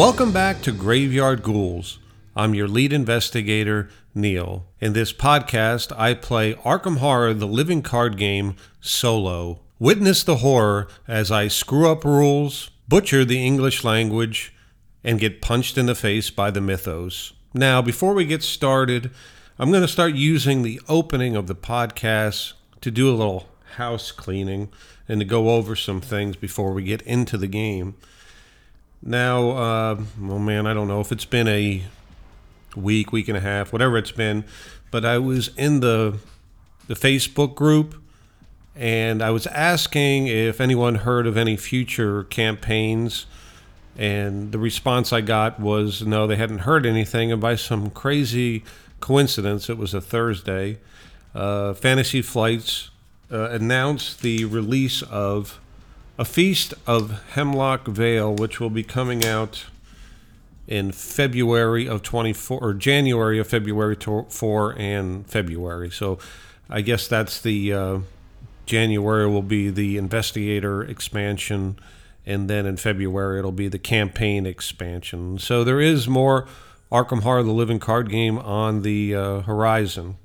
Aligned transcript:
Welcome 0.00 0.32
back 0.32 0.62
to 0.62 0.72
Graveyard 0.72 1.42
Ghouls. 1.42 1.98
I'm 2.34 2.54
your 2.54 2.66
lead 2.66 2.90
investigator, 2.90 3.90
Neil. 4.14 4.64
In 4.80 4.94
this 4.94 5.12
podcast, 5.12 5.92
I 5.94 6.14
play 6.14 6.54
Arkham 6.54 6.96
Horror, 6.96 7.34
the 7.34 7.46
living 7.46 7.82
card 7.82 8.16
game, 8.16 8.56
solo. 8.80 9.60
Witness 9.78 10.24
the 10.24 10.36
horror 10.36 10.88
as 11.06 11.30
I 11.30 11.48
screw 11.48 11.86
up 11.92 12.02
rules, 12.02 12.70
butcher 12.88 13.26
the 13.26 13.44
English 13.44 13.84
language, 13.84 14.54
and 15.04 15.20
get 15.20 15.42
punched 15.42 15.76
in 15.76 15.84
the 15.84 15.94
face 15.94 16.30
by 16.30 16.50
the 16.50 16.62
mythos. 16.62 17.34
Now, 17.52 17.82
before 17.82 18.14
we 18.14 18.24
get 18.24 18.42
started, 18.42 19.10
I'm 19.58 19.70
going 19.70 19.82
to 19.82 19.86
start 19.86 20.14
using 20.14 20.62
the 20.62 20.80
opening 20.88 21.36
of 21.36 21.46
the 21.46 21.54
podcast 21.54 22.54
to 22.80 22.90
do 22.90 23.10
a 23.10 23.12
little 23.14 23.50
house 23.74 24.12
cleaning 24.12 24.70
and 25.06 25.20
to 25.20 25.26
go 25.26 25.50
over 25.50 25.76
some 25.76 26.00
things 26.00 26.36
before 26.36 26.72
we 26.72 26.84
get 26.84 27.02
into 27.02 27.36
the 27.36 27.46
game. 27.46 27.96
Now, 29.02 29.50
uh, 29.50 30.02
oh 30.22 30.38
man, 30.38 30.66
I 30.66 30.74
don't 30.74 30.88
know. 30.88 31.00
If 31.00 31.12
it's 31.12 31.24
been 31.24 31.48
a 31.48 31.82
week, 32.76 33.12
week 33.12 33.28
and 33.28 33.36
a 33.36 33.40
half, 33.40 33.72
whatever 33.72 33.96
it's 33.96 34.12
been, 34.12 34.44
but 34.90 35.04
I 35.04 35.18
was 35.18 35.48
in 35.56 35.80
the 35.80 36.18
the 36.86 36.94
Facebook 36.94 37.54
group 37.54 37.94
and 38.74 39.22
I 39.22 39.30
was 39.30 39.46
asking 39.46 40.26
if 40.26 40.60
anyone 40.60 40.96
heard 40.96 41.26
of 41.26 41.36
any 41.36 41.56
future 41.56 42.24
campaigns 42.24 43.26
and 43.96 44.50
the 44.50 44.58
response 44.58 45.12
I 45.12 45.20
got 45.20 45.60
was 45.60 46.02
no, 46.02 46.26
they 46.26 46.36
hadn't 46.36 46.60
heard 46.60 46.84
anything 46.84 47.30
and 47.30 47.40
by 47.40 47.54
some 47.54 47.90
crazy 47.90 48.64
coincidence, 48.98 49.70
it 49.70 49.78
was 49.78 49.94
a 49.94 50.00
Thursday, 50.00 50.78
uh, 51.34 51.74
Fantasy 51.74 52.22
Flights 52.22 52.90
uh, 53.30 53.50
announced 53.50 54.22
the 54.22 54.44
release 54.44 55.02
of 55.02 55.60
a 56.20 56.24
Feast 56.26 56.74
of 56.86 57.22
Hemlock 57.30 57.86
Vale, 57.86 58.34
which 58.34 58.60
will 58.60 58.68
be 58.68 58.82
coming 58.82 59.24
out 59.24 59.64
in 60.68 60.92
February 60.92 61.88
of 61.88 62.02
24 62.02 62.60
or 62.60 62.74
January 62.74 63.38
of 63.38 63.46
February 63.46 63.96
4 63.96 64.78
and 64.78 65.26
February. 65.26 65.88
So 65.90 66.18
I 66.68 66.82
guess 66.82 67.08
that's 67.08 67.40
the 67.40 67.72
uh, 67.72 67.98
January 68.66 69.28
will 69.28 69.40
be 69.40 69.70
the 69.70 69.96
investigator 69.96 70.82
expansion 70.82 71.78
and 72.26 72.50
then 72.50 72.66
in 72.66 72.76
February 72.76 73.38
it'll 73.38 73.50
be 73.50 73.68
the 73.68 73.78
campaign 73.78 74.44
expansion. 74.44 75.38
So 75.38 75.64
there 75.64 75.80
is 75.80 76.06
more 76.06 76.46
Arkham 76.92 77.22
Horror 77.22 77.44
the 77.44 77.50
Living 77.50 77.78
Card 77.78 78.10
Game 78.10 78.36
on 78.36 78.82
the 78.82 79.14
uh, 79.14 79.40
horizon 79.40 80.18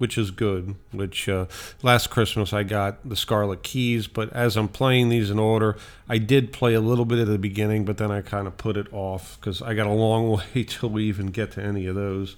which 0.00 0.16
is 0.16 0.30
good. 0.30 0.76
Which 0.92 1.28
uh, 1.28 1.44
last 1.82 2.08
Christmas 2.08 2.54
I 2.54 2.62
got 2.62 3.06
the 3.06 3.16
Scarlet 3.16 3.62
Keys, 3.62 4.06
but 4.06 4.32
as 4.32 4.56
I'm 4.56 4.66
playing 4.66 5.10
these 5.10 5.28
in 5.28 5.38
order, 5.38 5.76
I 6.08 6.16
did 6.16 6.54
play 6.54 6.72
a 6.72 6.80
little 6.80 7.04
bit 7.04 7.18
at 7.18 7.26
the 7.26 7.36
beginning, 7.36 7.84
but 7.84 7.98
then 7.98 8.10
I 8.10 8.22
kind 8.22 8.46
of 8.46 8.56
put 8.56 8.78
it 8.78 8.90
off 8.94 9.36
because 9.38 9.60
I 9.60 9.74
got 9.74 9.86
a 9.86 9.92
long 9.92 10.30
way 10.54 10.64
till 10.64 10.88
we 10.88 11.04
even 11.04 11.26
get 11.26 11.52
to 11.52 11.62
any 11.62 11.84
of 11.84 11.96
those. 11.96 12.34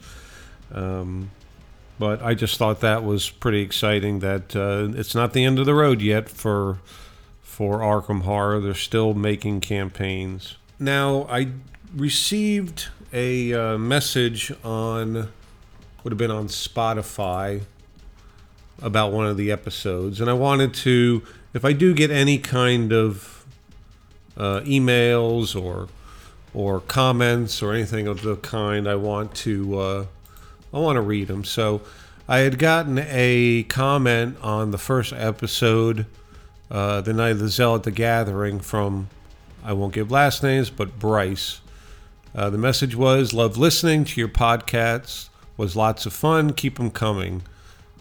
Um, 0.72 1.30
but 2.00 2.20
I 2.20 2.34
just 2.34 2.58
thought 2.58 2.80
that 2.80 3.04
was 3.04 3.30
pretty 3.30 3.60
exciting. 3.60 4.18
That 4.18 4.56
uh, 4.56 4.98
it's 4.98 5.14
not 5.14 5.32
the 5.32 5.44
end 5.44 5.60
of 5.60 5.66
the 5.66 5.74
road 5.74 6.02
yet 6.02 6.28
for 6.28 6.78
for 7.42 7.78
Arkham 7.78 8.22
Horror. 8.22 8.58
They're 8.58 8.74
still 8.74 9.14
making 9.14 9.60
campaigns. 9.60 10.56
Now 10.80 11.28
I 11.30 11.52
received 11.94 12.88
a 13.12 13.52
uh, 13.52 13.78
message 13.78 14.52
on 14.64 15.28
would 16.02 16.12
have 16.12 16.18
been 16.18 16.30
on 16.30 16.48
Spotify 16.48 17.62
about 18.80 19.12
one 19.12 19.26
of 19.26 19.36
the 19.36 19.52
episodes, 19.52 20.20
and 20.20 20.28
I 20.28 20.32
wanted 20.32 20.74
to, 20.74 21.22
if 21.54 21.64
I 21.64 21.72
do 21.72 21.94
get 21.94 22.10
any 22.10 22.38
kind 22.38 22.92
of 22.92 23.46
uh, 24.36 24.60
emails 24.60 25.60
or 25.60 25.88
or 26.54 26.80
comments 26.80 27.62
or 27.62 27.72
anything 27.72 28.06
of 28.06 28.22
the 28.22 28.36
kind, 28.36 28.88
I 28.88 28.96
want 28.96 29.34
to 29.36 29.78
uh, 29.78 30.06
I 30.72 30.78
want 30.78 30.96
to 30.96 31.00
read 31.00 31.28
them. 31.28 31.44
So 31.44 31.82
I 32.28 32.38
had 32.38 32.58
gotten 32.58 32.98
a 32.98 33.64
comment 33.64 34.36
on 34.42 34.70
the 34.70 34.78
first 34.78 35.12
episode, 35.12 36.06
uh, 36.70 37.00
the 37.00 37.12
night 37.12 37.30
of 37.30 37.38
the 37.38 37.48
Zealot, 37.48 37.84
the 37.84 37.90
Gathering, 37.90 38.60
from 38.60 39.08
I 39.64 39.72
won't 39.72 39.94
give 39.94 40.10
last 40.10 40.42
names, 40.42 40.70
but 40.70 40.98
Bryce. 40.98 41.60
Uh, 42.34 42.50
the 42.50 42.58
message 42.58 42.96
was, 42.96 43.32
"Love 43.32 43.56
listening 43.56 44.04
to 44.04 44.20
your 44.20 44.28
podcasts 44.28 45.28
was 45.56 45.76
lots 45.76 46.06
of 46.06 46.12
fun. 46.12 46.52
Keep 46.52 46.76
them 46.76 46.90
coming. 46.90 47.42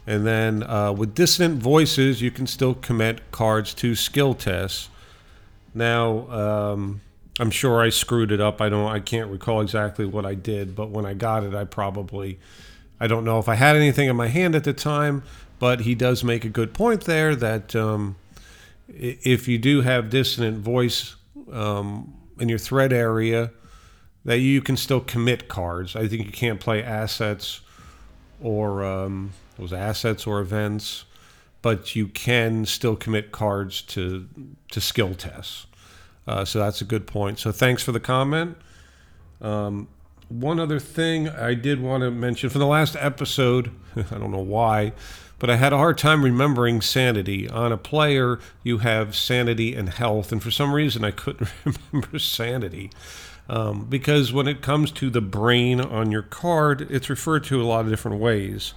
And 0.08 0.26
then 0.26 0.64
uh, 0.64 0.92
with 0.92 1.14
dissonant 1.14 1.62
voices, 1.62 2.22
you 2.22 2.32
can 2.32 2.48
still 2.48 2.74
commit 2.74 3.32
cards 3.32 3.74
to 3.76 3.96
skill 3.96 4.34
tests. 4.34 4.90
Now, 5.74 6.30
um, 6.30 7.02
I'm 7.40 7.52
sure 7.52 7.82
I 7.82 7.90
screwed 7.90 8.32
it 8.32 8.42
up. 8.42 8.62
I 8.62 8.70
don't. 8.70 8.92
I 8.92 9.00
can't 9.00 9.30
recall 9.30 9.62
exactly 9.62 10.06
what 10.06 10.26
I 10.26 10.34
did, 10.34 10.76
but 10.76 10.90
when 10.90 11.06
I 11.06 11.14
got 11.14 11.44
it, 11.44 11.54
I 11.54 11.64
probably. 11.64 12.40
I 13.00 13.08
don't 13.08 13.26
know 13.26 13.40
if 13.40 13.48
I 13.48 13.56
had 13.56 13.76
anything 13.76 14.10
in 14.10 14.16
my 14.16 14.28
hand 14.28 14.54
at 14.54 14.64
the 14.64 14.74
time, 14.74 15.24
but 15.58 15.82
he 15.82 15.96
does 15.96 16.24
make 16.24 16.46
a 16.46 16.50
good 16.50 16.74
point 16.74 17.06
there 17.06 17.36
that 17.36 17.76
um, 17.76 18.16
if 18.90 19.48
you 19.48 19.58
do 19.58 19.82
have 19.82 20.10
dissonant 20.10 20.60
voice 20.60 21.16
um, 21.52 22.14
in 22.40 22.48
your 22.48 22.60
threat 22.60 22.94
area, 22.94 23.52
that 24.26 24.40
you 24.40 24.62
can 24.62 24.78
still 24.78 25.00
commit 25.00 25.48
cards. 25.48 25.96
I 25.96 26.08
think 26.08 26.26
you 26.26 26.32
can't 26.32 26.60
play 26.60 26.84
assets 26.84 27.62
or 28.42 28.84
um, 28.84 29.32
those 29.58 29.74
assets 29.74 30.28
or 30.28 30.40
events, 30.40 31.06
but 31.62 31.96
you 31.96 32.08
can 32.08 32.66
still 32.66 32.96
commit 32.96 33.32
cards 33.32 33.82
to 33.84 34.28
to 34.72 34.82
skill 34.82 35.14
tests. 35.16 35.68
Uh, 36.28 36.46
so 36.46 36.60
that's 36.60 36.82
a 36.82 36.86
good 36.86 37.08
point. 37.08 37.40
So 37.40 37.52
thanks 37.52 37.84
for 37.84 37.92
the 37.92 38.00
comment. 38.00 38.58
Um, 39.42 39.88
one 40.30 40.60
other 40.60 40.80
thing 40.80 41.28
I 41.28 41.56
did 41.56 41.82
want 41.82 42.02
to 42.02 42.12
mention 42.12 42.50
for 42.50 42.60
the 42.60 42.68
last 42.68 42.96
episode, 42.98 43.72
I 43.96 44.18
don't 44.18 44.32
know 44.32 44.40
why, 44.40 44.94
but 45.40 45.50
I 45.50 45.58
had 45.58 45.74
a 45.74 45.78
hard 45.78 45.98
time 45.98 46.24
remembering 46.24 46.82
sanity. 46.82 47.50
On 47.50 47.72
a 47.72 47.78
player, 47.78 48.40
you 48.64 48.80
have 48.80 49.16
sanity 49.16 49.76
and 49.76 49.90
health, 49.90 50.32
and 50.32 50.42
for 50.42 50.52
some 50.52 50.74
reason 50.74 51.04
I 51.04 51.12
couldn't 51.12 51.50
remember 51.92 52.20
sanity. 52.20 52.92
Um, 53.52 53.86
because 53.90 54.32
when 54.32 54.48
it 54.48 54.62
comes 54.62 54.92
to 54.92 55.10
the 55.10 55.20
brain 55.20 55.82
on 55.82 56.10
your 56.10 56.22
card, 56.22 56.88
it's 56.90 57.10
referred 57.10 57.44
to 57.46 57.62
a 57.62 57.68
lot 57.68 57.84
of 57.84 57.92
different 57.92 58.22
ways. 58.22 58.74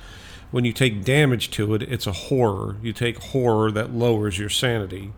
When 0.51 0.65
you 0.65 0.73
take 0.73 1.05
damage 1.05 1.53
to 1.53 1.75
it, 1.75 1.83
it's 1.83 2.09
a 2.09 2.13
horror. 2.13 2.75
You 2.83 2.93
take 2.93 3.19
horror 3.19 3.71
that 3.71 3.95
lowers 3.95 4.37
your 4.37 4.49
sanity. 4.49 5.13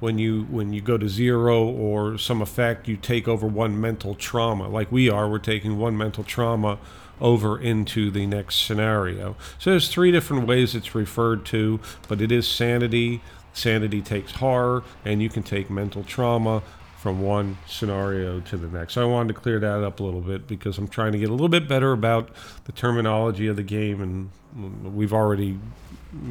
When 0.00 0.16
you 0.16 0.44
when 0.44 0.72
you 0.72 0.80
go 0.80 0.96
to 0.96 1.06
zero 1.06 1.66
or 1.66 2.16
some 2.16 2.40
effect, 2.40 2.88
you 2.88 2.96
take 2.96 3.28
over 3.28 3.46
one 3.46 3.78
mental 3.78 4.14
trauma. 4.14 4.68
Like 4.68 4.90
we 4.90 5.10
are, 5.10 5.28
we're 5.28 5.38
taking 5.38 5.76
one 5.76 5.98
mental 5.98 6.24
trauma 6.24 6.78
over 7.20 7.60
into 7.60 8.10
the 8.10 8.26
next 8.26 8.64
scenario. 8.64 9.36
So 9.58 9.70
there's 9.70 9.88
three 9.88 10.12
different 10.12 10.46
ways 10.46 10.74
it's 10.74 10.94
referred 10.94 11.44
to, 11.46 11.78
but 12.08 12.22
it 12.22 12.32
is 12.32 12.48
sanity. 12.48 13.20
Sanity 13.52 14.00
takes 14.00 14.32
horror, 14.32 14.82
and 15.04 15.22
you 15.22 15.28
can 15.28 15.42
take 15.42 15.68
mental 15.68 16.02
trauma 16.04 16.62
from 17.04 17.20
one 17.20 17.58
scenario 17.66 18.40
to 18.40 18.56
the 18.56 18.66
next. 18.66 18.94
So 18.94 19.02
I 19.02 19.04
wanted 19.04 19.34
to 19.34 19.38
clear 19.38 19.60
that 19.60 19.84
up 19.84 20.00
a 20.00 20.02
little 20.02 20.22
bit 20.22 20.48
because 20.48 20.78
I'm 20.78 20.88
trying 20.88 21.12
to 21.12 21.18
get 21.18 21.28
a 21.28 21.32
little 21.32 21.50
bit 21.50 21.68
better 21.68 21.92
about 21.92 22.30
the 22.64 22.72
terminology 22.72 23.46
of 23.46 23.56
the 23.56 23.62
game, 23.62 24.00
and 24.00 24.96
we've 24.96 25.12
already 25.12 25.58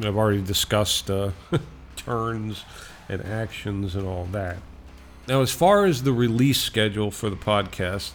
I've 0.02 0.16
already 0.16 0.42
discussed 0.42 1.12
uh, 1.12 1.30
turns 1.96 2.64
and 3.08 3.24
actions 3.24 3.94
and 3.94 4.04
all 4.04 4.24
that. 4.32 4.56
Now, 5.28 5.42
as 5.42 5.52
far 5.52 5.84
as 5.84 6.02
the 6.02 6.12
release 6.12 6.60
schedule 6.60 7.12
for 7.12 7.30
the 7.30 7.36
podcast, 7.36 8.10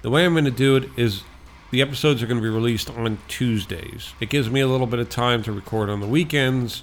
the 0.00 0.08
way 0.08 0.24
I'm 0.24 0.32
going 0.32 0.46
to 0.46 0.50
do 0.50 0.76
it 0.76 0.88
is 0.96 1.24
the 1.70 1.82
episodes 1.82 2.22
are 2.22 2.26
going 2.26 2.40
to 2.40 2.42
be 2.42 2.48
released 2.48 2.88
on 2.88 3.18
Tuesdays. 3.28 4.14
It 4.18 4.30
gives 4.30 4.48
me 4.48 4.60
a 4.62 4.66
little 4.66 4.86
bit 4.86 4.98
of 4.98 5.10
time 5.10 5.42
to 5.42 5.52
record 5.52 5.90
on 5.90 6.00
the 6.00 6.08
weekends 6.08 6.82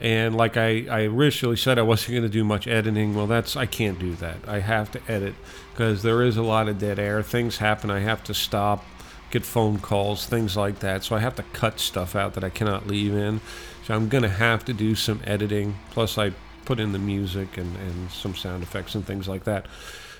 and 0.00 0.36
like 0.36 0.56
I, 0.56 0.86
I 0.90 1.02
originally 1.02 1.56
said, 1.56 1.78
I 1.78 1.82
wasn't 1.82 2.12
going 2.12 2.22
to 2.24 2.28
do 2.28 2.44
much 2.44 2.66
editing. 2.66 3.14
Well, 3.14 3.26
that's 3.26 3.56
I 3.56 3.66
can't 3.66 3.98
do 3.98 4.14
that. 4.16 4.36
I 4.46 4.60
have 4.60 4.90
to 4.92 5.00
edit 5.08 5.34
because 5.72 6.02
there 6.02 6.22
is 6.22 6.36
a 6.36 6.42
lot 6.42 6.68
of 6.68 6.78
dead 6.78 6.98
air. 6.98 7.22
Things 7.22 7.58
happen. 7.58 7.90
I 7.90 8.00
have 8.00 8.24
to 8.24 8.34
stop, 8.34 8.84
get 9.30 9.44
phone 9.44 9.78
calls, 9.78 10.26
things 10.26 10.56
like 10.56 10.80
that. 10.80 11.04
So 11.04 11.14
I 11.14 11.20
have 11.20 11.36
to 11.36 11.42
cut 11.52 11.78
stuff 11.78 12.16
out 12.16 12.34
that 12.34 12.44
I 12.44 12.50
cannot 12.50 12.86
leave 12.86 13.14
in. 13.14 13.40
So 13.86 13.94
I'm 13.94 14.08
going 14.08 14.22
to 14.22 14.28
have 14.28 14.64
to 14.66 14.72
do 14.72 14.94
some 14.94 15.20
editing. 15.24 15.76
Plus, 15.90 16.18
I 16.18 16.32
put 16.64 16.80
in 16.80 16.92
the 16.92 16.98
music 16.98 17.56
and, 17.56 17.76
and 17.76 18.10
some 18.10 18.34
sound 18.34 18.62
effects 18.62 18.94
and 18.94 19.06
things 19.06 19.28
like 19.28 19.44
that. 19.44 19.66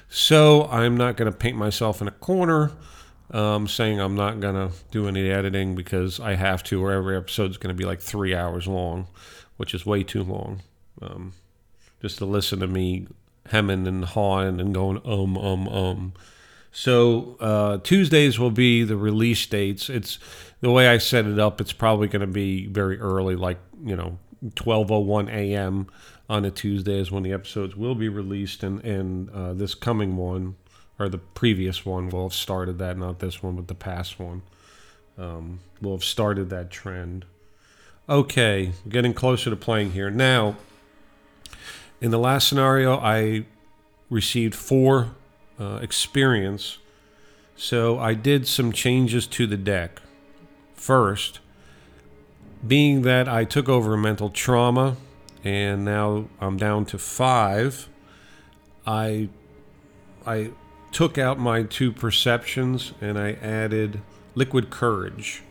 So 0.08 0.68
I'm 0.70 0.96
not 0.96 1.16
going 1.16 1.30
to 1.30 1.36
paint 1.36 1.56
myself 1.56 2.00
in 2.00 2.08
a 2.08 2.12
corner. 2.12 2.72
Um, 3.30 3.66
saying 3.66 4.00
I'm 4.00 4.14
not 4.14 4.38
gonna 4.38 4.70
do 4.90 5.08
any 5.08 5.30
editing 5.30 5.74
because 5.74 6.20
I 6.20 6.34
have 6.34 6.62
to, 6.64 6.84
or 6.84 6.92
every 6.92 7.16
episode 7.16 7.50
is 7.50 7.56
gonna 7.56 7.74
be 7.74 7.86
like 7.86 8.00
three 8.00 8.34
hours 8.34 8.68
long 8.68 9.08
which 9.56 9.74
is 9.74 9.86
way 9.86 10.02
too 10.02 10.22
long. 10.22 10.62
Um, 11.02 11.32
just 12.00 12.18
to 12.18 12.24
listen 12.24 12.60
to 12.60 12.66
me 12.66 13.06
hemming 13.50 13.86
and 13.86 14.04
hawing 14.04 14.60
and 14.60 14.74
going 14.74 15.00
um 15.04 15.36
um 15.36 15.68
um. 15.68 16.12
So 16.72 17.36
uh, 17.38 17.78
Tuesdays 17.78 18.38
will 18.38 18.50
be 18.50 18.82
the 18.82 18.96
release 18.96 19.46
dates. 19.46 19.88
It's 19.88 20.18
the 20.60 20.72
way 20.72 20.88
I 20.88 20.98
set 20.98 21.24
it 21.24 21.38
up. 21.38 21.60
It's 21.60 21.72
probably 21.72 22.08
going 22.08 22.20
to 22.20 22.26
be 22.26 22.66
very 22.66 22.98
early, 22.98 23.36
like 23.36 23.58
you 23.84 23.94
know, 23.94 24.18
twelve 24.54 24.90
oh 24.90 24.98
one 24.98 25.28
a.m. 25.28 25.86
on 26.28 26.44
a 26.44 26.50
Tuesday 26.50 26.98
is 26.98 27.12
when 27.12 27.22
the 27.22 27.32
episodes 27.32 27.76
will 27.76 27.94
be 27.94 28.08
released, 28.08 28.62
and 28.62 28.84
and 28.84 29.30
uh, 29.30 29.52
this 29.52 29.74
coming 29.74 30.16
one 30.16 30.56
or 30.98 31.08
the 31.08 31.18
previous 31.18 31.84
one 31.84 32.08
will 32.08 32.24
have 32.24 32.34
started 32.34 32.78
that, 32.78 32.96
not 32.96 33.18
this 33.18 33.42
one, 33.42 33.56
but 33.56 33.68
the 33.68 33.74
past 33.74 34.18
one 34.18 34.42
um, 35.18 35.60
will 35.80 35.92
have 35.92 36.04
started 36.04 36.50
that 36.50 36.70
trend. 36.70 37.24
Okay, 38.06 38.72
getting 38.86 39.14
closer 39.14 39.48
to 39.48 39.56
playing 39.56 39.92
here. 39.92 40.10
Now, 40.10 40.56
in 42.02 42.10
the 42.10 42.18
last 42.18 42.46
scenario, 42.48 42.98
I 42.98 43.46
received 44.10 44.54
four 44.54 45.14
uh, 45.58 45.78
experience, 45.80 46.76
so 47.56 47.98
I 47.98 48.12
did 48.12 48.46
some 48.46 48.72
changes 48.72 49.26
to 49.28 49.46
the 49.46 49.56
deck. 49.56 50.02
First, 50.74 51.40
being 52.66 53.02
that 53.02 53.26
I 53.26 53.44
took 53.44 53.70
over 53.70 53.96
mental 53.96 54.28
trauma 54.28 54.98
and 55.42 55.82
now 55.82 56.28
I'm 56.42 56.58
down 56.58 56.84
to 56.86 56.98
five, 56.98 57.88
I 58.86 59.30
I 60.26 60.50
took 60.92 61.16
out 61.16 61.38
my 61.38 61.62
two 61.62 61.90
perceptions 61.90 62.92
and 63.00 63.18
I 63.18 63.32
added 63.32 64.02
liquid 64.34 64.68
courage. 64.68 65.42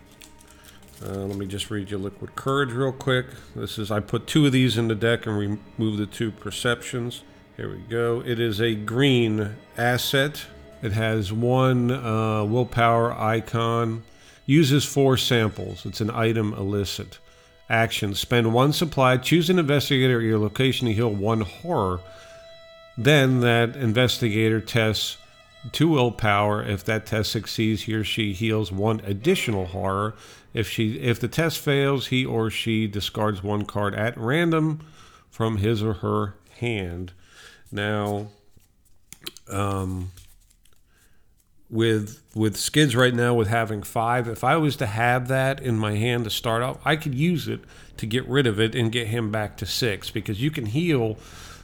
Uh, 1.06 1.26
let 1.26 1.38
me 1.38 1.46
just 1.46 1.70
read 1.70 1.92
you 1.92 1.98
liquid 1.98 2.34
courage 2.36 2.72
real 2.72 2.94
quick. 2.94 3.26
This 3.56 3.78
is 3.78 3.92
I 3.92 4.00
put 4.00 4.26
two 4.26 4.46
of 4.46 4.54
these 4.54 4.78
in 4.78 4.88
the 4.88 4.96
deck 4.96 5.26
and 5.26 5.38
remove 5.38 5.98
the 5.98 6.06
two 6.06 6.32
perceptions. 6.32 7.24
Here 7.58 7.70
we 7.70 7.80
go. 7.80 8.24
It 8.26 8.40
is 8.40 8.62
a 8.62 8.74
green 8.74 9.56
asset. 9.78 10.46
It 10.82 10.94
has 10.94 11.34
one 11.34 11.92
uh, 11.92 12.46
willpower 12.46 13.12
icon. 13.12 14.04
Uses 14.46 14.86
four 14.86 15.18
samples. 15.18 15.86
It's 15.86 16.00
an 16.00 16.10
item 16.10 16.54
illicit. 16.54 17.20
Action. 17.70 18.16
Spend 18.16 18.54
one 18.54 18.72
supply. 18.72 19.18
Choose 19.18 19.50
an 19.50 19.60
investigator 19.60 20.20
at 20.20 20.24
your 20.24 20.40
location 20.40 20.88
to 20.88 20.94
heal 20.94 21.14
one 21.14 21.42
horror. 21.42 22.00
Then 22.98 23.42
that 23.42 23.76
investigator 23.76 24.62
tests 24.62 25.18
two 25.72 25.90
willpower. 25.90 26.64
If 26.64 26.84
that 26.86 27.06
test 27.06 27.32
succeeds, 27.32 27.84
he 27.84 27.94
or 27.94 28.04
she 28.04 28.34
heals 28.34 28.72
one 28.72 29.00
additional 29.02 29.68
horror. 29.68 30.16
If 30.54 30.70
she 30.70 31.00
if 31.00 31.20
the 31.20 31.28
test 31.28 31.60
fails, 31.60 32.08
he 32.08 32.26
or 32.26 32.50
she 32.50 32.88
discards 32.88 33.42
one 33.44 33.66
card 33.66 33.96
at 33.96 34.18
random 34.18 34.86
from 35.30 35.58
his 35.58 35.82
or 35.82 35.94
her 35.96 36.36
hand. 36.60 37.14
Now, 37.72 38.28
um, 39.50 40.12
with 41.70 42.22
with 42.36 42.56
skids 42.56 42.96
right 42.96 43.14
now 43.14 43.34
with 43.34 43.48
having 43.48 43.82
five, 43.82 44.28
if 44.28 44.44
I 44.44 44.58
was 44.58 44.76
to 44.78 44.86
have 44.86 45.28
that 45.30 45.60
in 45.60 45.78
my 45.78 45.96
hand 45.96 46.26
to 46.26 46.30
start 46.30 46.62
off, 46.62 46.78
I 46.86 46.96
could 46.96 47.16
use 47.16 47.48
it 47.48 47.62
to 47.98 48.06
get 48.06 48.28
rid 48.28 48.46
of 48.46 48.60
it 48.60 48.76
and 48.76 48.92
get 48.92 49.08
him 49.08 49.32
back 49.32 49.58
to 49.58 49.66
six 49.66 50.12
because 50.12 50.42
you 50.42 50.52
can 50.52 50.68
heal 50.68 51.18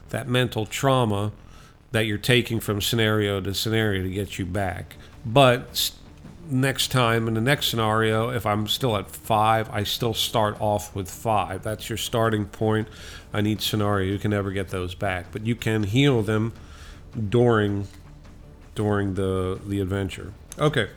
that 0.09 0.27
mental 0.27 0.65
trauma 0.65 1.31
that 1.91 2.05
you're 2.05 2.17
taking 2.17 2.59
from 2.59 2.81
scenario 2.81 3.41
to 3.41 3.53
scenario 3.53 4.03
to 4.03 4.09
get 4.09 4.37
you 4.37 4.45
back. 4.45 4.95
But 5.25 5.91
next 6.49 6.91
time 6.91 7.27
in 7.27 7.33
the 7.33 7.41
next 7.41 7.67
scenario, 7.67 8.29
if 8.29 8.45
I'm 8.45 8.67
still 8.67 8.97
at 8.97 9.09
five, 9.09 9.69
I 9.71 9.83
still 9.83 10.13
start 10.13 10.59
off 10.59 10.95
with 10.95 11.09
five. 11.09 11.63
That's 11.63 11.89
your 11.89 11.97
starting 11.97 12.45
point. 12.45 12.87
I 13.33 13.41
need 13.41 13.61
scenario. 13.61 14.11
You 14.11 14.19
can 14.19 14.31
never 14.31 14.51
get 14.51 14.69
those 14.69 14.95
back, 14.95 15.27
but 15.31 15.45
you 15.45 15.55
can 15.55 15.83
heal 15.83 16.21
them 16.21 16.53
during 17.29 17.87
during 18.75 19.15
the 19.15 19.59
the 19.65 19.79
adventure. 19.79 20.33
Okay. 20.57 20.89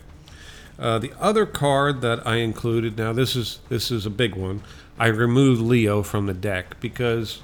Uh, 0.79 0.99
the 0.99 1.13
other 1.21 1.47
card 1.47 2.01
that 2.01 2.27
I 2.27 2.37
included 2.37 2.97
now 2.97 3.13
this 3.13 3.37
is 3.37 3.61
this 3.69 3.91
is 3.91 4.07
a 4.07 4.11
big 4.11 4.35
one. 4.35 4.63
I 4.99 5.09
removed 5.09 5.61
Leo 5.61 6.03
from 6.03 6.27
the 6.27 6.35
deck 6.35 6.81
because 6.81 7.41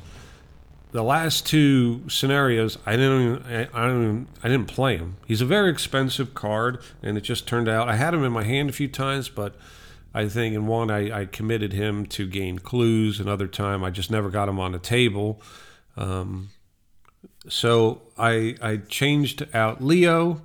the 0.91 1.03
last 1.03 1.47
two 1.47 2.09
scenarios, 2.09 2.79
I 2.87 2.93
didn't, 2.97 3.45
I, 3.47 3.87
don't, 3.87 4.27
I 4.43 4.49
didn't 4.49 4.69
play 4.69 4.97
him. 4.97 5.17
He's 5.27 5.41
a 5.41 5.47
very 5.47 5.71
expensive 5.71 6.35
card, 6.35 6.81
and 7.03 7.19
it 7.19 7.23
just 7.23 7.47
turned 7.47 7.69
out 7.69 7.89
I 7.89 7.97
had 7.97 8.15
him 8.15 8.25
in 8.25 8.33
my 8.33 8.45
hand 8.45 8.71
a 8.71 8.73
few 8.73 8.89
times, 8.89 9.29
but 9.29 9.55
I 10.15 10.29
think 10.29 10.55
in 10.55 10.67
one 10.67 10.91
I, 10.91 11.21
I 11.21 11.25
committed 11.27 11.73
him 11.73 12.07
to 12.07 12.27
gain 12.27 12.59
clues. 12.59 13.21
Another 13.21 13.47
time 13.47 13.85
I 13.85 13.91
just 13.91 14.11
never 14.11 14.31
got 14.31 14.49
him 14.49 14.59
on 14.59 14.73
the 14.73 14.79
table. 14.79 15.41
Um, 15.97 16.51
so 17.49 18.03
I 18.17 18.57
I 18.63 18.77
changed 18.77 19.47
out 19.55 19.83
Leo 19.83 20.43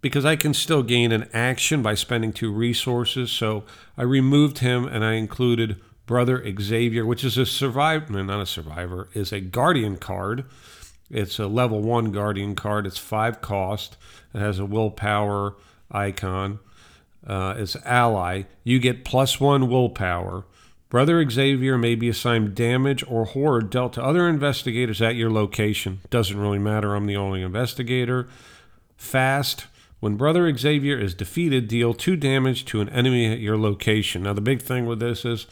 because 0.00 0.24
I 0.24 0.36
can 0.36 0.54
still 0.54 0.82
gain 0.82 1.12
an 1.12 1.28
action 1.32 1.82
by 1.82 1.94
spending 1.94 2.32
two 2.32 2.52
resources. 2.52 3.30
So 3.30 3.64
I 3.96 4.02
removed 4.02 4.58
him 4.58 4.86
and 4.86 5.04
I 5.04 5.14
included 5.14 5.80
Brother 6.06 6.42
Xavier, 6.60 7.04
which 7.04 7.24
is 7.24 7.36
a 7.36 7.44
survivor, 7.44 8.22
not 8.22 8.40
a 8.40 8.46
survivor, 8.46 9.08
is 9.12 9.32
a 9.32 9.40
guardian 9.40 9.96
card. 9.96 10.44
It's 11.10 11.38
a 11.38 11.46
level 11.46 11.82
one 11.82 12.12
guardian 12.12 12.54
card. 12.54 12.86
It's 12.86 12.98
five 12.98 13.40
cost. 13.40 13.96
It 14.32 14.38
has 14.38 14.58
a 14.58 14.64
willpower 14.64 15.56
icon. 15.90 16.60
Uh, 17.26 17.54
it's 17.58 17.76
ally. 17.84 18.44
You 18.62 18.78
get 18.78 19.04
plus 19.04 19.40
one 19.40 19.68
willpower. 19.68 20.44
Brother 20.88 21.28
Xavier 21.28 21.76
may 21.76 21.96
be 21.96 22.08
assigned 22.08 22.54
damage 22.54 23.04
or 23.08 23.24
horror 23.24 23.60
dealt 23.60 23.94
to 23.94 24.04
other 24.04 24.28
investigators 24.28 25.02
at 25.02 25.16
your 25.16 25.30
location. 25.30 26.00
Doesn't 26.10 26.38
really 26.38 26.60
matter. 26.60 26.94
I'm 26.94 27.06
the 27.06 27.16
only 27.16 27.42
investigator. 27.42 28.28
Fast. 28.96 29.66
When 29.98 30.16
Brother 30.16 30.54
Xavier 30.56 30.98
is 30.98 31.14
defeated, 31.14 31.68
deal 31.68 31.94
two 31.94 32.16
damage 32.16 32.64
to 32.66 32.80
an 32.80 32.88
enemy 32.90 33.32
at 33.32 33.40
your 33.40 33.58
location. 33.58 34.22
Now, 34.22 34.34
the 34.34 34.40
big 34.40 34.62
thing 34.62 34.86
with 34.86 35.00
this 35.00 35.24
is 35.24 35.46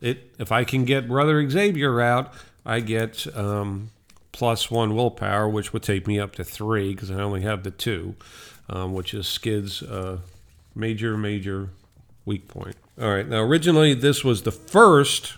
it 0.00 0.34
if 0.38 0.50
I 0.52 0.64
can 0.64 0.84
get 0.84 1.08
Brother 1.08 1.48
Xavier 1.48 2.00
out, 2.00 2.32
I 2.64 2.80
get 2.80 3.26
um, 3.36 3.90
plus 4.32 4.70
one 4.70 4.94
willpower, 4.94 5.48
which 5.48 5.72
would 5.72 5.82
take 5.82 6.06
me 6.06 6.18
up 6.18 6.34
to 6.36 6.44
three 6.44 6.94
because 6.94 7.10
I 7.10 7.20
only 7.20 7.42
have 7.42 7.62
the 7.62 7.70
two, 7.70 8.14
um, 8.68 8.92
which 8.92 9.14
is 9.14 9.26
Skid's 9.26 9.82
uh, 9.82 10.18
major, 10.74 11.16
major 11.16 11.70
weak 12.24 12.48
point. 12.48 12.76
All 13.00 13.10
right, 13.10 13.26
now 13.26 13.42
originally 13.42 13.94
this 13.94 14.24
was 14.24 14.42
the 14.42 14.52
first 14.52 15.34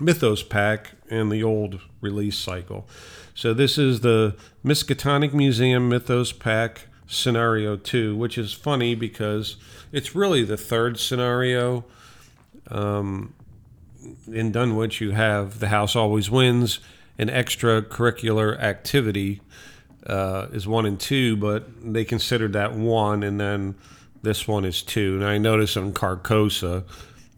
Mythos 0.00 0.42
pack 0.42 0.92
in 1.08 1.28
the 1.28 1.42
old 1.42 1.80
release 2.00 2.38
cycle. 2.38 2.88
So 3.34 3.52
this 3.54 3.78
is 3.78 4.00
the 4.00 4.36
Miskatonic 4.64 5.32
Museum 5.32 5.88
Mythos 5.88 6.32
pack 6.32 6.86
scenario 7.06 7.76
2, 7.76 8.16
which 8.16 8.36
is 8.38 8.52
funny 8.52 8.94
because 8.94 9.56
it's 9.92 10.14
really 10.14 10.42
the 10.42 10.56
third 10.56 10.98
scenario. 10.98 11.84
Um, 12.68 13.34
in 14.32 14.52
Dunwich, 14.52 15.00
you 15.00 15.12
have 15.12 15.60
the 15.60 15.68
house 15.68 15.96
always 15.96 16.30
wins, 16.30 16.80
an 17.18 17.28
extracurricular 17.28 18.58
activity 18.60 19.40
uh, 20.06 20.46
is 20.52 20.66
one 20.66 20.86
and 20.86 20.98
two, 21.00 21.36
but 21.36 21.66
they 21.82 22.04
considered 22.04 22.52
that 22.52 22.74
one, 22.74 23.22
and 23.22 23.40
then 23.40 23.74
this 24.22 24.46
one 24.46 24.64
is 24.64 24.82
two. 24.82 25.16
And 25.16 25.24
I 25.24 25.38
notice 25.38 25.76
in 25.76 25.92
Carcosa, 25.92 26.84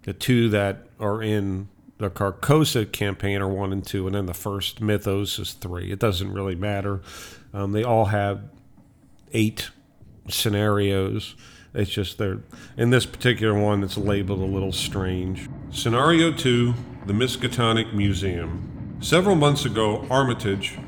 the 0.03 0.13
two 0.13 0.49
that 0.51 0.87
are 1.01 1.23
in 1.23 1.69
the 1.99 2.11
Carcosa 2.11 2.91
campaign 2.91 3.41
are 3.41 3.49
one 3.49 3.73
and 3.73 3.85
two, 3.85 4.07
and 4.07 4.15
then 4.15 4.27
the 4.27 4.35
first 4.35 4.81
Mythos 4.81 5.39
is 5.39 5.53
three. 5.53 5.91
It 5.91 5.99
doesn't 5.99 6.33
really 6.33 6.55
matter. 6.55 7.01
Um, 7.53 7.73
they 7.73 7.83
all 7.85 8.07
have 8.07 8.43
eight 9.33 9.71
scenarios. 10.31 11.35
It's 11.75 11.91
just 11.91 12.19
they're 12.19 12.41
in 12.77 12.91
this 12.91 13.07
particular 13.07 13.59
one 13.59 13.83
it's 13.83 13.97
labeled 13.97 14.41
a 14.41 14.45
little 14.45 14.73
strange. 14.73 15.49
Scenario 15.71 16.33
2 16.33 16.75
The 17.07 17.13
Miskatonic 17.13 17.93
Museum. 17.93 18.97
Several 19.01 19.37
months 19.37 19.65
ago, 19.65 20.07
Armitage 20.11 20.79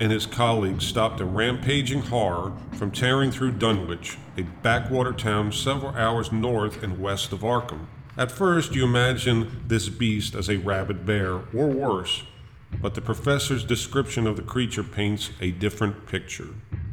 and 0.00 0.12
his 0.12 0.26
colleagues 0.26 0.86
stopped 0.86 1.20
a 1.20 1.24
rampaging 1.24 2.02
horror 2.02 2.52
from 2.72 2.90
tearing 2.90 3.30
through 3.30 3.52
Dunwich, 3.52 4.16
a 4.36 4.42
backwater 4.62 5.12
town 5.12 5.52
several 5.52 5.92
hours 5.92 6.30
north 6.30 6.82
and 6.82 7.00
west 7.00 7.32
of 7.32 7.40
Arkham. 7.40 7.86
At 8.16 8.30
first, 8.32 8.74
you 8.74 8.84
imagine 8.84 9.62
this 9.66 9.88
beast 9.88 10.34
as 10.34 10.48
a 10.48 10.56
rabid 10.56 11.04
bear, 11.04 11.34
or 11.54 11.66
worse, 11.68 12.22
but 12.80 12.94
the 12.94 13.00
professor's 13.00 13.64
description 13.64 14.26
of 14.26 14.36
the 14.36 14.42
creature 14.42 14.82
paints 14.82 15.30
a 15.40 15.50
different 15.50 16.06
picture. 16.06 16.48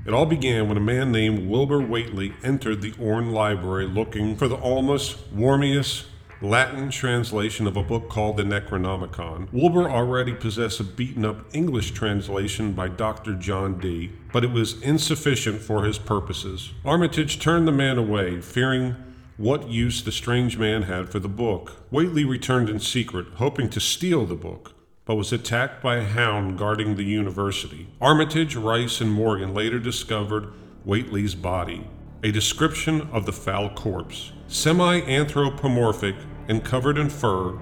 It 0.05 0.13
all 0.13 0.25
began 0.25 0.67
when 0.67 0.77
a 0.77 0.82
man 0.82 1.12
named 1.12 1.50
Wilbur 1.50 1.82
Whately 1.82 2.34
entered 2.44 2.82
the 2.82 2.94
Orne 3.00 3.32
Library 3.32 3.88
looking 3.88 4.36
for 4.36 4.48
the 4.48 4.58
Olaus 4.58 5.15
Wormius 5.34 6.05
Latin 6.41 6.91
translation 6.91 7.65
of 7.65 7.77
a 7.77 7.82
book 7.82 8.10
called 8.10 8.38
the 8.38 8.44
Necronomicon. 8.44 9.51
Wilbur 9.51 9.89
already 9.89 10.34
possessed 10.34 10.79
a 10.79 10.84
beaten 10.84 11.25
up 11.25 11.46
English 11.55 11.91
translation 11.91 12.74
by 12.74 12.89
Dr. 12.89 13.34
John 13.34 13.79
Dee, 13.79 14.12
but 14.32 14.44
it 14.44 14.51
was 14.51 14.79
insufficient 14.82 15.62
for 15.62 15.86
his 15.86 15.98
purposes. 15.98 16.72
Armitage 16.84 17.39
turned 17.39 17.67
the 17.67 17.72
man 17.72 17.98
away, 17.98 18.41
fearing 18.41 18.96
what 19.38 19.70
use 19.70 20.03
the 20.03 20.12
strange 20.12 20.58
man 20.58 20.84
had 20.84 21.10
for 21.10 21.20
the 21.20 21.29
book. 21.29 21.84
Whately 21.89 22.25
returned 22.25 22.70
in 22.70 22.79
secret, 22.79 23.27
hoping 23.36 23.70
to 23.70 23.79
steal 23.79 24.25
the 24.25 24.36
book 24.36 24.75
but 25.06 25.16
was 25.16 25.32
attacked 25.32 25.82
by 25.82 25.98
a 25.98 26.04
hound 26.04 26.58
guarding 26.58 26.96
the 26.96 27.04
university. 27.04 27.88
Armitage, 28.02 28.56
Rice, 28.56 29.02
and 29.02 29.12
Morgan 29.12 29.54
later 29.54 29.80
discovered 29.80 30.52
Whately's 30.84 31.36
body. 31.36 31.88
A 32.24 32.32
description 32.32 33.02
of 33.12 33.26
the 33.26 33.32
foul 33.32 33.70
corpse, 33.70 34.32
semi 34.48 35.02
anthropomorphic 35.02 36.16
and 36.48 36.64
covered 36.64 36.98
in 36.98 37.10
fur, 37.10 37.58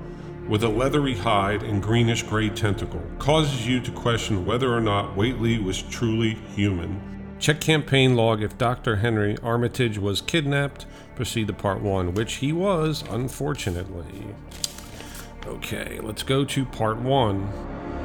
with 0.47 0.63
a 0.63 0.69
leathery 0.69 1.15
hide 1.15 1.63
and 1.63 1.81
greenish 1.81 2.23
gray 2.23 2.49
tentacle, 2.49 3.01
causes 3.19 3.67
you 3.67 3.79
to 3.81 3.91
question 3.91 4.45
whether 4.45 4.73
or 4.73 4.81
not 4.81 5.15
Whately 5.15 5.57
was 5.57 5.81
truly 5.81 6.35
human. 6.55 7.01
Check 7.39 7.59
campaign 7.59 8.15
log 8.15 8.41
if 8.41 8.57
Dr. 8.57 8.97
Henry 8.97 9.37
Armitage 9.43 9.97
was 9.97 10.21
kidnapped. 10.21 10.85
Proceed 11.15 11.47
to 11.47 11.53
part 11.53 11.81
one, 11.81 12.13
which 12.13 12.35
he 12.35 12.53
was, 12.53 13.03
unfortunately. 13.09 14.33
Okay, 15.45 15.99
let's 16.01 16.23
go 16.23 16.45
to 16.45 16.63
part 16.63 16.99
one. 16.99 17.49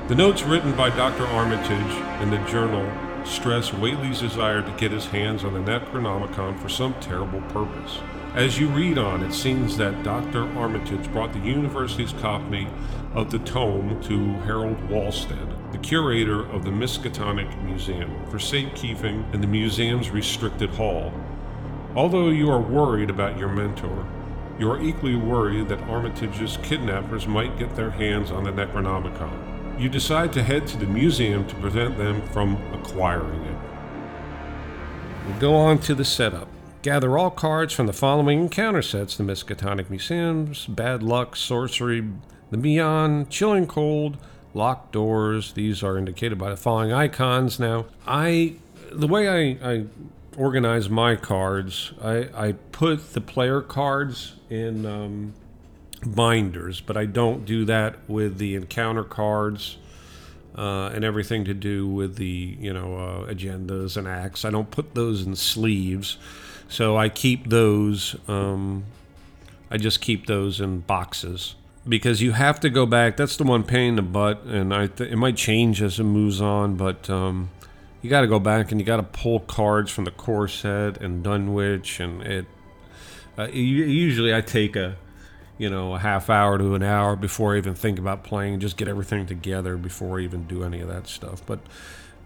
The 0.09 0.16
notes 0.16 0.42
written 0.42 0.75
by 0.75 0.90
Dr. 0.90 1.25
Armitage 1.25 2.21
in 2.21 2.30
the 2.30 2.45
journal 2.50 2.85
stress 3.25 3.73
Whately's 3.73 4.21
desire 4.21 4.61
to 4.61 4.71
get 4.73 4.90
his 4.90 5.07
hands 5.07 5.45
on 5.45 5.54
the 5.54 5.61
Necronomicon 5.61 6.59
for 6.59 6.68
some 6.68 6.95
terrible 6.95 7.40
purpose. 7.42 8.00
As 8.35 8.59
you 8.59 8.66
read 8.66 8.99
on, 8.99 9.23
it 9.23 9.33
seems 9.33 9.76
that 9.76 10.02
Dr. 10.02 10.49
Armitage 10.59 11.12
brought 11.12 11.33
the 11.33 11.38
university's 11.38 12.12
copy 12.14 12.66
of 13.14 13.30
the 13.30 13.38
tome 13.40 14.02
to 14.02 14.33
Harold 14.45 14.90
Walstead, 14.90 15.49
the 15.71 15.78
curator 15.78 16.45
of 16.50 16.64
the 16.64 16.71
Miskatonic 16.71 17.62
Museum, 17.62 18.26
for 18.30 18.40
safekeeping 18.40 19.25
in 19.33 19.40
the 19.40 19.47
museum's 19.47 20.11
restricted 20.11 20.71
hall. 20.71 21.12
Although 21.95 22.30
you 22.30 22.50
are 22.50 22.61
worried 22.61 23.11
about 23.11 23.38
your 23.38 23.49
mentor, 23.49 24.07
you 24.58 24.70
are 24.70 24.80
equally 24.80 25.16
worried 25.16 25.68
that 25.68 25.80
Armitage's 25.88 26.58
kidnappers 26.62 27.26
might 27.26 27.58
get 27.58 27.76
their 27.76 27.90
hands 27.90 28.30
on 28.30 28.44
the 28.44 28.50
Necronomicon. 28.50 29.80
You 29.80 29.88
decide 29.88 30.32
to 30.32 30.42
head 30.42 30.66
to 30.68 30.76
the 30.76 30.86
museum 30.86 31.46
to 31.46 31.54
prevent 31.56 31.96
them 31.96 32.20
from 32.28 32.56
acquiring 32.72 33.40
it. 33.44 33.56
We 35.28 35.34
go 35.34 35.54
on 35.54 35.78
to 35.80 35.94
the 35.94 36.04
setup. 36.04 36.48
Gather 36.82 37.16
all 37.16 37.30
cards 37.30 37.72
from 37.72 37.86
the 37.86 37.92
following 37.92 38.40
encounter 38.40 38.82
sets 38.82 39.16
the 39.16 39.22
Miskatonic 39.22 39.90
Museums, 39.90 40.66
Bad 40.66 41.02
Luck, 41.02 41.36
Sorcery, 41.36 42.04
the 42.50 42.56
Beyond, 42.56 43.30
Chilling 43.30 43.66
Cold, 43.66 44.16
Locked 44.54 44.92
Doors. 44.92 45.52
These 45.52 45.82
are 45.82 45.98
indicated 45.98 46.38
by 46.38 46.50
the 46.50 46.56
following 46.56 46.92
icons. 46.92 47.60
Now, 47.60 47.86
I 48.06 48.54
the 48.90 49.06
way 49.06 49.28
I, 49.28 49.70
I 49.70 49.84
organize 50.38 50.88
my 50.88 51.16
cards, 51.16 51.92
I, 52.02 52.28
I 52.35 52.52
put 52.73 53.12
the 53.12 53.21
player 53.21 53.61
cards 53.61 54.35
in 54.49 54.87
um, 54.87 55.35
binders, 56.07 56.80
but 56.80 56.97
I 56.97 57.04
don't 57.04 57.45
do 57.45 57.64
that 57.66 57.97
with 58.09 58.38
the 58.38 58.54
encounter 58.54 59.04
cards. 59.04 59.76
Uh, 60.57 60.90
and 60.92 61.04
everything 61.04 61.45
to 61.45 61.54
do 61.54 61.87
with 61.87 62.16
the 62.16 62.57
you 62.59 62.73
know 62.73 62.97
uh, 62.97 63.33
agendas 63.33 63.97
and 63.97 64.09
acts. 64.09 64.45
I 64.45 64.50
don't 64.50 64.73
put 64.73 64.97
those 64.97 65.25
in 65.25 65.37
sleeves. 65.37 66.18
So 66.68 66.97
I 66.97 67.09
keep 67.09 67.49
those. 67.49 68.16
Um, 68.26 68.85
I 69.71 69.76
just 69.76 70.00
keep 70.00 70.26
those 70.26 70.61
in 70.61 70.80
boxes 70.80 71.54
because 71.88 72.21
you 72.21 72.33
have 72.33 72.61
to 72.61 72.71
go 72.71 72.87
back. 72.87 73.16
That's 73.16 73.37
the 73.37 73.45
one 73.45 73.64
pain 73.64 73.90
in 73.90 73.97
the 73.97 74.02
butt, 74.02 74.42
and 74.45 74.75
I 74.75 74.88
th- 74.88 75.11
it 75.11 75.16
might 75.16 75.37
change 75.37 75.80
as 75.80 75.99
it 75.99 76.04
moves 76.04 76.40
on, 76.40 76.76
but 76.76 77.09
um, 77.09 77.50
you 78.02 78.11
got 78.11 78.21
to 78.21 78.26
go 78.26 78.38
back 78.38 78.71
and 78.71 78.81
you 78.81 78.87
got 78.87 78.97
to 78.97 79.02
pull 79.02 79.40
cards 79.40 79.90
from 79.90 80.05
the 80.05 80.11
core 80.11 80.49
set 80.49 81.00
and 81.00 81.23
Dunwich, 81.25 82.00
and 82.00 82.23
it. 82.23 82.47
Uh, 83.37 83.47
usually, 83.49 84.35
I 84.35 84.40
take 84.40 84.75
a, 84.75 84.97
you 85.59 85.71
know, 85.71 85.95
a 85.95 85.99
half 85.99 86.28
hour 86.28 86.59
to 86.59 86.75
an 86.75 86.83
hour 86.83 87.14
before 87.14 87.55
I 87.55 87.59
even 87.59 87.75
think 87.75 87.99
about 87.99 88.25
playing. 88.25 88.59
Just 88.61 88.76
get 88.76 88.88
everything 88.88 89.26
together 89.26 89.76
before 89.76 90.19
I 90.19 90.23
even 90.23 90.47
do 90.47 90.64
any 90.64 90.81
of 90.81 90.88
that 90.88 91.07
stuff. 91.07 91.43
But 91.47 91.61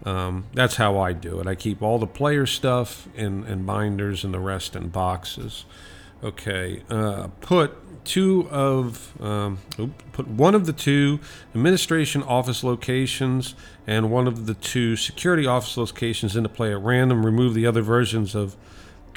um, 0.05 0.45
that's 0.53 0.75
how 0.75 0.99
I 0.99 1.13
do 1.13 1.39
it. 1.39 1.47
I 1.47 1.55
keep 1.55 1.81
all 1.81 1.99
the 1.99 2.07
player 2.07 2.45
stuff 2.45 3.07
in, 3.15 3.45
in 3.45 3.65
binders 3.65 4.23
and 4.23 4.33
the 4.33 4.39
rest 4.39 4.75
in 4.75 4.89
boxes. 4.89 5.65
Okay, 6.23 6.83
uh, 6.89 7.27
put 7.41 7.75
two 8.05 8.47
of 8.49 9.19
um, 9.21 9.59
put 10.11 10.27
one 10.27 10.55
of 10.55 10.65
the 10.65 10.73
two 10.73 11.19
administration 11.53 12.23
office 12.23 12.63
locations 12.63 13.55
and 13.87 14.11
one 14.11 14.27
of 14.27 14.45
the 14.45 14.53
two 14.53 14.95
security 14.95 15.45
office 15.45 15.77
locations 15.77 16.35
into 16.35 16.49
play 16.49 16.71
at 16.71 16.81
random. 16.81 17.25
Remove 17.25 17.53
the 17.53 17.65
other 17.65 17.81
versions 17.81 18.35
of 18.35 18.55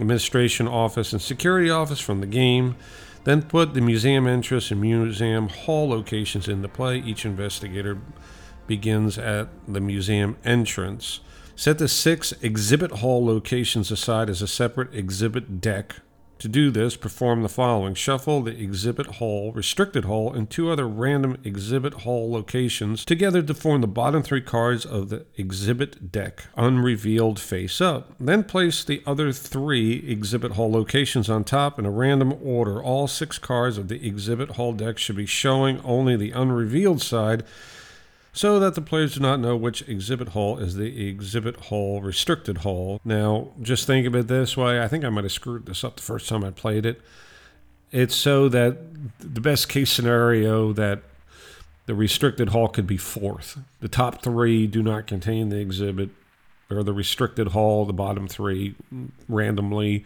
administration 0.00 0.68
office 0.68 1.12
and 1.12 1.22
security 1.22 1.70
office 1.70 2.00
from 2.00 2.20
the 2.20 2.26
game. 2.26 2.76
Then 3.24 3.42
put 3.42 3.74
the 3.74 3.80
museum 3.80 4.26
entrance 4.26 4.70
and 4.70 4.80
museum 4.80 5.48
hall 5.48 5.88
locations 5.88 6.48
into 6.48 6.68
play. 6.68 6.98
Each 6.98 7.24
investigator 7.24 7.98
begins 8.66 9.18
at 9.18 9.48
the 9.66 9.80
museum 9.80 10.36
entrance. 10.44 11.20
Set 11.56 11.78
the 11.78 11.88
six 11.88 12.32
exhibit 12.42 12.90
hall 12.92 13.24
locations 13.24 13.90
aside 13.90 14.28
as 14.28 14.42
a 14.42 14.46
separate 14.46 14.94
exhibit 14.94 15.60
deck. 15.60 15.96
To 16.40 16.48
do 16.48 16.70
this, 16.70 16.96
perform 16.96 17.42
the 17.42 17.48
following 17.48 17.94
Shuffle 17.94 18.42
the 18.42 18.60
exhibit 18.60 19.06
hall, 19.06 19.52
restricted 19.52 20.04
hall, 20.04 20.34
and 20.34 20.50
two 20.50 20.70
other 20.70 20.86
random 20.86 21.38
exhibit 21.44 21.94
hall 21.94 22.30
locations 22.30 23.06
together 23.06 23.42
to 23.42 23.54
form 23.54 23.80
the 23.80 23.86
bottom 23.86 24.22
three 24.22 24.42
cards 24.42 24.84
of 24.84 25.08
the 25.08 25.24
exhibit 25.38 26.12
deck, 26.12 26.44
unrevealed 26.54 27.40
face 27.40 27.80
up. 27.80 28.12
Then 28.20 28.44
place 28.44 28.84
the 28.84 29.02
other 29.06 29.32
three 29.32 30.06
exhibit 30.06 30.52
hall 30.52 30.70
locations 30.70 31.30
on 31.30 31.42
top 31.42 31.78
in 31.78 31.86
a 31.86 31.90
random 31.90 32.34
order. 32.42 32.82
All 32.82 33.08
six 33.08 33.38
cards 33.38 33.78
of 33.78 33.88
the 33.88 34.06
exhibit 34.06 34.50
hall 34.50 34.74
deck 34.74 34.98
should 34.98 35.16
be 35.16 35.26
showing 35.26 35.80
only 35.84 36.16
the 36.16 36.32
unrevealed 36.32 37.00
side 37.00 37.44
so 38.36 38.60
that 38.60 38.74
the 38.74 38.82
players 38.82 39.14
do 39.14 39.20
not 39.20 39.40
know 39.40 39.56
which 39.56 39.80
exhibit 39.88 40.28
hall 40.28 40.58
is 40.58 40.76
the 40.76 41.08
exhibit 41.08 41.56
hall 41.56 42.02
restricted 42.02 42.58
hall. 42.58 43.00
Now, 43.02 43.48
just 43.62 43.86
think 43.86 44.06
of 44.06 44.14
it 44.14 44.28
this 44.28 44.58
way. 44.58 44.82
I 44.82 44.88
think 44.88 45.06
I 45.06 45.08
might 45.08 45.24
have 45.24 45.32
screwed 45.32 45.64
this 45.64 45.82
up 45.82 45.96
the 45.96 46.02
first 46.02 46.28
time 46.28 46.44
I 46.44 46.50
played 46.50 46.84
it. 46.84 47.00
It's 47.92 48.14
so 48.14 48.50
that 48.50 48.76
the 49.20 49.40
best 49.40 49.70
case 49.70 49.90
scenario 49.90 50.74
that 50.74 51.00
the 51.86 51.94
restricted 51.94 52.50
hall 52.50 52.68
could 52.68 52.86
be 52.86 52.98
fourth. 52.98 53.58
The 53.80 53.88
top 53.88 54.22
three 54.22 54.66
do 54.66 54.82
not 54.82 55.06
contain 55.06 55.48
the 55.48 55.58
exhibit, 55.58 56.10
or 56.70 56.82
the 56.82 56.92
restricted 56.92 57.48
hall, 57.48 57.86
the 57.86 57.94
bottom 57.94 58.28
three 58.28 58.74
randomly 59.30 60.04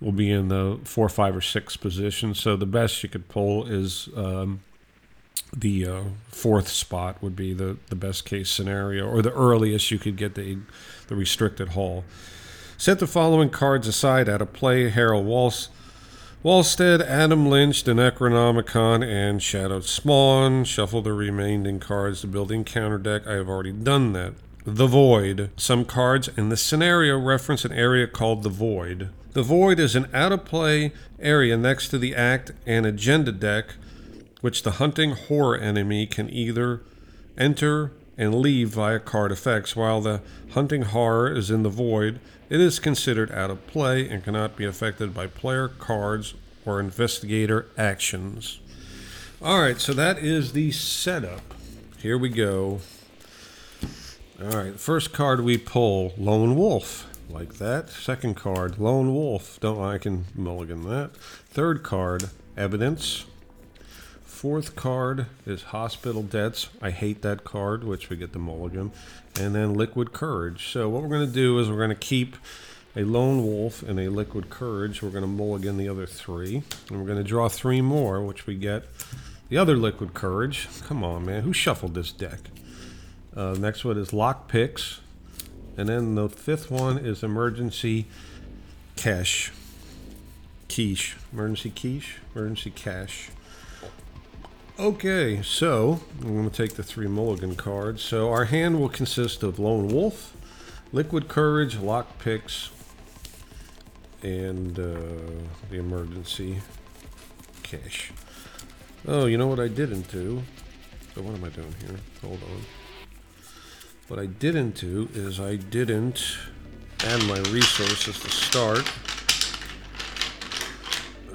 will 0.00 0.10
be 0.10 0.28
in 0.28 0.48
the 0.48 0.80
four, 0.82 1.08
five, 1.08 1.36
or 1.36 1.40
six 1.40 1.76
position. 1.76 2.34
So 2.34 2.56
the 2.56 2.66
best 2.66 3.00
you 3.04 3.08
could 3.08 3.28
pull 3.28 3.64
is 3.66 4.08
um, 4.16 4.62
the 5.56 5.86
uh, 5.86 6.02
fourth 6.28 6.68
spot 6.68 7.20
would 7.22 7.34
be 7.34 7.52
the, 7.52 7.76
the 7.88 7.96
best 7.96 8.24
case 8.24 8.50
scenario, 8.50 9.06
or 9.08 9.22
the 9.22 9.32
earliest 9.32 9.90
you 9.90 9.98
could 9.98 10.16
get 10.16 10.34
the 10.34 10.58
the 11.08 11.16
restricted 11.16 11.70
haul. 11.70 12.04
Set 12.76 12.98
the 12.98 13.06
following 13.06 13.50
cards 13.50 13.88
aside 13.88 14.28
out 14.28 14.40
of 14.42 14.52
play: 14.52 14.88
Harold 14.90 15.26
Walsh, 15.26 15.66
Walstead, 16.42 17.02
Adam 17.02 17.50
Lynch, 17.50 17.84
the 17.84 17.92
Necronomicon, 17.92 19.04
and 19.04 19.42
Shadowed 19.42 19.84
Spawn. 19.84 20.64
Shuffle 20.64 21.02
the 21.02 21.12
remaining 21.12 21.80
cards 21.80 22.22
to 22.22 22.26
build 22.26 22.50
encounter 22.50 22.96
deck. 22.96 23.26
I 23.26 23.34
have 23.34 23.48
already 23.48 23.72
done 23.72 24.14
that. 24.14 24.32
The 24.64 24.86
Void. 24.86 25.50
Some 25.56 25.84
cards 25.84 26.28
in 26.36 26.48
the 26.48 26.56
scenario 26.56 27.18
reference 27.18 27.66
an 27.66 27.72
area 27.72 28.06
called 28.06 28.42
the 28.42 28.48
Void. 28.48 29.10
The 29.32 29.42
Void 29.42 29.78
is 29.78 29.94
an 29.94 30.08
out 30.14 30.32
of 30.32 30.46
play 30.46 30.92
area 31.18 31.56
next 31.58 31.88
to 31.88 31.98
the 31.98 32.14
Act 32.14 32.52
and 32.66 32.86
Agenda 32.86 33.32
deck 33.32 33.74
which 34.40 34.62
the 34.62 34.72
hunting 34.72 35.12
horror 35.12 35.56
enemy 35.56 36.06
can 36.06 36.30
either 36.30 36.80
enter 37.36 37.92
and 38.16 38.34
leave 38.34 38.68
via 38.70 38.98
card 38.98 39.32
effects. 39.32 39.74
While 39.74 40.00
the 40.00 40.20
hunting 40.50 40.82
horror 40.82 41.32
is 41.32 41.50
in 41.50 41.62
the 41.62 41.68
void, 41.70 42.20
it 42.48 42.60
is 42.60 42.78
considered 42.78 43.30
out 43.32 43.50
of 43.50 43.66
play 43.66 44.08
and 44.08 44.22
cannot 44.22 44.56
be 44.56 44.64
affected 44.64 45.14
by 45.14 45.26
player 45.26 45.68
cards 45.68 46.34
or 46.66 46.80
investigator 46.80 47.66
actions. 47.78 48.60
All 49.40 49.60
right, 49.60 49.80
so 49.80 49.94
that 49.94 50.18
is 50.18 50.52
the 50.52 50.70
setup. 50.70 51.40
Here 51.98 52.18
we 52.18 52.28
go. 52.28 52.80
All 54.42 54.50
right, 54.50 54.78
first 54.78 55.12
card 55.12 55.40
we 55.40 55.56
pull 55.56 56.12
Lone 56.18 56.56
Wolf, 56.56 57.06
like 57.30 57.54
that. 57.54 57.88
Second 57.88 58.36
card, 58.36 58.78
Lone 58.78 59.14
Wolf. 59.14 59.58
Don't 59.60 59.80
I 59.80 59.98
can 59.98 60.26
mulligan 60.34 60.82
that. 60.88 61.16
Third 61.16 61.82
card, 61.82 62.28
Evidence. 62.56 63.24
Fourth 64.40 64.74
card 64.74 65.26
is 65.44 65.64
Hospital 65.64 66.22
Debts. 66.22 66.70
I 66.80 66.92
hate 66.92 67.20
that 67.20 67.44
card, 67.44 67.84
which 67.84 68.08
we 68.08 68.16
get 68.16 68.32
the 68.32 68.38
mulligan. 68.38 68.90
And 69.38 69.54
then 69.54 69.74
Liquid 69.74 70.14
Courage. 70.14 70.68
So 70.68 70.88
what 70.88 71.02
we're 71.02 71.10
going 71.10 71.26
to 71.26 71.32
do 71.34 71.58
is 71.58 71.68
we're 71.68 71.76
going 71.76 71.90
to 71.90 71.94
keep 71.94 72.38
a 72.96 73.04
Lone 73.04 73.44
Wolf 73.44 73.82
and 73.82 74.00
a 74.00 74.08
Liquid 74.08 74.48
Courage. 74.48 75.02
We're 75.02 75.10
going 75.10 75.24
to 75.24 75.28
mulligan 75.28 75.76
the 75.76 75.90
other 75.90 76.06
three. 76.06 76.62
And 76.88 76.98
we're 76.98 77.04
going 77.04 77.18
to 77.18 77.22
draw 77.22 77.50
three 77.50 77.82
more, 77.82 78.22
which 78.22 78.46
we 78.46 78.54
get 78.54 78.84
the 79.50 79.58
other 79.58 79.76
Liquid 79.76 80.14
Courage. 80.14 80.68
Come 80.86 81.04
on, 81.04 81.26
man. 81.26 81.42
Who 81.42 81.52
shuffled 81.52 81.92
this 81.92 82.10
deck? 82.10 82.40
Uh, 83.36 83.56
next 83.58 83.84
one 83.84 83.98
is 83.98 84.14
Lock 84.14 84.48
Picks. 84.48 85.00
And 85.76 85.86
then 85.86 86.14
the 86.14 86.30
fifth 86.30 86.70
one 86.70 86.96
is 86.96 87.22
Emergency 87.22 88.06
Cash. 88.96 89.52
Quiche. 90.70 91.16
Emergency 91.30 91.68
Quiche? 91.68 92.16
Emergency 92.34 92.70
Cash. 92.70 93.28
Okay, 94.80 95.42
so 95.42 96.00
I'm 96.22 96.36
going 96.36 96.48
to 96.48 96.56
take 96.56 96.76
the 96.76 96.82
three 96.82 97.06
mulligan 97.06 97.54
cards. 97.54 98.02
So 98.02 98.30
our 98.30 98.46
hand 98.46 98.80
will 98.80 98.88
consist 98.88 99.42
of 99.42 99.58
Lone 99.58 99.88
Wolf, 99.88 100.34
Liquid 100.90 101.28
Courage, 101.28 101.76
Lock 101.76 102.18
Picks, 102.18 102.70
and 104.22 104.78
uh, 104.78 104.96
the 105.68 105.76
emergency 105.76 106.62
cash. 107.62 108.10
Oh, 109.06 109.26
you 109.26 109.36
know 109.36 109.48
what 109.48 109.60
I 109.60 109.68
didn't 109.68 110.10
do? 110.10 110.44
So 111.14 111.20
what 111.20 111.34
am 111.34 111.44
I 111.44 111.50
doing 111.50 111.74
here? 111.86 111.98
Hold 112.22 112.42
on. 112.42 112.62
What 114.08 114.18
I 114.18 114.24
didn't 114.24 114.76
do 114.76 115.10
is 115.12 115.38
I 115.38 115.56
didn't 115.56 116.38
add 117.04 117.22
my 117.26 117.38
resources 117.50 118.18
to 118.18 118.30
start. 118.30 118.90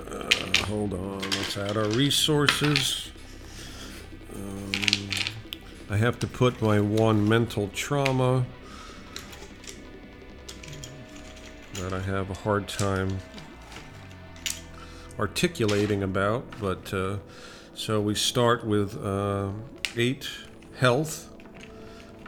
Uh, 0.10 0.66
hold 0.66 0.96
on, 0.96 1.22
let's 1.22 1.56
add 1.56 1.78
our 1.78 1.90
resources. 1.90 3.12
I 5.90 5.98
have 5.98 6.18
to 6.20 6.28
put 6.28 6.62
my 6.62 6.80
one 6.80 7.28
mental 7.28 7.70
trauma 7.70 8.46
that 11.76 11.94
I 11.94 12.00
have 12.00 12.30
a 12.30 12.34
hard 12.34 12.68
time 12.68 13.20
articulating 15.20 16.02
about, 16.02 16.46
but 16.60 16.94
uh, 16.94 17.18
so 17.74 18.02
we 18.02 18.16
start 18.16 18.66
with 18.66 18.98
uh, 19.04 19.52
eight 19.96 20.28
health 20.78 21.30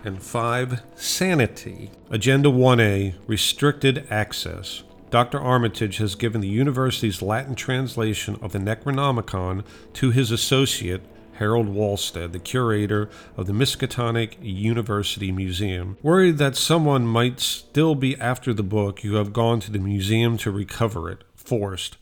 and 0.03 0.21
five 0.21 0.83
sanity. 0.95 1.89
Agenda 2.09 2.49
1A 2.49 3.15
restricted 3.25 4.05
access. 4.09 4.83
Dr. 5.09 5.39
Armitage 5.39 5.97
has 5.97 6.15
given 6.15 6.41
the 6.41 6.47
university's 6.47 7.21
Latin 7.21 7.55
translation 7.55 8.37
of 8.41 8.51
the 8.51 8.59
Necronomicon 8.59 9.63
to 9.93 10.11
his 10.11 10.31
associate, 10.31 11.01
Harold 11.37 11.69
Walstead, 11.69 12.33
the 12.33 12.39
curator 12.39 13.09
of 13.35 13.45
the 13.47 13.53
Miskatonic 13.53 14.37
University 14.41 15.31
Museum. 15.31 15.97
Worried 16.01 16.37
that 16.39 16.55
someone 16.55 17.05
might 17.05 17.39
still 17.39 17.95
be 17.95 18.15
after 18.17 18.53
the 18.53 18.63
book, 18.63 19.03
you 19.03 19.15
have 19.15 19.33
gone 19.33 19.59
to 19.61 19.71
the 19.71 19.79
museum 19.79 20.37
to 20.37 20.51
recover 20.51 21.09
it, 21.09 21.23
forced. 21.35 21.97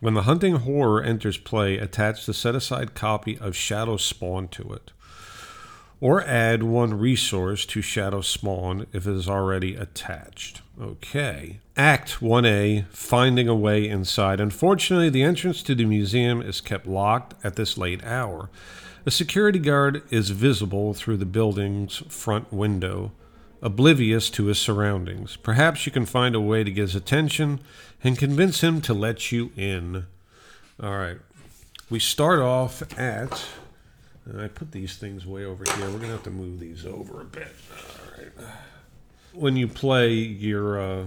When 0.00 0.14
the 0.14 0.22
hunting 0.22 0.56
horror 0.56 1.02
enters 1.02 1.38
play, 1.38 1.78
attach 1.78 2.26
the 2.26 2.34
set 2.34 2.54
aside 2.54 2.94
copy 2.94 3.38
of 3.38 3.56
Shadow 3.56 3.96
Spawn 3.96 4.48
to 4.48 4.72
it. 4.72 4.90
Or 6.00 6.22
add 6.22 6.64
one 6.64 6.98
resource 6.98 7.64
to 7.66 7.80
Shadow 7.80 8.20
Spawn 8.20 8.86
if 8.92 9.06
it 9.06 9.14
is 9.14 9.28
already 9.28 9.76
attached. 9.76 10.60
Okay. 10.80 11.60
Act 11.76 12.20
1A 12.20 12.86
Finding 12.88 13.48
a 13.48 13.54
Way 13.54 13.88
Inside. 13.88 14.40
Unfortunately, 14.40 15.08
the 15.08 15.22
entrance 15.22 15.62
to 15.62 15.74
the 15.74 15.84
museum 15.84 16.42
is 16.42 16.60
kept 16.60 16.86
locked 16.86 17.34
at 17.44 17.54
this 17.54 17.78
late 17.78 18.04
hour. 18.04 18.50
A 19.06 19.10
security 19.10 19.60
guard 19.60 20.02
is 20.10 20.30
visible 20.30 20.92
through 20.92 21.18
the 21.18 21.26
building's 21.26 21.98
front 22.08 22.52
window, 22.52 23.12
oblivious 23.62 24.30
to 24.30 24.46
his 24.46 24.58
surroundings. 24.58 25.36
Perhaps 25.36 25.86
you 25.86 25.92
can 25.92 26.06
find 26.06 26.34
a 26.34 26.40
way 26.40 26.64
to 26.64 26.70
get 26.72 26.82
his 26.82 26.96
attention 26.96 27.60
and 28.02 28.18
convince 28.18 28.62
him 28.62 28.80
to 28.80 28.94
let 28.94 29.30
you 29.30 29.52
in. 29.56 30.06
All 30.82 30.98
right. 30.98 31.18
We 31.88 32.00
start 32.00 32.40
off 32.40 32.82
at. 32.98 33.46
I 34.36 34.48
put 34.48 34.72
these 34.72 34.96
things 34.96 35.24
way 35.24 35.44
over 35.44 35.64
here. 35.76 35.84
We're 35.84 35.98
going 35.98 36.02
to 36.02 36.08
have 36.08 36.22
to 36.24 36.30
move 36.30 36.58
these 36.58 36.84
over 36.84 37.20
a 37.20 37.24
bit. 37.24 37.54
All 37.72 38.18
right. 38.18 38.48
When 39.34 39.56
you 39.56 39.66
play 39.68 40.12
your 40.12 40.80
uh, 40.80 41.04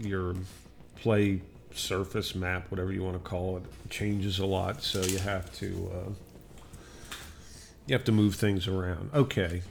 your 0.00 0.34
play 0.96 1.42
surface 1.74 2.34
map, 2.34 2.70
whatever 2.70 2.92
you 2.92 3.02
want 3.02 3.22
to 3.22 3.28
call 3.28 3.58
it, 3.58 3.90
changes 3.90 4.38
a 4.38 4.46
lot. 4.46 4.82
So 4.82 5.02
you 5.02 5.18
have 5.18 5.52
to 5.58 5.90
uh, 5.92 6.10
you 7.86 7.94
have 7.94 8.04
to 8.04 8.12
move 8.12 8.34
things 8.34 8.66
around. 8.66 9.10
Okay. 9.12 9.62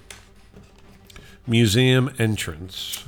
Museum 1.47 2.13
entrance. 2.19 3.03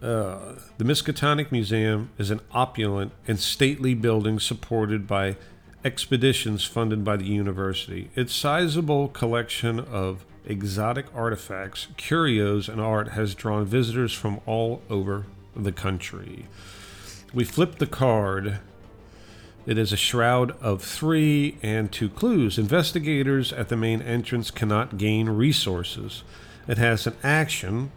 Uh, 0.00 0.54
the 0.78 0.84
Miskatonic 0.84 1.52
Museum 1.52 2.10
is 2.18 2.30
an 2.30 2.40
opulent 2.52 3.12
and 3.28 3.38
stately 3.38 3.94
building 3.94 4.40
supported 4.40 5.06
by 5.06 5.36
expeditions 5.84 6.64
funded 6.64 7.04
by 7.04 7.16
the 7.16 7.26
university. 7.26 8.10
Its 8.16 8.34
sizable 8.34 9.08
collection 9.08 9.78
of 9.78 10.24
exotic 10.46 11.06
artifacts, 11.14 11.88
curios, 11.96 12.68
and 12.68 12.80
art 12.80 13.08
has 13.08 13.34
drawn 13.34 13.64
visitors 13.64 14.12
from 14.12 14.40
all 14.46 14.82
over 14.90 15.26
the 15.54 15.72
country. 15.72 16.46
We 17.32 17.44
flip 17.44 17.76
the 17.76 17.86
card. 17.86 18.58
It 19.66 19.78
is 19.78 19.92
a 19.92 19.96
shroud 19.96 20.50
of 20.60 20.82
three 20.82 21.58
and 21.62 21.92
two 21.92 22.08
clues. 22.08 22.58
Investigators 22.58 23.52
at 23.52 23.68
the 23.68 23.76
main 23.76 24.02
entrance 24.02 24.50
cannot 24.50 24.98
gain 24.98 25.28
resources. 25.28 26.24
It 26.66 26.78
has 26.78 27.06
an 27.06 27.16
action, 27.22 27.92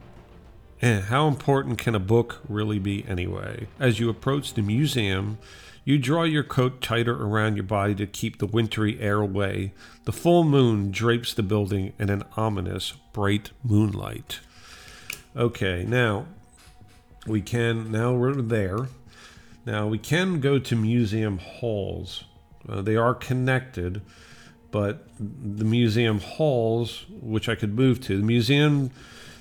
Eh, 0.82 1.02
how 1.02 1.28
important 1.28 1.78
can 1.78 1.96
a 1.96 2.00
book 2.00 2.42
really 2.50 2.80
be 2.80 3.06
anyway? 3.08 3.68
As 3.80 4.00
you 4.00 4.10
approach 4.10 4.54
the 4.54 4.62
museum, 4.62 5.38
you 5.86 6.00
draw 6.00 6.24
your 6.24 6.44
coat 6.44 6.82
tighter 6.82 7.14
around 7.14 7.56
your 7.56 7.64
body 7.64 7.94
to 7.96 8.08
keep 8.08 8.40
the 8.40 8.48
wintry 8.48 9.00
air 9.00 9.22
away. 9.22 9.72
The 10.04 10.12
full 10.12 10.44
moon 10.44 10.92
drapes 10.92 11.34
the 11.34 11.44
building 11.44 11.94
in 12.00 12.10
an 12.10 12.24
ominous, 12.36 12.94
bright 13.14 13.52
moonlight. 13.64 14.40
Okay, 15.36 15.86
now 15.88 16.26
we 17.28 17.40
can, 17.42 17.92
now 17.92 18.14
we're 18.14 18.34
there. 18.34 18.88
Now 19.66 19.88
we 19.88 20.00
can 20.00 20.40
go 20.40 20.58
to 20.58 20.76
museum 20.76 21.38
halls. 21.38 22.24
Uh, 22.68 22.82
they 22.82 22.96
are 22.96 23.14
connected, 23.14 24.02
but 24.72 25.08
the 25.20 25.66
museum 25.66 26.20
halls, 26.20 27.06
which 27.10 27.48
I 27.48 27.54
could 27.54 27.76
move 27.76 28.02
to, 28.02 28.18
the 28.18 28.24
museum 28.24 28.90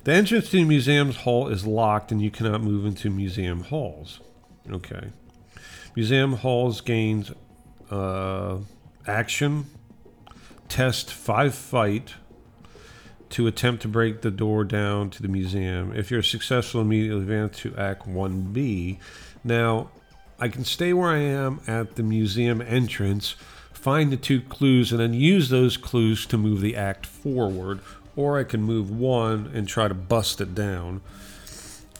the 0.04 0.12
entrance 0.12 0.50
to 0.50 0.58
the 0.58 0.64
museum's 0.64 1.16
hall 1.16 1.48
is 1.48 1.66
locked 1.66 2.12
and 2.12 2.20
you 2.20 2.30
cannot 2.30 2.60
move 2.60 2.84
into 2.84 3.08
museum 3.08 3.62
halls. 3.62 4.20
Okay. 4.70 5.12
Museum 5.94 6.34
halls 6.34 6.80
gains 6.80 7.32
uh, 7.90 8.58
action, 9.06 9.66
test, 10.68 11.12
five 11.12 11.54
fight 11.54 12.14
to 13.30 13.46
attempt 13.46 13.82
to 13.82 13.88
break 13.88 14.22
the 14.22 14.30
door 14.30 14.64
down 14.64 15.10
to 15.10 15.22
the 15.22 15.28
museum. 15.28 15.92
If 15.94 16.10
you're 16.10 16.22
successful, 16.22 16.80
immediately 16.80 17.22
advance 17.22 17.58
to 17.60 17.76
Act 17.76 18.08
1B. 18.08 18.98
Now, 19.42 19.90
I 20.38 20.48
can 20.48 20.64
stay 20.64 20.92
where 20.92 21.10
I 21.10 21.18
am 21.18 21.60
at 21.66 21.96
the 21.96 22.02
museum 22.02 22.60
entrance, 22.60 23.36
find 23.72 24.12
the 24.12 24.16
two 24.16 24.40
clues, 24.40 24.90
and 24.90 25.00
then 25.00 25.14
use 25.14 25.48
those 25.48 25.76
clues 25.76 26.26
to 26.26 26.38
move 26.38 26.60
the 26.60 26.76
act 26.76 27.06
forward 27.06 27.80
or 28.16 28.38
I 28.38 28.44
can 28.44 28.62
move 28.62 28.90
one 28.90 29.50
and 29.54 29.66
try 29.68 29.88
to 29.88 29.94
bust 29.94 30.40
it 30.40 30.54
down. 30.54 31.00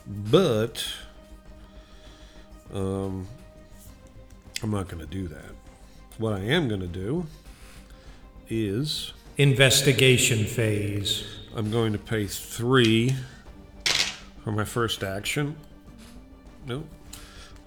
But 0.07 0.85
um, 2.73 3.27
I'm 4.65 4.71
not 4.71 4.87
going 4.87 4.99
to 4.99 5.05
do 5.05 5.27
that. 5.27 5.51
What 6.17 6.33
I 6.33 6.39
am 6.39 6.67
going 6.67 6.81
to 6.81 6.87
do 6.87 7.27
is 8.49 9.13
investigation 9.37 10.43
phase. 10.43 11.23
I'm 11.55 11.69
going 11.69 11.93
to 11.93 11.99
pay 11.99 12.25
three 12.25 13.15
for 14.43 14.51
my 14.51 14.63
first 14.63 15.03
action. 15.03 15.55
Nope. 16.65 16.87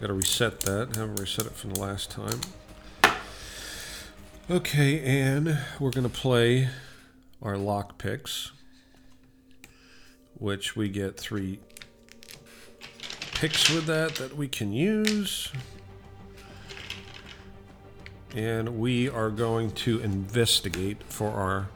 Got 0.01 0.09
to 0.09 0.13
reset 0.13 0.59
that. 0.63 0.97
Haven't 0.97 1.21
reset 1.21 1.47
it 1.47 1.53
from 1.53 1.75
the 1.75 1.79
last 1.79 2.11
time. 2.11 2.41
Okay, 4.51 4.99
and 5.01 5.57
we're 5.79 5.93
going 5.93 6.03
to 6.03 6.09
play 6.09 6.69
our 7.41 7.57
lock 7.57 7.97
picks, 7.99 8.51
which 10.35 10.75
we 10.75 10.89
get 10.89 11.17
three 11.17 11.61
picks 13.35 13.71
with 13.71 13.87
that 13.87 14.17
that 14.17 14.37
we 14.37 14.49
can 14.49 14.73
use. 14.73 15.53
And 18.39 18.79
we 18.79 19.09
are 19.09 19.31
going 19.31 19.73
to 19.73 19.99
investigate 19.99 21.03
for 21.03 21.33
our 21.33 21.71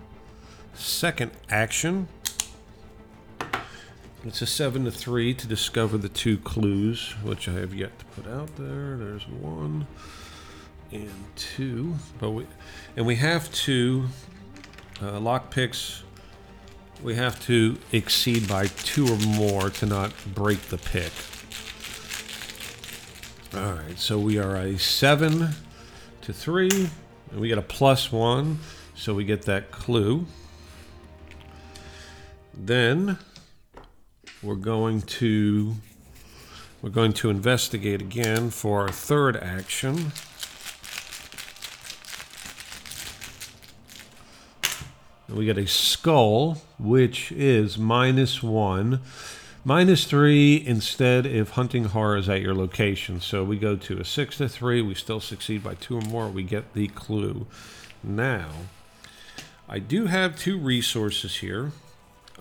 second 0.75 1.33
action. 1.51 2.07
It's 4.25 4.41
a 4.43 4.47
7 4.47 4.85
to 4.85 4.93
3 4.93 5.35
to 5.35 5.49
discover 5.49 5.99
the 5.99 6.09
two 6.09 6.39
clues, 6.39 7.17
which 7.25 7.49
I 7.49 7.55
have 7.55 7.75
yet 7.75 7.99
to 7.99 8.05
put 8.05 8.31
out 8.31 8.55
there. 8.55 8.97
There's 8.97 9.27
one 9.27 9.89
and 10.93 11.25
two. 11.35 11.97
But 12.21 12.31
we 12.31 12.47
and 12.97 13.07
we 13.07 13.17
have 13.17 13.53
to 13.65 14.05
uh, 15.03 15.19
lock 15.19 15.51
picks, 15.51 16.05
we 17.03 17.17
have 17.17 17.45
to 17.47 17.77
exceed 17.91 18.47
by 18.47 18.67
two 18.67 19.13
or 19.13 19.17
more 19.17 19.69
to 19.71 19.87
not 19.87 20.13
break 20.33 20.61
the 20.69 20.79
pick. 20.79 21.11
All 23.53 23.73
right, 23.73 23.99
so 23.99 24.17
we 24.17 24.39
are 24.39 24.55
a 24.55 24.79
seven 24.79 25.57
to 26.23 26.33
three, 26.33 26.91
and 27.31 27.41
we 27.41 27.49
get 27.49 27.59
a 27.59 27.63
plus 27.63 28.13
one, 28.13 28.59
so 28.95 29.15
we 29.15 29.25
get 29.25 29.43
that 29.43 29.71
clue. 29.71 30.27
Then 32.55 33.19
we're 34.43 34.55
going 34.55 35.03
to 35.03 35.77
we're 36.81 36.91
going 36.91 37.13
to 37.15 37.31
investigate 37.31 38.01
again 38.01 38.51
for 38.51 38.83
our 38.83 38.91
third 38.91 39.37
action. 39.37 40.13
And 45.29 45.37
we 45.37 45.45
get 45.47 45.57
a 45.57 45.67
skull, 45.67 46.63
which 46.79 47.31
is 47.33 47.79
minus 47.79 48.43
one. 48.43 49.01
Minus 49.65 50.07
three 50.07 50.61
instead 50.67 51.25
if 51.25 51.51
hunting 51.51 51.85
horror 51.85 52.17
is 52.17 52.29
at 52.29 52.41
your 52.41 52.55
location. 52.55 53.21
So 53.21 53.45
we 53.45 53.57
go 53.57 53.77
to 53.77 53.99
a 53.99 54.05
six 54.05 54.39
to 54.39 54.49
three. 54.49 54.83
We 54.83 54.95
still 54.95 55.21
succeed 55.21 55.63
by 55.63 55.75
two 55.75 55.99
or 55.99 56.03
more. 56.03 56.29
We 56.29 56.43
get 56.43 56.75
the 56.75 56.89
clue. 56.89 57.47
Now, 58.03 58.49
I 59.69 59.79
do 59.79 60.07
have 60.07 60.37
two 60.37 60.59
resources 60.59 61.37
here. 61.37 61.71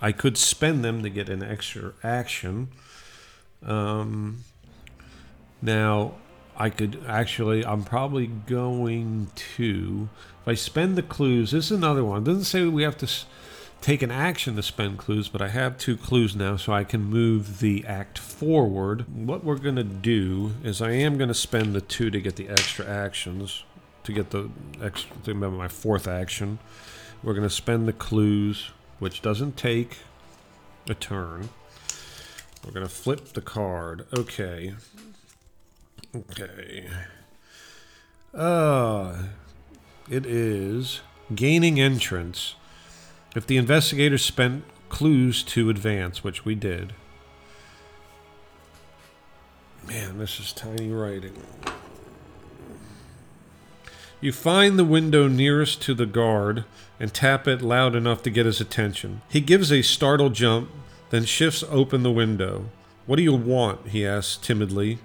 I 0.00 0.10
could 0.10 0.36
spend 0.36 0.84
them 0.84 1.04
to 1.04 1.10
get 1.10 1.28
an 1.28 1.44
extra 1.44 1.92
action. 2.02 2.68
Um, 3.64 4.42
now, 5.62 6.14
I 6.56 6.70
could 6.70 7.04
actually, 7.06 7.64
I'm 7.64 7.84
probably 7.84 8.26
going 8.26 9.30
to, 9.56 10.08
if 10.42 10.48
I 10.48 10.54
spend 10.54 10.96
the 10.96 11.02
clues, 11.02 11.52
this 11.52 11.66
is 11.66 11.72
another 11.72 12.04
one. 12.04 12.22
It 12.22 12.24
doesn't 12.24 12.44
say 12.44 12.64
we 12.66 12.82
have 12.82 12.98
to 12.98 13.08
s- 13.82 13.86
take 13.86 14.02
an 14.02 14.10
action 14.10 14.56
to 14.56 14.62
spend 14.62 14.98
clues, 14.98 15.28
but 15.28 15.42
I 15.42 15.48
have 15.48 15.76
two 15.78 15.96
clues 15.96 16.34
now, 16.36 16.56
so 16.56 16.72
I 16.72 16.84
can 16.84 17.02
move 17.04 17.58
the 17.60 17.84
act 17.86 18.18
forward. 18.18 19.04
What 19.26 19.44
we're 19.44 19.56
going 19.56 19.76
to 19.76 19.84
do 19.84 20.52
is 20.64 20.80
I 20.80 20.92
am 20.92 21.18
going 21.18 21.28
to 21.28 21.34
spend 21.34 21.74
the 21.74 21.80
two 21.80 22.10
to 22.10 22.20
get 22.20 22.36
the 22.36 22.48
extra 22.48 22.86
actions, 22.86 23.64
to 24.04 24.12
get 24.12 24.30
the 24.30 24.50
extra, 24.80 25.10
remember 25.26 25.56
my 25.56 25.68
fourth 25.68 26.08
action. 26.08 26.58
We're 27.22 27.34
going 27.34 27.48
to 27.48 27.50
spend 27.54 27.86
the 27.86 27.92
clues, 27.92 28.70
which 28.98 29.22
doesn't 29.22 29.56
take 29.56 29.98
a 30.88 30.94
turn. 30.94 31.50
We're 32.64 32.72
going 32.72 32.86
to 32.86 32.92
flip 32.92 33.32
the 33.32 33.40
card. 33.40 34.06
Okay. 34.16 34.74
Okay. 36.14 36.88
Uh, 38.34 39.24
it 40.10 40.26
is 40.26 41.00
gaining 41.34 41.80
entrance. 41.80 42.54
If 43.34 43.46
the 43.46 43.56
investigators 43.56 44.24
spent 44.24 44.64
clues 44.88 45.42
to 45.42 45.70
advance, 45.70 46.22
which 46.22 46.44
we 46.44 46.54
did. 46.54 46.92
Man, 49.86 50.18
this 50.18 50.38
is 50.38 50.52
tiny 50.52 50.90
writing. 50.90 51.34
You 54.20 54.32
find 54.32 54.78
the 54.78 54.84
window 54.84 55.26
nearest 55.26 55.82
to 55.82 55.94
the 55.94 56.06
guard 56.06 56.64
and 57.00 57.12
tap 57.12 57.48
it 57.48 57.62
loud 57.62 57.96
enough 57.96 58.22
to 58.22 58.30
get 58.30 58.46
his 58.46 58.60
attention. 58.60 59.22
He 59.28 59.40
gives 59.40 59.72
a 59.72 59.82
startled 59.82 60.34
jump, 60.34 60.70
then 61.10 61.24
shifts 61.24 61.64
open 61.68 62.04
the 62.04 62.12
window. 62.12 62.66
What 63.06 63.16
do 63.16 63.22
you 63.22 63.34
want? 63.34 63.88
he 63.88 64.06
asks 64.06 64.36
timidly. 64.36 64.98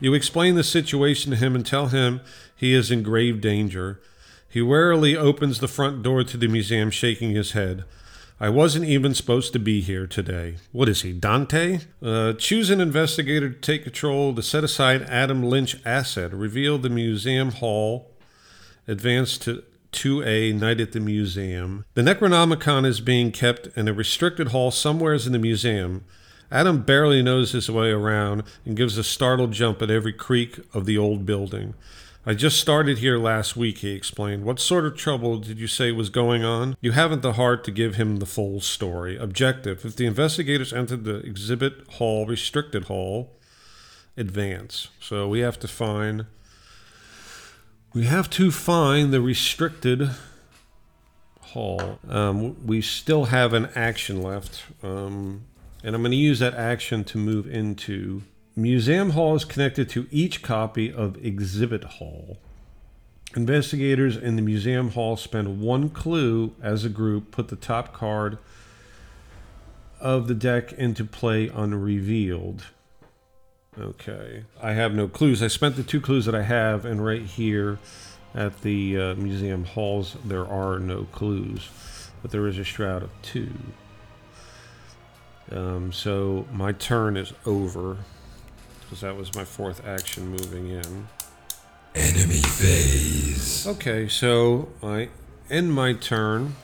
You 0.00 0.14
explain 0.14 0.56
the 0.56 0.64
situation 0.64 1.30
to 1.30 1.36
him 1.36 1.54
and 1.54 1.64
tell 1.64 1.88
him 1.88 2.20
he 2.56 2.74
is 2.74 2.90
in 2.90 3.02
grave 3.02 3.40
danger. 3.40 4.00
He 4.58 4.62
warily 4.62 5.16
opens 5.16 5.60
the 5.60 5.68
front 5.68 6.02
door 6.02 6.24
to 6.24 6.36
the 6.36 6.48
museum, 6.48 6.90
shaking 6.90 7.30
his 7.30 7.52
head. 7.52 7.84
I 8.40 8.48
wasn't 8.48 8.86
even 8.86 9.14
supposed 9.14 9.52
to 9.52 9.60
be 9.60 9.80
here 9.80 10.08
today. 10.08 10.56
What 10.72 10.88
is 10.88 11.02
he, 11.02 11.12
Dante? 11.12 11.82
Uh, 12.02 12.32
choose 12.32 12.68
an 12.68 12.80
investigator 12.80 13.50
to 13.50 13.60
take 13.60 13.84
control 13.84 14.34
to 14.34 14.42
set 14.42 14.64
aside 14.64 15.02
Adam 15.02 15.44
Lynch 15.44 15.76
asset. 15.86 16.32
Reveal 16.34 16.76
the 16.78 16.88
museum 16.88 17.52
hall. 17.52 18.10
Advance 18.88 19.38
to 19.38 19.62
2A 19.92 20.58
Night 20.58 20.80
at 20.80 20.90
the 20.90 20.98
Museum. 20.98 21.84
The 21.94 22.02
Necronomicon 22.02 22.84
is 22.84 23.00
being 23.00 23.30
kept 23.30 23.68
in 23.76 23.86
a 23.86 23.92
restricted 23.92 24.48
hall 24.48 24.72
somewheres 24.72 25.24
in 25.24 25.32
the 25.32 25.38
museum. 25.38 26.04
Adam 26.50 26.82
barely 26.82 27.22
knows 27.22 27.52
his 27.52 27.70
way 27.70 27.90
around 27.90 28.42
and 28.64 28.76
gives 28.76 28.98
a 28.98 29.04
startled 29.04 29.52
jump 29.52 29.80
at 29.82 29.90
every 29.92 30.12
creak 30.12 30.58
of 30.74 30.84
the 30.84 30.98
old 30.98 31.24
building. 31.24 31.74
I 32.28 32.34
just 32.34 32.60
started 32.60 32.98
here 32.98 33.16
last 33.16 33.56
week, 33.56 33.78
he 33.78 33.92
explained. 33.92 34.44
What 34.44 34.60
sort 34.60 34.84
of 34.84 34.94
trouble 34.94 35.38
did 35.38 35.58
you 35.58 35.66
say 35.66 35.92
was 35.92 36.10
going 36.10 36.44
on? 36.44 36.76
You 36.78 36.92
haven't 36.92 37.22
the 37.22 37.32
heart 37.32 37.64
to 37.64 37.70
give 37.70 37.94
him 37.94 38.18
the 38.18 38.26
full 38.26 38.60
story. 38.60 39.16
Objective 39.16 39.82
If 39.82 39.96
the 39.96 40.04
investigators 40.04 40.70
entered 40.70 41.04
the 41.04 41.20
exhibit 41.20 41.88
hall, 41.92 42.26
restricted 42.26 42.84
hall, 42.84 43.32
advance. 44.14 44.88
So 45.00 45.26
we 45.26 45.40
have 45.40 45.58
to 45.60 45.68
find. 45.68 46.26
We 47.94 48.04
have 48.04 48.28
to 48.28 48.50
find 48.50 49.10
the 49.10 49.22
restricted 49.22 50.10
hall. 51.40 51.98
Um, 52.10 52.66
we 52.66 52.82
still 52.82 53.24
have 53.24 53.54
an 53.54 53.70
action 53.74 54.20
left. 54.20 54.64
Um, 54.82 55.46
and 55.82 55.94
I'm 55.94 56.02
going 56.02 56.10
to 56.10 56.18
use 56.18 56.40
that 56.40 56.52
action 56.52 57.04
to 57.04 57.16
move 57.16 57.46
into 57.46 58.20
Museum 58.58 59.10
Hall 59.10 59.36
is 59.36 59.44
connected 59.44 59.88
to 59.90 60.08
each 60.10 60.42
copy 60.42 60.92
of 60.92 61.24
Exhibit 61.24 61.84
Hall. 61.84 62.38
Investigators 63.36 64.16
in 64.16 64.34
the 64.34 64.42
Museum 64.42 64.90
Hall 64.90 65.16
spend 65.16 65.60
one 65.60 65.90
clue 65.90 66.56
as 66.60 66.84
a 66.84 66.88
group, 66.88 67.30
put 67.30 67.48
the 67.48 67.56
top 67.56 67.92
card 67.92 68.36
of 70.00 70.26
the 70.26 70.34
deck 70.34 70.72
into 70.72 71.04
play 71.04 71.46
unrevealed. 71.46 72.64
Okay. 73.78 74.42
I 74.60 74.72
have 74.72 74.92
no 74.92 75.06
clues. 75.06 75.40
I 75.40 75.46
spent 75.46 75.76
the 75.76 75.84
two 75.84 76.00
clues 76.00 76.24
that 76.24 76.34
I 76.34 76.42
have, 76.42 76.84
and 76.84 77.04
right 77.04 77.22
here 77.22 77.78
at 78.34 78.62
the 78.62 79.00
uh, 79.00 79.14
Museum 79.14 79.66
Halls, 79.66 80.16
there 80.24 80.44
are 80.48 80.80
no 80.80 81.04
clues. 81.12 81.68
But 82.22 82.32
there 82.32 82.48
is 82.48 82.58
a 82.58 82.64
Shroud 82.64 83.04
of 83.04 83.10
Two. 83.22 83.52
Um, 85.52 85.92
so 85.92 86.44
my 86.52 86.72
turn 86.72 87.16
is 87.16 87.32
over 87.46 87.98
because 88.88 89.02
that 89.02 89.16
was 89.16 89.34
my 89.34 89.44
fourth 89.44 89.86
action 89.86 90.28
moving 90.28 90.70
in. 90.70 91.08
Enemy 91.94 92.40
phase. 92.40 93.66
Okay, 93.66 94.08
so 94.08 94.70
I 94.82 95.10
end 95.50 95.74
my 95.74 95.92
turn. 95.92 96.56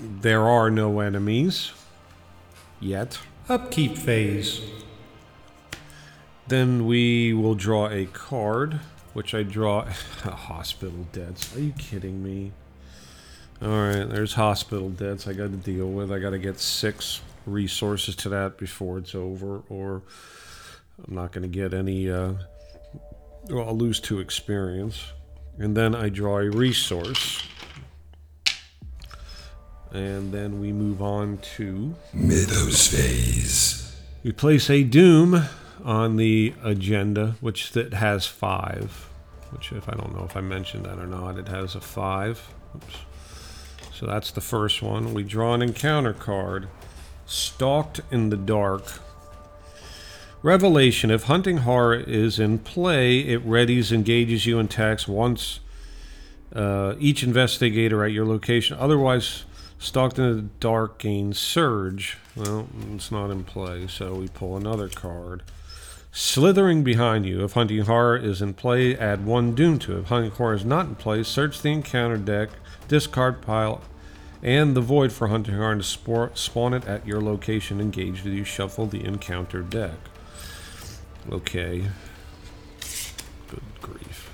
There 0.00 0.48
are 0.48 0.70
no 0.70 1.00
enemies 1.00 1.72
yet. 2.80 3.18
Upkeep 3.50 3.98
phase. 3.98 4.62
Then 6.48 6.86
we 6.86 7.34
will 7.34 7.54
draw 7.54 7.90
a 7.90 8.06
card, 8.06 8.80
which 9.12 9.34
I 9.34 9.42
draw 9.42 9.84
hospital 10.22 11.06
debts. 11.12 11.54
Are 11.54 11.60
you 11.60 11.72
kidding 11.72 12.22
me? 12.22 12.52
All 13.60 13.68
right, 13.68 14.08
there's 14.08 14.34
hospital 14.34 14.88
debts 14.88 15.28
I 15.28 15.34
got 15.34 15.50
to 15.50 15.56
deal 15.56 15.90
with. 15.90 16.10
I 16.10 16.18
got 16.18 16.30
to 16.30 16.38
get 16.38 16.58
six 16.58 17.20
resources 17.46 18.16
to 18.16 18.28
that 18.30 18.58
before 18.58 18.98
it's 18.98 19.14
over, 19.14 19.62
or 19.68 20.02
I'm 21.06 21.14
not 21.14 21.32
going 21.32 21.42
to 21.42 21.48
get 21.48 21.74
any. 21.74 22.10
Uh, 22.10 22.34
well, 23.48 23.68
I'll 23.68 23.76
lose 23.76 24.00
two 24.00 24.20
experience. 24.20 25.12
And 25.58 25.76
then 25.76 25.94
I 25.94 26.08
draw 26.08 26.38
a 26.38 26.48
resource. 26.48 27.46
And 29.92 30.32
then 30.32 30.60
we 30.60 30.72
move 30.72 31.02
on 31.02 31.38
to. 31.56 31.94
Mythos 32.14 32.86
phase. 32.88 34.00
We 34.22 34.32
place 34.32 34.70
a 34.70 34.84
Doom 34.84 35.44
on 35.84 36.16
the 36.16 36.54
agenda, 36.62 37.36
which 37.40 37.72
that 37.72 37.94
has 37.94 38.26
five. 38.26 39.08
Which, 39.50 39.72
if 39.72 39.88
I 39.88 39.92
don't 39.92 40.16
know 40.16 40.24
if 40.24 40.36
I 40.36 40.40
mentioned 40.40 40.86
that 40.86 40.98
or 40.98 41.06
not, 41.06 41.36
it 41.36 41.48
has 41.48 41.74
a 41.74 41.80
five. 41.80 42.48
Oops. 42.76 42.96
So 43.92 44.06
that's 44.06 44.30
the 44.30 44.40
first 44.40 44.80
one. 44.80 45.12
We 45.12 45.24
draw 45.24 45.54
an 45.54 45.60
encounter 45.60 46.12
card. 46.12 46.68
Stalked 47.30 48.00
in 48.10 48.30
the 48.30 48.36
dark. 48.36 48.82
Revelation. 50.42 51.12
If 51.12 51.24
hunting 51.24 51.58
horror 51.58 51.94
is 51.94 52.40
in 52.40 52.58
play, 52.58 53.20
it 53.20 53.46
readies, 53.46 53.92
engages 53.92 54.46
you, 54.46 54.58
and 54.58 54.68
attacks 54.68 55.06
once 55.06 55.60
uh, 56.52 56.94
each 56.98 57.22
investigator 57.22 58.04
at 58.04 58.10
your 58.10 58.26
location. 58.26 58.76
Otherwise, 58.80 59.44
stalked 59.78 60.18
in 60.18 60.36
the 60.36 60.42
dark 60.58 60.98
gains 60.98 61.38
surge. 61.38 62.18
Well, 62.34 62.66
it's 62.94 63.12
not 63.12 63.30
in 63.30 63.44
play, 63.44 63.86
so 63.86 64.16
we 64.16 64.26
pull 64.26 64.56
another 64.56 64.88
card. 64.88 65.44
Slithering 66.10 66.82
behind 66.82 67.26
you. 67.26 67.44
If 67.44 67.52
hunting 67.52 67.82
horror 67.82 68.16
is 68.16 68.42
in 68.42 68.54
play, 68.54 68.96
add 68.98 69.24
one 69.24 69.54
doom 69.54 69.78
to 69.80 69.98
it. 69.98 70.00
If 70.00 70.06
hunting 70.06 70.32
horror 70.32 70.54
is 70.54 70.64
not 70.64 70.86
in 70.86 70.94
play, 70.96 71.22
search 71.22 71.62
the 71.62 71.68
encounter 71.68 72.16
deck, 72.16 72.48
discard 72.88 73.40
pile, 73.40 73.82
and 74.42 74.74
the 74.74 74.80
void 74.80 75.12
for 75.12 75.28
hunting 75.28 75.54
horror 75.54 75.76
to 75.76 76.30
spawn 76.34 76.74
it 76.74 76.86
at 76.86 77.06
your 77.06 77.20
location 77.20 77.80
engaged 77.80 78.24
with 78.24 78.32
you. 78.32 78.44
Shuffle 78.44 78.86
the 78.86 79.04
encounter 79.04 79.60
deck. 79.62 79.98
Okay. 81.30 81.86
Good 83.48 83.62
grief. 83.82 84.32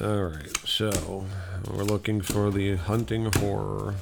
Alright, 0.00 0.56
so 0.64 1.26
we're 1.68 1.84
looking 1.84 2.20
for 2.20 2.50
the 2.50 2.76
hunting 2.76 3.30
horror. 3.36 3.94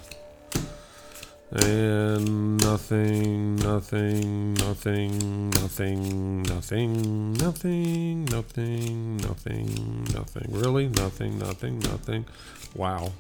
And 1.51 2.63
nothing, 2.63 3.57
nothing, 3.57 4.53
nothing, 4.55 5.51
nothing, 5.51 6.43
nothing, 6.43 7.33
nothing, 7.33 8.25
nothing, 8.27 9.17
nothing, 9.17 10.05
nothing. 10.13 10.47
Really? 10.51 10.89
Nothing, 10.89 11.39
nothing, 11.39 11.79
nothing. 11.79 12.27
Wow. 12.75 13.13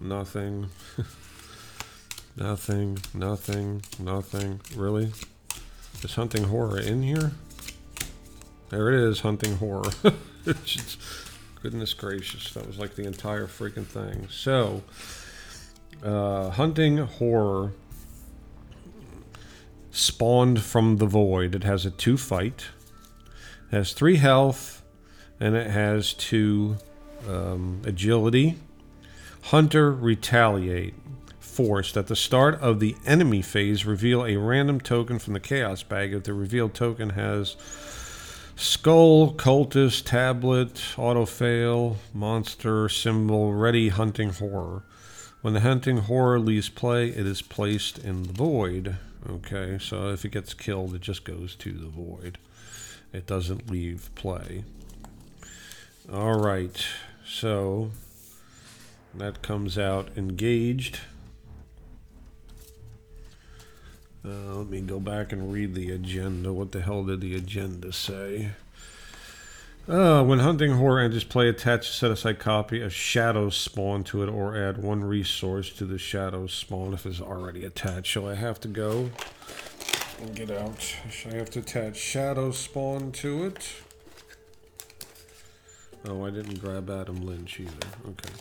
Nothing. 0.00 0.68
nothing, 2.36 2.98
nothing, 3.14 3.82
nothing. 3.98 4.60
Really? 4.76 5.12
Is 6.02 6.14
hunting 6.14 6.44
horror 6.44 6.78
in 6.78 7.02
here? 7.02 7.32
There 8.70 8.92
it 8.92 9.00
is, 9.08 9.20
hunting 9.20 9.56
horror. 9.56 9.90
Just- 10.64 11.00
goodness 11.62 11.92
gracious, 11.92 12.52
that 12.54 12.66
was 12.66 12.78
like 12.78 12.94
the 12.94 13.04
entire 13.04 13.46
freaking 13.46 13.86
thing. 13.86 14.28
So, 14.30 14.82
uh, 16.02 16.50
hunting 16.50 16.98
horror 16.98 17.72
spawned 19.90 20.60
from 20.60 20.98
the 20.98 21.06
void. 21.06 21.54
It 21.54 21.64
has 21.64 21.84
a 21.84 21.90
two 21.90 22.16
fight, 22.16 22.66
it 23.70 23.76
has 23.76 23.92
three 23.92 24.16
health, 24.16 24.82
and 25.40 25.56
it 25.56 25.70
has 25.70 26.12
two 26.12 26.76
um, 27.28 27.82
agility. 27.84 28.56
Hunter 29.48 29.90
Retaliate. 29.90 30.92
Forced. 31.40 31.96
At 31.96 32.08
the 32.08 32.14
start 32.14 32.60
of 32.60 32.80
the 32.80 32.96
enemy 33.06 33.40
phase, 33.40 33.86
reveal 33.86 34.26
a 34.26 34.36
random 34.36 34.78
token 34.78 35.18
from 35.18 35.32
the 35.32 35.40
Chaos 35.40 35.82
bag. 35.82 36.12
If 36.12 36.24
the 36.24 36.34
revealed 36.34 36.74
token 36.74 37.10
has 37.10 37.56
Skull, 38.56 39.32
Cultist, 39.32 40.04
Tablet, 40.04 40.82
Auto 40.98 41.24
Fail, 41.24 41.96
Monster, 42.12 42.90
Symbol, 42.90 43.54
Ready, 43.54 43.88
Hunting 43.88 44.34
Horror. 44.34 44.82
When 45.40 45.54
the 45.54 45.60
Hunting 45.60 45.96
Horror 45.96 46.38
leaves 46.38 46.68
play, 46.68 47.08
it 47.08 47.26
is 47.26 47.40
placed 47.40 47.96
in 47.98 48.24
the 48.24 48.34
void. 48.34 48.96
Okay, 49.26 49.78
so 49.80 50.10
if 50.10 50.26
it 50.26 50.32
gets 50.32 50.52
killed, 50.52 50.94
it 50.94 51.00
just 51.00 51.24
goes 51.24 51.54
to 51.56 51.72
the 51.72 51.88
void. 51.88 52.36
It 53.14 53.26
doesn't 53.26 53.70
leave 53.70 54.10
play. 54.14 54.64
All 56.12 56.38
right, 56.38 56.84
so 57.26 57.92
that 59.18 59.42
comes 59.42 59.78
out 59.78 60.08
engaged. 60.16 61.00
Uh, 64.24 64.54
let 64.56 64.68
me 64.68 64.80
go 64.80 64.98
back 65.00 65.32
and 65.32 65.52
read 65.52 65.74
the 65.74 65.90
agenda. 65.90 66.52
What 66.52 66.72
the 66.72 66.80
hell 66.80 67.04
did 67.04 67.20
the 67.20 67.34
agenda 67.34 67.92
say? 67.92 68.50
Uh, 69.88 70.22
when 70.22 70.40
hunting 70.40 70.72
horror 70.72 71.00
enters 71.00 71.24
play, 71.24 71.48
attach 71.48 71.88
a 71.88 71.92
set 71.92 72.10
aside 72.10 72.38
copy 72.38 72.82
of 72.82 72.92
Shadow 72.92 73.48
Spawn 73.48 74.04
to 74.04 74.22
it 74.22 74.28
or 74.28 74.54
add 74.54 74.82
one 74.82 75.02
resource 75.02 75.70
to 75.74 75.86
the 75.86 75.98
Shadow 75.98 76.46
Spawn 76.46 76.92
if 76.92 77.06
it's 77.06 77.22
already 77.22 77.64
attached. 77.64 78.12
So 78.12 78.28
I 78.28 78.34
have 78.34 78.60
to 78.60 78.68
go 78.68 79.10
and 80.20 80.34
get 80.34 80.50
out. 80.50 80.82
Shall 81.10 81.32
I 81.32 81.36
have 81.36 81.50
to 81.50 81.60
attach 81.60 81.96
Shadow 81.96 82.50
Spawn 82.50 83.12
to 83.12 83.44
it. 83.44 83.72
Oh, 86.06 86.26
I 86.26 86.30
didn't 86.30 86.60
grab 86.60 86.90
Adam 86.90 87.24
Lynch 87.24 87.58
either. 87.60 87.86
Okay. 88.08 88.34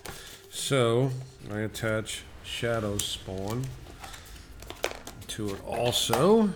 So 0.57 1.11
I 1.49 1.59
attach 1.59 2.23
Shadow 2.43 2.97
Spawn 2.97 3.65
to 5.27 5.51
it 5.51 5.65
also. 5.65 6.49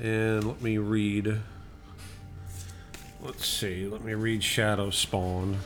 And 0.00 0.44
let 0.44 0.62
me 0.62 0.78
read. 0.78 1.40
Let's 3.20 3.44
see. 3.44 3.88
Let 3.88 4.04
me 4.04 4.14
read 4.14 4.44
Shadow 4.44 4.90
Spawn. 4.90 5.58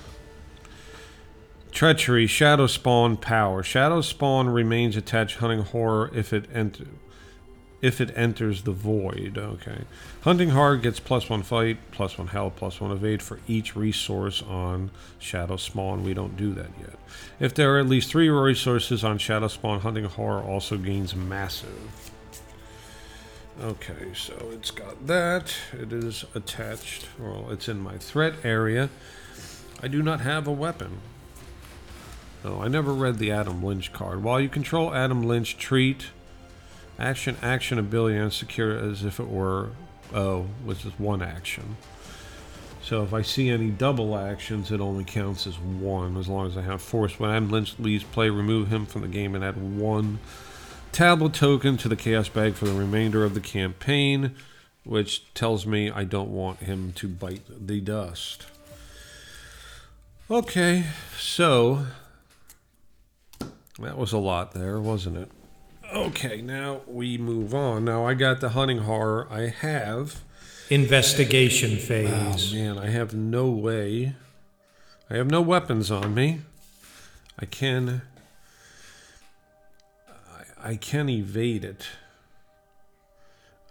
Treachery, 1.73 2.27
Shadow 2.27 2.67
Spawn, 2.67 3.19
Power. 3.19 3.63
Shadow 3.63 4.01
Spawn 4.01 4.49
remains 4.49 4.97
attached 4.97 5.39
hunting 5.39 5.63
horror 5.63 6.11
if 6.15 6.33
it 6.33 6.47
enter, 6.55 6.87
if 7.83 8.01
it 8.01 8.13
enters 8.15 8.63
the 8.63 8.73
void. 8.73 9.39
Okay. 9.39 9.83
Hunting 10.23 10.51
horror 10.51 10.77
gets 10.77 11.01
plus 11.01 11.29
one 11.31 11.43
fight, 11.43 11.79
plus 11.93 12.19
one 12.19 12.29
health, 12.29 12.55
plus 12.57 12.81
one 12.81 12.91
evade 12.91 13.23
for 13.23 13.41
each 13.49 13.75
resource 13.75 14.43
on 14.43 14.91
Shadow 15.19 15.57
Spawn. 15.57 16.05
We 16.05 16.15
don't 16.15 16.37
do 16.37 16.53
that 16.55 16.71
yet. 16.79 16.99
If 17.39 17.55
there 17.55 17.75
are 17.75 17.79
at 17.79 17.87
least 17.87 18.11
three 18.11 18.29
resources 18.29 19.03
on 19.03 19.19
Shadow 19.19 19.49
Spawn, 19.49 19.81
hunting 19.81 20.05
horror 20.05 20.43
also 20.43 20.77
gains 20.77 21.15
massive. 21.15 22.11
Okay, 23.63 24.15
so 24.15 24.51
it's 24.53 24.71
got 24.71 25.07
that. 25.07 25.55
It 25.73 25.93
is 25.93 26.25
attached. 26.35 27.09
Well, 27.19 27.51
it's 27.51 27.69
in 27.69 27.81
my 27.81 27.99
threat 27.99 28.35
area. 28.43 28.89
I 29.83 29.89
do 29.89 30.03
not 30.03 30.21
have 30.21 30.47
a 30.47 30.53
weapon. 30.53 31.01
Oh, 32.43 32.61
I 32.61 32.69
never 32.69 32.95
read 32.95 33.19
the 33.19 33.31
Adam 33.31 33.63
Lynch 33.63 33.93
card. 33.93 34.23
While 34.23 34.41
you 34.41 34.49
control 34.49 34.95
Adam 34.95 35.23
Lynch, 35.23 35.59
treat 35.59 36.07
action, 37.01 37.37
action, 37.43 37.79
ability, 37.79 38.17
and 38.17 38.33
secure 38.33 38.77
as 38.77 39.05
if 39.05 39.19
it 39.19 39.29
were, 39.29 39.71
oh, 40.15 40.43
which 40.65 40.85
is 40.85 40.93
one 40.99 41.23
action. 41.23 41.77
So 42.83 43.03
if 43.03 43.13
I 43.13 43.23
see 43.23 43.51
any 43.51 43.71
double 43.71 44.17
actions, 44.17 44.71
it 44.71 44.81
only 44.81 45.05
counts 45.05 45.47
as 45.47 45.59
one, 45.59 46.17
as 46.17 46.29
long 46.29 46.47
as 46.47 46.57
I 46.57 46.63
have 46.63 46.81
force. 46.81 47.19
When 47.19 47.31
Adam 47.31 47.51
Lynch 47.51 47.79
leaves 47.79 48.05
play, 48.05 48.31
remove 48.31 48.69
him 48.69 48.87
from 48.87 49.03
the 49.03 49.09
game 49.09 49.35
and 49.35 49.45
add 49.45 49.57
one 49.57 50.19
tablet 50.93 51.35
token 51.35 51.77
to 51.79 51.89
the 51.89 51.97
chaos 51.97 52.29
bag 52.29 52.55
for 52.55 52.65
the 52.65 52.73
remainder 52.73 53.25
of 53.25 53.35
the 53.35 53.41
campaign, 53.41 54.35
which 54.85 55.33
tells 55.35 55.67
me 55.67 55.91
I 55.91 56.05
don't 56.05 56.31
want 56.31 56.61
him 56.61 56.93
to 56.95 57.09
bite 57.09 57.43
the 57.67 57.81
dust. 57.81 58.47
Okay, 60.31 60.85
so 61.19 61.87
that 63.79 63.99
was 63.99 64.13
a 64.13 64.19
lot 64.19 64.53
there, 64.53 64.81
wasn't 64.81 65.17
it? 65.17 65.31
Okay, 65.93 66.41
now 66.41 66.83
we 66.87 67.19
move 67.19 67.55
on. 67.55 67.85
Now 67.85 68.07
I 68.07 68.15
got 68.15 68.41
the 68.41 68.51
hunting 68.51 68.79
horror. 68.79 69.27
I 69.31 69.49
have. 69.49 70.21
Investigation 70.69 71.73
Oh 71.73 71.77
phase. 71.77 72.55
man, 72.55 72.79
I 72.79 72.91
have 72.91 73.13
no 73.13 73.51
way. 73.51 74.15
I 75.09 75.17
have 75.17 75.29
no 75.29 75.41
weapons 75.41 75.91
on 75.91 76.15
me. 76.15 76.43
I 77.39 77.47
can. 77.47 78.03
I, 80.63 80.71
I 80.71 80.77
can 80.77 81.09
evade 81.09 81.65
it. 81.65 81.89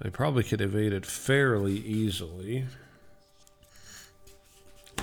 I 0.01 0.10
probably 0.10 0.43
could 0.43 0.60
evade 0.62 0.91
it 0.91 1.05
fairly 1.05 1.77
easily. 1.77 2.65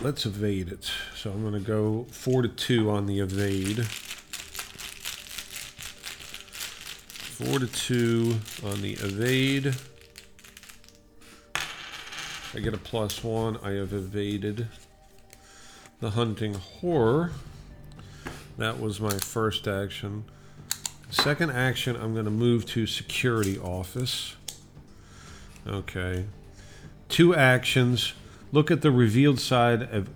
Let's 0.03 0.27
evade 0.27 0.69
it. 0.69 0.91
So 1.15 1.31
I'm 1.31 1.41
going 1.41 1.55
to 1.55 1.61
go 1.61 2.07
four 2.11 2.43
to 2.43 2.49
two 2.49 2.91
on 2.91 3.07
the 3.07 3.21
evade. 3.21 3.87
Four 7.37 7.59
to 7.59 7.67
two 7.67 8.39
on 8.65 8.81
the 8.81 8.95
evade. 8.95 9.75
I 12.55 12.61
get 12.61 12.73
a 12.73 12.79
plus 12.79 13.23
one. 13.23 13.59
I 13.63 13.73
have 13.73 13.93
evaded 13.93 14.69
the 16.01 16.13
hunting 16.13 16.55
horror. 16.55 17.33
That 18.57 18.81
was 18.81 19.03
my 19.03 19.19
first 19.19 19.69
action. 19.69 20.25
Second 21.11 21.51
action, 21.51 21.95
I'm 21.95 22.15
going 22.15 22.25
to 22.25 22.31
move 22.31 22.65
to 22.69 22.87
security 22.87 23.59
office. 23.59 24.35
Okay. 25.67 26.25
Two 27.11 27.35
actions. 27.35 28.15
Look 28.51 28.71
at 28.71 28.81
the 28.81 28.91
revealed 28.91 29.41
side 29.41 29.83
of, 29.83 30.09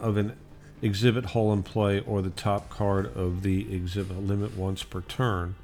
of 0.00 0.16
an 0.16 0.34
exhibit 0.80 1.26
hole 1.26 1.52
in 1.52 1.62
play 1.62 2.00
or 2.00 2.22
the 2.22 2.30
top 2.30 2.70
card 2.70 3.14
of 3.14 3.42
the 3.42 3.70
exhibit 3.70 4.16
limit 4.16 4.56
once 4.56 4.82
per 4.82 5.02
turn. 5.02 5.56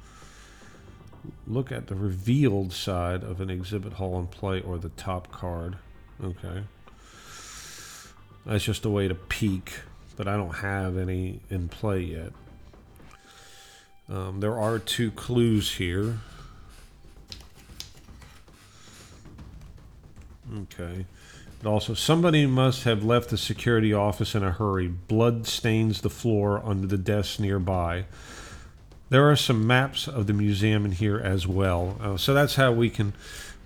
Look 1.47 1.71
at 1.71 1.87
the 1.87 1.95
revealed 1.95 2.73
side 2.73 3.23
of 3.23 3.41
an 3.41 3.49
exhibit 3.49 3.93
hall 3.93 4.19
in 4.19 4.27
play 4.27 4.61
or 4.61 4.77
the 4.77 4.89
top 4.89 5.31
card. 5.31 5.77
Okay. 6.23 6.63
That's 8.45 8.63
just 8.63 8.85
a 8.85 8.89
way 8.89 9.07
to 9.07 9.15
peek, 9.15 9.81
but 10.15 10.27
I 10.27 10.37
don't 10.37 10.55
have 10.55 10.97
any 10.97 11.39
in 11.49 11.69
play 11.69 12.01
yet. 12.01 12.31
Um, 14.09 14.39
there 14.39 14.57
are 14.57 14.79
two 14.79 15.11
clues 15.11 15.75
here. 15.75 16.17
Okay. 20.61 21.05
But 21.61 21.69
also, 21.69 21.93
somebody 21.93 22.45
must 22.45 22.85
have 22.85 23.03
left 23.03 23.29
the 23.29 23.37
security 23.37 23.93
office 23.93 24.33
in 24.33 24.43
a 24.43 24.51
hurry. 24.51 24.87
Blood 24.87 25.45
stains 25.45 26.01
the 26.01 26.09
floor 26.09 26.61
under 26.65 26.87
the 26.87 26.97
desk 26.97 27.39
nearby. 27.39 28.05
There 29.09 29.29
are 29.29 29.35
some 29.35 29.65
maps 29.65 30.07
of 30.07 30.27
the 30.27 30.33
museum 30.33 30.85
in 30.85 30.91
here 30.91 31.17
as 31.19 31.47
well. 31.47 31.97
Uh, 31.99 32.17
so 32.17 32.33
that's 32.33 32.55
how 32.55 32.71
we 32.71 32.89
can 32.89 33.13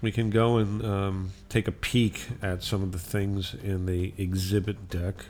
we 0.02 0.12
can 0.12 0.30
go 0.30 0.58
and 0.58 0.86
um, 0.86 1.32
take 1.50 1.68
a 1.68 1.72
peek 1.72 2.28
at 2.42 2.64
some 2.64 2.82
of 2.84 2.92
the 2.92 3.00
things 3.00 3.54
in 3.64 3.86
the 3.86 4.14
exhibit 4.18 4.90
deck. 4.90 5.26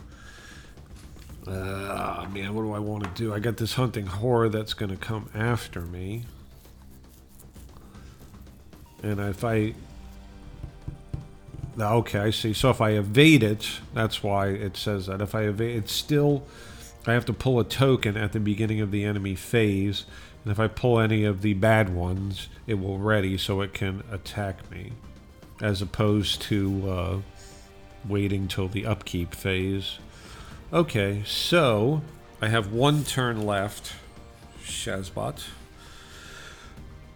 Uh, 1.47 2.25
man, 2.31 2.53
what 2.55 2.61
do 2.61 2.73
I 2.73 2.79
want 2.79 3.03
to 3.03 3.09
do? 3.21 3.33
I 3.33 3.39
got 3.39 3.57
this 3.57 3.73
hunting 3.73 4.05
horror 4.05 4.49
that's 4.49 4.73
going 4.73 4.89
to 4.91 4.97
come 4.97 5.29
after 5.33 5.81
me. 5.81 6.23
And 9.01 9.19
if 9.19 9.43
I. 9.43 9.73
Okay, 11.79 12.19
I 12.19 12.29
see. 12.29 12.53
So 12.53 12.69
if 12.69 12.81
I 12.81 12.91
evade 12.91 13.43
it, 13.43 13.67
that's 13.93 14.23
why 14.23 14.47
it 14.47 14.77
says 14.77 15.07
that. 15.07 15.21
If 15.21 15.35
I 15.35 15.43
evade, 15.43 15.77
it's 15.77 15.91
still. 15.91 16.45
I 17.05 17.13
have 17.13 17.25
to 17.25 17.33
pull 17.33 17.59
a 17.59 17.63
token 17.63 18.15
at 18.15 18.31
the 18.31 18.39
beginning 18.39 18.79
of 18.79 18.91
the 18.91 19.03
enemy 19.03 19.35
phase. 19.35 20.05
And 20.43 20.51
if 20.51 20.59
I 20.59 20.67
pull 20.67 20.99
any 20.99 21.23
of 21.25 21.41
the 21.41 21.53
bad 21.53 21.93
ones, 21.93 22.47
it 22.65 22.75
will 22.75 22.97
ready 22.97 23.37
so 23.37 23.61
it 23.61 23.73
can 23.73 24.03
attack 24.11 24.69
me. 24.71 24.93
As 25.61 25.81
opposed 25.81 26.41
to 26.43 26.89
uh, 26.89 27.17
waiting 28.07 28.47
till 28.47 28.67
the 28.67 28.85
upkeep 28.85 29.33
phase. 29.33 29.99
Okay, 30.71 31.23
so 31.25 32.01
I 32.41 32.47
have 32.47 32.71
one 32.71 33.03
turn 33.03 33.45
left. 33.45 33.93
Shazbot. 34.63 35.43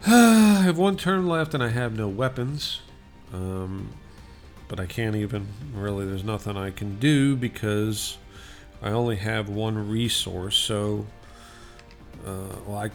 I 0.06 0.62
have 0.63 0.78
one 0.78 0.97
turn 0.97 1.28
left 1.28 1.54
and 1.54 1.63
I 1.63 1.69
have 1.69 1.97
no 1.97 2.08
weapons. 2.08 2.82
Um, 3.34 3.89
but 4.67 4.80
I 4.80 4.86
can't 4.86 5.15
even 5.15 5.47
really, 5.73 6.06
there's 6.06 6.23
nothing 6.23 6.58
I 6.58 6.71
can 6.71 7.00
do 7.00 7.36
because 7.36 8.17
I 8.82 8.90
only 8.90 9.16
have 9.18 9.50
one 9.50 9.90
resource. 9.90 10.56
So, 10.56 11.06
uh, 12.26 12.56
well, 12.66 12.78
I, 12.78 12.92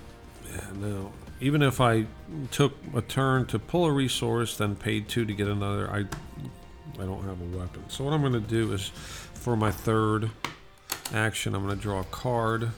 no. 0.75 1.13
Even 1.41 1.63
if 1.63 1.81
I 1.81 2.07
took 2.51 2.75
a 2.95 3.03
turn 3.03 3.47
to 3.47 3.59
pull 3.59 3.87
a 3.87 3.93
resource, 3.93 4.57
then 4.57 4.77
paid 4.77 5.09
two 5.09 5.25
to 5.25 5.33
get 5.35 5.49
another, 5.49 5.91
I, 5.91 6.07
I 7.01 7.05
don't 7.05 7.25
have 7.25 7.41
a 7.41 7.57
weapon. 7.59 7.83
So 7.89 8.05
what 8.05 8.13
I'm 8.13 8.21
going 8.21 8.33
to 8.35 8.41
do 8.41 8.73
is, 8.73 8.89
for 9.35 9.57
my 9.57 9.73
third 9.73 10.31
action, 11.13 11.55
I'm 11.55 11.65
going 11.67 11.77
to 11.77 11.83
draw 11.83 12.01
a 12.01 12.05
card. 12.05 12.71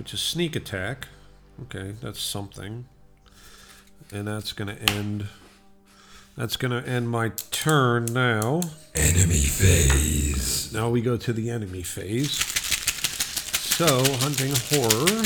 which 0.00 0.14
is 0.14 0.20
sneak 0.22 0.56
attack. 0.56 1.08
Okay, 1.64 1.94
that's 2.00 2.22
something. 2.22 2.86
And 4.10 4.26
that's 4.26 4.54
going 4.54 4.74
to 4.74 4.82
end. 4.94 5.26
That's 6.40 6.56
going 6.56 6.70
to 6.82 6.88
end 6.88 7.10
my 7.10 7.32
turn 7.50 8.06
now. 8.06 8.62
Enemy 8.94 9.42
phase. 9.44 10.72
Now 10.72 10.88
we 10.88 11.02
go 11.02 11.18
to 11.18 11.34
the 11.34 11.50
enemy 11.50 11.82
phase. 11.82 12.30
So, 12.30 14.02
hunting 14.20 14.54
horror. 14.70 15.22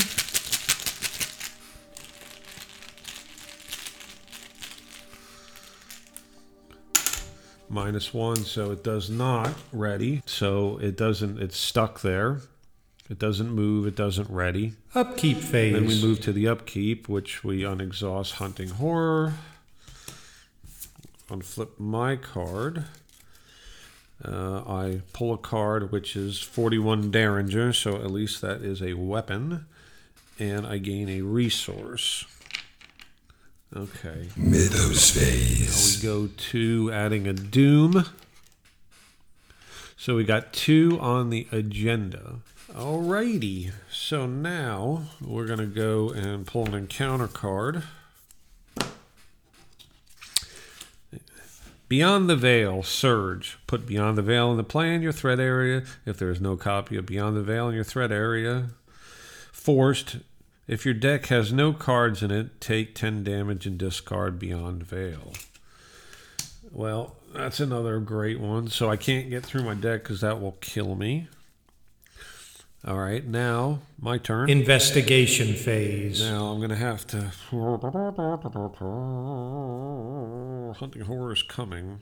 Minus 7.69 8.13
one, 8.13 8.43
so 8.43 8.71
it 8.71 8.83
does 8.83 9.09
not 9.09 9.53
ready. 9.71 10.21
So 10.25 10.77
it 10.81 10.97
doesn't, 10.97 11.41
it's 11.41 11.55
stuck 11.55 12.01
there. 12.01 12.41
It 13.09 13.19
doesn't 13.19 13.51
move, 13.51 13.87
it 13.87 13.95
doesn't 13.95 14.29
ready. 14.29 14.73
Upkeep 14.93 15.37
phase. 15.37 15.75
Then 15.75 15.85
we 15.85 16.01
move 16.01 16.19
to 16.23 16.33
the 16.33 16.49
upkeep, 16.49 17.07
which 17.07 17.41
we 17.41 17.63
unexhaust 17.63 18.33
hunting 18.33 18.67
horror. 18.67 19.35
Unflip 21.29 21.79
my 21.79 22.15
card. 22.15 22.85
Uh, 24.23 24.63
I 24.67 25.01
pull 25.11 25.33
a 25.33 25.37
card 25.37 25.91
which 25.91 26.15
is 26.15 26.39
41 26.39 27.11
Derringer, 27.11 27.73
so 27.73 27.95
at 27.95 28.11
least 28.11 28.41
that 28.41 28.61
is 28.61 28.81
a 28.81 28.93
weapon. 28.93 29.65
And 30.39 30.65
I 30.65 30.77
gain 30.77 31.09
a 31.09 31.21
resource. 31.21 32.25
Okay. 33.75 34.29
Mythos 34.37 35.15
Now 35.15 36.07
we 36.07 36.27
go 36.27 36.31
to 36.51 36.91
adding 36.93 37.27
a 37.27 37.33
Doom. 37.33 38.05
So 39.97 40.15
we 40.15 40.23
got 40.23 40.53
two 40.53 40.97
on 41.01 41.29
the 41.29 41.47
agenda. 41.51 42.35
Alrighty. 42.71 43.71
So 43.91 44.25
now 44.25 45.07
we're 45.21 45.47
going 45.47 45.59
to 45.59 45.65
go 45.65 46.09
and 46.09 46.45
pull 46.45 46.65
an 46.65 46.73
encounter 46.73 47.27
card. 47.27 47.83
Beyond 51.87 52.29
the 52.29 52.35
Veil, 52.35 52.81
Surge. 52.81 53.59
Put 53.67 53.85
Beyond 53.85 54.17
the 54.17 54.23
Veil 54.23 54.49
in 54.51 54.57
the 54.57 54.63
play 54.63 54.93
in 54.95 55.01
your 55.01 55.11
threat 55.11 55.39
area. 55.39 55.83
If 56.05 56.17
there 56.17 56.31
is 56.31 56.41
no 56.41 56.57
copy 56.57 56.97
of 56.97 57.05
Beyond 57.05 57.37
the 57.37 57.43
Veil 57.43 57.69
in 57.69 57.75
your 57.75 57.83
threat 57.83 58.11
area, 58.11 58.69
forced. 59.51 60.17
If 60.67 60.83
your 60.83 60.95
deck 60.95 61.27
has 61.27 61.53
no 61.53 61.73
cards 61.73 62.23
in 62.23 62.31
it, 62.31 62.59
take 62.59 62.95
10 62.95 63.23
damage 63.23 63.67
and 63.67 63.77
discard 63.77 64.39
Beyond 64.39 64.83
Veil. 64.83 65.33
Well, 66.71 67.17
that's 67.33 67.59
another 67.59 67.99
great 67.99 68.39
one. 68.39 68.67
So 68.67 68.89
I 68.89 68.97
can't 68.97 69.29
get 69.29 69.45
through 69.45 69.63
my 69.63 69.75
deck 69.75 70.03
because 70.03 70.21
that 70.21 70.41
will 70.41 70.57
kill 70.61 70.95
me. 70.95 71.27
All 72.87 72.99
right, 72.99 73.25
now 73.25 73.79
my 73.99 74.19
turn. 74.19 74.47
Investigation 74.47 75.55
phase. 75.55 76.21
Now 76.21 76.49
I'm 76.51 76.61
gonna 76.61 76.75
have 76.75 77.07
to. 77.07 77.31
Hunting 80.77 81.01
horror 81.01 81.33
is 81.33 81.41
coming. 81.41 82.01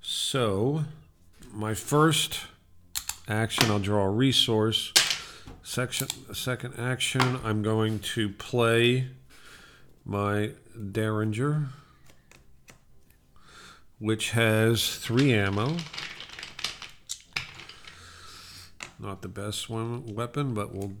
So, 0.00 0.84
my 1.52 1.74
first 1.74 2.40
action, 3.28 3.70
I'll 3.70 3.78
draw 3.78 4.06
a 4.06 4.10
resource. 4.10 4.92
Section, 5.62 6.08
second 6.34 6.74
action, 6.76 7.38
I'm 7.44 7.62
going 7.62 8.00
to 8.00 8.30
play 8.30 9.08
my 10.04 10.52
Derringer, 10.90 11.68
which 14.00 14.30
has 14.30 14.96
three 14.96 15.32
ammo. 15.32 15.76
Not 19.00 19.22
the 19.22 19.28
best 19.28 19.70
weapon, 19.70 20.54
but 20.54 20.74
we'll, 20.74 20.92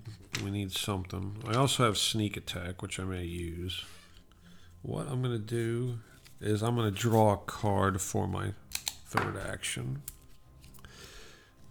we 0.44 0.50
need 0.50 0.70
something. 0.70 1.36
I 1.46 1.54
also 1.54 1.84
have 1.84 1.98
sneak 1.98 2.36
attack, 2.36 2.80
which 2.80 3.00
I 3.00 3.04
may 3.04 3.24
use. 3.24 3.84
What 4.82 5.08
I'm 5.08 5.20
to 5.38 5.44
do 5.44 5.98
is 6.40 6.62
I'm 6.62 6.76
to 6.92 6.96
draw 6.96 7.34
a 7.34 7.38
card 7.38 8.00
for 8.00 8.28
my 8.28 8.52
third 9.06 9.36
action. 9.36 10.02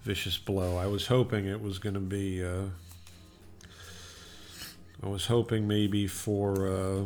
Vicious 0.04 0.38
blow. 0.38 0.76
I 0.76 0.88
was 0.88 1.08
hoping 1.08 1.46
it 1.46 1.62
was 1.62 1.80
to 1.94 2.02
be. 2.02 2.44
Uh, 2.44 2.66
I 5.02 5.08
was 5.08 5.28
hoping 5.28 5.68
maybe 5.68 6.08
for. 6.08 6.68
Uh, 6.68 7.06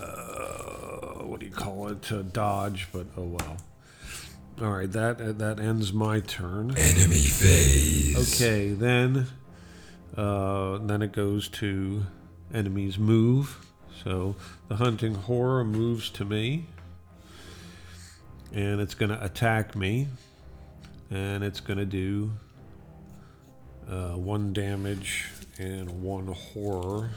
uh, 0.00 1.22
what 1.22 1.40
do 1.40 1.46
you 1.46 1.52
call 1.52 1.88
it? 1.88 2.32
Dodge, 2.32 2.88
but 2.92 3.06
oh 3.16 3.22
well. 3.22 3.56
All 4.58 4.70
right, 4.70 4.90
that 4.90 5.38
that 5.38 5.60
ends 5.60 5.92
my 5.92 6.20
turn. 6.20 6.70
Enemy 6.70 7.14
phase. 7.14 8.40
Okay, 8.40 8.70
then 8.72 9.26
uh, 10.16 10.78
then 10.78 11.02
it 11.02 11.12
goes 11.12 11.48
to 11.48 12.04
enemies 12.54 12.98
move. 12.98 13.66
So 14.02 14.34
the 14.68 14.76
hunting 14.76 15.14
horror 15.14 15.62
moves 15.62 16.08
to 16.10 16.24
me, 16.24 16.68
and 18.50 18.80
it's 18.80 18.94
going 18.94 19.10
to 19.10 19.22
attack 19.22 19.76
me, 19.76 20.08
and 21.10 21.44
it's 21.44 21.60
going 21.60 21.78
to 21.78 21.84
do 21.84 22.32
uh, 23.90 24.12
one 24.12 24.54
damage 24.54 25.26
and 25.58 26.02
one 26.02 26.28
horror. 26.28 27.10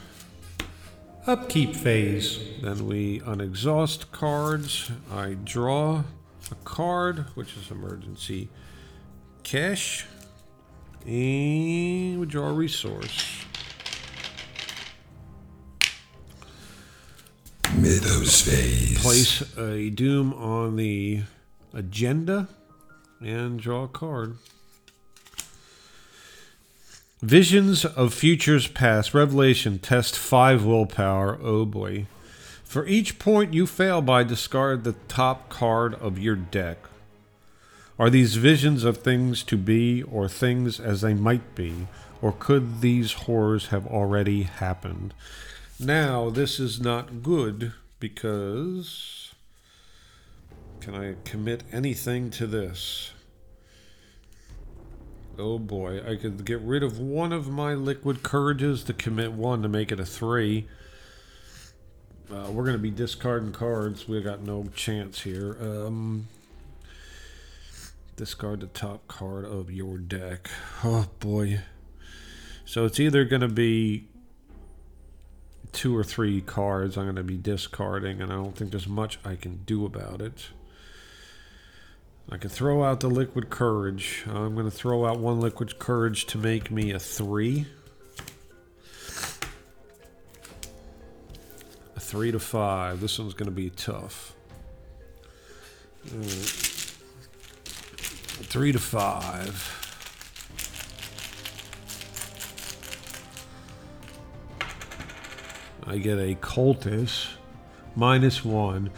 Upkeep 1.26 1.76
phase. 1.76 2.40
Then 2.62 2.86
we 2.86 3.22
unexhaust 3.22 4.12
cards. 4.12 4.92
I 5.10 5.36
draw 5.36 6.04
a 6.52 6.56
card, 6.64 7.26
which 7.36 7.56
is 7.58 7.72
emergency 7.72 8.50
cash, 9.44 10.06
and 11.06 12.20
we 12.20 12.26
draw 12.26 12.50
a 12.50 12.54
resource. 12.54 13.46
Mythos 17.76 18.42
phase. 18.42 19.02
Place 19.02 19.58
a 19.58 19.90
doom 19.90 20.34
on 20.34 20.76
the 20.76 21.22
agenda 21.74 22.48
and 23.22 23.60
draw 23.60 23.84
a 23.84 23.88
card. 23.88 24.38
Visions 27.22 27.86
of 27.86 28.14
Futures 28.14 28.68
Past. 28.68 29.14
Revelation. 29.14 29.80
Test 29.80 30.18
5 30.18 30.66
willpower. 30.66 31.38
Oh 31.42 31.66
boy. 31.66 32.08
For 32.70 32.86
each 32.86 33.18
point 33.18 33.56
you 33.56 33.66
fail 33.66 34.00
by, 34.00 34.22
discard 34.24 34.84
the 34.84 34.94
top 35.08 35.50
card 35.50 35.96
of 35.96 36.20
your 36.20 36.36
deck. 36.36 36.78
Are 37.98 38.12
these 38.12 38.36
visions 38.36 38.84
of 38.84 38.98
things 38.98 39.42
to 39.46 39.58
be 39.58 40.04
or 40.04 40.30
things 40.30 40.80
as 40.80 41.02
they 41.02 41.16
might 41.16 41.56
be? 41.56 41.88
Or 42.22 42.32
could 42.32 42.82
these 42.82 43.14
horrors 43.26 43.70
have 43.70 43.88
already 43.88 44.44
happened? 44.44 45.16
Now, 45.80 46.30
this 46.30 46.60
is 46.60 46.80
not 46.80 47.24
good 47.24 47.74
because. 48.00 49.34
Can 50.80 50.94
I 50.94 51.16
commit 51.26 51.64
anything 51.72 52.30
to 52.30 52.46
this? 52.46 53.14
Oh 55.40 55.58
boy, 55.58 56.08
I 56.08 56.18
could 56.18 56.46
get 56.46 56.62
rid 56.62 56.84
of 56.84 57.00
one 57.00 57.34
of 57.34 57.50
my 57.50 57.74
liquid 57.74 58.22
courages 58.22 58.84
to 58.84 58.94
commit 58.94 59.32
one 59.32 59.64
to 59.64 59.68
make 59.68 59.92
it 59.92 60.00
a 60.00 60.06
three. 60.06 60.68
Uh, 62.32 62.52
we're 62.52 62.64
going 62.64 62.76
to 62.76 62.82
be 62.82 62.92
discarding 62.92 63.52
cards. 63.52 64.08
We 64.08 64.22
got 64.22 64.42
no 64.42 64.66
chance 64.76 65.22
here. 65.22 65.58
Um, 65.60 66.28
discard 68.16 68.60
the 68.60 68.68
top 68.68 69.08
card 69.08 69.46
of 69.46 69.72
your 69.72 69.98
deck. 69.98 70.48
Oh 70.84 71.08
boy. 71.20 71.62
So 72.66 72.86
it's 72.86 73.00
either 73.00 73.26
going 73.26 73.42
to 73.42 73.48
be 73.48 74.10
two 75.72 75.98
or 75.98 76.04
three 76.04 76.40
cards 76.42 76.98
I'm 76.98 77.06
going 77.06 77.16
to 77.16 77.24
be 77.24 77.38
discarding, 77.38 78.22
and 78.22 78.32
I 78.32 78.36
don't 78.36 78.56
think 78.56 78.72
there's 78.72 78.88
much 78.88 79.18
I 79.26 79.36
can 79.36 79.64
do 79.66 79.86
about 79.86 80.22
it. 80.22 80.50
I 82.32 82.38
can 82.38 82.52
throw 82.52 82.84
out 82.84 83.00
the 83.00 83.10
liquid 83.10 83.50
courage. 83.50 84.24
I'm 84.28 84.54
going 84.54 84.70
to 84.70 84.72
throw 84.76 85.08
out 85.08 85.20
one 85.20 85.40
liquid 85.40 85.80
courage 85.80 86.28
to 86.28 86.38
make 86.38 86.70
me 86.70 86.92
a 86.92 87.00
three. 87.00 87.66
Three 92.10 92.32
to 92.32 92.40
five. 92.40 93.02
This 93.02 93.20
one's 93.20 93.36
going 93.36 93.46
to 93.46 93.52
be 93.52 93.70
tough. 93.70 94.34
Three 98.48 98.72
to 98.72 98.80
five. 98.80 99.76
I 105.86 106.00
get 106.00 106.18
a 106.18 106.34
cultist 106.34 107.34
minus 107.96 108.44
one. 108.44 108.90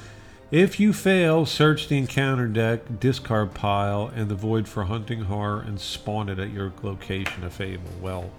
If 0.50 0.80
you 0.80 0.94
fail, 0.94 1.46
search 1.46 1.90
the 1.90 1.98
encounter 1.98 2.48
deck, 2.48 3.00
discard 3.02 3.54
pile, 3.54 4.10
and 4.16 4.30
the 4.30 4.36
void 4.36 4.70
for 4.70 4.86
hunting 4.86 5.24
horror 5.24 5.60
and 5.60 5.82
spawn 5.82 6.30
it 6.30 6.40
at 6.40 6.52
your 6.52 6.72
location 6.82 7.44
if 7.44 7.60
able. 7.60 7.92
Well, 8.02 8.32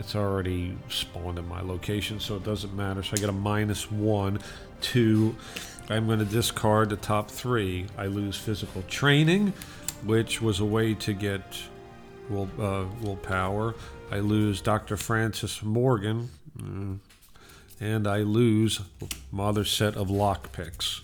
it's 0.00 0.16
already 0.16 0.76
spawned 0.88 1.38
in 1.38 1.46
my 1.46 1.60
location, 1.60 2.18
so 2.18 2.36
it 2.36 2.42
doesn't 2.42 2.74
matter. 2.74 3.02
So 3.02 3.12
I 3.12 3.20
get 3.20 3.28
a 3.28 3.32
minus 3.32 3.90
one. 3.90 4.40
Two, 4.80 5.36
I'm 5.90 6.06
going 6.06 6.18
to 6.18 6.24
discard 6.24 6.88
the 6.88 6.96
top 6.96 7.30
three. 7.30 7.86
I 7.98 8.06
lose 8.06 8.36
physical 8.36 8.82
training, 8.88 9.52
which 10.04 10.40
was 10.40 10.58
a 10.58 10.64
way 10.64 10.94
to 10.94 11.12
get 11.12 11.42
will 12.30 12.48
uh, 12.58 12.86
willpower. 13.02 13.74
I 14.10 14.20
lose 14.20 14.60
Dr. 14.60 14.96
Francis 14.96 15.62
Morgan, 15.62 16.30
mm, 16.58 16.98
and 17.78 18.06
I 18.08 18.18
lose 18.18 18.80
my 19.30 19.44
other 19.44 19.64
set 19.64 19.96
of 19.96 20.08
lockpicks. 20.08 21.00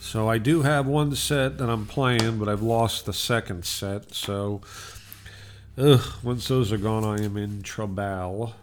So 0.00 0.28
I 0.28 0.38
do 0.38 0.62
have 0.62 0.86
one 0.86 1.14
set 1.14 1.58
that 1.58 1.70
I'm 1.70 1.86
playing, 1.86 2.38
but 2.38 2.48
I've 2.48 2.62
lost 2.62 3.06
the 3.06 3.12
second 3.12 3.64
set. 3.64 4.12
So, 4.14 4.60
ugh, 5.78 6.02
once 6.22 6.48
those 6.48 6.72
are 6.72 6.78
gone, 6.78 7.04
I 7.04 7.22
am 7.22 7.36
in 7.36 7.62
trouble. 7.62 8.54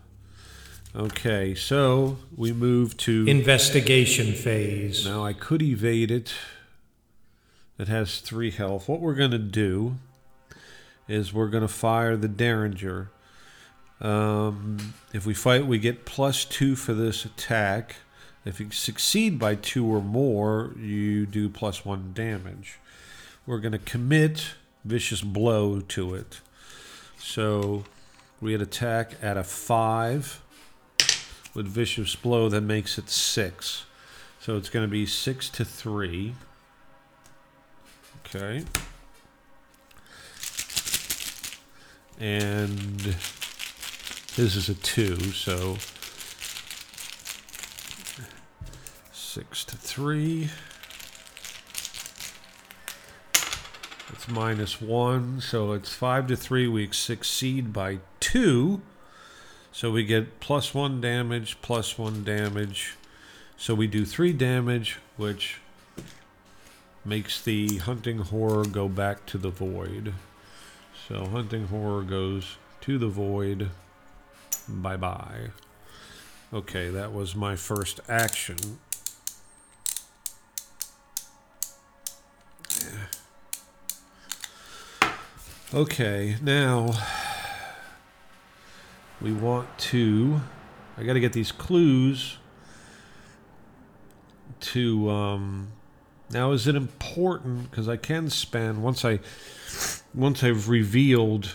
Okay, 0.95 1.55
so 1.55 2.17
we 2.35 2.51
move 2.51 2.97
to 2.97 3.25
Investigation 3.27 4.33
phase. 4.33 5.05
now 5.05 5.23
I 5.23 5.33
could 5.33 5.61
evade 5.61 6.11
it. 6.11 6.33
It 7.79 7.87
has 7.87 8.19
three 8.19 8.51
health. 8.51 8.89
What 8.89 8.99
we're 8.99 9.15
going 9.15 9.31
to 9.31 9.39
do 9.39 9.95
is 11.07 11.33
we're 11.33 11.47
going 11.47 11.61
to 11.61 11.67
fire 11.67 12.17
the 12.17 12.27
Derringer. 12.27 13.09
Um, 14.01 14.93
if 15.13 15.25
we 15.25 15.33
fight, 15.33 15.65
we 15.65 15.79
get 15.79 16.05
plus 16.05 16.43
two 16.43 16.75
for 16.75 16.93
this 16.93 17.23
attack. 17.25 17.97
If 18.43 18.59
you 18.59 18.71
succeed 18.71 19.37
by 19.39 19.55
two 19.55 19.85
or 19.85 20.01
more, 20.01 20.73
you 20.77 21.25
do 21.25 21.47
plus 21.49 21.85
one 21.85 22.11
damage. 22.13 22.79
We're 23.45 23.59
going 23.59 23.71
to 23.71 23.77
commit 23.79 24.53
Vicious 24.83 25.21
Blow 25.21 25.79
to 25.79 26.15
it. 26.15 26.41
So 27.21 27.83
we 28.41 28.51
had 28.51 28.61
attack 28.61 29.13
at 29.21 29.37
a 29.37 29.43
five 29.43 30.41
with 31.53 31.67
Vicious 31.67 32.15
Blow, 32.15 32.49
that 32.49 32.61
makes 32.61 32.97
it 32.97 33.09
six. 33.09 33.85
So 34.39 34.57
it's 34.57 34.69
going 34.69 34.85
to 34.85 34.91
be 34.91 35.05
six 35.05 35.49
to 35.49 35.63
three. 35.63 36.33
Okay. 38.25 38.65
And 42.19 43.15
this 44.35 44.55
is 44.55 44.69
a 44.69 44.75
two, 44.75 45.17
so 45.31 45.77
six 49.11 49.63
to 49.65 49.77
three. 49.77 50.49
It's 54.11 54.27
minus 54.27 54.81
one, 54.81 55.41
so 55.41 55.71
it's 55.71 55.93
five 55.93 56.27
to 56.27 56.35
three. 56.35 56.67
We 56.67 56.91
succeed 56.91 57.71
by 57.71 57.99
two. 58.19 58.81
So 59.71 59.91
we 59.91 60.03
get 60.03 60.39
plus 60.39 60.73
one 60.73 60.99
damage, 60.99 61.57
plus 61.61 61.97
one 61.97 62.23
damage. 62.23 62.95
So 63.57 63.73
we 63.73 63.87
do 63.87 64.05
three 64.05 64.33
damage, 64.33 64.99
which 65.17 65.59
makes 67.05 67.41
the 67.41 67.77
hunting 67.77 68.19
horror 68.19 68.65
go 68.65 68.89
back 68.89 69.25
to 69.27 69.37
the 69.37 69.49
void. 69.49 70.13
So 71.07 71.25
hunting 71.27 71.67
horror 71.67 72.03
goes 72.03 72.57
to 72.81 72.97
the 72.97 73.07
void. 73.07 73.69
Bye 74.67 74.97
bye. 74.97 75.51
Okay, 76.53 76.89
that 76.89 77.13
was 77.13 77.35
my 77.35 77.55
first 77.55 78.01
action. 78.09 78.57
Okay, 85.73 86.35
now 86.41 86.91
we 89.21 89.31
want 89.31 89.69
to. 89.79 90.41
I 90.97 91.03
got 91.03 91.13
to 91.13 91.21
get 91.21 91.31
these 91.31 91.53
clues 91.53 92.39
to. 94.59 95.09
Um, 95.09 95.71
now, 96.29 96.51
is 96.51 96.67
it 96.67 96.75
important? 96.75 97.71
Because 97.71 97.87
I 97.87 97.95
can 97.95 98.29
spend 98.29 98.83
once 98.83 99.05
I 99.05 99.21
once 100.13 100.43
I've 100.43 100.67
revealed 100.67 101.53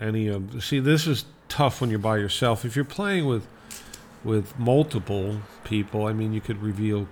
any 0.00 0.28
of. 0.28 0.64
See, 0.64 0.80
this 0.80 1.06
is 1.06 1.26
tough 1.50 1.82
when 1.82 1.90
you're 1.90 1.98
by 1.98 2.16
yourself. 2.16 2.64
If 2.64 2.74
you're 2.76 2.84
playing 2.86 3.26
with 3.26 3.46
with 4.24 4.58
multiple 4.58 5.42
people, 5.64 6.06
I 6.06 6.14
mean, 6.14 6.32
you 6.32 6.40
could 6.40 6.62
reveal 6.62 7.08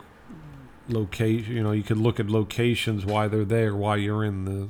location. 0.89 1.55
You 1.55 1.63
know, 1.63 1.73
you 1.73 1.83
could 1.83 1.99
look 1.99 2.19
at 2.19 2.31
locations 2.31 3.05
why 3.05 3.29
they're 3.29 3.45
there, 3.45 3.77
why 3.77 3.97
you're 3.97 4.25
in 4.25 4.47
the 4.47 4.69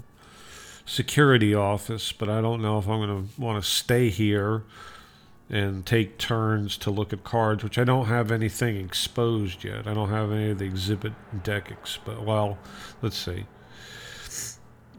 security 0.91 1.55
office. 1.55 2.13
But 2.13 2.29
I 2.29 2.41
don't 2.41 2.61
know 2.61 2.79
if 2.79 2.89
I'm 2.89 3.01
going 3.01 3.29
to 3.29 3.41
want 3.41 3.63
to 3.63 3.69
stay 3.69 4.11
here 4.11 4.65
and 5.49 5.85
take 5.85 6.19
turns 6.19 6.77
to 6.79 6.91
look 6.91 7.13
at 7.13 7.25
cards, 7.25 7.65
which 7.65 7.79
I 7.79 7.85
don't 7.85 8.07
have 8.07 8.31
anything 8.31 8.77
exposed 8.77 9.65
yet. 9.65 9.87
I 9.87 9.95
don't 9.95 10.11
have 10.11 10.31
any 10.31 10.51
of 10.51 10.59
the 10.59 10.65
exhibit 10.65 11.13
deck 11.43 11.71
exposed. 11.71 12.23
Well, 12.23 12.59
let's 13.03 13.17
see. 13.17 13.47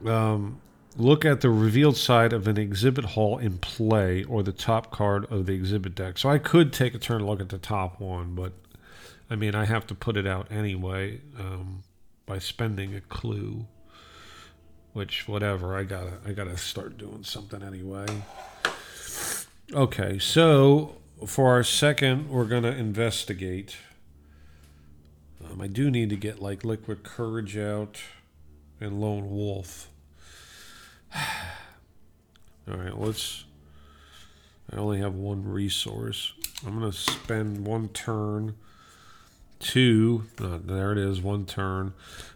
Um, 0.06 0.62
look 0.98 1.24
at 1.24 1.42
the 1.42 1.50
revealed 1.50 1.96
side 1.96 2.34
of 2.34 2.48
an 2.48 2.58
exhibit 2.58 3.06
hall 3.06 3.38
in 3.38 3.60
play 3.60 4.24
or 4.26 4.44
the 4.44 4.52
top 4.52 4.92
card 4.92 5.26
of 5.32 5.46
the 5.46 5.54
exhibit 5.54 5.96
deck. 5.96 6.18
So 6.18 6.30
I 6.30 6.38
could 6.38 6.74
take 6.74 6.96
a 6.96 7.00
turn 7.00 7.18
and 7.18 7.30
look 7.30 7.40
at 7.40 7.50
the 7.50 7.58
top 7.58 8.02
one, 8.02 8.36
but 8.36 8.54
I 9.30 9.36
mean, 9.36 9.56
I 9.56 9.66
have 9.66 9.88
to 9.88 9.96
put 9.96 10.18
it 10.18 10.28
out 10.28 10.52
anyway 10.52 11.22
um, 11.40 11.84
by 12.26 12.40
spending 12.40 12.94
a 12.94 13.02
clue. 13.02 13.68
Which, 14.94 15.28
whatever, 15.28 15.76
I 15.76 15.84
gotta, 15.84 16.18
I 16.26 16.34
gotta 16.34 16.58
start 16.58 16.98
doing 16.98 17.24
something 17.24 17.64
anyway. 17.64 18.08
Okay, 19.74 20.20
so 20.20 20.98
for 21.26 21.50
our 21.52 21.64
second, 21.64 22.30
we're 22.30 22.46
gonna 22.46 22.72
investigate. 22.72 23.78
Um, 25.44 25.62
I 25.62 25.68
do 25.68 25.90
need 25.90 26.10
to 26.10 26.18
get 26.18 26.42
like 26.42 26.66
liquid 26.66 27.04
courage 27.04 27.58
out 27.58 28.00
and 28.82 29.00
lone 29.00 29.30
wolf. 29.30 29.90
All 31.16 32.78
right, 32.78 32.98
let's. 32.98 33.46
I 34.74 34.78
only 34.78 35.00
have 35.00 35.16
one 35.16 35.44
resource. 35.44 36.34
I'm 36.66 36.80
gonna 36.80 36.92
spend 36.92 37.66
one 37.66 37.90
turn. 37.90 38.56
Two. 39.60 40.26
Uh, 40.42 40.58
there 40.64 40.92
it 40.92 40.98
is. 40.98 41.22
One 41.22 41.46
turn, 41.46 41.94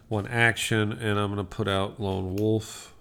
one 0.08 0.26
action, 0.26 0.92
and 0.92 1.18
I'm 1.18 1.30
gonna 1.30 1.44
put 1.44 1.68
out 1.68 2.00
lone 2.00 2.36
wolf. 2.36 2.92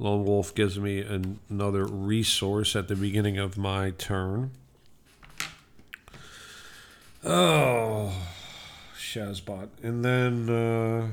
Lone 0.00 0.24
Wolf 0.24 0.54
gives 0.54 0.78
me 0.78 1.00
an, 1.00 1.40
another 1.50 1.84
resource 1.84 2.74
at 2.74 2.88
the 2.88 2.96
beginning 2.96 3.36
of 3.36 3.58
my 3.58 3.90
turn. 3.90 4.50
Oh, 7.22 8.10
Shazbot. 8.96 9.68
And 9.82 10.02
then 10.02 10.48
uh, 10.48 11.08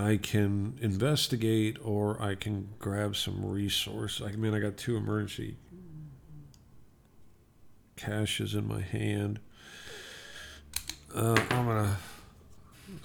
I 0.00 0.16
can 0.16 0.78
investigate 0.80 1.76
or 1.84 2.20
I 2.20 2.36
can 2.36 2.68
grab 2.78 3.16
some 3.16 3.44
resource. 3.44 4.22
I 4.24 4.32
mean, 4.32 4.54
I 4.54 4.60
got 4.60 4.78
two 4.78 4.96
emergency 4.96 5.56
cashes 7.96 8.54
in 8.54 8.66
my 8.66 8.80
hand. 8.80 9.40
Uh, 11.14 11.36
I'm 11.50 11.66
going 11.66 11.84
to 11.84 11.96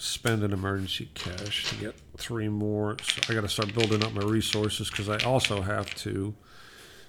spend 0.01 0.41
an 0.41 0.51
emergency 0.51 1.09
cash 1.13 1.69
to 1.69 1.75
get 1.75 1.95
three 2.17 2.49
more. 2.49 2.97
So 3.03 3.21
I 3.29 3.35
got 3.35 3.41
to 3.41 3.49
start 3.49 3.73
building 3.75 4.03
up 4.03 4.13
my 4.13 4.23
resources 4.23 4.89
because 4.89 5.07
I 5.09 5.17
also 5.19 5.61
have 5.61 5.93
to 5.95 6.33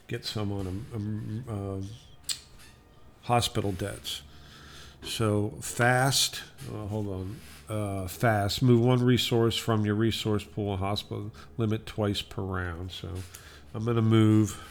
get 0.09 0.27
some 0.27 0.53
on 0.53 0.67
um, 0.67 0.87
um, 0.95 1.45
uh, 1.83 2.37
hospital 3.23 3.73
debts. 3.73 4.21
So 5.05 5.55
fast, 5.63 6.43
uh, 6.71 6.87
hold 6.87 7.09
on, 7.09 7.37
uh, 7.75 8.09
fast. 8.09 8.61
Move 8.63 8.83
one 8.83 9.03
resource 9.03 9.57
from 9.57 9.87
your 9.87 9.95
resource 9.95 10.45
pool 10.45 10.77
hospital 10.77 11.33
limit 11.57 11.87
twice 11.87 12.21
per 12.21 12.43
round. 12.43 12.93
So 12.93 13.09
I'm 13.75 13.87
gonna 13.87 14.03
move. 14.03 14.63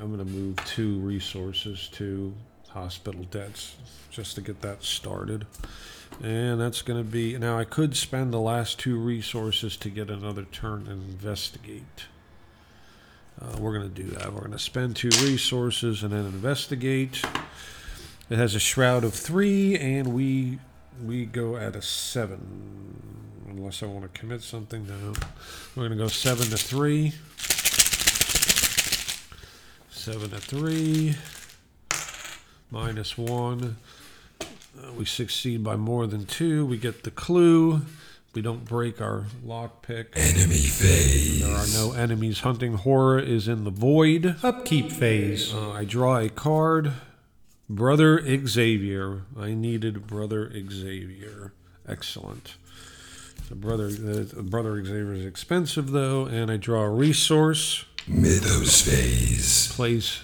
I'm 0.00 0.10
gonna 0.10 0.24
move 0.24 0.56
two 0.64 0.98
resources 0.98 1.88
to 1.92 2.34
hospital 2.68 3.22
debts 3.30 3.76
just 4.10 4.34
to 4.34 4.40
get 4.40 4.60
that 4.62 4.82
started. 4.82 5.46
And 6.22 6.60
that's 6.60 6.82
going 6.82 6.98
to 6.98 7.08
be. 7.08 7.38
Now, 7.38 7.58
I 7.58 7.64
could 7.64 7.96
spend 7.96 8.32
the 8.32 8.40
last 8.40 8.78
two 8.80 8.98
resources 8.98 9.76
to 9.78 9.88
get 9.88 10.10
another 10.10 10.44
turn 10.44 10.88
and 10.88 11.08
investigate. 11.08 12.06
Uh, 13.40 13.56
we're 13.58 13.78
going 13.78 13.88
to 13.88 14.02
do 14.02 14.08
that. 14.16 14.32
We're 14.32 14.40
going 14.40 14.50
to 14.50 14.58
spend 14.58 14.96
two 14.96 15.10
resources 15.22 16.02
and 16.02 16.12
then 16.12 16.24
investigate. 16.24 17.22
It 18.30 18.36
has 18.36 18.56
a 18.56 18.58
shroud 18.58 19.04
of 19.04 19.14
three, 19.14 19.78
and 19.78 20.12
we 20.12 20.58
we 21.04 21.24
go 21.24 21.56
at 21.56 21.76
a 21.76 21.82
seven. 21.82 23.46
Unless 23.48 23.82
I 23.82 23.86
want 23.86 24.12
to 24.12 24.20
commit 24.20 24.42
something 24.42 24.86
now. 24.86 25.12
We're 25.74 25.86
going 25.88 25.96
to 25.96 26.04
go 26.04 26.08
seven 26.08 26.46
to 26.48 26.58
three. 26.58 27.12
Seven 29.90 30.30
to 30.30 30.40
three. 30.40 31.14
Minus 32.70 33.16
one. 33.16 33.76
Uh, 34.76 34.92
we 34.92 35.04
succeed 35.04 35.62
by 35.62 35.76
more 35.76 36.06
than 36.06 36.26
two. 36.26 36.66
We 36.66 36.78
get 36.78 37.04
the 37.04 37.10
clue. 37.10 37.82
We 38.34 38.42
don't 38.42 38.64
break 38.64 39.00
our 39.00 39.26
lockpick. 39.44 40.08
Enemy 40.14 40.58
phase. 40.58 41.40
There 41.40 41.54
are 41.54 41.66
no 41.72 41.92
enemies. 41.92 42.40
Hunting 42.40 42.74
horror 42.74 43.18
is 43.18 43.48
in 43.48 43.64
the 43.64 43.70
void. 43.70 44.36
Upkeep 44.42 44.92
phase. 44.92 45.52
Uh, 45.52 45.72
I 45.72 45.84
draw 45.84 46.18
a 46.18 46.28
card. 46.28 46.92
Brother 47.68 48.22
Xavier. 48.46 49.22
I 49.38 49.54
needed 49.54 50.06
Brother 50.06 50.52
Xavier. 50.52 51.52
Excellent. 51.86 52.54
So 53.48 53.54
brother, 53.54 53.86
uh, 53.86 54.42
brother 54.42 54.84
Xavier 54.84 55.14
is 55.14 55.24
expensive 55.24 55.90
though, 55.90 56.26
and 56.26 56.50
I 56.50 56.58
draw 56.58 56.82
a 56.82 56.90
resource. 56.90 57.86
Mythos 58.06 58.82
phase. 58.82 59.72
Place 59.72 60.20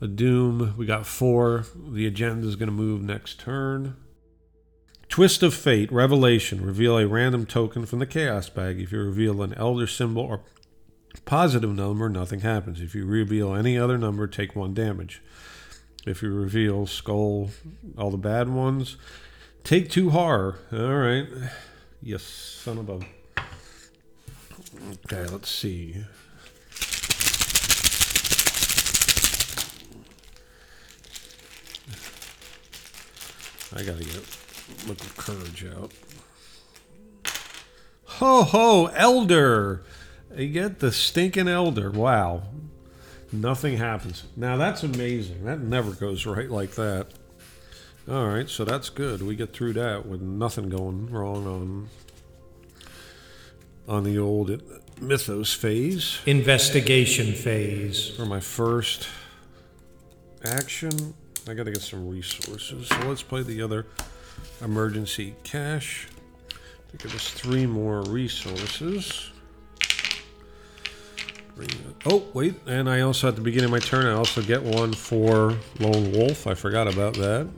a 0.00 0.06
doom. 0.06 0.74
We 0.76 0.86
got 0.86 1.06
four. 1.06 1.64
The 1.76 2.06
agenda 2.06 2.46
is 2.46 2.56
going 2.56 2.68
to 2.68 2.72
move 2.74 3.02
next 3.02 3.40
turn. 3.40 3.96
Twist 5.08 5.42
of 5.42 5.54
Fate, 5.54 5.90
Revelation. 5.92 6.64
Reveal 6.64 6.98
a 6.98 7.06
random 7.06 7.46
token 7.46 7.86
from 7.86 8.00
the 8.00 8.06
Chaos 8.06 8.48
Bag. 8.48 8.80
If 8.80 8.92
you 8.92 8.98
reveal 8.98 9.42
an 9.42 9.54
Elder 9.54 9.86
symbol 9.86 10.22
or 10.22 10.42
positive 11.24 11.74
number, 11.74 12.08
nothing 12.08 12.40
happens. 12.40 12.80
If 12.80 12.94
you 12.94 13.06
reveal 13.06 13.54
any 13.54 13.78
other 13.78 13.96
number, 13.96 14.26
take 14.26 14.54
one 14.54 14.74
damage. 14.74 15.22
If 16.06 16.22
you 16.22 16.32
reveal 16.32 16.86
Skull, 16.86 17.50
all 17.96 18.10
the 18.10 18.16
bad 18.16 18.48
ones, 18.48 18.96
take 19.64 19.90
two 19.90 20.10
horror. 20.10 20.58
All 20.72 20.94
right. 20.94 21.26
Yes, 22.02 22.22
son 22.22 22.78
of 22.78 22.88
a. 22.88 23.00
Okay, 25.04 25.26
let's 25.30 25.50
see. 25.50 26.04
I 33.74 33.82
gotta 33.82 34.04
get 34.04 34.38
liquid 34.86 35.16
courage 35.16 35.64
out. 35.64 35.92
Ho 38.04 38.42
ho, 38.42 38.86
elder! 38.94 39.82
You 40.34 40.48
get 40.48 40.78
the 40.80 40.92
stinking 40.92 41.48
elder. 41.48 41.90
Wow. 41.90 42.42
Nothing 43.32 43.76
happens. 43.76 44.24
Now 44.36 44.56
that's 44.56 44.82
amazing. 44.82 45.44
That 45.44 45.60
never 45.60 45.92
goes 45.92 46.26
right 46.26 46.50
like 46.50 46.72
that. 46.72 47.08
All 48.08 48.28
right, 48.28 48.48
so 48.48 48.64
that's 48.64 48.88
good. 48.88 49.20
We 49.20 49.34
get 49.34 49.52
through 49.52 49.72
that 49.74 50.06
with 50.06 50.20
nothing 50.20 50.68
going 50.68 51.10
wrong 51.10 51.46
on 51.46 51.88
on 53.88 54.04
the 54.04 54.18
old 54.18 54.62
mythos 55.00 55.52
phase. 55.52 56.20
Investigation 56.26 57.32
phase. 57.32 58.08
For 58.10 58.26
my 58.26 58.40
first 58.40 59.08
action, 60.44 61.14
I 61.48 61.54
got 61.54 61.64
to 61.64 61.72
get 61.72 61.82
some 61.82 62.08
resources. 62.08 62.88
So 62.88 62.98
let's 63.06 63.22
play 63.22 63.42
the 63.42 63.62
other 63.62 63.86
emergency 64.60 65.34
cash 65.44 66.08
to 66.90 66.96
give 66.96 67.14
us 67.14 67.30
three 67.30 67.66
more 67.66 68.02
resources. 68.02 69.30
Oh, 72.04 72.24
wait, 72.34 72.54
and 72.66 72.90
I 72.90 73.00
also, 73.00 73.28
at 73.28 73.36
the 73.36 73.40
beginning 73.40 73.66
of 73.66 73.70
my 73.70 73.78
turn, 73.78 74.06
I 74.06 74.12
also 74.12 74.42
get 74.42 74.62
one 74.62 74.92
for 74.92 75.56
Lone 75.78 76.12
Wolf. 76.12 76.46
I 76.46 76.54
forgot 76.54 76.92
about 76.92 77.14
that. 77.14 77.48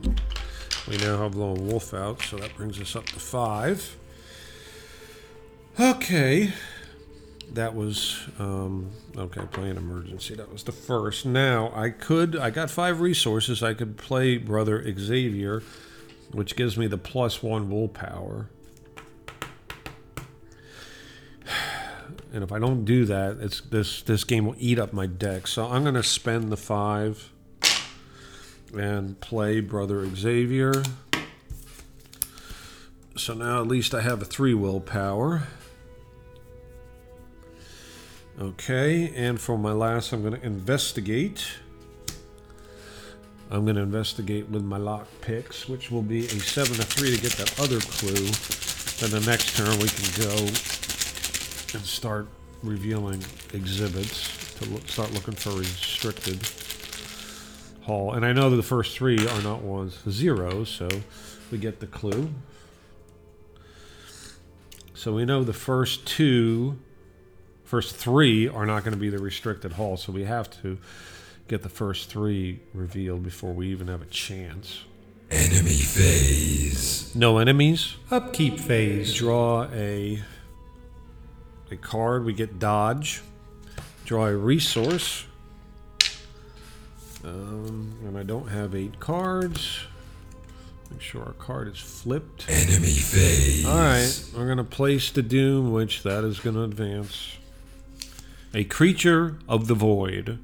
We 0.87 0.99
now 0.99 1.23
have 1.23 1.35
Lone 1.35 1.67
Wolf 1.67 1.93
out, 1.93 2.23
so 2.23 2.37
that 2.37 2.55
brings 2.57 2.81
us 2.81 2.95
up 2.95 3.07
to 3.07 3.19
five. 3.19 3.97
Okay. 5.81 6.53
That 7.53 7.75
was 7.75 8.21
um, 8.39 8.91
okay. 9.17 9.41
Play 9.51 9.71
an 9.71 9.77
emergency. 9.77 10.35
That 10.35 10.53
was 10.53 10.65
the 10.65 10.73
first. 10.73 11.25
Now 11.27 11.73
I 11.75 11.91
could. 11.91 12.37
I 12.37 12.51
got 12.51 12.71
five 12.71 13.01
resources. 13.01 13.63
I 13.63 13.75
could 13.75 13.97
play 13.97 14.37
Brother 14.37 14.85
Xavier, 14.99 15.63
which 16.33 16.57
gives 16.57 16.77
me 16.77 16.87
the 16.87 16.99
plus 16.99 17.43
one 17.43 17.71
willpower. 17.71 18.49
And 22.31 22.45
if 22.45 22.53
I 22.53 22.59
don't 22.59 22.85
do 22.85 23.07
that, 23.07 23.39
it's 23.41 23.63
this 23.63 24.03
this 24.03 24.23
game 24.23 24.45
will 24.45 24.55
eat 24.59 24.79
up 24.79 24.93
my 24.93 25.07
deck. 25.07 25.47
So 25.47 25.67
I'm 25.67 25.83
going 25.83 25.95
to 25.95 26.03
spend 26.03 26.53
the 26.53 26.59
five 26.59 27.33
and 28.77 29.19
play 29.21 29.61
Brother 29.61 30.07
Xavier. 30.15 30.83
So 33.17 33.35
now 33.35 33.61
at 33.61 33.67
least 33.67 33.95
I 33.95 34.03
have 34.03 34.23
a 34.23 34.25
three 34.25 34.55
willpower. 34.55 35.49
Okay, 38.41 39.13
and 39.17 39.41
for 39.41 39.59
my 39.59 39.73
last, 39.73 40.13
I'm 40.13 40.23
going 40.23 40.41
to 40.41 40.47
investigate. 40.47 41.45
I'm 43.51 43.65
going 43.65 43.75
to 43.75 43.83
investigate 43.83 44.49
with 44.49 44.63
my 44.63 44.77
lock 44.77 45.09
picks, 45.21 45.69
which 45.69 45.91
will 45.91 46.03
be 46.03 46.27
a 46.27 46.29
7 46.29 46.77
to 46.77 46.85
3 46.85 47.17
to 47.17 47.21
get 47.21 47.33
that 47.33 47.59
other 47.59 47.81
clue. 47.81 48.15
Then 49.01 49.11
the 49.11 49.29
next 49.29 49.57
turn, 49.57 49.77
we 49.81 49.89
can 49.89 50.23
go 50.23 50.37
and 51.77 51.85
start 51.85 52.29
revealing 52.63 53.25
exhibits 53.55 54.55
to 54.59 54.67
look, 54.67 54.89
start 54.89 55.13
looking 55.15 55.35
for 55.35 55.59
restricted 55.59 56.39
hall. 57.83 58.13
And 58.13 58.25
I 58.25 58.33
know 58.33 58.51
that 58.51 58.57
the 58.57 58.63
first 58.63 58.97
three 58.97 59.19
are 59.27 59.43
not 59.43 59.63
ones, 59.63 59.99
zeros, 60.09 60.69
so 60.69 60.89
we 61.51 61.59
get 61.59 61.81
the 61.81 61.89
clue. 61.89 62.31
So 64.95 65.13
we 65.13 65.25
know 65.25 65.43
the 65.43 65.53
first 65.53 66.07
two 66.07 66.79
first 67.69 67.95
three 67.95 68.49
are 68.49 68.65
not 68.65 68.83
going 68.83 68.95
to 68.95 68.99
be 68.99 69.11
the 69.11 69.19
restricted 69.19 69.73
hall, 69.73 69.99
so 69.99 70.11
we 70.11 70.25
have 70.25 70.51
to 70.63 70.79
get 71.49 71.63
the 71.63 71.69
first 71.69 72.09
three 72.09 72.61
revealed 72.73 73.23
before 73.23 73.53
we 73.53 73.69
even 73.69 73.89
have 73.89 74.01
a 74.01 74.07
chance. 74.07 74.85
Enemy 75.31 75.75
phase. 75.75 77.15
No 77.15 77.37
enemies. 77.37 77.97
Upkeep 78.11 78.59
phase. 78.59 79.15
Draw 79.15 79.65
a 79.75 80.23
a 81.71 81.77
card. 81.77 82.25
We 82.25 82.33
get 82.33 82.59
dodge. 82.59 83.21
Draw 84.07 84.29
a 84.29 84.37
resource. 84.37 85.27
Um, 87.23 87.99
and 88.07 88.17
I 88.17 88.23
don't 88.23 88.49
have 88.49 88.75
eight 88.75 88.99
cards. 88.99 89.81
Make 90.91 91.03
sure 91.03 91.23
our 91.23 91.35
card 91.35 91.69
is 91.69 91.79
flipped. 91.79 92.49
Enemy 92.49 92.87
phase. 92.87 93.67
All 93.67 93.77
right, 93.77 94.25
we're 94.35 94.47
going 94.47 94.57
to 94.57 94.65
place 94.65 95.11
the 95.11 95.23
doom, 95.23 95.73
which 95.73 96.03
that 96.05 96.25
is 96.25 96.41
going 96.41 96.57
to 96.57 96.63
advance. 96.63 97.38
A 98.55 98.65
creature 98.65 99.39
of 99.47 99.69
the 99.69 99.75
void. 99.75 100.39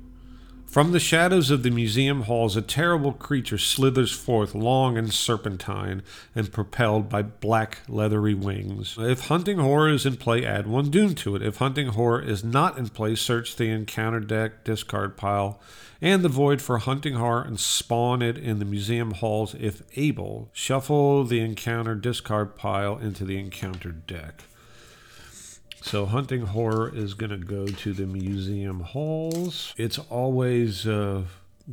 From 0.67 0.93
the 0.93 1.01
shadows 1.01 1.51
of 1.51 1.63
the 1.63 1.71
museum 1.71 2.25
halls, 2.25 2.55
a 2.55 2.61
terrible 2.61 3.13
creature 3.13 3.57
slithers 3.57 4.13
forth, 4.13 4.55
long 4.55 4.99
and 4.99 5.11
serpentine, 5.11 6.03
and 6.35 6.53
propelled 6.53 7.09
by 7.09 7.23
black 7.23 7.79
leathery 7.89 8.35
wings. 8.35 8.97
If 8.99 9.29
hunting 9.29 9.57
horror 9.57 9.89
is 9.89 10.05
in 10.05 10.19
play, 10.19 10.45
add 10.45 10.67
one 10.67 10.91
doom 10.91 11.15
to 11.15 11.35
it. 11.35 11.41
If 11.43 11.57
hunting 11.57 11.87
horror 11.89 12.21
is 12.21 12.45
not 12.45 12.77
in 12.77 12.91
play, 12.91 13.15
search 13.15 13.57
the 13.57 13.71
encounter 13.71 14.21
deck, 14.21 14.65
discard 14.65 15.17
pile, 15.17 15.59
and 16.03 16.23
the 16.23 16.29
void 16.29 16.61
for 16.61 16.77
hunting 16.77 17.15
horror 17.15 17.41
and 17.41 17.59
spawn 17.59 18.21
it 18.21 18.37
in 18.37 18.59
the 18.59 18.67
museum 18.67 19.13
halls 19.13 19.55
if 19.59 19.83
able. 19.97 20.51
Shuffle 20.53 21.25
the 21.25 21.41
encounter 21.41 21.95
discard 21.95 22.55
pile 22.57 22.99
into 22.99 23.25
the 23.25 23.39
encounter 23.39 23.93
deck. 23.93 24.43
So 25.85 26.07
hunting 26.07 26.47
horror 26.47 26.91
is 26.93 27.13
going 27.13 27.31
to 27.31 27.37
go 27.37 27.67
to 27.67 27.93
the 27.93 28.07
museum 28.07 28.81
halls. 28.81 29.75
It's 29.77 29.99
always 29.99 30.87
uh, 30.87 31.25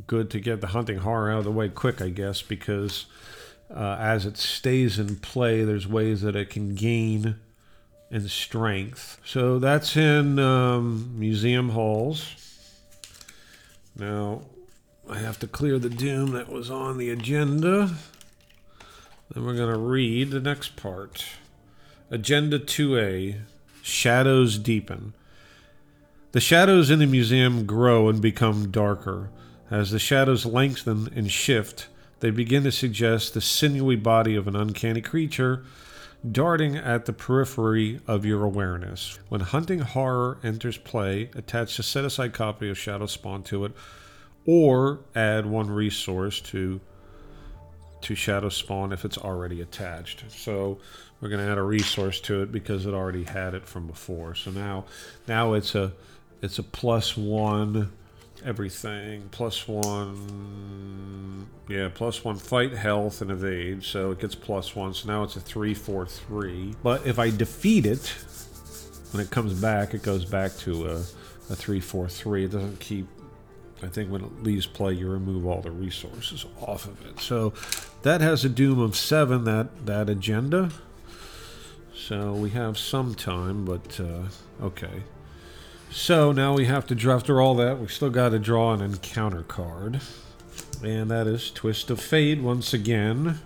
good 0.06 0.28
to 0.32 0.38
get 0.38 0.60
the 0.60 0.66
hunting 0.68 0.98
horror 0.98 1.30
out 1.30 1.38
of 1.38 1.44
the 1.44 1.50
way 1.50 1.70
quick, 1.70 2.02
I 2.02 2.10
guess, 2.10 2.42
because 2.42 3.06
uh, 3.74 3.96
as 3.98 4.26
it 4.26 4.36
stays 4.36 4.98
in 4.98 5.16
play, 5.16 5.64
there's 5.64 5.88
ways 5.88 6.20
that 6.20 6.36
it 6.36 6.50
can 6.50 6.74
gain 6.74 7.36
in 8.10 8.28
strength. 8.28 9.18
So 9.24 9.58
that's 9.58 9.96
in 9.96 10.38
um, 10.38 11.18
museum 11.18 11.70
halls. 11.70 12.34
Now 13.96 14.42
I 15.08 15.20
have 15.20 15.38
to 15.38 15.46
clear 15.46 15.78
the 15.78 15.88
doom 15.88 16.32
that 16.32 16.50
was 16.50 16.70
on 16.70 16.98
the 16.98 17.08
agenda. 17.08 17.94
Then 19.30 19.46
we're 19.46 19.56
going 19.56 19.72
to 19.72 19.78
read 19.78 20.32
the 20.32 20.40
next 20.40 20.76
part. 20.76 21.24
Agenda 22.10 22.58
2A 22.58 23.36
Shadows 23.82 24.58
deepen. 24.58 25.12
The 26.30 26.40
shadows 26.40 26.88
in 26.88 27.00
the 27.00 27.06
museum 27.06 27.66
grow 27.66 28.08
and 28.08 28.22
become 28.22 28.70
darker. 28.70 29.28
As 29.70 29.90
the 29.90 29.98
shadows 29.98 30.46
lengthen 30.46 31.12
and 31.14 31.30
shift, 31.30 31.88
they 32.20 32.30
begin 32.30 32.62
to 32.64 32.72
suggest 32.72 33.34
the 33.34 33.40
sinewy 33.40 33.96
body 33.96 34.36
of 34.36 34.46
an 34.46 34.56
uncanny 34.56 35.00
creature 35.00 35.64
darting 36.30 36.76
at 36.76 37.06
the 37.06 37.12
periphery 37.12 38.00
of 38.06 38.24
your 38.24 38.44
awareness. 38.44 39.18
When 39.28 39.40
hunting 39.40 39.80
horror 39.80 40.38
enters 40.44 40.78
play, 40.78 41.30
attach 41.34 41.78
a 41.78 41.82
set 41.82 42.04
aside 42.04 42.32
copy 42.32 42.70
of 42.70 42.78
Shadow 42.78 43.06
Spawn 43.06 43.42
to 43.44 43.64
it, 43.64 43.72
or 44.46 45.00
add 45.14 45.46
one 45.46 45.70
resource 45.70 46.40
to 46.40 46.80
to 48.02 48.14
Shadow 48.16 48.48
Spawn 48.48 48.92
if 48.92 49.04
it's 49.04 49.18
already 49.18 49.60
attached. 49.60 50.24
So 50.28 50.78
we're 51.22 51.28
going 51.28 51.42
to 51.44 51.50
add 51.50 51.56
a 51.56 51.62
resource 51.62 52.20
to 52.20 52.42
it 52.42 52.52
because 52.52 52.84
it 52.84 52.92
already 52.92 53.22
had 53.24 53.54
it 53.54 53.64
from 53.64 53.86
before. 53.86 54.34
So 54.34 54.50
now 54.50 54.84
now 55.26 55.54
it's 55.54 55.74
a 55.74 55.92
it's 56.42 56.58
a 56.58 56.62
plus 56.62 57.16
one 57.16 57.92
everything 58.44 59.28
plus 59.30 59.68
one 59.68 61.46
yeah 61.68 61.88
plus 61.94 62.24
one 62.24 62.34
fight 62.34 62.72
health 62.72 63.22
and 63.22 63.30
evade 63.30 63.84
so 63.84 64.10
it 64.10 64.18
gets 64.18 64.34
plus 64.34 64.74
one 64.74 64.92
so 64.92 65.06
now 65.06 65.22
it's 65.22 65.36
a 65.36 65.40
three 65.40 65.72
four 65.72 66.04
three 66.04 66.74
but 66.82 67.06
if 67.06 67.20
i 67.20 67.30
defeat 67.30 67.86
it 67.86 68.04
when 69.12 69.22
it 69.22 69.30
comes 69.30 69.52
back 69.52 69.94
it 69.94 70.02
goes 70.02 70.24
back 70.24 70.52
to 70.56 70.88
a, 70.88 70.96
a 70.96 71.54
three 71.54 71.78
four 71.78 72.08
three 72.08 72.46
it 72.46 72.50
doesn't 72.50 72.80
keep 72.80 73.06
I 73.82 73.88
think 73.88 74.10
when 74.10 74.22
it 74.22 74.42
leaves 74.42 74.66
play, 74.66 74.92
you 74.92 75.08
remove 75.08 75.44
all 75.44 75.60
the 75.60 75.70
resources 75.70 76.46
off 76.60 76.86
of 76.86 77.04
it. 77.04 77.20
So 77.20 77.52
that 78.02 78.20
has 78.20 78.44
a 78.44 78.48
doom 78.48 78.78
of 78.78 78.94
seven. 78.96 79.44
That 79.44 79.86
that 79.86 80.08
agenda. 80.08 80.70
So 81.94 82.32
we 82.32 82.50
have 82.50 82.78
some 82.78 83.14
time, 83.14 83.64
but 83.64 84.00
uh, 84.00 84.64
okay. 84.64 85.02
So 85.90 86.32
now 86.32 86.54
we 86.54 86.64
have 86.64 86.86
to 86.86 86.94
draw. 86.94 87.16
After 87.16 87.40
all 87.40 87.54
that, 87.56 87.78
we 87.78 87.86
still 87.88 88.10
got 88.10 88.30
to 88.30 88.38
draw 88.38 88.72
an 88.72 88.80
encounter 88.80 89.42
card, 89.42 90.00
and 90.82 91.10
that 91.10 91.26
is 91.26 91.50
Twist 91.50 91.90
of 91.90 92.00
Fate 92.00 92.40
once 92.40 92.72
again. 92.72 93.40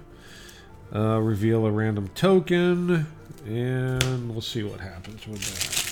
Uh, 0.95 1.19
reveal 1.21 1.67
a 1.67 1.71
random 1.73 2.09
token, 2.15 3.07
and 3.45 4.31
we'll 4.31 4.41
see 4.41 4.63
what 4.63 4.79
happens 4.81 5.27
with 5.27 5.41
that. 5.41 5.87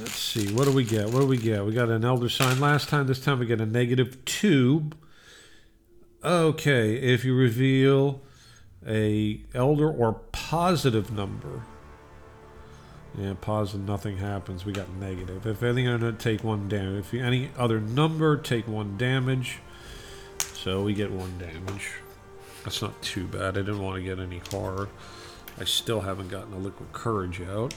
Let's 0.00 0.18
see. 0.18 0.52
What 0.52 0.66
do 0.66 0.72
we 0.72 0.84
get? 0.84 1.06
What 1.06 1.20
do 1.20 1.26
we 1.26 1.38
get? 1.38 1.64
We 1.64 1.72
got 1.72 1.88
an 1.88 2.04
Elder 2.04 2.28
Sign 2.28 2.60
last 2.60 2.90
time. 2.90 3.06
This 3.06 3.20
time 3.20 3.38
we 3.38 3.46
get 3.46 3.60
a 3.60 3.66
negative 3.66 4.22
two. 4.26 4.90
Okay, 6.24 6.94
if 6.94 7.24
you 7.24 7.34
reveal 7.34 8.20
a 8.86 9.40
elder 9.54 9.90
or 9.90 10.12
positive 10.30 11.10
number. 11.10 11.62
Yeah, 13.18 13.34
positive, 13.40 13.86
nothing 13.86 14.18
happens. 14.18 14.64
We 14.64 14.72
got 14.72 14.88
negative. 14.88 15.46
If 15.46 15.64
anything, 15.64 15.88
I'm 15.88 16.00
to 16.00 16.12
take 16.12 16.44
one 16.44 16.68
damage. 16.68 17.06
If 17.06 17.12
you, 17.12 17.24
any 17.24 17.50
other 17.58 17.80
number, 17.80 18.36
take 18.36 18.68
one 18.68 18.96
damage. 18.96 19.58
So 20.54 20.82
we 20.84 20.94
get 20.94 21.10
one 21.10 21.38
damage. 21.38 21.94
That's 22.62 22.80
not 22.80 23.02
too 23.02 23.26
bad. 23.26 23.58
I 23.58 23.62
didn't 23.62 23.82
want 23.82 23.96
to 23.96 24.02
get 24.02 24.20
any 24.20 24.40
horror. 24.50 24.88
I 25.60 25.64
still 25.64 26.02
haven't 26.02 26.28
gotten 26.28 26.52
a 26.54 26.58
liquid 26.58 26.92
courage 26.92 27.40
out. 27.42 27.74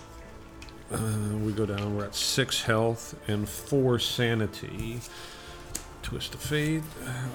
Uh, 0.92 1.36
we 1.44 1.52
go 1.52 1.66
down. 1.66 1.98
We're 1.98 2.06
at 2.06 2.14
six 2.14 2.62
health 2.62 3.16
and 3.28 3.50
four 3.50 3.98
sanity. 3.98 5.02
Twist 6.06 6.36
of 6.36 6.40
fate. 6.40 6.84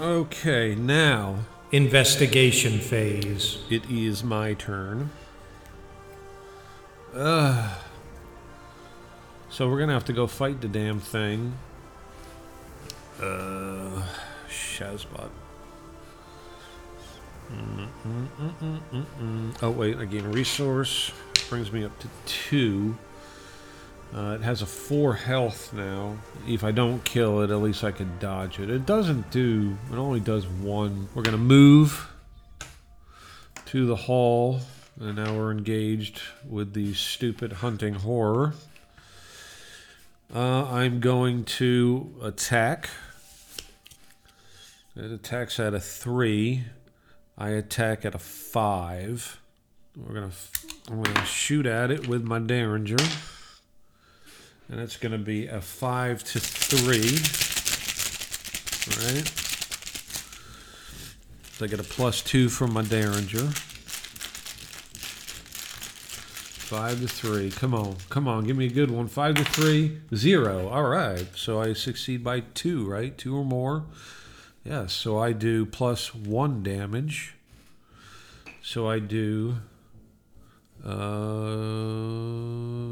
Okay, 0.01 0.77
now 0.77 1.41
Investigation 1.73 2.79
phase. 2.79 3.59
it 3.69 3.83
is 3.91 4.23
my 4.23 4.55
turn. 4.55 5.11
Uh, 7.13 7.75
so 9.49 9.69
we're 9.69 9.81
gonna 9.81 9.93
have 9.93 10.05
to 10.05 10.13
go 10.13 10.29
fight 10.29 10.61
the 10.61 10.69
damn 10.69 11.01
thing. 11.01 11.55
Uh, 13.21 14.05
Shazbot. 14.49 15.31
Mm-mm-mm-mm-mm-mm. 17.53 19.63
Oh 19.65 19.71
wait, 19.71 19.99
again, 19.99 20.31
resource 20.31 21.11
brings 21.49 21.73
me 21.73 21.85
up 21.85 21.99
to 21.99 22.07
two. 22.25 22.97
Uh, 24.15 24.37
it 24.41 24.43
has 24.43 24.61
a 24.61 24.67
four 24.67 25.15
health 25.15 25.73
now. 25.73 26.17
If 26.47 26.65
I 26.65 26.73
don't 26.73 27.05
kill 27.05 27.43
it, 27.43 27.51
at 27.51 27.57
least 27.57 27.85
I 27.85 27.93
can 27.93 28.19
dodge 28.19 28.59
it. 28.59 28.69
It 28.69 28.85
doesn't 28.85 29.31
do. 29.31 29.77
It 29.93 29.97
only 29.97 30.21
does 30.21 30.47
one. 30.47 31.09
We're 31.15 31.23
gonna 31.23 31.37
move 31.39 32.09
to 33.67 33.87
the 33.87 33.95
hall, 33.95 34.61
and 34.99 35.15
now 35.15 35.37
we're 35.37 35.53
engaged 35.53 36.21
with 36.49 36.75
the 36.75 36.93
stupid 36.95 37.53
hunting 37.53 37.95
horror. 37.95 38.55
Uh, 40.35 40.65
I'm 40.65 40.99
going 40.99 41.45
to 41.45 42.13
attack. 42.23 42.91
It 44.97 45.13
attacks 45.13 45.61
at 45.61 45.73
a 45.73 45.81
three. 45.81 46.65
I 47.39 47.51
attack 47.51 48.05
at 48.05 48.15
a 48.15 48.19
five. 48.19 49.41
We're 49.97 50.15
gonna. 50.15 50.33
I'm 50.89 51.03
gonna 51.03 51.25
shoot 51.25 51.67
at 51.67 51.91
it 51.91 52.09
with 52.09 52.25
my 52.25 52.39
derringer, 52.41 52.97
and 54.71 54.81
it's 54.81 54.97
gonna 54.97 55.19
be 55.19 55.47
a 55.49 55.61
five 55.61 56.23
to 56.25 56.39
three. 56.39 57.19
All 58.87 59.15
right. 59.15 59.29
So 61.53 61.65
I 61.65 61.69
get 61.69 61.81
a 61.81 61.85
plus 61.85 62.23
two 62.23 62.49
from 62.49 62.73
my 62.73 62.83
derringer. 62.83 63.51
Five 66.71 67.01
to 67.01 67.09
three. 67.09 67.51
Come 67.51 67.75
on, 67.75 67.97
come 68.09 68.29
on, 68.29 68.45
give 68.45 68.57
me 68.57 68.67
a 68.67 68.71
good 68.71 68.91
one. 68.93 69.09
Five 69.09 69.35
to 69.35 69.45
three, 69.45 69.99
zero. 70.15 70.69
All 70.69 70.85
right. 70.85 71.27
So 71.35 71.61
I 71.61 71.73
succeed 71.73 72.23
by 72.23 72.41
two, 72.41 72.89
right? 72.89 73.19
Two 73.19 73.37
or 73.37 73.45
more. 73.45 73.87
Yes. 74.65 74.93
So 74.93 75.19
I 75.19 75.33
do 75.33 75.67
plus 75.67 76.15
one 76.15 76.63
damage. 76.63 77.35
So 78.63 78.89
I 78.89 79.01
do. 79.01 79.57
Uh, 80.85 80.97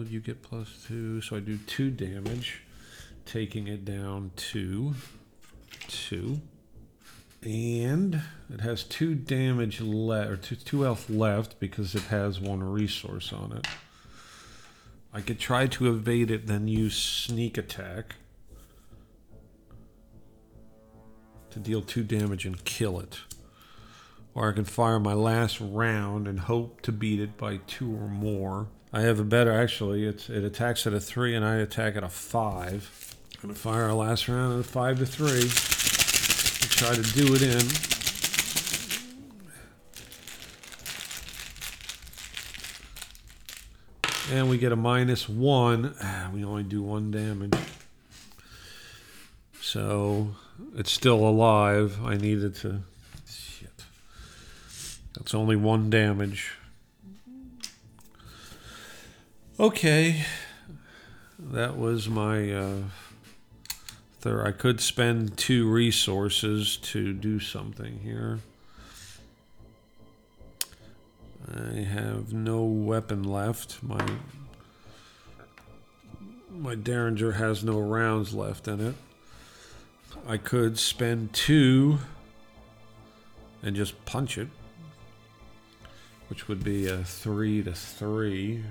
you 0.09 0.21
get 0.21 0.43
plus 0.43 0.85
two. 0.87 1.21
So 1.21 1.37
I 1.37 1.41
do 1.41 1.59
two 1.67 1.91
damage, 1.91 2.63
taking 3.25 3.69
it 3.69 3.85
down 3.85 4.33
to 4.37 4.95
two. 5.89 6.41
And 7.43 8.23
it 8.53 8.61
has 8.61 8.83
two 8.83 9.15
damage 9.15 9.81
left, 9.81 10.31
or 10.31 10.37
two, 10.37 10.57
two 10.57 10.83
health 10.83 11.09
left 11.09 11.61
because 11.61 11.95
it 11.95 12.03
has 12.05 12.41
one 12.41 12.63
resource 12.63 13.33
on 13.33 13.53
it. 13.53 13.67
I 15.13 15.21
could 15.21 15.39
try 15.39 15.67
to 15.69 15.89
evade 15.89 16.31
it, 16.31 16.47
then 16.47 16.69
use 16.69 16.97
sneak 16.97 17.57
attack 17.57 18.17
to 21.51 21.59
deal 21.59 21.81
two 21.81 22.03
damage 22.03 22.45
and 22.45 22.63
kill 22.65 23.01
it. 23.01 23.21
Or 24.39 24.51
I 24.51 24.53
can 24.53 24.65
fire 24.65 25.01
my 25.01 25.15
last 25.15 25.59
round 25.61 26.29
and 26.29 26.39
hope 26.39 26.81
to 26.83 26.93
beat 26.93 27.19
it 27.19 27.37
by 27.37 27.57
two 27.67 27.93
or 27.93 28.07
more. 28.07 28.69
I 28.93 29.01
have 29.01 29.19
a 29.19 29.25
better, 29.25 29.53
actually. 29.53 30.05
It's, 30.07 30.31
it 30.31 30.45
attacks 30.45 30.87
at 30.87 30.95
a 30.95 31.01
three, 31.01 31.35
and 31.35 31.45
I 31.45 31.57
attack 31.57 31.97
at 31.97 32.05
a 32.05 32.09
five. 32.09 33.17
I'm 33.35 33.49
gonna 33.49 33.55
fire 33.55 33.83
our 33.83 33.95
last 33.95 34.29
round 34.29 34.55
at 34.55 34.61
a 34.61 34.63
five 34.63 34.99
to 35.01 35.07
three 35.07 35.49
try 36.79 36.95
to 36.95 37.03
do 37.03 37.35
it 37.35 37.43
in. 37.43 37.67
And 44.31 44.49
we 44.49 44.59
get 44.59 44.71
a 44.71 44.77
minus 44.77 45.29
one. 45.29 45.97
We 46.33 46.45
only 46.45 46.63
do 46.63 46.81
one 46.81 47.11
damage. 47.11 47.59
So 49.61 50.37
it's 50.77 50.93
still 50.93 51.27
alive. 51.27 51.99
I 52.05 52.17
needed 52.17 52.55
to. 52.57 52.83
That's 55.19 55.35
only 55.35 55.57
one 55.57 55.91
damage. 55.91 56.53
Okay. 59.59 60.25
That 61.39 61.77
was 61.77 62.09
my. 62.09 62.53
Uh, 62.53 62.77
there, 64.21 64.47
I 64.47 64.53
could 64.53 64.81
spend 64.81 65.37
two 65.37 65.69
resources 65.69 66.77
to 66.77 67.13
do 67.13 67.41
something 67.41 67.99
here. 68.01 68.39
I 71.53 71.79
have 71.81 72.33
no 72.33 72.63
weapon 72.63 73.25
left. 73.25 73.83
My 73.83 74.07
my 76.51 76.77
derringer 76.77 77.33
has 77.33 77.65
no 77.65 77.79
rounds 77.81 78.35
left 78.35 78.69
in 78.69 78.81
it. 78.81 78.95
I 80.27 80.37
could 80.37 80.79
spend 80.79 81.33
two 81.33 81.99
and 83.63 83.75
just 83.75 84.05
punch 84.05 84.39
it, 84.39 84.49
which 86.29 86.49
would 86.49 86.63
be 86.63 86.87
a 86.89 87.05
three 87.05 87.63
to 87.63 87.73
three. 87.73 88.63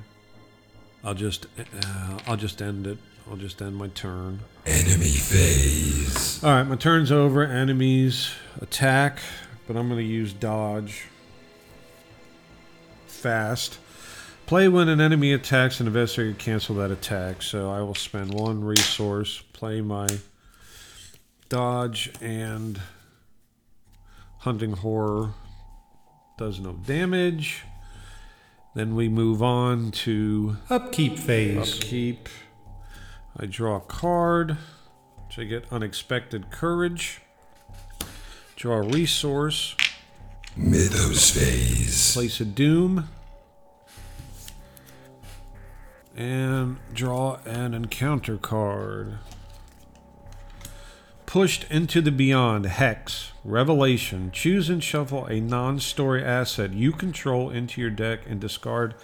I'll 1.03 1.13
just 1.13 1.45
uh, 1.57 2.19
I'll 2.27 2.37
just 2.37 2.61
end 2.61 2.87
it. 2.87 2.97
I'll 3.29 3.37
just 3.37 3.61
end 3.61 3.75
my 3.75 3.89
turn. 3.89 4.39
Enemy 4.65 5.09
phase. 5.09 6.43
All 6.43 6.51
right, 6.51 6.63
my 6.63 6.75
turn's 6.75 7.11
over. 7.11 7.43
Enemies 7.43 8.31
attack, 8.61 9.19
but 9.67 9.75
I'm 9.75 9.89
going 9.89 9.99
to 9.99 10.05
use 10.05 10.33
dodge. 10.33 11.05
Fast. 13.07 13.79
Play 14.45 14.69
when 14.69 14.87
an 14.87 15.01
enemy 15.01 15.33
attacks 15.33 15.81
and 15.81 15.87
investigator 15.87 16.33
cancel 16.37 16.75
that 16.75 16.89
attack. 16.89 17.41
So 17.41 17.69
I 17.69 17.81
will 17.81 17.95
spend 17.95 18.33
one 18.33 18.63
resource, 18.63 19.43
play 19.51 19.81
my 19.81 20.07
dodge, 21.49 22.11
and 22.21 22.79
hunting 24.39 24.71
horror 24.71 25.33
does 26.37 26.59
no 26.59 26.73
damage. 26.73 27.63
Then 28.75 28.95
we 28.95 29.09
move 29.09 29.41
on 29.41 29.91
to 29.91 30.57
Upkeep 30.69 31.17
phase. 31.17 31.75
upkeep. 31.77 32.29
I 33.35 33.45
draw 33.47 33.77
a 33.77 33.81
card, 33.81 34.57
which 35.25 35.39
I 35.39 35.43
get 35.45 35.65
unexpected 35.71 36.51
courage. 36.51 37.21
Draw 38.55 38.75
a 38.77 38.81
resource, 38.81 39.75
Mythos 40.55 41.29
phase. 41.31 42.13
place 42.13 42.39
a 42.39 42.45
doom, 42.45 43.07
and 46.15 46.77
draw 46.93 47.37
an 47.45 47.73
encounter 47.75 48.37
card. 48.37 49.19
Pushed 51.37 51.65
into 51.69 52.01
the 52.01 52.11
beyond, 52.11 52.65
Hex, 52.65 53.31
Revelation. 53.45 54.31
Choose 54.31 54.71
and 54.71 54.83
shuffle 54.83 55.27
a 55.27 55.39
non 55.39 55.79
story 55.79 56.23
asset 56.23 56.73
you 56.73 56.91
control 56.91 57.51
into 57.51 57.79
your 57.79 57.91
deck 57.91 58.21
and 58.27 58.41
discard 58.41 58.95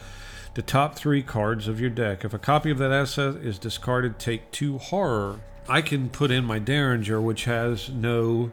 the 0.56 0.64
top 0.64 0.96
three 0.96 1.22
cards 1.22 1.68
of 1.68 1.80
your 1.80 1.92
deck. 1.92 2.26
If 2.26 2.34
a 2.34 2.40
copy 2.40 2.72
of 2.72 2.80
that 2.80 2.92
asset 2.92 3.36
is 3.36 3.60
discarded, 3.60 4.18
take 4.18 4.50
two 4.50 4.80
horror. 4.80 5.42
I 5.70 5.84
can 5.84 6.10
put 6.10 6.32
in 6.32 6.44
my 6.44 6.58
Derringer, 6.58 7.22
which 7.22 7.46
has 7.46 7.90
no 7.90 8.52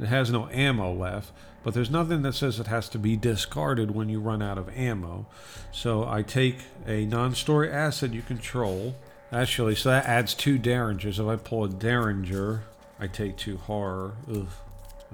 It 0.00 0.06
has 0.06 0.30
no 0.30 0.48
ammo 0.48 0.90
left, 0.90 1.32
but 1.62 1.74
there's 1.74 1.90
nothing 1.90 2.22
that 2.22 2.32
says 2.32 2.58
it 2.58 2.68
has 2.68 2.88
to 2.88 2.98
be 2.98 3.14
discarded 3.14 3.90
when 3.90 4.08
you 4.08 4.20
run 4.20 4.40
out 4.40 4.56
of 4.56 4.74
ammo. 4.74 5.26
So 5.70 6.08
I 6.08 6.22
take 6.22 6.60
a 6.86 7.04
non 7.04 7.34
story 7.34 7.70
asset 7.70 8.14
you 8.14 8.22
control. 8.22 8.94
Actually, 9.32 9.76
so 9.76 9.90
that 9.90 10.06
adds 10.06 10.34
two 10.34 10.58
Derringers. 10.58 11.20
If 11.20 11.26
I 11.26 11.36
pull 11.36 11.64
a 11.64 11.68
Derringer, 11.68 12.62
I 13.00 13.06
take 13.06 13.36
two 13.36 13.56
horror. 13.56 14.14
Ugh. 14.30 14.46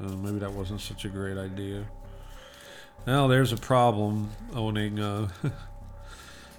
Uh, 0.03 0.09
maybe 0.09 0.41
that 0.41 0.53
wasn't 0.53 0.81
such 0.81 1.05
a 1.05 1.09
great 1.09 1.39
idea. 1.39 1.87
Now 3.07 3.29
there's 3.29 3.53
a 3.53 3.57
problem 3.57 4.31
owning 4.55 4.99
uh, 4.99 5.29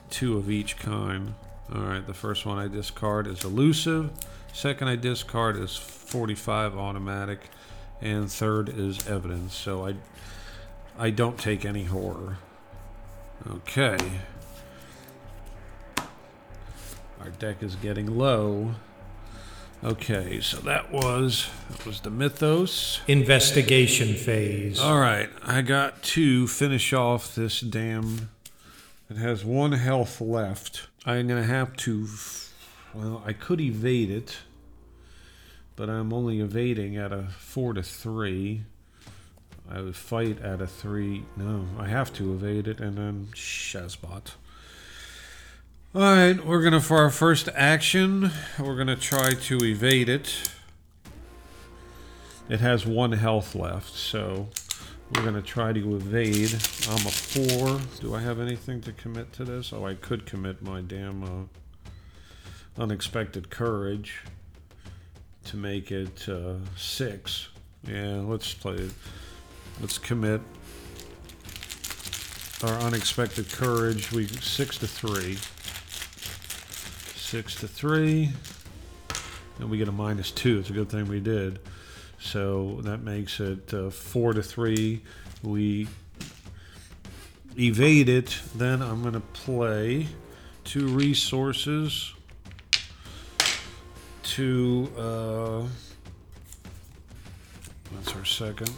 two 0.10 0.38
of 0.38 0.50
each 0.50 0.78
kind. 0.78 1.36
All 1.74 1.82
right, 1.82 2.06
the 2.08 2.14
first 2.14 2.46
one 2.46 2.58
I 2.58 2.68
discard 2.68 3.28
is 3.28 3.44
elusive. 3.44 4.12
Second 4.54 4.88
I 4.88 4.96
discard 4.96 5.58
is 5.58 5.76
45 5.76 6.78
automatic, 6.78 7.50
and 8.02 8.32
third 8.32 8.70
is 8.70 9.06
evidence. 9.08 9.54
So 9.54 9.86
I 9.86 9.96
I 10.98 11.10
don't 11.12 11.38
take 11.38 11.66
any 11.66 11.84
horror. 11.84 12.38
Okay. 13.48 13.98
Our 17.20 17.30
deck 17.38 17.62
is 17.62 17.76
getting 17.76 18.18
low. 18.18 18.76
Okay, 19.84 20.42
so 20.42 20.58
that 20.62 20.92
was 20.92 21.50
that 21.70 21.86
was 21.86 22.02
the 22.02 22.10
mythos. 22.10 23.02
Investigation 23.08 24.16
phase. 24.16 24.80
All 24.80 25.00
right, 25.00 25.30
I 25.44 25.62
got 25.62 26.02
to 26.04 26.48
finish 26.48 26.94
off 26.94 27.36
this 27.36 27.62
damn. 27.62 28.30
It 29.10 29.18
has 29.18 29.46
one 29.46 29.74
health 29.74 30.20
left. 30.20 30.88
I'm 31.06 31.28
gonna 31.28 31.44
have 31.44 31.78
to. 31.78 32.08
Well, 32.94 33.22
I 33.26 33.34
could 33.34 33.62
evade 33.62 34.10
it, 34.10 34.38
but 35.76 35.90
I'm 35.90 36.12
only 36.12 36.40
evading 36.40 36.98
at 36.98 37.12
a 37.12 37.28
four 37.38 37.74
to 37.74 37.84
three. 37.84 38.64
I 39.70 39.82
would 39.82 39.96
fight 39.96 40.42
at 40.42 40.60
a 40.60 40.68
three. 40.68 41.26
No, 41.36 41.68
I 41.78 41.88
have 41.88 42.12
to 42.14 42.34
evade 42.34 42.68
it, 42.68 42.80
and 42.80 42.98
then 42.98 43.28
Shazbot. 43.34 44.32
All 45.96 46.02
right, 46.02 46.46
we're 46.46 46.62
gonna 46.62 46.82
for 46.82 46.98
our 46.98 47.10
first 47.10 47.48
action. 47.56 48.30
We're 48.60 48.76
gonna 48.76 48.98
try 48.98 49.36
to 49.36 49.58
evade 49.64 50.10
it. 50.10 50.52
It 52.50 52.60
has 52.60 52.86
one 52.86 53.14
health 53.14 53.56
left, 53.56 53.94
so 53.94 54.50
we're 55.16 55.24
gonna 55.24 55.42
try 55.42 55.72
to 55.72 55.96
evade. 55.96 56.54
I'm 56.90 57.08
a 57.08 57.10
four. 57.10 57.80
Do 58.02 58.14
I 58.14 58.20
have 58.20 58.42
anything 58.42 58.82
to 58.82 58.92
commit 58.92 59.32
to 59.34 59.46
this? 59.46 59.72
Oh, 59.72 59.86
I 59.86 59.94
could 59.94 60.26
commit 60.26 60.62
my 60.62 60.82
damn 60.82 61.24
uh, 61.24 62.82
unexpected 62.82 63.50
courage 63.50 64.24
to 65.46 65.56
make 65.56 65.90
it 65.90 66.28
uh, 66.28 66.56
six. 66.76 67.48
Yeah, 67.88 68.18
let's 68.26 68.54
play 68.54 68.76
it. 68.76 68.92
Let's 69.80 69.98
commit 69.98 70.42
our 72.62 72.78
unexpected 72.80 73.50
courage. 73.50 74.12
We 74.12 74.28
six 74.28 74.78
to 74.80 74.88
three. 74.88 75.38
Six 77.28 77.56
to 77.56 77.68
three. 77.68 78.30
And 79.60 79.70
we 79.70 79.78
get 79.78 79.90
a 79.90 79.92
minus 79.92 80.32
two. 80.32 80.60
It's 80.60 80.70
a 80.70 80.74
good 80.74 80.88
thing 80.88 81.10
we 81.10 81.20
did. 81.20 81.60
So 82.22 82.80
that 82.84 83.04
makes 83.04 83.42
it 83.42 83.74
uh, 83.74 83.90
four 83.90 84.32
to 84.32 84.42
three. 84.42 85.02
We 85.44 85.90
evade 87.60 88.08
it. 88.08 88.40
Then 88.56 88.82
I'm 88.82 89.02
going 89.02 89.16
to 89.16 89.20
play 89.20 90.08
two 90.64 90.88
resources 90.88 92.14
to. 94.24 94.90
Uh, 94.98 95.64
that's 97.94 98.16
our 98.16 98.24
second. 98.24 98.72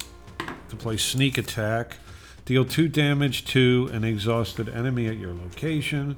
To 0.70 0.76
play 0.76 0.98
sneak 0.98 1.38
attack. 1.38 1.98
Deal 2.46 2.66
two 2.66 2.88
damage 2.88 3.46
to 3.46 3.92
an 3.94 4.04
exhausted 4.04 4.70
enemy 4.70 5.06
at 5.06 5.18
your 5.18 5.36
location, 5.36 6.18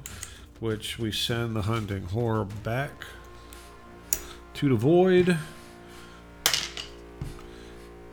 which 0.62 0.96
we 0.96 1.10
send 1.10 1.56
the 1.56 1.62
hunting 1.62 2.04
horror 2.04 2.44
back 2.44 3.04
to 4.54 4.68
the 4.68 4.76
void. 4.76 5.36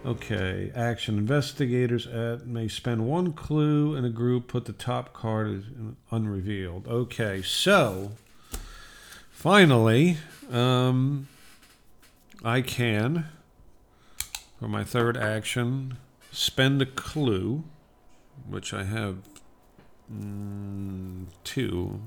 Okay, 0.04 0.72
action. 0.74 1.20
Investigators 1.20 2.08
at 2.08 2.48
may 2.48 2.68
spend 2.68 3.06
one 3.08 3.34
clue 3.34 3.96
in 3.96 4.04
a 4.04 4.10
group. 4.10 4.48
Put 4.48 4.66
the 4.66 4.74
top 4.74 5.14
card 5.14 5.48
as 5.60 5.64
unrevealed. 6.10 6.88
Okay, 6.88 7.44
so 7.44 8.14
finally, 9.30 10.18
um, 10.52 11.28
I 12.44 12.62
can, 12.62 13.26
for 14.60 14.68
my 14.68 14.84
third 14.84 15.16
action, 15.16 16.00
spend 16.32 16.82
a 16.82 16.88
clue, 16.88 17.64
which 18.48 18.74
I 18.74 18.86
have 18.86 19.18
mm, 20.12 21.28
two. 21.44 22.02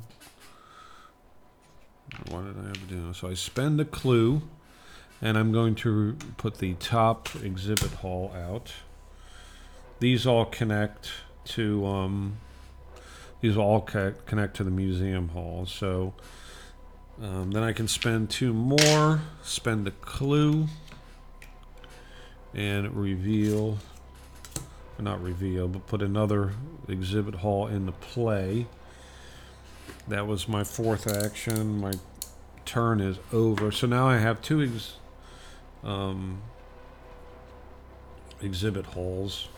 What 2.31 2.45
did 2.45 2.59
I 2.59 2.69
have 2.69 2.89
to 2.89 2.95
do? 2.95 3.13
So 3.13 3.29
I 3.29 3.35
spend 3.35 3.81
a 3.81 3.85
clue 3.85 4.43
and 5.21 5.39
I'm 5.39 5.53
going 5.53 5.75
to 5.77 6.17
put 6.37 6.59
the 6.59 6.75
top 6.75 7.29
exhibit 7.43 7.93
hall 7.93 8.33
out. 8.37 8.73
These 10.01 10.27
all 10.27 10.45
connect 10.45 11.11
to 11.45 11.87
um, 11.87 12.39
these 13.41 13.57
all 13.57 13.81
connect 13.81 14.57
to 14.57 14.65
the 14.65 14.71
museum 14.71 15.29
hall. 15.29 15.67
So 15.67 16.15
um, 17.23 17.53
then 17.53 17.63
I 17.63 17.73
can 17.73 17.87
spend 17.87 18.31
two 18.31 18.53
more, 18.53 19.21
spend 19.43 19.87
a 19.87 19.91
clue, 19.93 20.67
and 22.55 22.95
reveal, 22.97 23.79
not 24.99 25.23
reveal, 25.23 25.69
but 25.69 25.87
put 25.87 26.03
another 26.03 26.53
exhibit 26.89 27.37
hall 27.37 27.67
into 27.67 27.93
play. 27.93 28.67
That 30.09 30.27
was 30.27 30.49
my 30.49 30.65
fourth 30.65 31.07
action. 31.07 31.81
My 31.81 31.93
turn 32.65 33.01
is 33.01 33.19
over. 33.33 33.71
So 33.71 33.87
now 33.87 34.09
I 34.09 34.19
have 34.19 34.43
two 34.43 34.63
ex- 34.63 34.97
um, 35.85 36.43
exhibit 38.41 38.87
halls. 38.87 39.49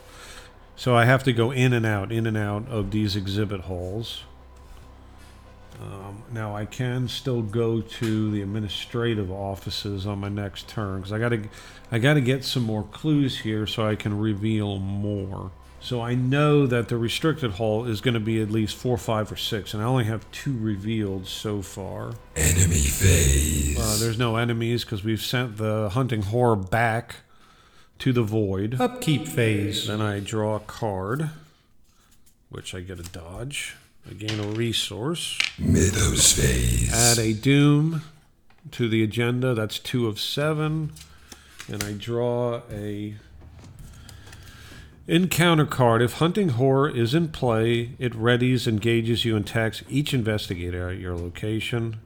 So 0.76 0.96
I 0.96 1.04
have 1.04 1.22
to 1.24 1.32
go 1.32 1.50
in 1.50 1.72
and 1.72 1.86
out, 1.86 2.12
in 2.12 2.26
and 2.26 2.36
out 2.36 2.68
of 2.68 2.90
these 2.90 3.16
exhibit 3.16 3.62
halls. 3.62 4.24
Um, 5.80 6.22
now 6.32 6.54
I 6.54 6.66
can 6.66 7.08
still 7.08 7.42
go 7.42 7.80
to 7.80 8.30
the 8.30 8.42
administrative 8.42 9.30
offices 9.30 10.06
on 10.06 10.20
my 10.20 10.28
next 10.28 10.68
turn 10.68 10.98
because 10.98 11.12
I 11.12 11.18
got 11.18 11.30
to, 11.30 11.48
I 11.90 11.98
got 11.98 12.14
to 12.14 12.20
get 12.20 12.44
some 12.44 12.62
more 12.62 12.84
clues 12.84 13.40
here 13.40 13.66
so 13.66 13.86
I 13.86 13.96
can 13.96 14.18
reveal 14.18 14.78
more. 14.78 15.50
So 15.84 16.00
I 16.00 16.14
know 16.14 16.66
that 16.66 16.88
the 16.88 16.96
restricted 16.96 17.50
hall 17.52 17.84
is 17.84 18.00
going 18.00 18.14
to 18.14 18.20
be 18.20 18.40
at 18.40 18.50
least 18.50 18.74
four, 18.74 18.96
five, 18.96 19.30
or 19.30 19.36
six, 19.36 19.74
and 19.74 19.82
I 19.82 19.86
only 19.86 20.04
have 20.04 20.24
two 20.30 20.56
revealed 20.56 21.26
so 21.26 21.60
far. 21.60 22.14
Enemy 22.34 22.80
phase. 22.80 23.78
Uh, 23.78 23.98
there's 24.00 24.18
no 24.18 24.36
enemies 24.36 24.82
because 24.82 25.04
we've 25.04 25.20
sent 25.20 25.58
the 25.58 25.90
hunting 25.90 26.22
horror 26.22 26.56
back 26.56 27.16
to 27.98 28.14
the 28.14 28.22
void. 28.22 28.80
Upkeep 28.80 29.28
phase. 29.28 29.88
Then 29.88 30.00
I 30.00 30.20
draw 30.20 30.56
a 30.56 30.60
card, 30.60 31.28
which 32.48 32.74
I 32.74 32.80
get 32.80 32.98
a 32.98 33.02
dodge. 33.02 33.76
I 34.08 34.14
gain 34.14 34.40
a 34.40 34.48
resource. 34.48 35.38
Mythos 35.58 36.32
phase. 36.32 36.94
Add 36.94 37.18
a 37.18 37.34
doom 37.34 38.00
to 38.70 38.88
the 38.88 39.02
agenda. 39.02 39.52
That's 39.52 39.78
two 39.78 40.06
of 40.06 40.18
seven. 40.18 40.92
And 41.68 41.84
I 41.84 41.92
draw 41.92 42.62
a 42.72 43.16
encounter 45.06 45.66
card. 45.66 46.02
If 46.02 46.14
hunting 46.14 46.50
horror 46.50 46.88
is 46.88 47.14
in 47.14 47.28
play, 47.28 47.90
it 47.98 48.12
readies, 48.14 48.66
engages 48.66 49.24
you, 49.24 49.36
and 49.36 49.44
attacks 49.44 49.82
each 49.88 50.14
investigator 50.14 50.88
at 50.88 50.98
your 50.98 51.16
location. 51.16 51.96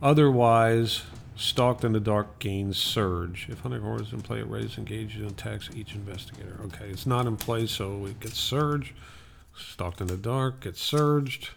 Otherwise, 0.00 1.02
stalked 1.36 1.84
in 1.84 1.92
the 1.92 2.00
dark 2.00 2.38
gains 2.38 2.78
surge. 2.78 3.48
If 3.48 3.60
hunting 3.60 3.82
horror 3.82 4.02
is 4.02 4.12
in 4.12 4.22
play, 4.22 4.40
it 4.40 4.50
readies, 4.50 4.78
engages, 4.78 5.20
and 5.20 5.30
attacks 5.32 5.70
each 5.74 5.94
investigator. 5.94 6.58
Okay, 6.66 6.88
it's 6.88 7.06
not 7.06 7.26
in 7.26 7.36
play, 7.36 7.66
so 7.66 8.06
it 8.06 8.20
gets 8.20 8.38
surge. 8.38 8.94
Stalked 9.56 10.00
in 10.00 10.06
the 10.06 10.16
dark 10.16 10.60
gets 10.60 10.80
surged. 10.80 11.50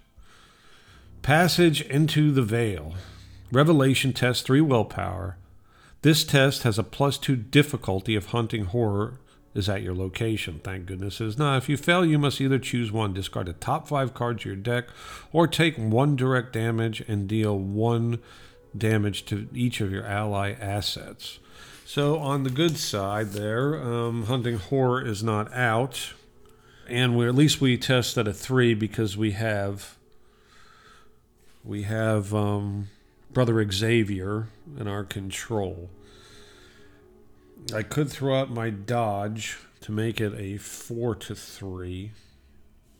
Passage 1.22 1.82
into 1.82 2.32
the 2.32 2.44
veil. 2.44 2.94
Revelation 3.52 4.14
test 4.14 4.46
three 4.46 4.62
willpower. 4.62 5.38
This 6.02 6.24
test 6.24 6.64
has 6.64 6.78
a 6.78 6.84
plus 6.84 7.18
two 7.18 7.36
difficulty 7.36 8.16
if 8.16 8.28
hunting 8.28 8.66
horror 8.66 9.14
is 9.56 9.70
at 9.70 9.82
your 9.82 9.96
location. 9.96 10.60
Thank 10.64 10.86
goodness 10.86 11.22
it 11.22 11.28
is 11.28 11.38
not. 11.38 11.58
If 11.58 11.70
you 11.70 11.78
fail, 11.78 12.06
you 12.06 12.20
must 12.20 12.42
either 12.42 12.60
choose 12.60 12.92
one, 12.92 13.14
discard 13.14 13.48
the 13.48 13.54
top 13.54 13.88
five 13.88 14.14
cards 14.14 14.42
of 14.42 14.46
your 14.46 14.56
deck, 14.58 14.90
or 15.32 15.48
take 15.48 15.78
one 15.78 16.16
direct 16.16 16.54
damage 16.54 17.02
and 17.08 17.28
deal 17.28 17.58
one 17.58 18.20
damage 18.78 19.26
to 19.26 19.48
each 19.54 19.80
of 19.80 19.92
your 19.92 20.06
ally 20.06 20.52
assets. 20.52 21.40
So 21.86 22.18
on 22.18 22.44
the 22.44 22.50
good 22.50 22.78
side, 22.78 23.30
there, 23.30 23.82
um, 23.82 24.26
hunting 24.26 24.58
horror 24.58 25.06
is 25.06 25.24
not 25.24 25.52
out, 25.54 26.14
and 26.90 27.18
we 27.18 27.28
at 27.28 27.36
least 27.36 27.62
we 27.62 27.78
test 27.78 28.18
at 28.18 28.28
a 28.28 28.34
three 28.34 28.74
because 28.74 29.16
we 29.16 29.32
have 29.32 29.96
we 31.64 31.84
have 31.84 32.34
um, 32.34 32.90
brother 33.32 33.72
Xavier 33.72 34.48
in 34.78 34.88
our 34.88 35.04
control. 35.04 35.90
I 37.74 37.82
could 37.82 38.10
throw 38.10 38.40
out 38.40 38.52
my 38.52 38.70
dodge 38.70 39.58
to 39.82 39.92
make 39.92 40.22
it 40.22 40.34
a 40.38 40.58
four 40.58 41.16
to 41.16 41.36
three. 41.36 42.12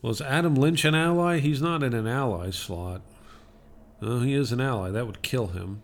Was 0.02 0.20
Adam 0.20 0.54
Lynch 0.54 0.84
an 0.84 0.94
ally? 0.94 1.38
He's 1.38 1.62
not 1.62 1.82
in 1.82 1.94
an 1.94 2.06
ally 2.06 2.50
slot. 2.50 3.02
No, 4.00 4.20
he 4.20 4.34
is 4.34 4.52
an 4.52 4.60
ally. 4.60 4.90
That 4.90 5.06
would 5.06 5.22
kill 5.22 5.48
him. 5.48 5.82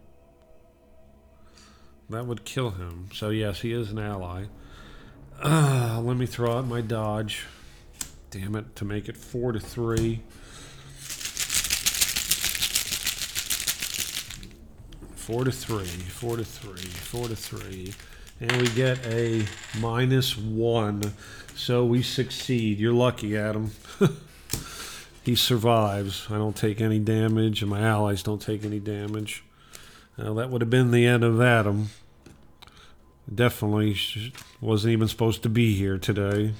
That 2.10 2.26
would 2.26 2.44
kill 2.44 2.70
him. 2.70 3.08
So 3.14 3.30
yes, 3.30 3.60
he 3.60 3.72
is 3.72 3.90
an 3.90 3.98
ally. 3.98 4.44
Uh, 5.42 6.00
let 6.02 6.16
me 6.16 6.26
throw 6.26 6.58
out 6.58 6.66
my 6.66 6.80
dodge. 6.80 7.46
Damn 8.30 8.54
it, 8.56 8.76
to 8.76 8.84
make 8.84 9.08
it 9.08 9.16
four 9.16 9.52
to 9.52 9.60
three. 9.60 10.22
Four 15.14 15.44
to 15.44 15.52
three, 15.52 15.86
four 15.86 16.36
to 16.36 16.44
three, 16.44 16.82
four 16.82 17.28
to 17.28 17.36
three. 17.36 17.94
And 18.42 18.60
we 18.60 18.66
get 18.70 18.98
a 19.06 19.46
minus 19.78 20.36
one. 20.36 21.14
So 21.54 21.84
we 21.84 22.02
succeed. 22.02 22.80
You're 22.80 22.92
lucky, 22.92 23.36
Adam. 23.36 23.70
he 25.22 25.36
survives. 25.36 26.26
I 26.28 26.38
don't 26.38 26.56
take 26.56 26.80
any 26.80 26.98
damage, 26.98 27.62
and 27.62 27.70
my 27.70 27.82
allies 27.82 28.24
don't 28.24 28.42
take 28.42 28.64
any 28.64 28.80
damage. 28.80 29.44
Well, 30.18 30.34
that 30.34 30.50
would 30.50 30.60
have 30.60 30.70
been 30.70 30.90
the 30.90 31.06
end 31.06 31.22
of 31.22 31.40
Adam. 31.40 31.90
Definitely 33.32 33.96
wasn't 34.60 34.92
even 34.92 35.06
supposed 35.06 35.44
to 35.44 35.48
be 35.48 35.76
here 35.76 35.96
today. 35.96 36.54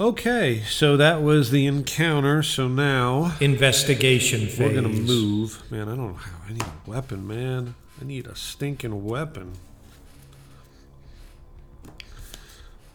Okay, 0.00 0.62
so 0.62 0.96
that 0.96 1.22
was 1.22 1.52
the 1.52 1.66
encounter. 1.66 2.42
So 2.42 2.66
now 2.66 3.36
Investigation 3.40 4.48
phase. 4.48 4.58
we're 4.58 4.74
gonna 4.74 4.88
move. 4.88 5.62
Man, 5.70 5.88
I 5.88 5.94
don't 5.94 6.08
know 6.08 6.14
how. 6.14 6.32
I 6.48 6.52
need 6.52 6.62
a 6.62 6.90
weapon, 6.90 7.28
man. 7.28 7.76
I 8.00 8.04
need 8.04 8.26
a 8.26 8.34
stinking 8.34 9.04
weapon. 9.04 9.52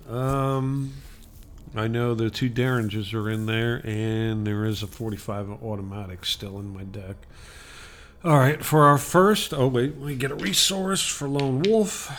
Um, 0.10 0.94
I 1.76 1.88
know 1.88 2.14
the 2.14 2.30
two 2.30 2.50
Derringers 2.50 3.14
are 3.14 3.30
in 3.30 3.46
there, 3.46 3.82
and 3.84 4.46
there 4.46 4.66
is 4.66 4.84
a 4.84 4.88
45 4.88 5.64
automatic 5.64 6.26
still 6.26 6.60
in 6.60 6.74
my 6.74 6.84
deck. 6.84 7.16
All 8.24 8.38
right, 8.38 8.64
for 8.64 8.86
our 8.86 8.98
first. 8.98 9.54
Oh 9.54 9.68
wait, 9.68 9.96
we 9.98 10.16
get 10.16 10.32
a 10.32 10.36
resource 10.36 11.06
for 11.06 11.28
Lone 11.28 11.62
Wolf. 11.62 12.12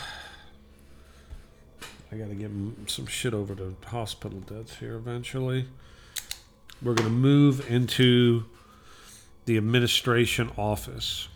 I 2.11 2.15
gotta 2.15 2.35
get 2.35 2.51
some 2.85 3.07
shit 3.07 3.33
over 3.33 3.53
to 3.55 3.75
hospital 3.87 4.39
debts 4.39 4.77
here 4.77 4.95
eventually. 4.95 5.65
We're 6.81 6.93
gonna 6.93 7.09
move 7.09 7.69
into 7.69 8.45
the 9.45 9.57
administration 9.57 10.51
office. 10.57 11.27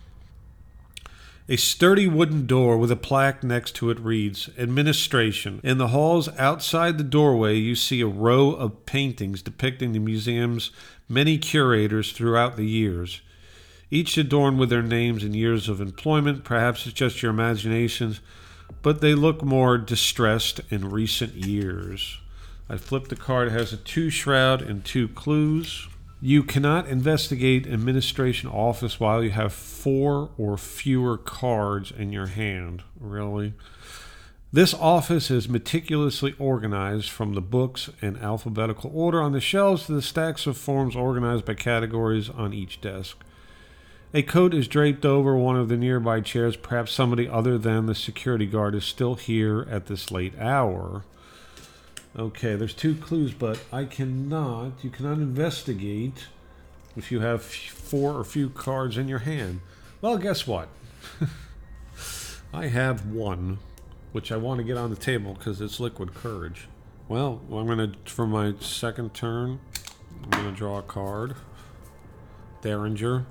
A 1.51 1.57
sturdy 1.57 2.07
wooden 2.07 2.47
door 2.47 2.77
with 2.77 2.91
a 2.91 2.95
plaque 2.95 3.43
next 3.43 3.75
to 3.75 3.89
it 3.89 3.99
reads 3.99 4.49
Administration. 4.57 5.59
In 5.65 5.79
the 5.79 5.89
halls 5.89 6.29
outside 6.37 6.97
the 6.97 7.03
doorway, 7.03 7.57
you 7.57 7.75
see 7.75 7.99
a 7.99 8.07
row 8.07 8.51
of 8.51 8.85
paintings 8.85 9.41
depicting 9.41 9.91
the 9.91 9.99
museum's 9.99 10.71
many 11.09 11.37
curators 11.37 12.13
throughout 12.13 12.55
the 12.55 12.65
years, 12.65 13.19
each 13.89 14.17
adorned 14.17 14.59
with 14.59 14.69
their 14.69 14.81
names 14.81 15.25
and 15.25 15.35
years 15.35 15.67
of 15.67 15.81
employment. 15.81 16.45
Perhaps 16.45 16.87
it's 16.87 16.95
just 16.95 17.21
your 17.21 17.31
imaginations, 17.31 18.21
but 18.81 19.01
they 19.01 19.13
look 19.13 19.43
more 19.43 19.77
distressed 19.77 20.61
in 20.69 20.89
recent 20.89 21.33
years. 21.33 22.17
I 22.69 22.77
flipped 22.77 23.09
the 23.09 23.17
card. 23.17 23.49
It 23.49 23.51
has 23.51 23.73
a 23.73 23.77
two 23.77 24.09
shroud 24.09 24.61
and 24.61 24.85
two 24.85 25.09
clues. 25.09 25.89
You 26.23 26.43
cannot 26.43 26.87
investigate 26.87 27.65
administration 27.65 28.47
office 28.47 28.99
while 28.99 29.23
you 29.23 29.31
have 29.31 29.51
four 29.51 30.29
or 30.37 30.55
fewer 30.55 31.17
cards 31.17 31.91
in 31.91 32.13
your 32.13 32.27
hand. 32.27 32.83
Really? 32.99 33.55
This 34.53 34.75
office 34.75 35.31
is 35.31 35.49
meticulously 35.49 36.35
organized 36.37 37.09
from 37.09 37.33
the 37.33 37.41
books 37.41 37.89
in 38.03 38.17
alphabetical 38.17 38.91
order 38.93 39.19
on 39.19 39.31
the 39.31 39.41
shelves 39.41 39.87
to 39.87 39.93
the 39.93 40.01
stacks 40.03 40.45
of 40.45 40.57
forms 40.57 40.95
organized 40.95 41.45
by 41.45 41.55
categories 41.55 42.29
on 42.29 42.53
each 42.53 42.79
desk. 42.81 43.17
A 44.13 44.21
coat 44.21 44.53
is 44.53 44.67
draped 44.67 45.05
over 45.05 45.35
one 45.35 45.55
of 45.55 45.69
the 45.69 45.77
nearby 45.77 46.21
chairs. 46.21 46.55
Perhaps 46.55 46.91
somebody 46.91 47.27
other 47.27 47.57
than 47.57 47.87
the 47.87 47.95
security 47.95 48.45
guard 48.45 48.75
is 48.75 48.85
still 48.85 49.15
here 49.15 49.65
at 49.71 49.87
this 49.87 50.11
late 50.11 50.37
hour. 50.37 51.03
Okay, 52.17 52.55
there's 52.55 52.73
two 52.73 52.95
clues, 52.95 53.33
but 53.33 53.59
I 53.71 53.85
cannot. 53.85 54.83
You 54.83 54.89
cannot 54.89 55.17
investigate 55.17 56.27
if 56.97 57.09
you 57.09 57.21
have 57.21 57.41
four 57.41 58.13
or 58.13 58.23
few 58.25 58.49
cards 58.49 58.97
in 58.97 59.07
your 59.07 59.19
hand. 59.19 59.61
Well, 60.01 60.17
guess 60.17 60.45
what? 60.45 60.67
I 62.53 62.67
have 62.67 63.05
one, 63.05 63.59
which 64.11 64.29
I 64.29 64.37
want 64.37 64.57
to 64.57 64.65
get 64.65 64.75
on 64.75 64.89
the 64.89 64.97
table 64.97 65.35
because 65.35 65.61
it's 65.61 65.79
liquid 65.79 66.13
courage. 66.13 66.67
Well, 67.07 67.41
I'm 67.49 67.65
gonna 67.65 67.93
for 68.05 68.27
my 68.27 68.55
second 68.59 69.13
turn. 69.13 69.59
I'm 70.23 70.29
gonna 70.29 70.51
draw 70.51 70.79
a 70.79 70.83
card. 70.83 71.35
Derringer. 72.61 73.25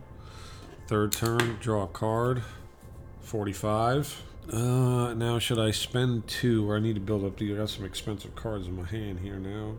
Third 0.87 1.12
turn, 1.12 1.59
draw 1.61 1.85
a 1.85 1.87
card. 1.87 2.43
45. 3.20 4.22
Uh, 4.53 5.14
now 5.14 5.38
should 5.38 5.59
I 5.59 5.70
spend 5.70 6.26
two? 6.26 6.68
Or 6.68 6.76
I 6.76 6.80
need 6.80 6.94
to 6.94 7.01
build 7.01 7.24
up. 7.24 7.36
the- 7.36 7.53
I 7.53 7.57
got 7.57 7.68
some 7.70 7.84
expensive 7.84 8.34
cards 8.34 8.66
in 8.66 8.76
my 8.76 8.84
hand 8.86 9.20
here 9.20 9.36
now. 9.38 9.76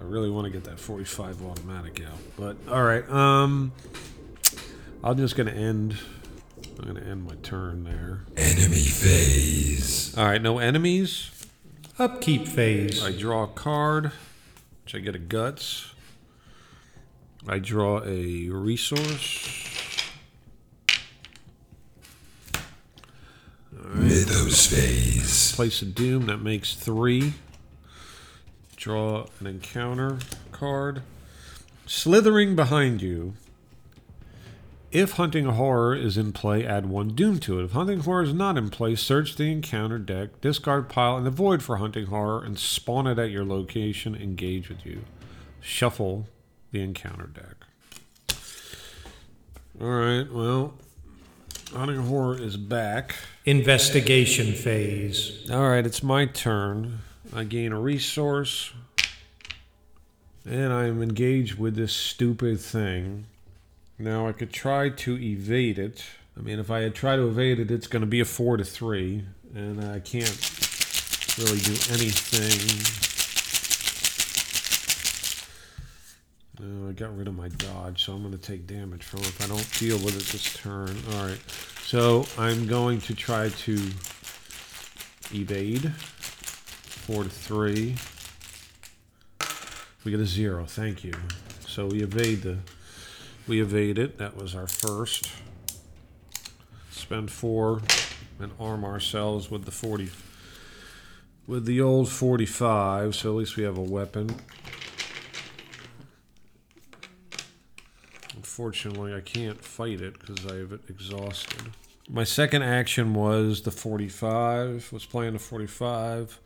I 0.00 0.04
really 0.04 0.30
want 0.30 0.44
to 0.46 0.50
get 0.50 0.64
that 0.64 0.78
45 0.78 1.42
automatic 1.42 2.02
out. 2.06 2.18
But 2.36 2.56
all 2.70 2.82
right. 2.82 3.08
Um, 3.10 3.72
I'm 5.02 5.16
just 5.16 5.36
gonna 5.36 5.52
end. 5.52 5.96
I'm 6.78 6.86
gonna 6.86 7.00
end 7.06 7.24
my 7.26 7.34
turn 7.42 7.84
there. 7.84 8.24
Enemy 8.36 8.84
phase. 8.84 10.16
All 10.16 10.24
right. 10.26 10.40
No 10.40 10.58
enemies. 10.58 11.30
Upkeep 11.98 12.46
phase. 12.46 13.02
I 13.02 13.10
draw 13.12 13.44
a 13.44 13.48
card, 13.48 14.12
which 14.84 14.94
I 14.94 14.98
get 14.98 15.14
a 15.14 15.18
guts. 15.18 15.92
I 17.48 17.58
draw 17.58 18.02
a 18.04 18.48
resource. 18.50 19.65
Place 25.56 25.82
a 25.82 25.86
doom 25.86 26.26
that 26.26 26.38
makes 26.38 26.74
three. 26.74 27.34
Draw 28.76 29.26
an 29.40 29.46
encounter 29.46 30.18
card. 30.52 31.02
Slithering 31.86 32.54
behind 32.54 33.02
you. 33.02 33.34
If 34.92 35.12
hunting 35.12 35.46
horror 35.46 35.96
is 35.96 36.16
in 36.16 36.32
play, 36.32 36.64
add 36.64 36.86
one 36.86 37.08
doom 37.08 37.40
to 37.40 37.58
it. 37.58 37.64
If 37.64 37.72
hunting 37.72 38.00
horror 38.00 38.22
is 38.22 38.32
not 38.32 38.56
in 38.56 38.70
play, 38.70 38.94
search 38.94 39.34
the 39.34 39.50
encounter 39.50 39.98
deck, 39.98 40.40
discard 40.40 40.88
pile 40.88 41.18
in 41.18 41.24
the 41.24 41.30
void 41.30 41.60
for 41.62 41.78
hunting 41.78 42.06
horror, 42.06 42.44
and 42.44 42.56
spawn 42.56 43.08
it 43.08 43.18
at 43.18 43.30
your 43.30 43.44
location. 43.44 44.14
Engage 44.14 44.68
with 44.68 44.86
you. 44.86 45.04
Shuffle 45.60 46.28
the 46.70 46.82
encounter 46.82 47.26
deck. 47.26 48.38
All 49.80 49.88
right. 49.88 50.32
Well, 50.32 50.74
hunting 51.72 52.02
horror 52.02 52.40
is 52.40 52.56
back. 52.56 53.16
Investigation 53.44 54.52
phase. 54.52 55.48
All 55.50 55.68
right, 55.68 55.86
it's 55.86 56.02
my 56.02 56.26
turn. 56.26 57.00
I 57.34 57.44
gain 57.44 57.72
a 57.72 57.80
resource, 57.80 58.72
and 60.44 60.72
I'm 60.72 61.02
engaged 61.02 61.58
with 61.58 61.76
this 61.76 61.92
stupid 61.92 62.60
thing. 62.60 63.26
Now 63.98 64.28
I 64.28 64.32
could 64.32 64.52
try 64.52 64.90
to 64.90 65.18
evade 65.18 65.78
it. 65.78 66.04
I 66.38 66.42
mean, 66.42 66.58
if 66.58 66.70
I 66.70 66.80
had 66.80 66.94
tried 66.94 67.16
to 67.16 67.28
evade 67.28 67.58
it, 67.58 67.70
it's 67.70 67.86
going 67.86 68.02
to 68.02 68.06
be 68.06 68.20
a 68.20 68.24
four 68.24 68.56
to 68.56 68.64
three, 68.64 69.24
and 69.54 69.82
I 69.82 70.00
can't 70.00 70.38
really 71.38 71.58
do 71.58 71.72
anything. 71.92 73.05
Uh, 76.58 76.88
I 76.88 76.92
got 76.92 77.16
rid 77.16 77.28
of 77.28 77.36
my 77.36 77.48
dodge, 77.48 78.04
so 78.04 78.14
I'm 78.14 78.22
going 78.22 78.32
to 78.32 78.38
take 78.38 78.66
damage 78.66 79.02
from 79.02 79.20
it 79.20 79.26
if 79.26 79.44
I 79.44 79.46
don't 79.46 79.78
deal 79.78 79.98
with 79.98 80.16
it 80.16 80.24
this 80.32 80.54
turn. 80.54 80.96
All 81.12 81.26
right, 81.26 81.40
so 81.82 82.26
I'm 82.38 82.66
going 82.66 83.00
to 83.02 83.14
try 83.14 83.50
to 83.50 83.74
evade. 85.34 85.92
Four 85.92 87.24
to 87.24 87.28
three. 87.28 87.96
We 90.02 90.10
get 90.10 90.20
a 90.20 90.26
zero. 90.26 90.64
Thank 90.64 91.04
you. 91.04 91.12
So 91.66 91.86
we 91.86 92.02
evade 92.02 92.42
the. 92.42 92.58
We 93.46 93.60
evade 93.60 93.98
it. 93.98 94.18
That 94.18 94.36
was 94.36 94.54
our 94.54 94.66
first. 94.66 95.30
Spend 96.90 97.30
four 97.30 97.82
and 98.40 98.50
arm 98.58 98.84
ourselves 98.84 99.50
with 99.50 99.66
the 99.66 99.70
forty. 99.70 100.10
With 101.46 101.66
the 101.66 101.80
old 101.80 102.08
forty-five, 102.08 103.14
so 103.14 103.32
at 103.32 103.36
least 103.36 103.56
we 103.56 103.62
have 103.64 103.76
a 103.76 103.82
weapon. 103.82 104.36
Unfortunately, 108.58 109.12
I 109.12 109.20
can't 109.20 109.62
fight 109.62 110.00
it 110.00 110.18
because 110.18 110.46
I've 110.46 110.72
it 110.72 110.80
exhausted. 110.88 111.72
My 112.08 112.24
second 112.24 112.62
action 112.62 113.12
was 113.12 113.60
the 113.60 113.70
45. 113.70 114.94
Was 114.94 115.04
playing 115.04 115.34
the 115.34 115.38
45. 115.38 116.40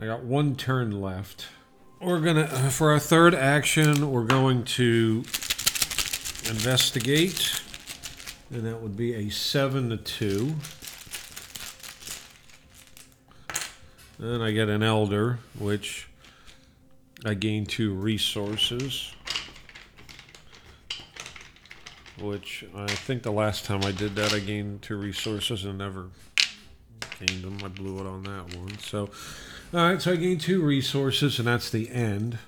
I 0.00 0.06
got 0.06 0.24
one 0.24 0.56
turn 0.56 1.00
left. 1.00 1.46
We're 2.00 2.18
gonna 2.18 2.48
for 2.72 2.90
our 2.90 2.98
third 2.98 3.32
action. 3.32 4.10
We're 4.10 4.24
going 4.24 4.64
to 4.64 5.22
investigate, 6.48 7.62
and 8.50 8.66
that 8.66 8.82
would 8.82 8.96
be 8.96 9.14
a 9.14 9.28
seven 9.28 9.90
to 9.90 9.98
two. 9.98 10.56
Then 14.18 14.42
I 14.42 14.50
get 14.50 14.68
an 14.68 14.82
elder, 14.82 15.38
which 15.56 16.08
I 17.24 17.34
gain 17.34 17.66
two 17.66 17.94
resources. 17.94 19.12
Which 22.20 22.64
I 22.74 22.86
think 22.86 23.22
the 23.22 23.32
last 23.32 23.64
time 23.66 23.84
I 23.84 23.92
did 23.92 24.16
that, 24.16 24.32
I 24.32 24.38
gained 24.38 24.82
two 24.82 24.96
resources 24.96 25.64
and 25.64 25.78
never 25.78 26.06
gained 27.20 27.44
them. 27.44 27.58
I 27.62 27.68
blew 27.68 27.98
it 27.98 28.06
on 28.06 28.22
that 28.22 28.56
one. 28.56 28.78
So, 28.78 29.10
all 29.74 29.90
right, 29.90 30.00
so 30.00 30.12
I 30.12 30.16
gained 30.16 30.40
two 30.40 30.62
resources, 30.62 31.38
and 31.38 31.46
that's 31.46 31.68
the 31.68 31.90
end. 31.90 32.38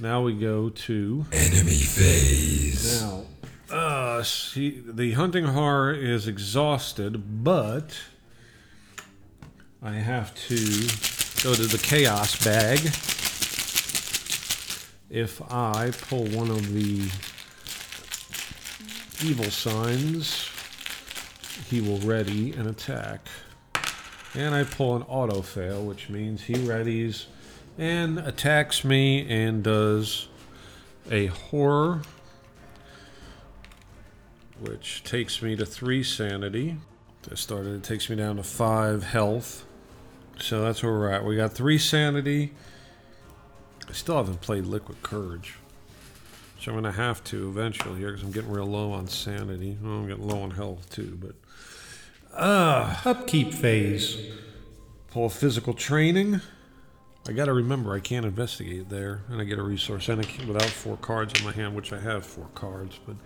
Now 0.00 0.22
we 0.22 0.34
go 0.34 0.70
to 0.70 1.26
Enemy 1.32 1.70
phase. 1.70 3.00
now. 3.00 3.24
Uh, 3.70 4.22
see, 4.22 4.82
the 4.84 5.12
hunting 5.12 5.44
horror 5.44 5.92
is 5.92 6.26
exhausted, 6.26 7.44
but 7.44 7.96
I 9.82 9.92
have 9.92 10.34
to 10.48 10.56
go 11.44 11.54
to 11.54 11.62
the 11.62 11.80
chaos 11.82 12.44
bag. 12.44 12.80
If 15.10 15.40
I 15.42 15.92
pull 15.92 16.24
one 16.26 16.50
of 16.50 16.72
the 16.72 17.08
evil 19.24 19.50
signs, 19.50 20.50
he 21.70 21.80
will 21.80 21.98
ready 21.98 22.52
and 22.52 22.68
attack. 22.68 23.26
And 24.34 24.54
I 24.54 24.64
pull 24.64 24.96
an 24.96 25.02
auto 25.02 25.40
fail, 25.40 25.82
which 25.82 26.10
means 26.10 26.42
he 26.42 26.54
readies 26.54 27.24
and 27.78 28.18
attacks 28.18 28.84
me 28.84 29.26
and 29.28 29.62
does 29.62 30.28
a 31.10 31.26
horror, 31.26 32.02
which 34.60 35.02
takes 35.04 35.40
me 35.40 35.56
to 35.56 35.64
three 35.64 36.02
sanity. 36.02 36.76
I 37.30 37.34
started, 37.36 37.76
it 37.76 37.82
takes 37.82 38.10
me 38.10 38.16
down 38.16 38.36
to 38.36 38.42
five 38.42 39.04
health. 39.04 39.64
So 40.38 40.60
that's 40.60 40.82
where 40.82 40.92
we're 40.92 41.10
at. 41.10 41.24
We 41.24 41.36
got 41.36 41.54
three 41.54 41.78
sanity. 41.78 42.52
I 43.88 43.92
still 43.92 44.16
haven't 44.16 44.42
played 44.42 44.66
Liquid 44.66 45.02
Courage. 45.02 45.54
So 46.64 46.72
I'm 46.72 46.80
going 46.80 46.90
to 46.90 46.98
have 46.98 47.22
to 47.24 47.50
eventually 47.50 47.98
here 47.98 48.08
because 48.08 48.22
I'm 48.22 48.32
getting 48.32 48.50
real 48.50 48.64
low 48.64 48.92
on 48.92 49.06
sanity. 49.06 49.76
Well, 49.82 49.92
I'm 49.92 50.08
getting 50.08 50.26
low 50.26 50.40
on 50.40 50.52
health 50.52 50.88
too, 50.88 51.18
but. 51.20 51.34
Uh, 52.34 52.96
Upkeep 53.04 53.52
phase. 53.52 54.16
pull 55.10 55.28
physical 55.28 55.74
training. 55.74 56.40
I 57.28 57.32
got 57.32 57.44
to 57.46 57.52
remember 57.52 57.92
I 57.92 58.00
can't 58.00 58.24
investigate 58.24 58.88
there, 58.88 59.24
and 59.28 59.42
I 59.42 59.44
get 59.44 59.58
a 59.58 59.62
resource 59.62 60.08
and 60.08 60.24
I 60.24 60.46
without 60.46 60.70
four 60.70 60.96
cards 60.96 61.38
in 61.38 61.44
my 61.44 61.52
hand, 61.52 61.74
which 61.74 61.92
I 61.92 62.00
have 62.00 62.24
four 62.24 62.48
cards. 62.54 62.98
But 63.06 63.16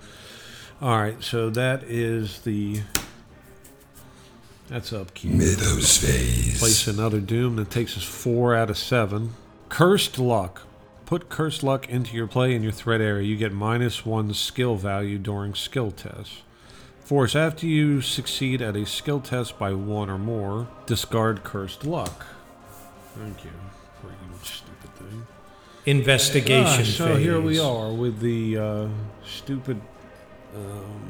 all 0.81 0.99
right, 0.99 1.23
so 1.23 1.49
that 1.51 1.85
is 1.85 2.41
the 2.41 2.81
that's 4.67 4.93
upkeep. 4.93 5.31
Mythos 5.31 5.97
phase. 5.97 6.59
Place 6.59 6.89
another 6.89 7.21
doom 7.21 7.55
that 7.55 7.71
takes 7.71 7.97
us 7.97 8.03
four 8.03 8.57
out 8.57 8.69
of 8.69 8.77
seven. 8.77 9.35
Cursed 9.69 10.19
luck. 10.19 10.63
Put 11.09 11.31
cursed 11.31 11.63
luck 11.63 11.89
into 11.89 12.15
your 12.15 12.27
play 12.27 12.55
in 12.55 12.63
your 12.63 12.71
threat 12.71 13.01
area. 13.01 13.27
You 13.27 13.39
get 13.39 13.51
minus 13.51 14.05
one 14.05 14.35
skill 14.35 14.77
value 14.77 15.17
during 15.17 15.55
skill 15.55 15.91
tests. 15.91 16.43
Force 17.01 17.35
after 17.35 17.65
you 17.67 18.03
succeed 18.03 18.61
at 18.61 18.77
a 18.77 18.85
skill 18.85 19.19
test 19.19 19.59
by 19.59 19.73
one 19.73 20.11
or 20.11 20.19
more, 20.19 20.69
discard 20.85 21.45
cursed 21.45 21.87
luck. 21.87 22.27
Thank 23.15 23.43
you 23.43 23.51
for 24.03 24.09
you 24.09 24.39
stupid 24.43 24.95
thing. 24.97 25.27
Investigation 25.87 26.83
Ah, 26.83 26.85
so 26.85 27.07
phase. 27.15 27.25
here 27.25 27.41
we 27.41 27.59
are 27.59 27.91
with 27.91 28.21
the 28.21 28.59
uh, 28.59 28.89
stupid 29.25 29.81
um, 30.55 31.09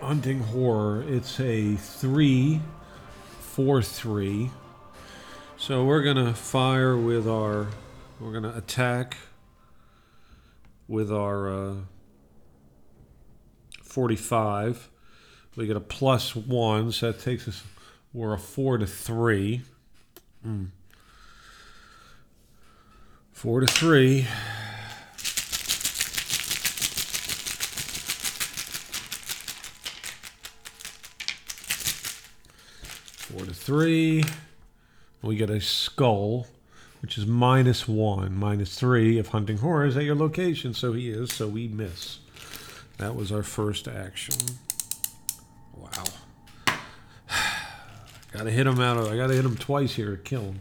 hunting 0.00 0.38
horror. 0.38 1.02
It's 1.08 1.40
a 1.40 1.74
three, 1.74 2.60
four, 3.40 3.82
three. 3.82 4.50
So 5.56 5.84
we're 5.84 6.04
gonna 6.04 6.32
fire 6.32 6.96
with 6.96 7.26
our. 7.26 7.66
We're 8.20 8.34
gonna 8.34 8.56
attack 8.56 9.16
with 10.88 11.12
our 11.12 11.48
uh, 11.52 11.74
forty-five. 13.82 14.88
We 15.56 15.66
get 15.66 15.76
a 15.76 15.80
plus 15.80 16.34
one, 16.34 16.92
so 16.92 17.12
that 17.12 17.20
takes 17.20 17.46
us. 17.46 17.62
We're 18.12 18.34
a 18.34 18.38
four 18.38 18.78
to 18.78 18.86
three. 18.86 19.62
Mm. 20.46 20.68
Four 23.32 23.60
to 23.60 23.66
three. 23.66 24.26
Four 33.16 33.46
to 33.46 33.54
three. 33.54 34.24
We 35.22 35.36
get 35.36 35.50
a 35.50 35.60
skull, 35.60 36.46
which 37.02 37.18
is 37.18 37.26
minus 37.26 37.88
one. 37.88 38.34
Minus 38.34 38.78
three 38.78 39.18
if 39.18 39.28
hunting 39.28 39.58
horror 39.58 39.84
is 39.84 39.96
at 39.96 40.04
your 40.04 40.14
location. 40.14 40.72
So 40.72 40.92
he 40.92 41.10
is, 41.10 41.32
so 41.32 41.48
we 41.48 41.66
miss. 41.66 42.20
That 42.98 43.16
was 43.16 43.32
our 43.32 43.42
first 43.42 43.88
action. 43.88 44.36
Wow. 45.76 46.04
gotta 48.32 48.50
hit 48.52 48.66
him 48.66 48.80
out 48.80 48.96
of 48.96 49.08
I 49.08 49.16
gotta 49.16 49.34
hit 49.34 49.44
him 49.44 49.56
twice 49.56 49.94
here 49.94 50.12
to 50.12 50.16
kill 50.16 50.42
him. 50.42 50.60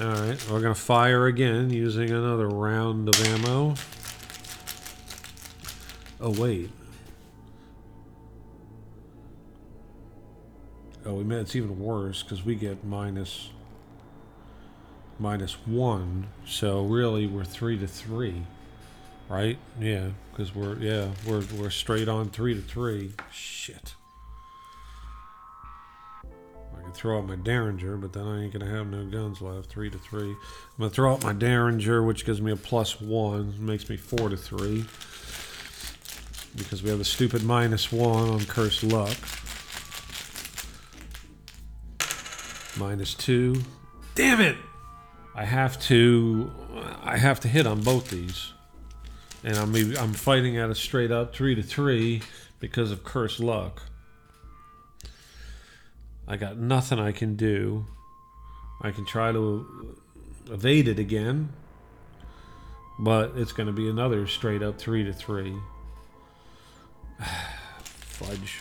Alright, 0.00 0.50
we're 0.50 0.60
gonna 0.60 0.74
fire 0.74 1.26
again 1.26 1.70
using 1.70 2.10
another 2.10 2.48
round 2.48 3.08
of 3.08 3.20
ammo. 3.26 3.76
Oh 6.20 6.30
wait. 6.30 6.70
Oh, 11.04 11.14
we 11.14 11.24
meant 11.24 11.42
it's 11.42 11.56
even 11.56 11.78
worse 11.78 12.22
because 12.22 12.44
we 12.44 12.54
get 12.54 12.84
minus 12.84 13.50
minus 15.22 15.52
one. 15.66 16.26
So 16.44 16.84
really, 16.84 17.26
we're 17.26 17.44
three 17.44 17.78
to 17.78 17.86
three, 17.86 18.42
right? 19.28 19.56
Yeah, 19.80 20.08
because 20.30 20.54
we're 20.54 20.76
yeah 20.78 21.08
we're 21.26 21.44
we're 21.56 21.70
straight 21.70 22.08
on 22.08 22.28
three 22.28 22.54
to 22.54 22.60
three. 22.60 23.12
Shit. 23.32 23.94
I 26.76 26.82
can 26.82 26.92
throw 26.92 27.18
out 27.18 27.28
my 27.28 27.36
Derringer, 27.36 27.96
but 27.96 28.12
then 28.12 28.26
I 28.26 28.42
ain't 28.42 28.52
gonna 28.52 28.68
have 28.68 28.88
no 28.88 29.04
guns 29.04 29.40
left. 29.40 29.70
Three 29.70 29.88
to 29.88 29.98
three. 29.98 30.30
I'm 30.30 30.36
gonna 30.78 30.90
throw 30.90 31.12
out 31.12 31.22
my 31.22 31.32
Derringer, 31.32 32.02
which 32.02 32.26
gives 32.26 32.42
me 32.42 32.50
a 32.50 32.56
plus 32.56 33.00
one, 33.00 33.54
makes 33.64 33.88
me 33.88 33.96
four 33.96 34.28
to 34.28 34.36
three. 34.36 34.84
Because 36.56 36.82
we 36.82 36.90
have 36.90 37.00
a 37.00 37.04
stupid 37.04 37.44
minus 37.44 37.90
one 37.92 38.28
on 38.28 38.44
cursed 38.44 38.82
luck. 38.82 39.16
Minus 42.76 43.14
two. 43.14 43.62
Damn 44.14 44.40
it! 44.40 44.56
I 45.34 45.44
have 45.44 45.80
to 45.82 46.50
I 47.02 47.16
have 47.16 47.40
to 47.40 47.48
hit 47.48 47.66
on 47.66 47.82
both 47.82 48.10
these. 48.10 48.52
And 49.44 49.56
I'm 49.56 49.74
I'm 49.96 50.12
fighting 50.12 50.56
at 50.58 50.70
a 50.70 50.74
straight 50.74 51.10
up 51.10 51.34
three 51.34 51.54
to 51.54 51.62
three 51.62 52.22
because 52.60 52.90
of 52.90 53.02
cursed 53.02 53.40
luck. 53.40 53.82
I 56.28 56.36
got 56.36 56.56
nothing 56.56 56.98
I 56.98 57.12
can 57.12 57.34
do. 57.34 57.86
I 58.80 58.90
can 58.90 59.04
try 59.04 59.32
to 59.32 59.96
evade 60.50 60.88
it 60.88 60.98
again, 60.98 61.50
but 62.98 63.32
it's 63.36 63.52
going 63.52 63.68
to 63.68 63.72
be 63.72 63.88
another 63.88 64.26
straight 64.26 64.62
up 64.62 64.78
three 64.78 65.04
to 65.04 65.12
three. 65.12 65.54
Fudge. 67.80 68.60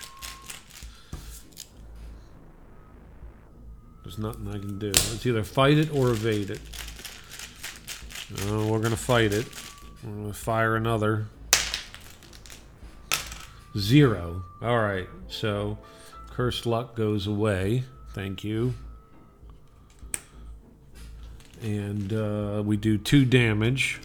There's 4.03 4.17
nothing 4.17 4.47
I 4.47 4.57
can 4.57 4.79
do. 4.79 4.89
It's 4.89 5.25
either 5.25 5.43
fight 5.43 5.77
it 5.77 5.93
or 5.93 6.09
evade 6.09 6.49
it. 6.49 6.59
No, 8.45 8.67
we're 8.67 8.79
to 8.81 8.97
fight 8.97 9.33
it. 9.33 9.45
We're 10.03 10.29
to 10.29 10.33
fire 10.33 10.75
another. 10.75 11.27
Zero. 13.77 14.43
All 14.61 14.79
right. 14.79 15.07
So, 15.27 15.77
cursed 16.29 16.65
luck 16.65 16.95
goes 16.95 17.27
away. 17.27 17.83
Thank 18.13 18.43
you. 18.43 18.73
And 21.61 22.11
uh, 22.11 22.63
we 22.65 22.75
do 22.77 22.97
two 22.97 23.23
damage 23.23 23.99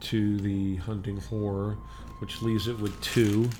to 0.00 0.38
the 0.38 0.76
hunting 0.76 1.18
horror, 1.18 1.76
which 2.20 2.40
leaves 2.40 2.68
it 2.68 2.78
with 2.78 2.98
two. 3.02 3.50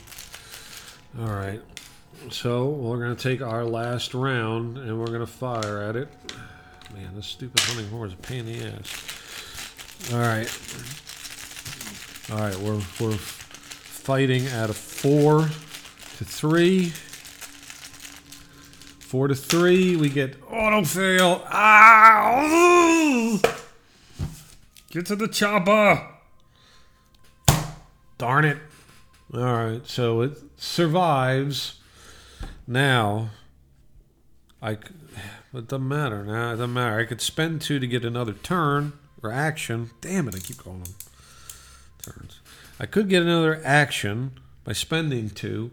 All 1.20 1.34
right. 1.34 1.60
So 2.30 2.68
we're 2.68 2.98
going 2.98 3.16
to 3.16 3.22
take 3.22 3.40
our 3.40 3.64
last 3.64 4.12
round 4.14 4.76
and 4.78 4.98
we're 4.98 5.06
going 5.06 5.20
to 5.20 5.26
fire 5.26 5.82
at 5.82 5.96
it. 5.96 6.08
Man, 6.94 7.14
this 7.14 7.26
stupid 7.26 7.60
hunting 7.60 7.88
horror 7.88 8.06
is 8.06 8.12
a 8.12 8.16
pain 8.16 8.46
in 8.46 8.58
the 8.58 8.66
ass. 8.66 10.12
All 10.12 10.18
right. 10.18 10.48
All 12.30 12.38
right, 12.38 12.56
we're, 12.58 12.82
we're 13.00 13.16
fighting 13.16 14.46
at 14.46 14.68
a 14.68 14.74
four 14.74 15.40
to 15.40 16.24
three. 16.24 16.92
Four 19.00 19.28
to 19.28 19.34
three, 19.34 19.96
we 19.96 20.10
get 20.10 20.36
auto 20.50 20.84
fail. 20.84 21.42
Ow! 21.50 23.40
Get 24.90 25.06
to 25.06 25.16
the 25.16 25.28
chopper. 25.28 26.06
Darn 28.18 28.44
it. 28.44 28.58
All 29.32 29.40
right, 29.40 29.86
so 29.86 30.20
it 30.20 30.38
survives. 30.56 31.80
Now, 32.70 33.30
I 34.60 34.72
It 34.72 35.68
doesn't 35.68 35.88
matter. 35.88 36.22
now. 36.22 36.52
it 36.52 36.56
doesn't 36.56 36.74
matter. 36.74 36.98
I 36.98 37.06
could 37.06 37.22
spend 37.22 37.62
two 37.62 37.78
to 37.78 37.86
get 37.86 38.04
another 38.04 38.34
turn 38.34 38.92
or 39.22 39.32
action. 39.32 39.90
Damn 40.02 40.28
it, 40.28 40.34
I 40.34 40.38
keep 40.38 40.58
calling 40.58 40.82
them 40.82 40.92
turns. 42.02 42.40
I 42.78 42.84
could 42.84 43.08
get 43.08 43.22
another 43.22 43.62
action 43.64 44.32
by 44.64 44.74
spending 44.74 45.30
two, 45.30 45.70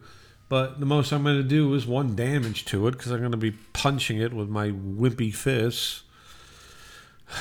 but 0.47 0.79
the 0.79 0.85
most 0.85 1.11
I'm 1.11 1.23
going 1.23 1.35
to 1.35 1.43
do 1.43 1.73
is 1.73 1.85
one 1.85 2.15
damage 2.15 2.63
to 2.65 2.87
it 2.87 2.91
because 2.91 3.11
I'm 3.11 3.19
going 3.19 3.31
to 3.31 3.37
be 3.37 3.51
punching 3.51 4.17
it 4.17 4.31
with 4.31 4.47
my 4.47 4.69
wimpy 4.69 5.35
fists. 5.35 6.03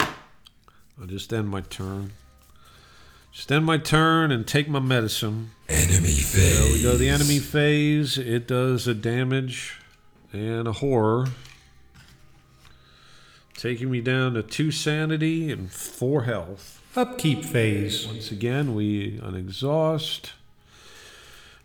I'll 0.00 1.06
just 1.06 1.30
end 1.30 1.50
my 1.50 1.60
turn. 1.60 2.12
Just 3.32 3.52
end 3.52 3.66
my 3.66 3.76
turn 3.76 4.32
and 4.32 4.46
take 4.46 4.66
my 4.66 4.78
medicine. 4.78 5.50
Enemy 5.68 6.12
There 6.12 6.72
we 6.72 6.82
go. 6.82 6.90
phase. 6.90 6.98
The 6.98 7.08
enemy 7.08 7.38
phase. 7.38 8.18
It 8.18 8.46
does 8.46 8.86
a 8.86 8.94
damage 8.94 9.80
and 10.32 10.68
a 10.68 10.72
horror. 10.72 11.28
Taking 13.56 13.90
me 13.90 14.00
down 14.00 14.34
to 14.34 14.42
two 14.42 14.70
sanity 14.70 15.50
and 15.50 15.72
four 15.72 16.24
health. 16.24 16.82
Upkeep 16.96 17.44
phase. 17.44 18.06
Once 18.06 18.30
again, 18.30 18.74
we 18.74 19.18
unexhaust. 19.22 20.32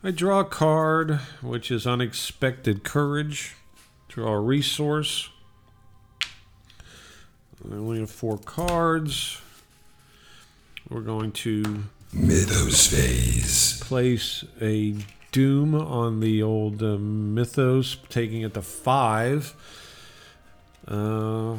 I 0.04 0.12
draw 0.12 0.40
a 0.40 0.46
card, 0.46 1.20
which 1.42 1.70
is 1.70 1.86
unexpected 1.86 2.84
courage. 2.86 3.56
Draw 4.08 4.32
a 4.32 4.40
resource. 4.40 5.30
I 7.70 7.74
only 7.74 8.00
have 8.00 8.10
four 8.10 8.38
cards. 8.38 9.42
We're 10.90 11.02
going 11.02 11.34
to 11.34 11.84
Mythos 12.12 12.88
phase. 12.88 13.80
place 13.82 14.44
a 14.60 14.96
doom 15.32 15.76
on 15.76 16.22
the 16.22 16.42
old 16.42 16.82
uh, 16.82 16.98
mythos, 16.98 17.98
taking 18.10 18.42
it 18.42 18.56
to 18.56 18.64
five. 18.64 19.54
Uh, 20.88 21.56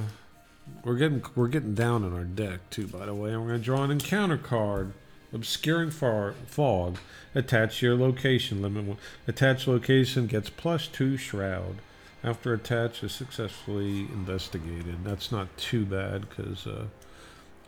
we're 0.82 0.96
getting 0.96 1.22
we're 1.36 1.46
getting 1.46 1.74
down 1.74 2.03
in 2.03 2.12
our 2.12 2.24
deck 2.24 2.68
too. 2.70 2.88
By 2.88 3.07
the 3.07 3.14
way, 3.14 3.30
and 3.30 3.40
we're 3.42 3.48
going 3.48 3.61
to 3.61 3.64
draw 3.64 3.84
an 3.84 3.92
encounter 3.92 4.36
card, 4.36 4.92
obscuring 5.32 5.92
far, 5.92 6.34
fog. 6.46 6.98
Attach 7.32 7.80
your 7.80 7.94
location 7.94 8.61
limit. 8.61 8.84
one. 8.86 8.98
Attached 9.28 9.68
location 9.68 10.26
gets 10.26 10.51
plus 10.51 10.88
two 10.88 11.16
shroud. 11.16 11.76
After 12.24 12.53
attach 12.53 13.05
is 13.05 13.12
successfully 13.12 14.01
investigated. 14.01 15.05
That's 15.05 15.30
not 15.30 15.57
too 15.57 15.86
bad 15.86 16.28
because. 16.28 16.66
Uh, 16.66 16.86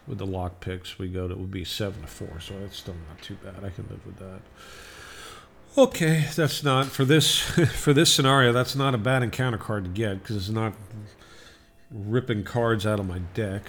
with 0.06 0.18
the 0.18 0.26
lock 0.26 0.60
picks, 0.60 0.98
we 0.98 1.08
go 1.08 1.28
to 1.28 1.34
it 1.34 1.38
would 1.38 1.50
be 1.50 1.64
seven 1.64 2.02
to 2.02 2.08
four, 2.08 2.40
so 2.40 2.58
that's 2.58 2.76
still 2.76 2.96
not 3.08 3.22
too 3.22 3.36
bad. 3.36 3.64
I 3.64 3.70
can 3.70 3.86
live 3.88 4.04
with 4.04 4.18
that. 4.18 4.40
Okay, 5.76 6.26
that's 6.36 6.62
not 6.62 6.86
for 6.86 7.04
this 7.04 7.38
for 7.74 7.92
this 7.92 8.12
scenario. 8.12 8.52
That's 8.52 8.76
not 8.76 8.94
a 8.94 8.98
bad 8.98 9.22
encounter 9.22 9.58
card 9.58 9.84
to 9.84 9.90
get 9.90 10.22
because 10.22 10.36
it's 10.36 10.48
not 10.48 10.74
ripping 11.90 12.44
cards 12.44 12.86
out 12.86 13.00
of 13.00 13.06
my 13.06 13.20
deck. 13.34 13.62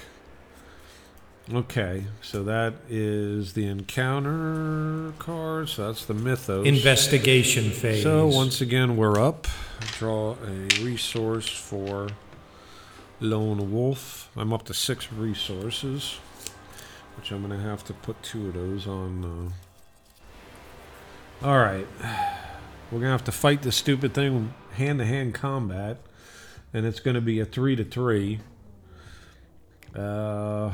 Okay, 1.54 2.06
so 2.22 2.44
that 2.44 2.74
is 2.90 3.52
the 3.54 3.66
encounter 3.68 5.12
card. 5.20 5.68
So 5.68 5.88
that's 5.88 6.06
the 6.06 6.14
mythos. 6.14 6.66
Investigation 6.66 7.70
phase. 7.70 8.04
So 8.04 8.28
once 8.28 8.62
again, 8.62 8.96
we're 8.96 9.20
up. 9.20 9.48
Draw 9.98 10.36
a 10.46 10.84
resource 10.84 11.50
for 11.50 12.08
Lone 13.24 13.72
Wolf. 13.72 14.30
I'm 14.36 14.52
up 14.52 14.64
to 14.66 14.74
six 14.74 15.12
resources, 15.12 16.20
which 17.16 17.32
I'm 17.32 17.48
going 17.48 17.58
to 17.58 17.66
have 17.66 17.84
to 17.86 17.94
put 17.94 18.22
two 18.22 18.48
of 18.48 18.54
those 18.54 18.86
on. 18.86 19.54
Uh... 21.42 21.48
All 21.48 21.58
right. 21.58 21.88
We're 22.92 23.00
going 23.00 23.04
to 23.04 23.12
have 23.12 23.24
to 23.24 23.32
fight 23.32 23.62
this 23.62 23.76
stupid 23.76 24.14
thing 24.14 24.54
hand 24.74 25.00
to 25.00 25.06
hand 25.06 25.34
combat, 25.34 25.98
and 26.74 26.86
it's 26.86 27.00
going 27.00 27.16
to 27.16 27.22
be 27.22 27.40
a 27.40 27.46
three 27.46 27.76
to 27.76 27.84
three. 27.84 28.40
Uh, 29.96 30.72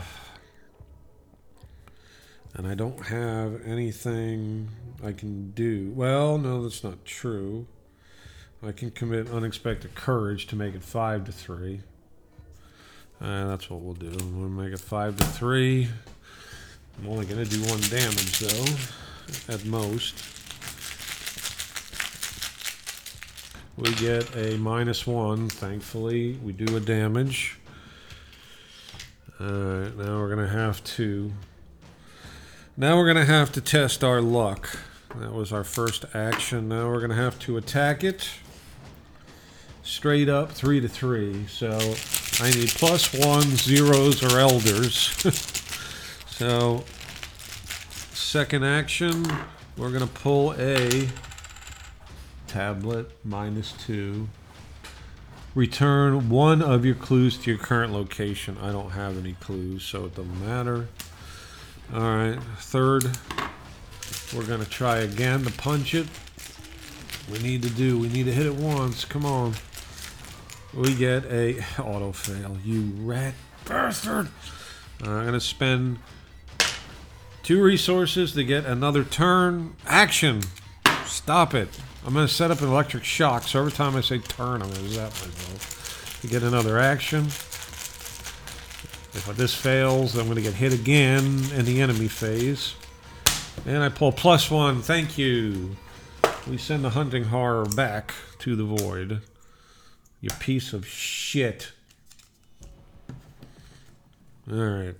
and 2.55 2.67
I 2.67 2.73
don't 2.73 3.05
have 3.07 3.61
anything 3.65 4.69
I 5.03 5.11
can 5.11 5.51
do. 5.51 5.91
Well, 5.95 6.37
no, 6.37 6.63
that's 6.63 6.83
not 6.83 7.05
true. 7.05 7.67
I 8.61 8.71
can 8.71 8.91
commit 8.91 9.29
unexpected 9.29 9.95
courage 9.95 10.47
to 10.47 10.55
make 10.55 10.75
it 10.75 10.83
five 10.83 11.25
to 11.25 11.31
three. 11.31 11.81
That's 13.19 13.69
what 13.69 13.81
we'll 13.81 13.93
do. 13.93 14.11
We'll 14.33 14.49
make 14.49 14.73
it 14.73 14.79
five 14.79 15.17
to 15.17 15.25
three. 15.25 15.89
I'm 16.99 17.09
only 17.09 17.25
going 17.25 17.43
to 17.43 17.49
do 17.49 17.61
one 17.63 17.81
damage 17.81 18.39
though, 18.39 19.53
at 19.53 19.65
most. 19.65 20.15
We 23.77 23.93
get 23.95 24.35
a 24.35 24.57
minus 24.57 25.07
one. 25.07 25.47
Thankfully, 25.47 26.33
we 26.43 26.51
do 26.51 26.75
a 26.75 26.81
damage. 26.81 27.57
Alright, 29.39 29.95
now 29.95 30.17
we're 30.17 30.35
going 30.35 30.45
to 30.45 30.53
have 30.53 30.83
to. 30.83 31.31
Now 32.75 32.97
we're 32.97 33.05
going 33.05 33.25
to 33.25 33.31
have 33.31 33.53
to 33.53 33.61
test 33.61 34.03
our 34.03 34.19
luck. 34.19 34.77
That 35.15 35.33
was 35.33 35.53
our 35.53 35.63
first 35.63 36.03
action. 36.13 36.67
Now 36.67 36.89
we're 36.89 36.99
going 36.99 37.11
to 37.11 37.15
have 37.15 37.39
to 37.39 37.55
attack 37.55 38.03
it. 38.03 38.29
Straight 39.81 40.27
up, 40.27 40.51
three 40.51 40.81
to 40.81 40.89
three. 40.89 41.47
So 41.47 41.69
I 42.41 42.51
need 42.51 42.69
plus 42.69 43.13
one, 43.13 43.43
zeros, 43.57 44.23
or 44.23 44.39
elders. 44.39 44.95
so, 46.27 46.85
second 48.13 48.63
action, 48.63 49.25
we're 49.75 49.89
going 49.89 50.07
to 50.07 50.13
pull 50.13 50.53
a 50.53 51.09
tablet, 52.47 53.11
minus 53.25 53.73
two. 53.73 54.29
Return 55.53 56.29
one 56.29 56.61
of 56.61 56.85
your 56.85 56.95
clues 56.95 57.37
to 57.39 57.51
your 57.51 57.59
current 57.59 57.91
location. 57.91 58.57
I 58.61 58.71
don't 58.71 58.91
have 58.91 59.17
any 59.17 59.33
clues, 59.33 59.83
so 59.83 60.05
it 60.05 60.15
doesn't 60.15 60.45
matter. 60.45 60.87
All 61.93 62.01
right, 62.01 62.39
third, 62.59 63.03
we're 64.33 64.45
going 64.45 64.63
to 64.63 64.69
try 64.69 64.99
again 64.99 65.43
to 65.43 65.51
punch 65.51 65.93
it. 65.93 66.07
We 67.29 67.39
need 67.39 67.63
to 67.63 67.69
do, 67.69 67.99
we 67.99 68.07
need 68.07 68.27
to 68.27 68.31
hit 68.31 68.45
it 68.45 68.55
once. 68.55 69.03
Come 69.03 69.25
on. 69.25 69.55
We 70.73 70.93
get 70.93 71.25
a 71.25 71.59
auto 71.81 72.11
fail. 72.11 72.57
You 72.63 72.91
rat 72.97 73.33
bastard. 73.65 74.27
Uh, 75.03 75.09
I'm 75.09 75.33
to 75.33 75.39
spend 75.39 75.99
two 77.43 77.61
resources 77.61 78.33
to 78.33 78.43
get 78.43 78.65
another 78.65 79.03
turn. 79.03 79.75
Action. 79.87 80.43
Stop 81.05 81.55
it. 81.55 81.69
I'm 82.05 82.13
to 82.13 82.27
set 82.27 82.51
up 82.51 82.61
an 82.61 82.69
electric 82.69 83.03
shock, 83.03 83.43
so 83.43 83.59
every 83.59 83.71
time 83.71 83.95
I 83.95 84.01
say 84.01 84.19
turn, 84.19 84.61
I'm 84.61 84.69
to 84.69 84.89
zap 84.89 85.11
myself. 85.11 86.19
To 86.21 86.27
get 86.27 86.43
another 86.43 86.77
action. 86.77 87.25
If 89.11 89.25
this 89.35 89.55
fails, 89.55 90.15
I'm 90.15 90.33
to 90.33 90.41
get 90.41 90.53
hit 90.53 90.73
again 90.73 91.43
in 91.55 91.65
the 91.65 91.81
enemy 91.81 92.07
phase. 92.07 92.75
And 93.65 93.83
I 93.83 93.89
pull 93.89 94.11
plus 94.11 94.51
one. 94.51 94.81
Thank 94.81 95.17
you. 95.17 95.75
We 96.47 96.57
send 96.57 96.83
the 96.83 96.91
hunting 96.91 97.25
horror 97.25 97.65
back 97.65 98.13
to 98.39 98.55
the 98.55 98.63
void. 98.63 99.21
You 100.21 100.29
piece 100.39 100.73
of 100.73 100.85
shit. 100.85 101.71
Alright. 104.51 104.95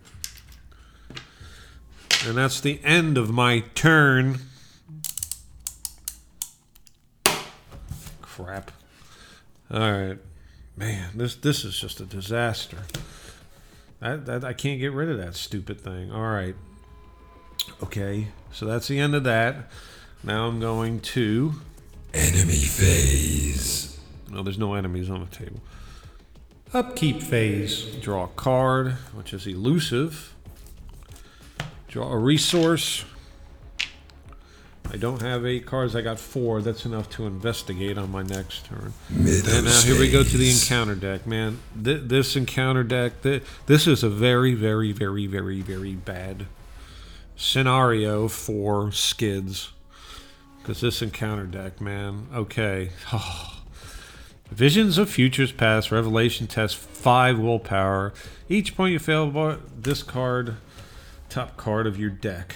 And 2.25 2.37
that's 2.37 2.61
the 2.61 2.79
end 2.83 3.17
of 3.17 3.29
my 3.31 3.61
turn. 3.75 4.39
Crap. 8.21 8.71
Alright. 9.71 10.19
Man, 10.77 11.09
this 11.15 11.35
this 11.35 11.65
is 11.65 11.77
just 11.77 11.99
a 11.99 12.05
disaster. 12.05 12.77
That, 13.99 14.25
that 14.25 14.45
I 14.45 14.53
can't 14.53 14.79
get 14.79 14.93
rid 14.93 15.09
of 15.09 15.17
that 15.17 15.35
stupid 15.35 15.81
thing. 15.81 16.11
Alright. 16.11 16.55
Okay. 17.83 18.29
So 18.51 18.65
that's 18.65 18.87
the 18.87 18.99
end 18.99 19.15
of 19.15 19.23
that. 19.25 19.69
Now 20.23 20.47
I'm 20.47 20.59
going 20.59 21.01
to 21.01 21.53
Enemy 22.13 22.53
phase. 22.53 23.98
No, 24.31 24.43
there's 24.43 24.57
no 24.57 24.73
enemies 24.73 25.09
on 25.09 25.21
the 25.21 25.35
table. 25.35 25.61
Upkeep 26.73 27.21
phase. 27.23 27.83
Draw 28.01 28.25
a 28.25 28.27
card, 28.27 28.91
which 29.13 29.33
is 29.33 29.47
elusive. 29.47 30.35
Draw 31.87 32.11
a 32.11 32.17
resource. 32.17 33.05
I 34.91 34.97
don't 34.97 35.21
have 35.21 35.45
eight 35.45 35.65
cards. 35.65 35.95
I 35.95 36.01
got 36.01 36.19
four. 36.19 36.61
That's 36.61 36.85
enough 36.85 37.09
to 37.11 37.25
investigate 37.27 37.97
on 37.97 38.11
my 38.11 38.23
next 38.23 38.65
turn. 38.65 38.93
Mythos 39.09 39.53
And 39.53 39.65
now 39.65 39.81
here 39.81 39.99
we 39.99 40.11
go 40.11 40.23
to 40.23 40.37
the 40.37 40.49
encounter 40.49 40.95
deck, 40.95 41.27
man. 41.27 41.59
Th- 41.81 42.01
this 42.01 42.35
encounter 42.35 42.83
deck, 42.83 43.21
th- 43.21 43.43
this 43.67 43.87
is 43.87 44.03
a 44.03 44.09
very, 44.09 44.53
very, 44.53 44.91
very, 44.91 45.27
very, 45.27 45.61
very 45.61 45.93
bad 45.93 46.47
scenario 47.35 48.27
for 48.27 48.91
skids. 48.91 49.71
Because 50.59 50.81
this 50.81 51.01
encounter 51.01 51.45
deck, 51.45 51.81
man. 51.81 52.27
Okay. 52.33 52.91
Oh. 53.13 53.58
Visions 54.51 54.97
of 54.97 55.09
Futures 55.09 55.51
Past, 55.51 55.91
Revelation 55.91 56.47
Test, 56.47 56.75
5 56.75 57.39
willpower. 57.39 58.13
Each 58.49 58.75
point 58.75 58.93
you 58.93 58.99
fail, 58.99 59.59
discard 59.79 60.55
top 61.29 61.55
card 61.55 61.85
of 61.87 61.99
your 61.99 62.09
deck. 62.09 62.55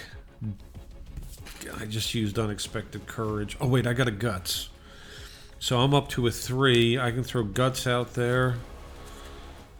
I 1.80 1.86
just 1.86 2.14
used 2.14 2.38
Unexpected 2.38 3.06
Courage. 3.06 3.56
Oh, 3.60 3.68
wait, 3.68 3.86
I 3.86 3.92
got 3.92 4.08
a 4.08 4.10
Guts. 4.10 4.68
So 5.64 5.80
I'm 5.80 5.94
up 5.94 6.10
to 6.10 6.26
a 6.26 6.30
three. 6.30 6.98
I 6.98 7.10
can 7.10 7.24
throw 7.24 7.42
guts 7.42 7.86
out 7.86 8.12
there. 8.12 8.56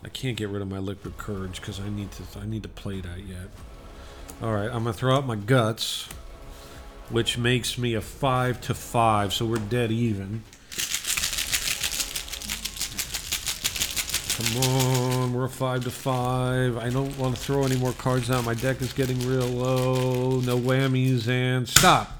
I 0.03 0.09
can't 0.09 0.35
get 0.35 0.49
rid 0.49 0.63
of 0.63 0.69
my 0.71 0.79
liquid 0.79 1.19
courage 1.19 1.61
because 1.61 1.79
I 1.79 1.91
need 1.91 2.11
to. 2.13 2.23
I 2.41 2.47
need 2.47 2.63
to 2.63 2.71
play 2.71 3.03
that 3.03 3.21
yet. 3.21 3.51
All 4.43 4.55
right, 4.55 4.69
I'm 4.69 4.85
gonna 4.85 4.95
throw 4.95 5.15
out 5.15 5.27
my 5.27 5.37
guts, 5.37 6.09
which 7.11 7.37
makes 7.37 7.77
me 7.77 7.93
a 7.93 8.01
five 8.01 8.63
to 8.63 8.73
five. 8.73 9.35
So 9.35 9.45
we're 9.45 9.59
dead 9.59 9.93
even. 9.93 10.45
Come 14.37 14.63
on, 14.65 15.33
we're 15.33 15.47
five 15.47 15.85
to 15.85 15.93
five. 15.93 16.77
I 16.77 16.91
don't 16.91 17.17
want 17.19 17.37
to 17.37 17.41
throw 17.41 17.63
any 17.63 17.77
more 17.77 17.93
cards 17.93 18.33
out. 18.33 18.45
My 18.45 18.55
deck 18.55 18.83
is 18.83 18.93
getting 18.93 19.17
real 19.29 19.47
low. 19.47 20.41
No 20.41 20.59
whammies 20.59 21.29
and 21.29 21.69
stop. 21.69 22.11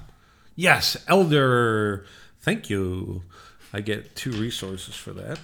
Yes, 0.55 0.95
Elder. 1.09 2.05
Thank 2.39 2.69
you. 2.69 3.23
I 3.73 3.81
get 3.81 4.15
two 4.15 4.31
resources 4.31 4.95
for 4.95 5.11
that. 5.11 5.39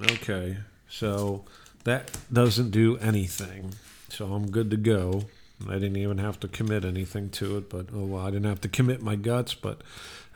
Okay, 0.00 0.58
so 0.88 1.44
that 1.82 2.16
doesn't 2.32 2.70
do 2.70 2.96
anything. 2.98 3.74
So 4.10 4.32
I'm 4.32 4.52
good 4.52 4.70
to 4.70 4.76
go. 4.76 5.24
I 5.68 5.74
didn't 5.74 5.96
even 5.96 6.18
have 6.18 6.38
to 6.40 6.48
commit 6.48 6.84
anything 6.84 7.30
to 7.30 7.56
it, 7.56 7.68
but 7.68 7.86
oh 7.92 8.04
well, 8.04 8.24
I 8.24 8.30
didn't 8.30 8.46
have 8.46 8.60
to 8.60 8.68
commit 8.68 9.02
my 9.02 9.16
guts, 9.16 9.54
but 9.54 9.80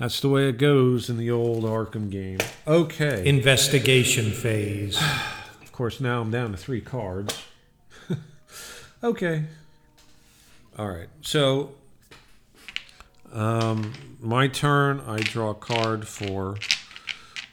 that's 0.03 0.19
the 0.19 0.29
way 0.29 0.49
it 0.49 0.59
goes 0.59 1.09
in 1.09 1.16
the 1.16 1.31
old 1.31 1.62
Arkham 1.62 2.11
game. 2.11 2.41
Okay. 2.66 3.23
Investigation 3.24 4.33
phase. 4.33 5.01
Of 5.62 5.77
course, 5.77 6.01
now 6.01 6.20
I'm 6.20 6.31
down 6.31 6.51
to 6.51 6.59
three 6.59 6.83
cards. 6.83 7.43
okay. 9.03 9.45
All 10.79 10.89
right. 10.89 11.09
So, 11.23 11.73
um, 13.33 13.95
my 14.20 14.49
turn. 14.49 15.01
I 15.07 15.20
draw 15.20 15.51
a 15.51 15.55
card 15.55 16.07
for 16.07 16.57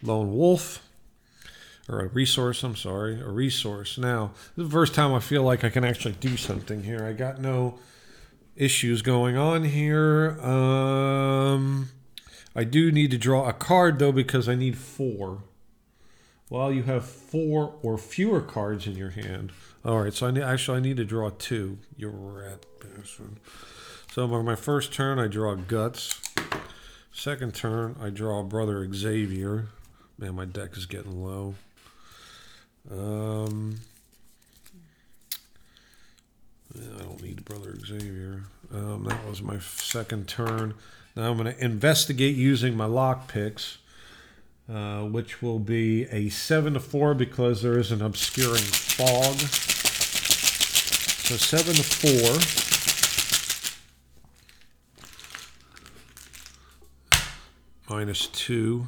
Lone 0.03 0.35
Wolf. 0.35 0.85
Or 1.87 2.01
a 2.01 2.07
resource, 2.07 2.61
I'm 2.63 2.75
sorry. 2.75 3.21
A 3.21 3.29
resource. 3.29 3.97
Now, 3.97 4.31
this 4.57 4.65
is 4.65 4.69
the 4.69 4.73
first 4.73 4.93
time 4.93 5.13
I 5.13 5.19
feel 5.19 5.43
like 5.43 5.63
I 5.63 5.69
can 5.69 5.85
actually 5.85 6.15
do 6.19 6.35
something 6.35 6.83
here. 6.83 7.05
I 7.05 7.13
got 7.13 7.39
no 7.39 7.79
issues 8.57 9.01
going 9.01 9.37
on 9.37 9.63
here. 9.63 10.37
Um, 10.41 11.89
I 12.55 12.63
do 12.63 12.91
need 12.91 13.11
to 13.11 13.17
draw 13.17 13.47
a 13.47 13.53
card, 13.53 13.99
though, 13.99 14.11
because 14.11 14.49
I 14.49 14.55
need 14.55 14.77
four. 14.77 15.43
Well, 16.49 16.71
you 16.71 16.83
have 16.83 17.05
four 17.05 17.75
or 17.83 17.97
fewer 17.97 18.41
cards 18.41 18.87
in 18.87 18.95
your 18.95 19.11
hand. 19.11 19.51
All 19.85 20.01
right, 20.01 20.13
so 20.13 20.27
I 20.27 20.31
need, 20.31 20.41
actually 20.41 20.77
I 20.77 20.81
need 20.81 20.97
to 20.97 21.05
draw 21.05 21.29
two. 21.29 21.77
You 21.95 22.09
rat 22.09 22.65
bastard. 22.79 23.39
So 24.11 24.27
my, 24.27 24.41
my 24.41 24.55
first 24.55 24.91
turn, 24.91 25.19
I 25.19 25.27
draw 25.27 25.53
guts. 25.55 26.19
Second 27.11 27.53
turn, 27.53 27.95
I 28.01 28.09
draw 28.09 28.41
brother 28.43 28.87
Xavier. 28.91 29.67
Man, 30.17 30.35
my 30.35 30.45
deck 30.45 30.75
is 30.75 30.85
getting 30.85 31.23
low. 31.23 31.55
Um, 32.91 33.79
I 36.75 37.03
don't 37.03 37.21
need 37.21 37.45
brother 37.45 37.77
Xavier. 37.79 38.43
Um, 38.73 39.05
that 39.05 39.27
was 39.27 39.41
my 39.41 39.59
second 39.59 40.27
turn. 40.27 40.73
Now 41.15 41.31
I'm 41.31 41.37
going 41.37 41.53
to 41.53 41.63
investigate 41.63 42.35
using 42.35 42.75
my 42.75 42.85
lock 42.85 43.27
picks 43.27 43.77
uh, 44.71 45.01
which 45.01 45.41
will 45.41 45.57
be 45.57 46.03
a 46.11 46.29
7 46.29 46.75
to 46.75 46.79
4 46.79 47.15
because 47.15 47.63
there 47.63 47.79
is 47.79 47.91
an 47.91 48.03
obscuring 48.03 48.61
fog. 48.61 49.39
So 51.25 51.37
7 51.37 51.73
to 51.73 51.81
4 57.87 57.97
minus 57.97 58.27
2. 58.27 58.87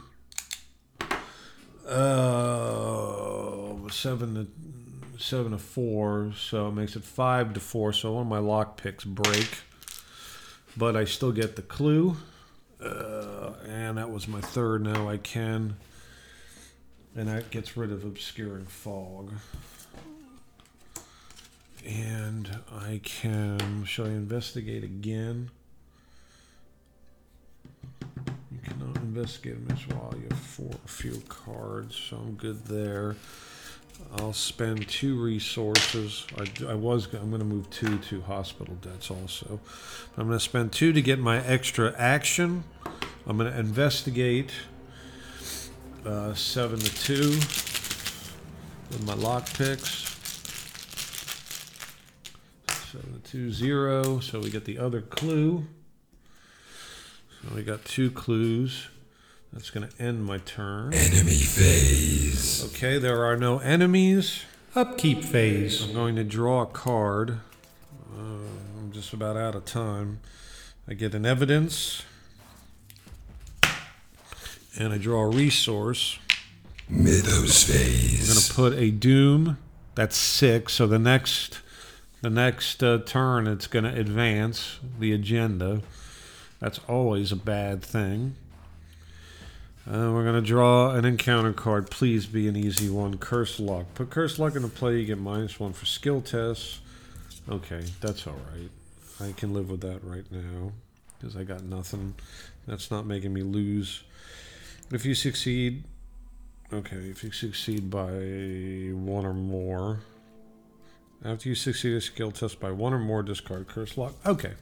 Uh, 1.88 3.89
7 3.89 4.35
to 4.35 4.45
7 5.19 5.52
to 5.52 5.57
4, 5.57 6.34
so 6.38 6.68
it 6.68 6.73
makes 6.73 6.95
it 6.95 7.03
5 7.03 7.56
to 7.56 7.60
4. 7.60 7.93
So 7.93 8.14
one 8.14 8.22
of 8.22 8.27
my 8.27 8.38
lock 8.38 8.77
picks 8.77 9.03
break, 9.03 9.61
but 10.77 10.95
I 10.95 11.06
still 11.06 11.31
get 11.31 11.56
the 11.56 11.61
clue. 11.61 12.18
Uh, 12.84 13.53
and 13.68 13.98
that 13.98 14.10
was 14.10 14.27
my 14.27 14.41
third. 14.41 14.84
Now 14.84 15.07
I 15.07 15.18
can. 15.18 15.77
And 17.15 17.27
that 17.27 17.52
gets 17.52 17.76
rid 17.77 17.91
of 17.91 18.03
obscuring 18.06 18.65
fog. 18.65 19.31
And 21.85 22.60
I 22.72 23.02
can. 23.03 23.85
Shall 23.85 24.06
I 24.06 24.10
investigate 24.10 24.84
again? 24.84 25.49
You 28.52 28.60
cannot 28.64 28.98
investigate 28.98 29.57
miss 29.68 29.88
while 29.88 30.14
you 30.15 30.27
have 30.30 30.39
four 30.39 30.76
few 30.85 31.22
cards, 31.27 31.95
so 31.95 32.18
I'm 32.18 32.35
good 32.35 32.65
there. 32.65 33.15
I'll 34.17 34.33
spend 34.33 34.87
two 34.87 35.21
resources. 35.21 36.25
I, 36.37 36.71
I 36.71 36.73
was. 36.73 37.05
I'm 37.13 37.29
going 37.29 37.39
to 37.39 37.45
move 37.45 37.69
two 37.69 37.97
to 37.97 38.21
hospital 38.21 38.75
debts 38.81 39.09
also. 39.09 39.59
I'm 40.17 40.27
going 40.27 40.37
to 40.37 40.43
spend 40.43 40.73
two 40.73 40.91
to 40.93 41.01
get 41.01 41.19
my 41.19 41.43
extra 41.45 41.93
action. 41.97 42.63
I'm 43.25 43.37
going 43.37 43.51
to 43.51 43.57
investigate 43.57 44.51
uh, 46.05 46.33
seven 46.33 46.79
to 46.79 46.95
two 46.95 47.29
with 48.89 49.03
my 49.05 49.13
lock 49.13 49.47
picks. 49.53 50.09
Seven 52.91 53.21
to 53.21 53.31
two 53.31 53.51
zero. 53.51 54.19
So 54.19 54.39
we 54.39 54.49
get 54.49 54.65
the 54.65 54.77
other 54.77 55.01
clue. 55.01 55.65
So 57.41 57.55
we 57.55 57.63
got 57.63 57.85
two 57.85 58.11
clues. 58.11 58.87
That's 59.53 59.69
going 59.69 59.87
to 59.87 60.01
end 60.01 60.23
my 60.23 60.37
turn. 60.37 60.93
Enemy 60.93 61.35
phase. 61.35 62.63
Okay, 62.67 62.97
there 62.97 63.25
are 63.25 63.35
no 63.35 63.59
enemies. 63.59 64.43
Upkeep 64.75 65.25
phase. 65.25 65.83
I'm 65.83 65.93
going 65.93 66.15
to 66.15 66.23
draw 66.23 66.61
a 66.61 66.65
card. 66.65 67.39
Uh, 68.17 68.47
I'm 68.79 68.91
just 68.93 69.11
about 69.11 69.35
out 69.35 69.55
of 69.55 69.65
time. 69.65 70.21
I 70.87 70.93
get 70.93 71.13
an 71.13 71.25
evidence. 71.25 72.03
And 74.79 74.93
I 74.93 74.97
draw 74.97 75.23
a 75.23 75.29
resource. 75.29 76.17
Mythos 76.87 77.63
phase. 77.63 78.29
I'm 78.29 78.35
going 78.35 78.47
to 78.47 78.53
put 78.53 78.81
a 78.81 78.89
doom. 78.89 79.57
That's 79.95 80.15
six. 80.15 80.73
So 80.73 80.87
the 80.87 80.97
next, 80.97 81.59
the 82.21 82.29
next 82.29 82.81
uh, 82.81 82.99
turn, 83.05 83.47
it's 83.47 83.67
going 83.67 83.83
to 83.83 83.93
advance 83.99 84.79
the 84.97 85.11
agenda. 85.11 85.81
That's 86.59 86.79
always 86.87 87.33
a 87.33 87.35
bad 87.35 87.81
thing. 87.81 88.35
Uh, 89.87 90.11
we're 90.13 90.23
going 90.23 90.35
to 90.35 90.47
draw 90.47 90.91
an 90.91 91.05
encounter 91.05 91.53
card. 91.53 91.89
Please 91.89 92.27
be 92.27 92.47
an 92.47 92.55
easy 92.55 92.87
one. 92.87 93.17
Curse 93.17 93.59
luck. 93.59 93.87
Put 93.95 94.11
curse 94.11 94.37
luck 94.37 94.55
into 94.55 94.67
play. 94.67 94.99
You 94.99 95.05
get 95.05 95.17
minus 95.17 95.59
one 95.59 95.73
for 95.73 95.87
skill 95.87 96.21
tests. 96.21 96.81
Okay, 97.49 97.83
that's 97.99 98.27
all 98.27 98.39
right. 98.53 98.69
I 99.19 99.31
can 99.33 99.53
live 99.53 99.71
with 99.71 99.81
that 99.81 100.03
right 100.03 100.25
now 100.31 100.71
because 101.17 101.35
I 101.35 101.43
got 101.43 101.63
nothing. 101.63 102.13
That's 102.67 102.91
not 102.91 103.07
making 103.07 103.33
me 103.33 103.41
lose. 103.41 104.03
If 104.91 105.03
you 105.03 105.15
succeed, 105.15 105.83
okay. 106.71 106.97
If 106.97 107.23
you 107.23 107.31
succeed 107.31 107.89
by 107.89 108.11
one 108.93 109.25
or 109.25 109.33
more, 109.33 110.01
after 111.25 111.49
you 111.49 111.55
succeed 111.55 111.93
a 111.95 112.01
skill 112.01 112.31
test 112.31 112.59
by 112.59 112.71
one 112.71 112.93
or 112.93 112.99
more, 112.99 113.23
discard 113.23 113.67
curse 113.67 113.97
luck. 113.97 114.13
Okay, 114.27 114.53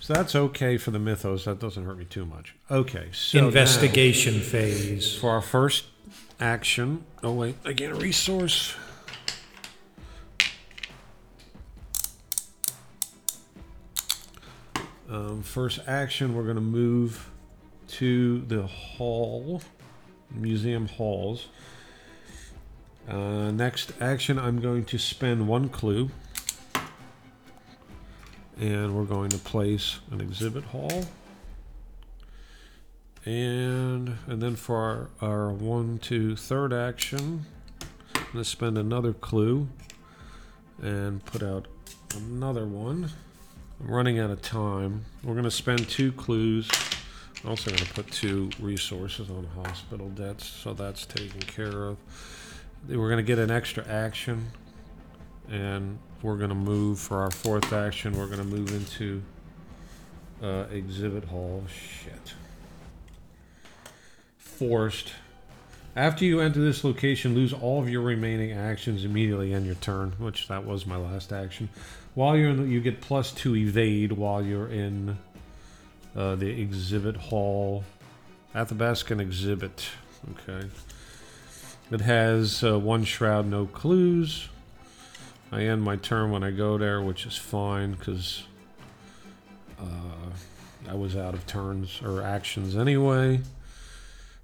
so 0.00 0.12
that's 0.14 0.34
okay 0.34 0.76
for 0.76 0.90
the 0.90 0.98
mythos. 0.98 1.44
That 1.44 1.58
doesn't 1.58 1.84
hurt 1.84 1.98
me 1.98 2.04
too 2.04 2.24
much. 2.26 2.54
Okay, 2.70 3.08
so 3.12 3.40
now- 3.40 3.46
Investigation 3.46 4.40
phase. 4.40 5.14
for 5.16 5.30
our 5.30 5.42
first 5.42 5.86
action. 6.40 7.04
Oh 7.22 7.32
wait, 7.32 7.56
I 7.64 7.72
get 7.72 7.90
a 7.90 7.94
resource. 7.94 8.74
Um, 15.08 15.42
first 15.42 15.80
action, 15.86 16.34
we're 16.34 16.42
going 16.44 16.56
to 16.56 16.60
move 16.60 17.30
to 17.88 18.40
the 18.42 18.66
hall, 18.66 19.62
museum 20.30 20.88
halls. 20.88 21.48
Uh, 23.08 23.52
next 23.52 23.92
action, 24.00 24.38
I'm 24.38 24.60
going 24.60 24.84
to 24.86 24.98
spend 24.98 25.46
one 25.46 25.68
clue, 25.68 26.10
and 28.58 28.94
we're 28.96 29.04
going 29.04 29.30
to 29.30 29.38
place 29.38 29.98
an 30.10 30.20
exhibit 30.20 30.64
hall. 30.64 31.04
And 33.24 34.16
and 34.28 34.40
then 34.40 34.54
for 34.54 35.10
our, 35.20 35.28
our 35.28 35.52
one, 35.52 35.98
two, 35.98 36.36
third 36.36 36.72
action, 36.72 37.44
I'm 38.14 38.24
gonna 38.32 38.44
spend 38.44 38.78
another 38.78 39.12
clue 39.12 39.68
and 40.80 41.24
put 41.24 41.42
out 41.42 41.66
another 42.16 42.66
one. 42.66 43.10
I'm 43.80 43.90
running 43.90 44.18
out 44.20 44.30
of 44.30 44.42
time. 44.42 45.04
We're 45.24 45.34
gonna 45.34 45.50
spend 45.50 45.88
two 45.88 46.12
clues. 46.12 46.70
I'm 47.42 47.50
also 47.50 47.70
gonna 47.70 47.84
put 47.94 48.10
two 48.12 48.50
resources 48.60 49.28
on 49.28 49.46
hospital 49.64 50.08
debts, 50.10 50.46
so 50.46 50.72
that's 50.72 51.04
taken 51.04 51.40
care 51.40 51.84
of. 51.84 51.96
We're 52.88 53.10
gonna 53.10 53.22
get 53.24 53.40
an 53.40 53.50
extra 53.50 53.86
action, 53.88 54.46
and 55.50 55.98
we're 56.22 56.36
gonna 56.36 56.54
move 56.54 56.98
for 56.98 57.20
our 57.20 57.30
fourth 57.30 57.72
action. 57.72 58.16
We're 58.16 58.28
gonna 58.28 58.44
move 58.44 58.72
into 58.72 59.22
uh, 60.42 60.64
exhibit 60.70 61.24
hall. 61.24 61.64
Shit 61.68 62.34
forced. 64.56 65.12
After 65.94 66.24
you 66.24 66.40
enter 66.40 66.60
this 66.60 66.84
location, 66.84 67.34
lose 67.34 67.52
all 67.52 67.80
of 67.80 67.88
your 67.88 68.02
remaining 68.02 68.52
actions 68.52 69.04
immediately 69.04 69.54
end 69.54 69.66
your 69.66 69.74
turn, 69.76 70.12
which 70.18 70.48
that 70.48 70.64
was 70.64 70.86
my 70.86 70.96
last 70.96 71.32
action. 71.32 71.68
While 72.14 72.36
you're 72.36 72.50
in, 72.50 72.56
the, 72.56 72.68
you 72.68 72.80
get 72.80 73.00
plus 73.00 73.32
two 73.32 73.56
evade 73.56 74.12
while 74.12 74.42
you're 74.42 74.68
in 74.68 75.18
uh, 76.14 76.36
the 76.36 76.48
exhibit 76.48 77.16
hall. 77.16 77.84
Athabascan 78.54 79.20
exhibit. 79.20 79.88
Okay. 80.32 80.68
It 81.90 82.00
has 82.00 82.64
uh, 82.64 82.78
one 82.78 83.04
shroud, 83.04 83.46
no 83.46 83.66
clues. 83.66 84.48
I 85.52 85.62
end 85.62 85.82
my 85.82 85.96
turn 85.96 86.30
when 86.30 86.42
I 86.42 86.50
go 86.50 86.76
there, 86.76 87.00
which 87.00 87.26
is 87.26 87.36
fine 87.36 87.92
because 87.92 88.44
uh, 89.80 90.30
I 90.88 90.94
was 90.94 91.16
out 91.16 91.34
of 91.34 91.46
turns 91.46 92.00
or 92.02 92.22
actions 92.22 92.76
anyway. 92.76 93.40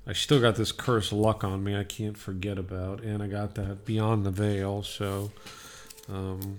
I 0.07 0.13
still 0.13 0.41
got 0.41 0.57
this 0.57 0.73
curse 0.73 1.13
luck 1.13 1.45
on 1.45 1.63
me 1.63 1.77
I 1.77 1.85
can't 1.85 2.19
forget 2.19 2.59
about, 2.59 3.03
and 3.03 3.23
I 3.23 3.29
got 3.29 3.55
that 3.55 3.85
beyond 3.85 4.27
the 4.27 4.33
veil, 4.33 4.83
so 4.83 5.31
um, 6.09 6.59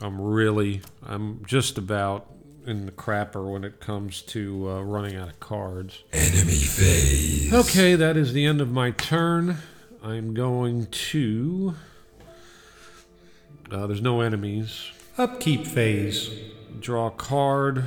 I'm 0.00 0.20
really, 0.20 0.80
I'm 1.04 1.44
just 1.44 1.76
about 1.76 2.26
in 2.66 2.86
the 2.86 2.92
crapper 2.92 3.50
when 3.50 3.64
it 3.64 3.80
comes 3.80 4.22
to 4.22 4.70
uh, 4.70 4.82
running 4.82 5.16
out 5.16 5.28
of 5.28 5.40
cards. 5.40 6.02
Enemy 6.12 6.52
phase. 6.52 7.52
Okay, 7.52 7.94
that 7.94 8.16
is 8.16 8.32
the 8.32 8.46
end 8.46 8.60
of 8.60 8.70
my 8.70 8.90
turn. 8.90 9.58
I'm 10.02 10.32
going 10.32 10.86
to. 10.86 11.74
Uh, 13.70 13.86
there's 13.86 14.00
no 14.00 14.20
enemies. 14.22 14.90
Upkeep 15.18 15.66
phase. 15.66 16.30
Draw 16.80 17.08
a 17.08 17.10
card, 17.10 17.84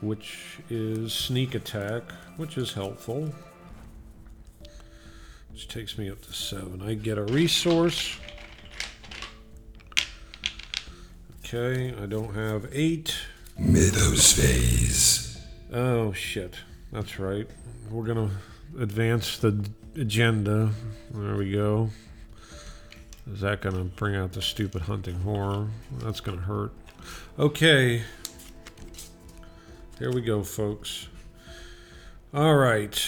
which 0.00 0.58
is 0.70 1.12
sneak 1.12 1.54
attack, 1.54 2.04
which 2.36 2.56
is 2.56 2.74
helpful. 2.74 3.32
Which 5.50 5.68
takes 5.68 5.98
me 5.98 6.10
up 6.10 6.22
to 6.22 6.32
seven. 6.32 6.82
I 6.82 6.94
get 6.94 7.18
a 7.18 7.24
resource. 7.24 8.18
Okay, 11.44 11.94
I 12.00 12.06
don't 12.06 12.34
have 12.34 12.68
eight. 12.72 13.16
Mythos 13.58 14.32
phase. 14.32 15.40
Oh 15.72 16.12
shit, 16.12 16.56
that's 16.92 17.18
right. 17.18 17.48
We're 17.90 18.04
gonna 18.04 18.30
advance 18.78 19.38
the 19.38 19.64
agenda. 19.94 20.70
There 21.10 21.36
we 21.36 21.52
go. 21.52 21.90
Is 23.32 23.40
that 23.40 23.60
gonna 23.60 23.84
bring 23.84 24.14
out 24.14 24.32
the 24.32 24.42
stupid 24.42 24.82
hunting 24.82 25.20
horror? 25.20 25.68
That's 25.98 26.20
gonna 26.20 26.42
hurt. 26.42 26.72
Okay. 27.38 28.02
Here 29.98 30.12
we 30.12 30.20
go, 30.20 30.42
folks. 30.42 31.08
All 32.32 32.54
right. 32.54 33.02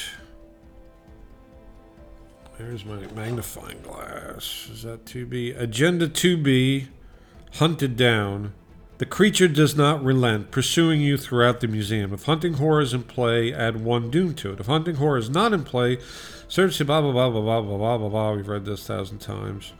There's 2.59 2.85
my 2.85 2.97
magnifying 3.15 3.81
glass. 3.83 4.69
Is 4.73 4.83
that 4.83 5.05
2B? 5.05 5.57
Agenda 5.57 6.09
2B 6.09 6.89
Hunted 7.55 7.97
Down. 7.97 8.53
The 8.99 9.07
creature 9.07 9.47
does 9.47 9.77
not 9.77 10.03
relent, 10.03 10.51
pursuing 10.51 11.01
you 11.01 11.17
throughout 11.17 11.61
the 11.61 11.69
museum. 11.69 12.13
If 12.13 12.25
hunting 12.25 12.55
horror 12.55 12.81
is 12.81 12.93
in 12.93 13.05
play, 13.05 13.55
add 13.55 13.85
one 13.85 14.11
doom 14.11 14.35
to 14.35 14.53
it. 14.53 14.59
If 14.59 14.67
hunting 14.67 14.97
horror 14.97 15.19
is 15.19 15.31
not 15.31 15.53
in 15.53 15.63
play, 15.63 15.99
search 16.49 16.79
the 16.79 16.85
blah 16.85 17.01
blah 17.01 17.13
blah 17.13 17.31
blah 17.31 17.61
blah 17.61 17.77
blah 17.77 17.99
blah 17.99 18.09
blah. 18.09 18.33
We've 18.33 18.49
read 18.49 18.65
this 18.65 18.83
a 18.83 18.95
thousand 18.95 19.19
times. 19.19 19.73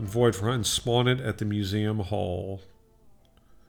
And 0.00 0.08
void 0.08 0.34
for 0.34 0.46
hunt 0.46 0.54
and 0.54 0.66
spawn 0.66 1.06
it 1.08 1.20
at 1.20 1.36
the 1.36 1.44
museum 1.44 1.98
hall. 1.98 2.62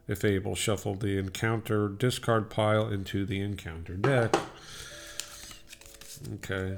If 0.08 0.24
able, 0.24 0.56
shuffle 0.56 0.96
the 0.96 1.18
encounter 1.18 1.90
discard 1.90 2.50
pile 2.50 2.88
into 2.88 3.26
the 3.26 3.42
encounter 3.42 3.96
deck. 3.96 4.34
Okay. 6.36 6.78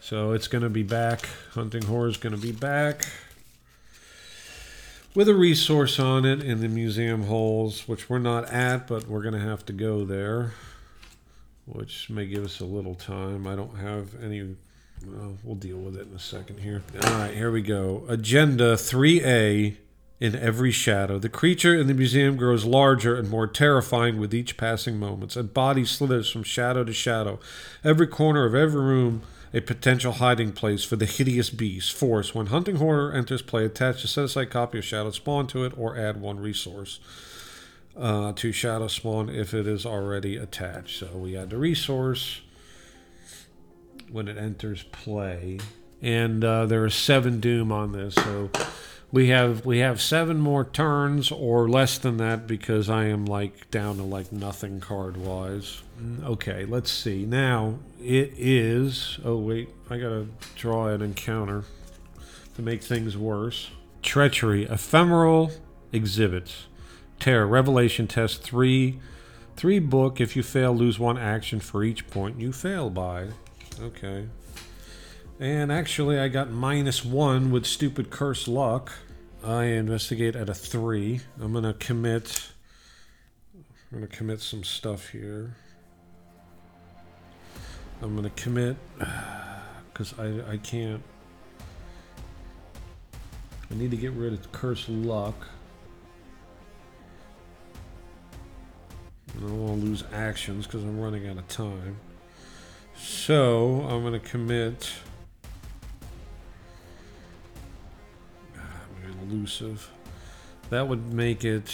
So 0.00 0.32
it's 0.32 0.48
going 0.48 0.64
to 0.64 0.70
be 0.70 0.82
back. 0.82 1.28
Hunting 1.50 1.82
horror 1.82 2.08
is 2.08 2.16
going 2.16 2.34
to 2.34 2.40
be 2.40 2.52
back 2.52 3.04
with 5.14 5.28
a 5.28 5.34
resource 5.34 6.00
on 6.00 6.24
it 6.24 6.42
in 6.42 6.60
the 6.60 6.68
museum 6.68 7.24
halls, 7.24 7.86
which 7.86 8.08
we're 8.08 8.18
not 8.18 8.50
at, 8.50 8.88
but 8.88 9.06
we're 9.06 9.20
going 9.20 9.34
to 9.34 9.40
have 9.40 9.66
to 9.66 9.72
go 9.74 10.06
there, 10.06 10.54
which 11.66 12.08
may 12.08 12.24
give 12.24 12.42
us 12.42 12.58
a 12.58 12.64
little 12.64 12.94
time. 12.94 13.46
I 13.46 13.54
don't 13.54 13.76
have 13.76 14.14
any. 14.22 14.56
Well, 15.06 15.36
we'll 15.42 15.56
deal 15.56 15.78
with 15.78 15.96
it 15.96 16.08
in 16.08 16.14
a 16.14 16.18
second 16.18 16.60
here. 16.60 16.82
All 17.04 17.12
right, 17.12 17.34
here 17.34 17.50
we 17.50 17.62
go. 17.62 18.04
Agenda 18.08 18.74
3A 18.74 19.76
in 20.20 20.36
every 20.36 20.70
shadow. 20.70 21.18
The 21.18 21.28
creature 21.28 21.74
in 21.74 21.88
the 21.88 21.94
museum 21.94 22.36
grows 22.36 22.64
larger 22.64 23.16
and 23.16 23.28
more 23.28 23.46
terrifying 23.46 24.20
with 24.20 24.32
each 24.32 24.56
passing 24.56 24.98
moment. 24.98 25.36
Its 25.36 25.48
body 25.48 25.84
slithers 25.84 26.30
from 26.30 26.44
shadow 26.44 26.84
to 26.84 26.92
shadow. 26.92 27.40
Every 27.82 28.06
corner 28.06 28.44
of 28.44 28.54
every 28.54 28.80
room 28.80 29.22
a 29.54 29.60
potential 29.60 30.12
hiding 30.12 30.52
place 30.52 30.84
for 30.84 30.96
the 30.96 31.06
hideous 31.06 31.50
beast. 31.50 31.92
Force. 31.92 32.34
When 32.34 32.46
hunting 32.46 32.76
horror 32.76 33.12
enters 33.12 33.42
play, 33.42 33.64
attach 33.64 34.02
a 34.04 34.08
set 34.08 34.24
aside 34.24 34.50
copy 34.50 34.78
of 34.78 34.84
Shadow 34.84 35.10
Spawn 35.10 35.46
to 35.48 35.64
it 35.64 35.74
or 35.76 35.96
add 35.96 36.20
one 36.20 36.40
resource 36.40 37.00
uh, 37.96 38.32
to 38.32 38.52
Shadow 38.52 38.88
Spawn 38.88 39.28
if 39.28 39.52
it 39.52 39.66
is 39.66 39.84
already 39.84 40.36
attached. 40.36 41.00
So 41.00 41.08
we 41.18 41.36
add 41.36 41.50
the 41.50 41.58
resource 41.58 42.40
when 44.12 44.28
it 44.28 44.36
enters 44.36 44.84
play. 44.84 45.58
And 46.00 46.44
uh, 46.44 46.66
there 46.66 46.84
is 46.84 46.94
seven 46.94 47.40
doom 47.40 47.72
on 47.72 47.92
this, 47.92 48.14
so 48.14 48.50
we 49.12 49.28
have 49.28 49.64
we 49.66 49.78
have 49.78 50.00
seven 50.00 50.40
more 50.40 50.64
turns 50.64 51.30
or 51.30 51.68
less 51.68 51.98
than 51.98 52.16
that 52.16 52.46
because 52.46 52.88
I 52.88 53.04
am 53.04 53.26
like 53.26 53.70
down 53.70 53.98
to 53.98 54.02
like 54.02 54.32
nothing 54.32 54.80
card 54.80 55.16
wise. 55.16 55.82
Okay, 56.24 56.64
let's 56.64 56.90
see. 56.90 57.24
Now 57.24 57.78
it 58.02 58.32
is. 58.36 59.18
Oh 59.24 59.36
wait, 59.36 59.68
I 59.90 59.98
gotta 59.98 60.26
draw 60.56 60.88
an 60.88 61.02
encounter 61.02 61.64
to 62.56 62.62
make 62.62 62.82
things 62.82 63.16
worse. 63.16 63.70
Treachery, 64.02 64.64
ephemeral 64.64 65.52
exhibits, 65.92 66.66
terror, 67.20 67.46
revelation 67.46 68.08
test 68.08 68.42
three, 68.42 68.98
three 69.56 69.78
book. 69.78 70.20
If 70.20 70.34
you 70.34 70.42
fail, 70.42 70.74
lose 70.74 70.98
one 70.98 71.18
action 71.18 71.60
for 71.60 71.84
each 71.84 72.08
point 72.08 72.40
you 72.40 72.52
fail 72.52 72.90
by. 72.90 73.28
Okay. 73.80 74.26
And 75.40 75.72
actually, 75.72 76.18
I 76.18 76.28
got 76.28 76.50
minus 76.50 77.04
one 77.04 77.50
with 77.50 77.66
stupid 77.66 78.10
curse 78.10 78.46
luck. 78.46 78.92
I 79.42 79.64
investigate 79.64 80.36
at 80.36 80.48
a 80.48 80.54
three. 80.54 81.20
I'm 81.40 81.52
gonna 81.52 81.74
commit. 81.74 82.52
I'm 83.54 83.98
gonna 83.98 84.06
commit 84.06 84.40
some 84.40 84.62
stuff 84.62 85.08
here. 85.08 85.56
I'm 88.00 88.14
gonna 88.14 88.30
commit 88.30 88.76
because 89.92 90.14
I 90.18 90.52
I 90.52 90.56
can't. 90.58 91.02
I 93.70 93.74
need 93.74 93.90
to 93.90 93.96
get 93.96 94.12
rid 94.12 94.32
of 94.32 94.52
curse 94.52 94.88
luck. 94.88 95.48
And 99.34 99.44
I 99.44 99.48
don't 99.48 99.66
want 99.66 99.80
to 99.80 99.86
lose 99.86 100.04
actions 100.12 100.66
because 100.66 100.84
I'm 100.84 101.00
running 101.00 101.26
out 101.26 101.38
of 101.38 101.48
time. 101.48 101.96
So 103.02 103.86
I'm 103.88 104.02
gonna 104.02 104.18
commit. 104.18 104.92
Ah, 108.56 108.60
very 109.00 109.12
elusive. 109.28 109.90
That 110.70 110.88
would 110.88 111.12
make 111.12 111.44
it 111.44 111.68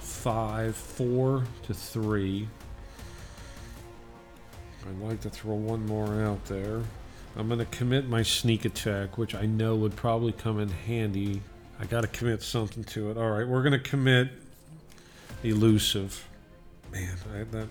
five, 0.00 0.76
four 0.76 1.44
to 1.64 1.74
three. 1.74 2.48
I'd 4.88 4.98
like 5.00 5.20
to 5.22 5.30
throw 5.30 5.54
one 5.54 5.84
more 5.86 6.22
out 6.22 6.44
there. 6.44 6.82
I'm 7.36 7.48
going 7.48 7.58
to 7.58 7.66
commit 7.66 8.08
my 8.08 8.22
sneak 8.22 8.64
attack, 8.64 9.18
which 9.18 9.34
I 9.34 9.46
know 9.46 9.74
would 9.76 9.96
probably 9.96 10.32
come 10.32 10.60
in 10.60 10.68
handy. 10.68 11.42
I 11.80 11.86
got 11.86 12.02
to 12.02 12.06
commit 12.08 12.42
something 12.42 12.84
to 12.84 13.10
it. 13.10 13.16
All 13.16 13.30
right, 13.30 13.46
we're 13.46 13.62
going 13.62 13.72
to 13.72 13.78
commit 13.78 14.30
elusive. 15.42 16.26
Man, 16.92 17.16
I, 17.34 17.42
that 17.42 17.68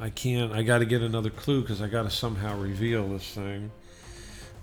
I 0.00 0.08
can't. 0.08 0.52
I 0.52 0.62
got 0.62 0.78
to 0.78 0.86
get 0.86 1.02
another 1.02 1.28
clue 1.28 1.60
because 1.60 1.82
I 1.82 1.88
got 1.88 2.04
to 2.04 2.10
somehow 2.10 2.58
reveal 2.58 3.06
this 3.08 3.34
thing. 3.34 3.70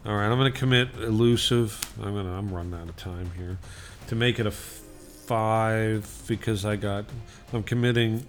All 0.04 0.16
right, 0.16 0.26
I'm 0.26 0.38
going 0.38 0.52
to 0.52 0.58
commit 0.58 0.90
elusive. 0.96 1.94
I'm 2.02 2.14
going 2.14 2.26
to. 2.26 2.32
I'm 2.32 2.52
running 2.52 2.74
out 2.74 2.90
of 2.90 2.98
time 2.98 3.30
here 3.38 3.58
to 4.08 4.16
make 4.16 4.40
it 4.40 4.48
a 4.48 4.52
five 4.52 6.10
because 6.28 6.66
I 6.66 6.76
got. 6.76 7.06
I'm 7.54 7.62
committing. 7.62 8.26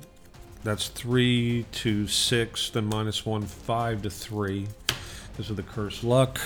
That's 0.64 0.88
three 0.88 1.64
to 1.72 2.08
six, 2.08 2.68
then 2.70 2.86
minus 2.86 3.24
one, 3.24 3.42
five 3.42 4.02
to 4.02 4.10
three. 4.10 4.66
This 5.38 5.48
is 5.48 5.56
the 5.56 5.62
curse 5.62 6.04
luck. 6.04 6.38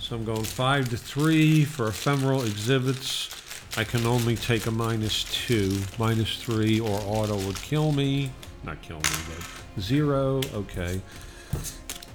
So 0.00 0.16
I'm 0.16 0.24
going 0.24 0.42
five 0.42 0.88
to 0.90 0.96
three 0.96 1.64
for 1.64 1.88
ephemeral 1.88 2.42
exhibits. 2.42 3.37
I 3.76 3.84
can 3.84 4.06
only 4.06 4.36
take 4.36 4.66
a 4.66 4.70
minus 4.70 5.24
two. 5.24 5.78
Minus 5.98 6.36
three 6.42 6.80
or 6.80 7.00
auto 7.04 7.36
would 7.46 7.60
kill 7.62 7.92
me. 7.92 8.30
Not 8.64 8.82
kill 8.82 8.96
me, 8.96 9.02
but 9.28 9.80
zero. 9.82 10.40
Okay. 10.52 11.00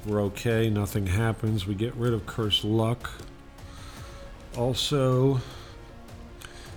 We're 0.05 0.21
okay. 0.23 0.69
Nothing 0.69 1.07
happens. 1.07 1.65
We 1.65 1.75
get 1.75 1.95
rid 1.95 2.13
of 2.13 2.25
curse 2.25 2.63
luck. 2.63 3.09
Also, 4.57 5.41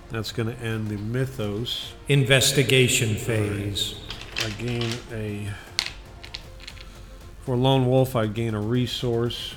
that's 0.09 0.31
going 0.31 0.55
to 0.55 0.63
end 0.63 0.87
the 0.87 0.97
mythos. 0.97 1.93
Investigation 2.07 3.15
phase. 3.15 3.95
I 4.39 4.49
gain 4.51 4.89
a 5.11 5.49
For 7.41 7.55
Lone 7.57 7.85
Wolf, 7.87 8.15
I 8.15 8.27
gain 8.27 8.53
a 8.53 8.61
resource. 8.61 9.55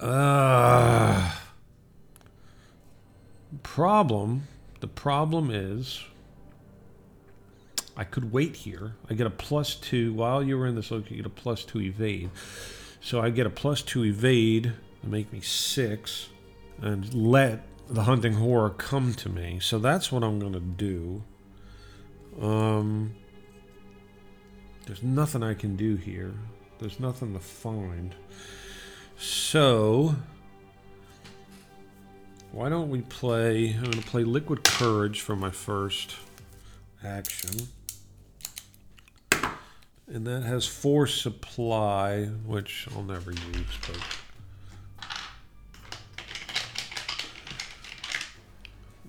Uh, 0.00 1.30
problem. 3.62 4.48
The 4.80 4.88
problem 4.88 5.50
is 5.50 6.04
I 7.96 8.04
could 8.04 8.32
wait 8.32 8.56
here. 8.56 8.94
I 9.08 9.14
get 9.14 9.26
a 9.26 9.30
plus 9.30 9.74
two 9.74 10.14
while 10.14 10.42
you 10.42 10.56
were 10.56 10.66
in 10.66 10.74
this 10.74 10.90
location. 10.90 11.16
You 11.16 11.22
get 11.22 11.32
a 11.32 11.34
plus 11.34 11.64
two 11.64 11.80
evade. 11.80 12.30
So 13.00 13.20
I 13.20 13.30
get 13.30 13.46
a 13.46 13.50
plus 13.50 13.82
two 13.82 14.04
evade 14.04 14.72
to 15.02 15.08
make 15.08 15.32
me 15.32 15.40
six, 15.40 16.28
and 16.80 17.12
let 17.14 17.66
the 17.88 18.02
hunting 18.02 18.34
horror 18.34 18.70
come 18.70 19.14
to 19.14 19.28
me. 19.28 19.58
So 19.60 19.78
that's 19.78 20.12
what 20.12 20.22
I'm 20.22 20.38
gonna 20.38 20.60
do. 20.60 21.22
Um, 22.40 23.14
there's 24.86 25.02
nothing 25.02 25.42
I 25.42 25.54
can 25.54 25.76
do 25.76 25.96
here. 25.96 26.34
There's 26.78 27.00
nothing 27.00 27.32
to 27.34 27.40
find. 27.40 28.14
So 29.18 30.16
why 32.52 32.68
don't 32.68 32.90
we 32.90 33.00
play? 33.02 33.74
I'm 33.74 33.84
gonna 33.90 34.02
play 34.02 34.24
Liquid 34.24 34.64
Courage 34.64 35.20
for 35.20 35.36
my 35.36 35.50
first 35.50 36.16
action. 37.04 37.68
And 40.06 40.26
that 40.26 40.42
has 40.42 40.66
force 40.66 41.20
supply, 41.20 42.24
which 42.24 42.88
I'll 42.94 43.04
never 43.04 43.30
use, 43.30 43.78
but. 43.86 43.98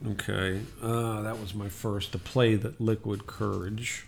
Okay, 0.07 0.61
uh, 0.81 1.21
that 1.21 1.39
was 1.39 1.53
my 1.53 1.69
first 1.69 2.11
to 2.11 2.17
play 2.17 2.55
that 2.55 2.81
liquid 2.81 3.27
courage. 3.27 4.05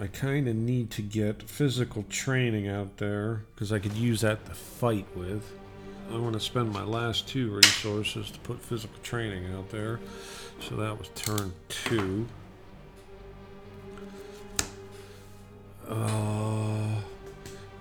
I 0.00 0.08
kind 0.08 0.46
of 0.46 0.56
need 0.56 0.90
to 0.92 1.02
get 1.02 1.42
physical 1.42 2.04
training 2.08 2.68
out 2.68 2.98
there 2.98 3.44
because 3.54 3.72
I 3.72 3.78
could 3.78 3.94
use 3.94 4.20
that 4.20 4.44
to 4.46 4.52
fight 4.52 5.06
with. 5.14 5.52
I 6.12 6.18
want 6.18 6.34
to 6.34 6.40
spend 6.40 6.72
my 6.72 6.84
last 6.84 7.28
two 7.28 7.50
resources 7.50 8.30
to 8.30 8.38
put 8.40 8.60
physical 8.60 8.98
training 9.02 9.52
out 9.54 9.70
there. 9.70 10.00
So 10.60 10.76
that 10.76 10.98
was 10.98 11.08
turn 11.14 11.52
two. 11.68 12.26
Uh, 15.88 17.00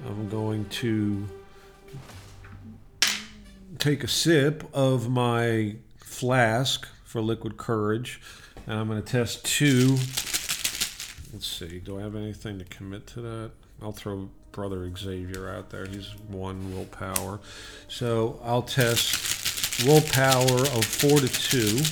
I'm 0.07 0.30
going 0.30 0.65
to 0.65 1.27
take 3.80 4.03
a 4.03 4.07
sip 4.07 4.64
of 4.73 5.10
my 5.10 5.76
flask 5.97 6.88
for 7.03 7.22
liquid 7.22 7.57
courage, 7.57 8.22
and 8.68 8.80
I'm 8.80 8.88
going 8.88 9.02
to 9.02 9.07
test 9.07 9.45
two. 9.45 9.91
Let's 11.34 11.47
see, 11.47 11.80
do 11.80 11.99
I 11.99 12.02
have 12.02 12.15
anything 12.15 12.60
to 12.60 12.65
commit 12.65 13.07
to 13.07 13.22
that? 13.22 13.52
I'll 13.81 13.91
throw 13.91 14.30
Brother 14.56 14.90
Xavier 14.95 15.49
out 15.49 15.69
there. 15.69 15.86
He's 15.86 16.15
one 16.30 16.73
willpower. 16.73 17.41
So 17.90 18.40
I'll 18.41 18.61
test 18.61 19.86
willpower 19.86 20.61
of 20.61 20.86
four 20.86 21.19
to 21.19 21.27
two. 21.27 21.84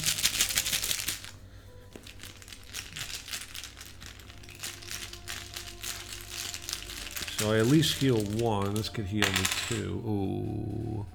So 7.37 7.51
I 7.51 7.59
at 7.59 7.67
least 7.67 7.97
heal 7.97 8.21
one. 8.41 8.75
This 8.75 8.87
could 8.87 9.07
heal 9.07 9.27
me 9.27 9.45
two. 9.67 10.01
Ooh. 10.07 11.05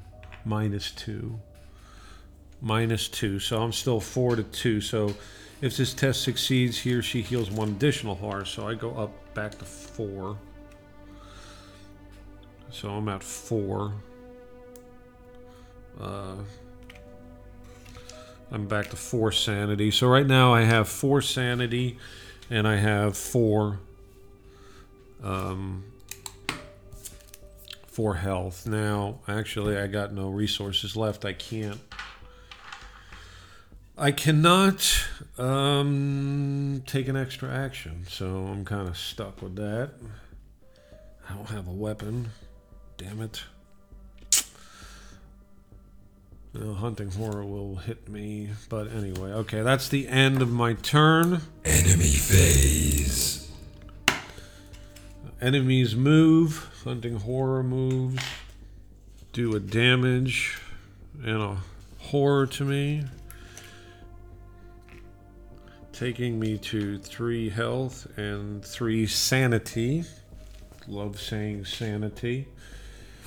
Minus 0.45 0.91
two. 0.91 1.41
Minus 2.61 3.09
two. 3.09 3.39
So 3.39 3.63
I'm 3.63 3.73
still 3.73 4.01
four 4.01 4.37
to 4.37 4.43
two. 4.43 4.83
So 4.83 5.15
if 5.63 5.79
this 5.79 5.95
test 5.95 6.25
succeeds, 6.25 6.77
he 6.77 6.93
or 6.93 7.01
she 7.01 7.23
heals 7.23 7.51
one 7.51 7.71
additional 7.71 8.17
heart. 8.17 8.49
So 8.49 8.69
I 8.69 8.75
go 8.75 8.91
up 8.97 9.33
back 9.33 9.59
to 9.61 9.65
four. 9.65 10.37
So 12.71 12.91
I'm 12.91 13.09
at 13.09 13.23
four. 13.23 13.93
Uh, 16.01 16.37
I'm 18.51 18.67
back 18.67 18.91
to 18.91 18.97
four 18.97 19.33
sanity. 19.33 19.91
So 19.91 20.07
right 20.07 20.27
now 20.27 20.55
I 20.55 20.63
have 20.63 20.89
four 20.89 21.21
sanity 21.21 21.99
and 22.51 22.67
I 22.67 22.77
have 22.77 23.17
four 23.17 23.81
um, 25.23 25.85
four 27.87 28.15
health. 28.15 28.67
Now, 28.67 29.19
actually, 29.27 29.77
I 29.77 29.87
got 29.89 30.13
no 30.13 30.29
resources 30.29 30.97
left. 30.97 31.25
I 31.25 31.33
can't. 31.33 31.81
I 33.97 34.13
cannot 34.13 35.09
um, 35.37 36.85
take 36.87 37.09
an 37.09 37.17
extra 37.17 37.51
action, 37.51 38.07
so 38.09 38.47
I'm 38.47 38.65
kind 38.65 38.87
of 38.87 38.97
stuck 38.97 39.43
with 39.43 39.57
that. 39.57 39.91
I 41.29 41.35
don't 41.35 41.49
have 41.49 41.67
a 41.67 41.73
weapon. 41.73 42.31
Damn 42.99 43.23
it. 43.23 43.43
Hunting 46.55 47.11
horror 47.13 47.45
will 47.45 47.77
hit 47.77 48.09
me, 48.09 48.51
but 48.69 48.91
anyway, 48.93 49.31
okay, 49.31 49.63
that's 49.63 49.89
the 49.89 50.09
end 50.09 50.43
of 50.43 50.51
my 50.51 50.73
turn. 50.75 51.41
Enemy 51.65 52.09
phase. 52.09 53.49
Enemies 55.41 55.95
move, 55.95 56.69
hunting 56.83 57.15
horror 57.21 57.63
moves, 57.63 58.21
do 59.33 59.55
a 59.55 59.61
damage 59.61 60.59
and 61.23 61.41
a 61.41 61.57
horror 61.99 62.47
to 62.49 62.65
me, 62.65 63.05
taking 65.93 66.41
me 66.41 66.59
to 66.59 66.99
three 66.99 67.49
health 67.49 68.09
and 68.19 68.65
three 68.65 69.07
sanity. 69.07 70.03
Love 70.89 71.21
saying 71.21 71.65
sanity. 71.65 72.49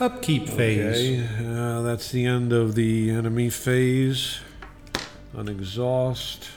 Upkeep 0.02 0.50
phase. 0.50 1.22
Okay, 1.22 1.46
uh, 1.46 1.84
that's 1.84 2.10
the 2.10 2.26
end 2.26 2.52
of 2.52 2.74
the 2.74 3.12
enemy 3.12 3.52
phase. 3.52 4.40
An 5.38 5.48
exhaust. 5.48 6.50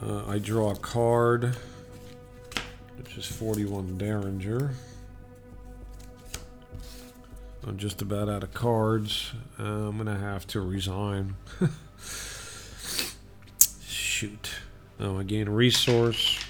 Uh, 0.00 0.24
I 0.26 0.38
draw 0.38 0.70
a 0.70 0.76
card, 0.76 1.54
which 2.96 3.18
is 3.18 3.26
41 3.26 3.98
Derringer. 3.98 4.70
I'm 7.66 7.76
just 7.76 8.00
about 8.00 8.30
out 8.30 8.42
of 8.42 8.54
cards. 8.54 9.32
Uh, 9.60 9.88
I'm 9.88 9.98
gonna 9.98 10.18
have 10.18 10.46
to 10.46 10.62
resign. 10.62 11.36
Shoot. 13.86 14.52
Oh, 14.98 15.18
I 15.18 15.22
gain 15.22 15.48
a 15.48 15.50
resource. 15.50 16.42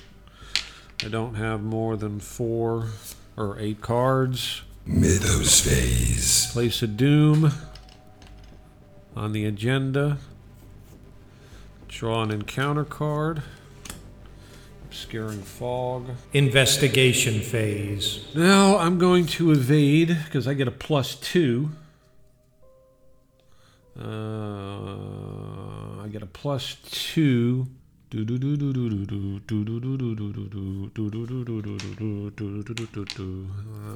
I 1.05 1.09
don't 1.09 1.35
have 1.35 1.61
more 1.61 1.97
than 1.97 2.21
four 2.21 2.91
or 3.37 3.59
eight 3.59 3.81
cards. 3.81 4.63
Mythos 4.89 5.61
phase. 5.61 6.51
Place 6.51 6.81
of 6.81 6.97
Doom 6.97 7.53
on 9.15 9.33
the 9.33 9.45
agenda. 9.45 10.17
Draw 11.89 12.23
an 12.23 12.31
encounter 12.31 12.87
card. 12.87 13.43
Obscuring 14.87 15.43
Fog. 15.43 16.09
Investigation 16.33 17.41
phase. 17.41 18.25
Now 18.35 18.79
I'm 18.79 18.99
going 18.99 19.27
to 19.27 19.53
evade 19.53 20.17
because 20.25 20.49
I 20.49 20.55
get 20.55 20.67
a 20.67 20.73
plus 20.73 21.17
two. 21.17 21.69
Uh, 23.95 24.07
I 26.03 26.09
get 26.11 26.23
a 26.23 26.27
plus 26.27 26.77
two. 26.91 27.67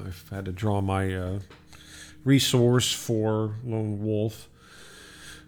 I've 0.07 0.29
had 0.29 0.45
to 0.45 0.53
draw 0.53 0.81
my 0.81 1.15
uh, 1.15 1.41
resource 2.25 2.93
for 2.93 3.57
Lone 3.65 4.05
Wolf. 4.05 4.49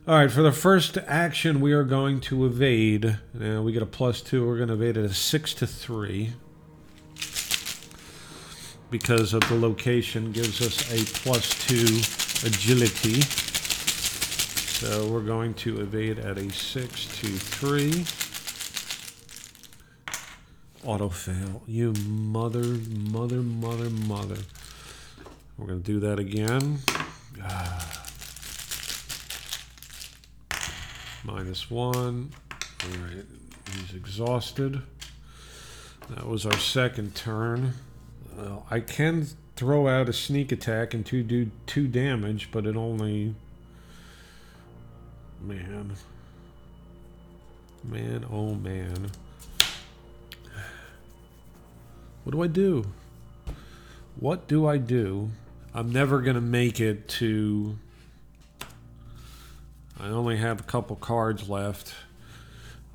All 0.07 0.16
right, 0.16 0.31
for 0.31 0.43
the 0.43 0.53
first 0.53 0.99
action, 1.07 1.61
we 1.61 1.73
are 1.73 1.85
going 1.85 2.20
to 2.23 2.45
evade. 2.47 3.19
Now 3.32 3.62
we 3.62 3.73
get 3.73 3.82
a 3.82 3.86
plus 3.86 4.20
two. 4.20 4.47
We're 4.47 4.57
going 4.57 4.69
to 4.69 4.74
evade 4.74 4.97
at 4.97 5.05
a 5.05 5.15
six 5.15 5.55
to 5.55 5.66
three 5.66 6.32
because 8.91 9.35
of 9.35 9.41
the 9.49 9.59
location 9.59 10.31
gives 10.31 10.61
us 10.61 10.91
a 10.93 11.05
plus 11.20 11.51
two 11.66 12.01
agility. 12.47 13.20
So 14.74 15.09
we're 15.09 15.23
going 15.23 15.55
to 15.55 15.81
evade 15.81 16.19
at 16.19 16.39
a 16.39 16.51
six 16.53 17.07
to 17.19 17.27
three. 17.27 18.05
Auto 20.85 21.09
fail. 21.09 21.62
You 21.66 21.94
mother, 22.06 22.62
mother, 22.62 23.43
mother, 23.43 23.89
mother. 23.89 24.36
We're 25.56 25.66
going 25.66 25.82
to 25.82 25.93
do 25.93 26.01
that 26.01 26.19
again. 26.19 26.81
Ah. 27.43 28.06
Minus 31.24 31.70
one. 31.70 32.32
All 32.51 32.98
right. 32.98 33.24
He's 33.73 33.94
exhausted. 33.94 34.82
That 36.11 36.27
was 36.27 36.44
our 36.44 36.59
second 36.59 37.15
turn. 37.15 37.73
I 38.70 38.81
can 38.81 39.27
throw 39.56 39.89
out 39.89 40.09
a 40.09 40.12
sneak 40.12 40.52
attack 40.52 40.93
and 40.93 41.06
two 41.06 41.23
do 41.23 41.51
two 41.66 41.89
damage, 41.89 42.51
but 42.52 42.66
it 42.66 42.77
only. 42.77 43.35
Man. 45.40 45.94
Man, 47.82 48.27
oh 48.31 48.55
man. 48.55 49.11
What 52.25 52.33
do 52.33 52.43
I 52.43 52.47
do? 52.47 52.87
What 54.19 54.49
do 54.49 54.67
I 54.67 54.79
do? 54.79 55.31
I'm 55.75 55.93
never 55.93 56.21
going 56.21 56.37
to 56.37 56.41
make 56.41 56.81
it 56.81 57.09
to. 57.09 57.79
I 60.01 60.09
only 60.09 60.37
have 60.37 60.61
a 60.61 60.63
couple 60.65 60.97
cards 60.97 61.49
left. 61.49 61.95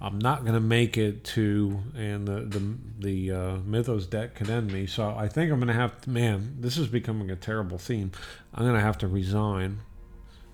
I'm 0.01 0.17
not 0.17 0.41
going 0.41 0.53
to 0.53 0.61
make 0.61 0.97
it 0.97 1.25
to, 1.25 1.81
and 1.95 2.25
the 2.25 2.39
the, 2.41 2.77
the 2.99 3.31
uh, 3.31 3.57
Mythos 3.65 4.05
deck 4.05 4.35
can 4.35 4.49
end 4.49 4.71
me. 4.71 4.85
So 4.85 5.09
I 5.09 5.27
think 5.27 5.51
I'm 5.51 5.59
going 5.59 5.67
to 5.67 5.73
have 5.73 5.99
to. 6.01 6.09
Man, 6.09 6.55
this 6.59 6.77
is 6.77 6.87
becoming 6.87 7.29
a 7.29 7.35
terrible 7.35 7.77
theme. 7.77 8.11
I'm 8.53 8.63
going 8.63 8.75
to 8.75 8.81
have 8.81 8.97
to 8.99 9.07
resign. 9.07 9.79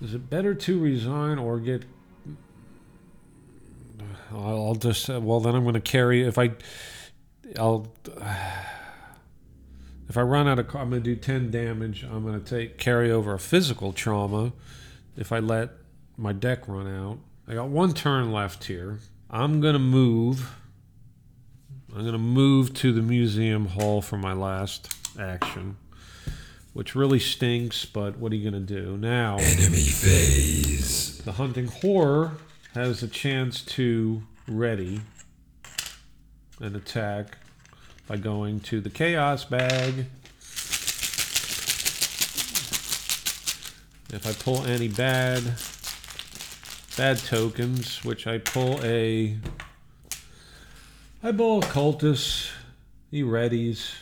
Is 0.02 0.14
it 0.14 0.30
better 0.30 0.56
to 0.56 0.80
resign 0.80 1.38
or 1.38 1.60
get? 1.60 1.86
I'll 4.34 4.76
just. 4.76 5.08
Well, 5.10 5.40
then 5.40 5.56
I'm 5.56 5.64
going 5.64 5.76
to 5.76 5.80
carry. 5.80 6.24
If 6.24 6.40
I, 6.40 6.52
I'll. 7.60 7.88
If 10.08 10.18
I 10.18 10.22
run 10.22 10.48
out 10.48 10.60
of, 10.60 10.68
I'm 10.76 10.92
going 10.92 11.02
to 11.02 11.16
do 11.16 11.16
10 11.16 11.50
damage. 11.50 12.04
I'm 12.04 12.24
going 12.24 12.40
to 12.40 12.48
take 12.48 12.78
carry 12.78 13.12
over 13.12 13.34
a 13.34 13.40
physical 13.40 13.92
trauma. 13.92 14.54
If 15.18 15.32
I 15.32 15.40
let 15.40 15.72
my 16.16 16.32
deck 16.32 16.68
run 16.68 16.88
out, 16.88 17.18
I 17.48 17.56
got 17.56 17.70
one 17.70 17.94
turn 17.94 18.32
left 18.32 18.66
here. 18.66 19.00
I'm 19.30 19.62
going 19.62 19.74
to 19.74 19.80
move. 19.80 20.54
I'm 21.90 22.02
going 22.02 22.14
to 22.14 22.20
move 22.20 22.74
to 22.76 22.92
the 22.92 23.02
museum 23.02 23.68
hall 23.68 24.02
for 24.02 24.18
my 24.18 24.34
last 24.34 24.94
action, 25.20 25.78
which 26.74 26.94
really 26.94 27.20
stinks, 27.20 27.86
but 27.86 28.18
what 28.18 28.32
are 28.32 28.36
you 28.36 28.50
going 28.50 28.66
to 28.66 28.74
do? 28.82 28.98
Now, 28.98 29.38
Enemy 29.38 29.78
phase. 29.82 31.18
the 31.20 31.34
hunting 31.34 31.68
horror 31.68 32.34
has 32.74 33.02
a 33.02 33.08
chance 33.08 33.62
to 33.62 34.22
ready 34.48 35.02
an 36.60 36.76
attack 36.76 37.38
by 38.08 38.18
going 38.18 38.60
to 38.62 38.82
the 38.82 38.90
chaos 38.90 39.46
bag. 39.46 40.06
If 44.14 44.26
I 44.26 44.34
pull 44.34 44.66
any 44.66 44.88
bad 44.88 45.44
bad 46.98 47.18
tokens, 47.18 48.04
which 48.04 48.28
I 48.28 48.38
pull 48.38 48.80
a 48.84 49.38
I 51.24 51.32
pull 51.32 51.60
a 51.60 51.62
cultist, 51.64 52.52
he 53.10 53.24
readies, 53.24 53.94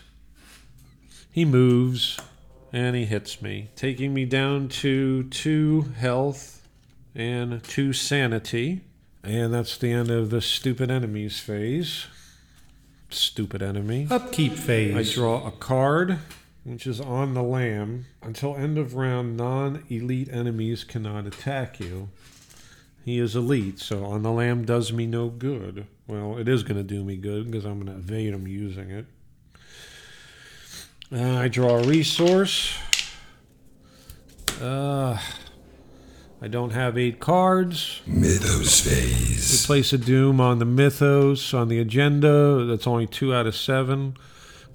he 1.32 1.46
moves, 1.46 2.20
and 2.74 2.96
he 2.96 3.06
hits 3.06 3.42
me, 3.42 3.70
taking 3.76 4.14
me 4.14 4.26
down 4.26 4.68
to 4.68 5.24
two 5.30 5.94
health 5.98 6.68
and 7.16 7.64
two 7.64 7.94
sanity. 7.94 8.82
And 9.24 9.54
that's 9.54 9.78
the 9.78 9.92
end 9.92 10.12
of 10.12 10.32
the 10.32 10.42
stupid 10.42 10.92
enemies 10.92 11.40
phase. 11.40 12.08
Stupid 13.14 13.62
enemy. 13.62 14.08
Upkeep 14.10 14.54
phase. 14.54 14.96
I 14.96 15.14
draw 15.14 15.46
a 15.46 15.52
card, 15.52 16.18
which 16.64 16.88
is 16.88 17.00
On 17.00 17.34
the 17.36 17.44
Lam. 17.44 18.06
Until 18.22 18.56
end 18.56 18.78
of 18.78 18.96
round, 18.96 19.38
non 19.38 19.84
elite 19.90 20.30
enemies 20.32 20.84
cannot 20.84 21.28
attack 21.28 21.80
you. 21.80 22.10
He 23.06 23.20
is 23.20 23.36
elite, 23.36 23.80
so 23.80 24.04
On 24.06 24.24
the 24.24 24.32
Lam 24.32 24.66
does 24.66 24.92
me 24.92 25.06
no 25.06 25.30
good. 25.30 25.86
Well, 26.08 26.38
it 26.38 26.48
is 26.48 26.64
going 26.64 26.78
to 26.78 26.84
do 26.84 27.04
me 27.04 27.16
good 27.16 27.46
because 27.46 27.66
I'm 27.66 27.84
going 27.84 27.94
to 27.94 28.00
evade 28.00 28.34
him 28.34 28.48
using 28.48 28.90
it. 28.90 29.06
Uh, 31.12 31.38
I 31.38 31.48
draw 31.50 31.78
a 31.78 31.84
resource. 31.84 32.76
Uh, 34.60 35.20
I 36.44 36.50
don't 36.50 36.72
have 36.72 36.98
eight 36.98 37.22
cards. 37.22 38.02
Mythos 38.06 38.82
phase. 38.82 39.62
We 39.62 39.66
place 39.66 39.94
a 39.94 39.98
doom 39.98 40.42
on 40.42 40.60
the 40.60 40.66
mythos 40.66 41.54
on 41.54 41.70
the 41.70 41.80
agenda. 41.80 42.66
That's 42.66 42.86
only 42.86 43.08
two 43.08 43.34
out 43.34 43.48
of 43.48 43.56
seven. 43.56 44.18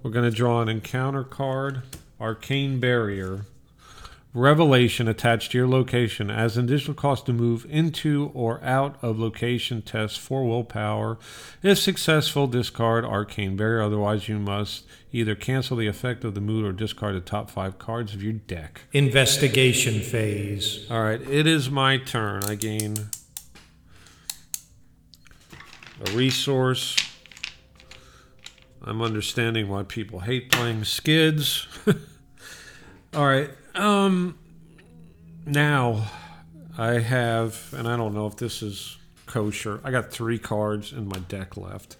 We're 0.02 0.10
going 0.10 0.24
to 0.24 0.34
draw 0.34 0.62
an 0.62 0.70
encounter 0.70 1.24
card. 1.24 1.82
Arcane 2.18 2.80
Barrier. 2.80 3.44
Revelation 4.34 5.08
attached 5.08 5.52
to 5.52 5.58
your 5.58 5.66
location 5.66 6.30
as 6.30 6.58
an 6.58 6.66
additional 6.66 6.94
cost 6.94 7.24
to 7.26 7.32
move 7.32 7.66
into 7.70 8.30
or 8.34 8.62
out 8.62 8.96
of 9.00 9.18
location 9.18 9.80
test 9.80 10.18
for 10.18 10.44
willpower. 10.44 11.18
If 11.62 11.78
successful, 11.78 12.46
discard 12.46 13.06
Arcane 13.06 13.56
Barrier. 13.56 13.82
Otherwise, 13.82 14.28
you 14.28 14.38
must 14.38 14.84
either 15.12 15.34
cancel 15.34 15.78
the 15.78 15.86
effect 15.86 16.24
of 16.24 16.34
the 16.34 16.42
mood 16.42 16.66
or 16.66 16.72
discard 16.72 17.16
the 17.16 17.20
top 17.20 17.50
five 17.50 17.78
cards 17.78 18.14
of 18.14 18.22
your 18.22 18.34
deck. 18.34 18.82
Investigation 18.92 20.00
phase. 20.00 20.86
All 20.90 21.02
right, 21.02 21.22
it 21.22 21.46
is 21.46 21.70
my 21.70 21.96
turn. 21.96 22.44
I 22.44 22.54
gain 22.54 22.96
a 26.06 26.10
resource. 26.12 26.96
I'm 28.82 29.00
understanding 29.00 29.68
why 29.68 29.84
people 29.84 30.20
hate 30.20 30.52
playing 30.52 30.84
skids. 30.84 31.66
All 33.14 33.26
right. 33.26 33.50
Um 33.78 34.36
now 35.46 36.10
I 36.76 36.98
have 36.98 37.72
and 37.76 37.88
I 37.88 37.96
don't 37.96 38.14
know 38.14 38.26
if 38.26 38.36
this 38.36 38.62
is 38.62 38.96
kosher. 39.26 39.80
I 39.84 39.90
got 39.90 40.10
3 40.10 40.38
cards 40.38 40.92
in 40.92 41.08
my 41.08 41.18
deck 41.20 41.56
left. 41.56 41.96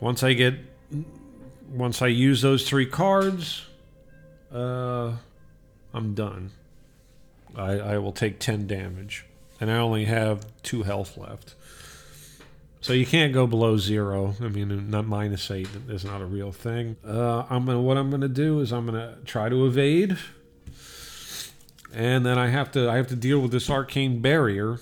Once 0.00 0.22
I 0.22 0.32
get 0.32 0.54
once 1.70 2.02
I 2.02 2.08
use 2.08 2.42
those 2.42 2.68
3 2.68 2.86
cards, 2.86 3.66
uh 4.52 5.12
I'm 5.94 6.14
done. 6.14 6.50
I, 7.56 7.72
I 7.78 7.98
will 7.98 8.12
take 8.12 8.38
10 8.38 8.66
damage. 8.66 9.26
And 9.60 9.70
I 9.70 9.76
only 9.76 10.06
have 10.06 10.46
2 10.62 10.84
health 10.84 11.16
left. 11.16 11.54
So 12.80 12.94
you 12.94 13.04
can't 13.04 13.32
go 13.34 13.46
below 13.46 13.76
zero. 13.76 14.34
I 14.40 14.48
mean, 14.48 14.90
not 14.90 15.06
minus 15.06 15.50
eight 15.50 15.68
is 15.88 16.02
not 16.04 16.22
a 16.22 16.24
real 16.24 16.50
thing. 16.50 16.96
Uh, 17.06 17.44
I'm 17.50 17.66
gonna. 17.66 17.80
What 17.80 17.98
I'm 17.98 18.10
gonna 18.10 18.26
do 18.26 18.60
is 18.60 18.72
I'm 18.72 18.86
gonna 18.86 19.18
try 19.26 19.50
to 19.50 19.66
evade, 19.66 20.16
and 21.92 22.24
then 22.24 22.38
I 22.38 22.48
have 22.48 22.70
to. 22.72 22.88
I 22.90 22.96
have 22.96 23.08
to 23.08 23.16
deal 23.16 23.40
with 23.40 23.52
this 23.52 23.68
arcane 23.68 24.20
barrier 24.20 24.78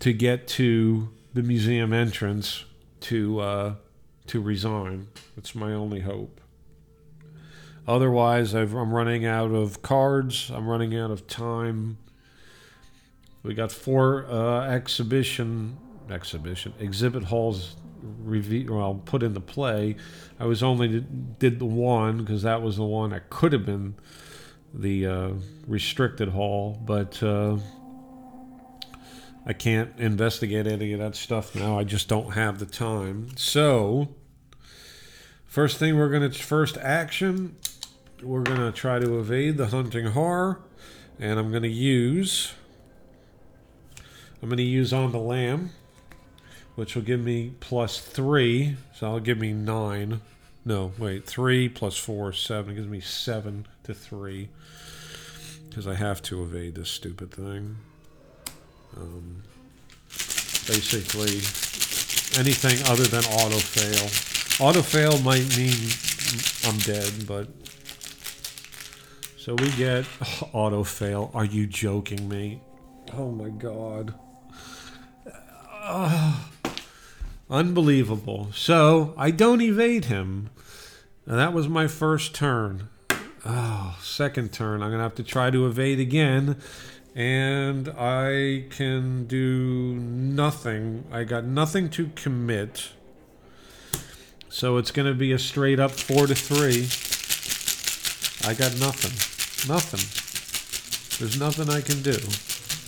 to 0.00 0.12
get 0.12 0.46
to 0.48 1.08
the 1.34 1.42
museum 1.42 1.92
entrance 1.92 2.64
to 3.00 3.40
uh, 3.40 3.74
to 4.26 4.40
resign. 4.40 5.08
That's 5.34 5.54
my 5.54 5.72
only 5.72 6.00
hope. 6.00 6.40
Otherwise, 7.86 8.54
I've, 8.54 8.74
I'm 8.74 8.92
running 8.92 9.24
out 9.24 9.52
of 9.52 9.80
cards. 9.82 10.50
I'm 10.52 10.66
running 10.66 10.96
out 10.98 11.10
of 11.10 11.28
time. 11.28 11.98
We 13.42 13.54
got 13.54 13.70
four 13.70 14.26
uh, 14.26 14.68
exhibition 14.68 15.78
exhibition 16.08 16.72
exhibit 16.78 17.24
halls 17.24 17.74
reve- 18.02 18.68
well 18.70 19.00
put 19.04 19.22
into 19.22 19.40
play. 19.40 19.96
I 20.38 20.46
was 20.46 20.62
only 20.62 21.04
did 21.38 21.58
the 21.58 21.66
one 21.66 22.18
because 22.18 22.42
that 22.42 22.62
was 22.62 22.76
the 22.76 22.84
one 22.84 23.10
that 23.10 23.30
could 23.30 23.52
have 23.52 23.64
been 23.66 23.94
the 24.78 25.06
uh, 25.06 25.30
restricted 25.66 26.28
hall, 26.28 26.80
but 26.84 27.22
uh, 27.22 27.56
I 29.46 29.52
can't 29.52 29.92
investigate 29.98 30.66
any 30.66 30.92
of 30.92 30.98
that 31.00 31.16
stuff 31.16 31.54
now. 31.54 31.78
I 31.78 31.84
just 31.84 32.08
don't 32.08 32.32
have 32.32 32.58
the 32.58 32.66
time. 32.66 33.36
So 33.36 34.08
first 35.44 35.78
thing 35.78 35.96
we're 35.96 36.10
gonna 36.10 36.30
first 36.30 36.76
action 36.78 37.56
we're 38.22 38.42
gonna 38.42 38.72
try 38.72 38.98
to 38.98 39.18
evade 39.18 39.56
the 39.56 39.66
hunting 39.66 40.06
horror, 40.06 40.60
and 41.18 41.38
I'm 41.38 41.52
gonna 41.52 41.68
use. 41.68 42.54
I'm 44.42 44.50
going 44.50 44.58
to 44.58 44.62
use 44.62 44.92
On 44.92 45.12
the 45.12 45.18
Lam, 45.18 45.70
which 46.74 46.94
will 46.94 47.02
give 47.02 47.20
me 47.20 47.54
plus 47.58 47.98
three. 47.98 48.76
So 48.94 49.08
I'll 49.08 49.18
give 49.18 49.38
me 49.38 49.52
nine. 49.52 50.20
No, 50.66 50.90
wait, 50.98 51.24
three 51.24 51.68
plus 51.68 51.96
four, 51.96 52.32
seven. 52.32 52.72
It 52.72 52.74
gives 52.74 52.88
me 52.88 53.00
seven 53.00 53.68
to 53.84 53.94
three. 53.94 54.48
Because 55.68 55.86
I 55.86 55.94
have 55.94 56.20
to 56.22 56.42
evade 56.42 56.74
this 56.74 56.90
stupid 56.90 57.30
thing. 57.30 57.76
Um, 58.96 59.44
basically, 60.66 61.36
anything 62.36 62.84
other 62.90 63.04
than 63.04 63.22
auto 63.26 63.58
fail. 63.58 64.66
Auto 64.66 64.82
fail 64.82 65.18
might 65.20 65.56
mean 65.56 65.88
I'm 66.64 66.78
dead, 66.78 67.28
but. 67.28 67.46
So 69.38 69.54
we 69.54 69.70
get 69.76 70.04
auto 70.52 70.82
fail. 70.82 71.30
Are 71.32 71.44
you 71.44 71.68
joking 71.68 72.28
me? 72.28 72.60
Oh 73.12 73.30
my 73.30 73.50
god. 73.50 74.14
Ah, 75.72 76.50
unbelievable. 77.50 78.48
So 78.52 79.14
I 79.16 79.30
don't 79.30 79.60
evade 79.60 80.06
him. 80.06 80.50
And 81.26 81.38
that 81.38 81.52
was 81.52 81.68
my 81.68 81.88
first 81.88 82.34
turn. 82.34 82.88
Oh, 83.44 83.98
second 84.00 84.52
turn. 84.52 84.82
I'm 84.82 84.90
going 84.90 84.98
to 84.98 85.02
have 85.02 85.14
to 85.16 85.24
try 85.24 85.50
to 85.50 85.66
evade 85.66 86.00
again. 86.00 86.56
And 87.14 87.88
I 87.88 88.66
can 88.70 89.26
do 89.26 89.94
nothing. 89.94 91.04
I 91.10 91.24
got 91.24 91.44
nothing 91.44 91.88
to 91.90 92.10
commit. 92.14 92.90
So 94.48 94.76
it's 94.76 94.90
going 94.90 95.08
to 95.08 95.14
be 95.14 95.32
a 95.32 95.38
straight 95.38 95.80
up 95.80 95.90
four 95.90 96.26
to 96.26 96.34
three. 96.34 96.86
I 98.48 98.54
got 98.54 98.78
nothing. 98.78 99.12
Nothing. 99.68 101.18
There's 101.18 101.40
nothing 101.40 101.68
I 101.70 101.80
can 101.80 102.02
do. 102.02 102.18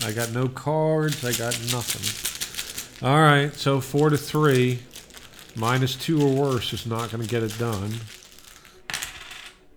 I 0.07 0.13
got 0.13 0.33
no 0.33 0.49
cards. 0.49 1.25
I 1.25 1.33
got 1.33 1.59
nothing. 1.73 3.07
All 3.09 3.21
right, 3.21 3.53
so 3.55 3.81
four 3.81 4.11
to 4.11 4.19
three. 4.19 4.81
Minus 5.57 5.97
two 5.97 6.23
or 6.23 6.33
worse 6.33 6.73
is 6.73 6.87
not 6.87 7.11
going 7.11 7.23
to 7.23 7.29
get 7.29 7.43
it 7.43 7.59
done. 7.59 7.93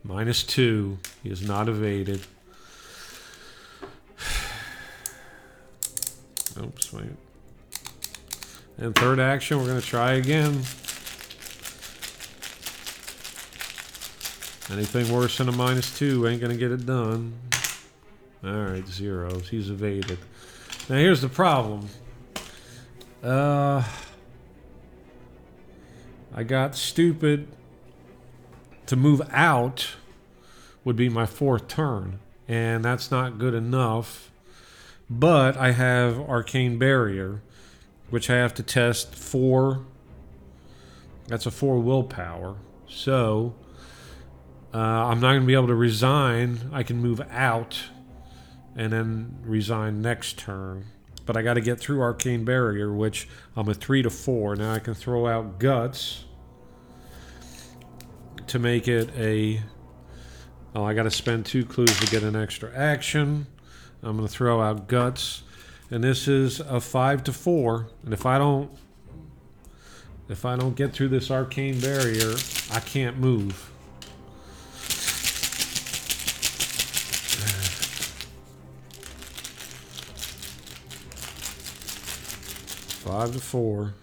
Minus 0.03 0.43
two. 0.43 0.97
He 1.23 1.29
is 1.29 1.47
not 1.47 1.69
evaded. 1.69 2.21
Oops, 6.59 6.93
wait. 6.93 7.05
And 8.77 8.95
third 8.95 9.19
action, 9.19 9.59
we're 9.59 9.67
going 9.67 9.79
to 9.79 9.85
try 9.85 10.13
again. 10.13 10.63
Anything 14.71 15.13
worse 15.13 15.37
than 15.37 15.49
a 15.49 15.51
minus 15.51 15.97
two 15.97 16.27
ain't 16.27 16.39
going 16.39 16.51
to 16.51 16.57
get 16.57 16.71
it 16.71 16.85
done. 16.85 17.33
Alright, 18.43 18.87
zeros. 18.87 19.49
He's 19.49 19.69
evaded. 19.69 20.17
Now 20.89 20.95
here's 20.95 21.21
the 21.21 21.29
problem. 21.29 21.87
Uh, 23.21 23.83
I 26.33 26.43
got 26.43 26.75
stupid 26.75 27.47
to 28.91 28.97
move 28.97 29.21
out 29.31 29.95
would 30.83 30.97
be 30.97 31.07
my 31.07 31.25
fourth 31.25 31.69
turn, 31.69 32.19
and 32.45 32.83
that's 32.83 33.09
not 33.09 33.37
good 33.39 33.53
enough. 33.53 34.29
But 35.09 35.55
I 35.55 35.71
have 35.71 36.19
Arcane 36.19 36.77
Barrier, 36.77 37.41
which 38.09 38.29
I 38.29 38.35
have 38.35 38.53
to 38.55 38.63
test 38.63 39.15
four. 39.15 39.85
That's 41.27 41.45
a 41.45 41.51
four 41.51 41.79
willpower. 41.79 42.57
So 42.89 43.55
uh, 44.73 44.77
I'm 44.77 45.21
not 45.21 45.29
going 45.29 45.43
to 45.43 45.47
be 45.47 45.53
able 45.53 45.67
to 45.67 45.75
resign. 45.75 46.69
I 46.73 46.83
can 46.83 46.97
move 46.97 47.21
out 47.31 47.83
and 48.75 48.91
then 48.91 49.37
resign 49.45 50.01
next 50.01 50.37
turn. 50.37 50.83
But 51.25 51.37
I 51.37 51.43
got 51.43 51.53
to 51.53 51.61
get 51.61 51.79
through 51.79 52.01
Arcane 52.01 52.43
Barrier, 52.43 52.91
which 52.91 53.29
I'm 53.55 53.69
a 53.69 53.73
three 53.73 54.01
to 54.01 54.09
four. 54.09 54.57
Now 54.57 54.73
I 54.73 54.79
can 54.79 54.95
throw 54.95 55.27
out 55.27 55.59
Guts 55.59 56.25
to 58.51 58.59
make 58.59 58.89
it 58.89 59.09
a. 59.17 59.61
Oh, 60.75 60.83
I 60.83 60.93
got 60.93 61.03
to 61.03 61.11
spend 61.11 61.45
two 61.45 61.63
clues 61.63 61.97
to 61.99 62.05
get 62.07 62.21
an 62.21 62.35
extra 62.35 62.69
action. 62.75 63.47
I'm 64.03 64.17
going 64.17 64.27
to 64.27 64.33
throw 64.33 64.61
out 64.61 64.89
Guts, 64.89 65.43
and 65.89 66.03
this 66.03 66.27
is 66.27 66.59
a 66.59 66.81
five 66.81 67.23
to 67.25 67.33
four. 67.33 67.87
And 68.03 68.13
if 68.13 68.25
I 68.25 68.37
don't, 68.37 68.69
if 70.27 70.43
I 70.43 70.57
don't 70.57 70.75
get 70.75 70.91
through 70.91 71.09
this 71.09 71.31
Arcane 71.31 71.79
Barrier, 71.79 72.35
I 72.73 72.81
can't 72.81 73.17
move. 73.17 73.53
Five 83.05 83.31
to 83.31 83.39
four. 83.39 83.93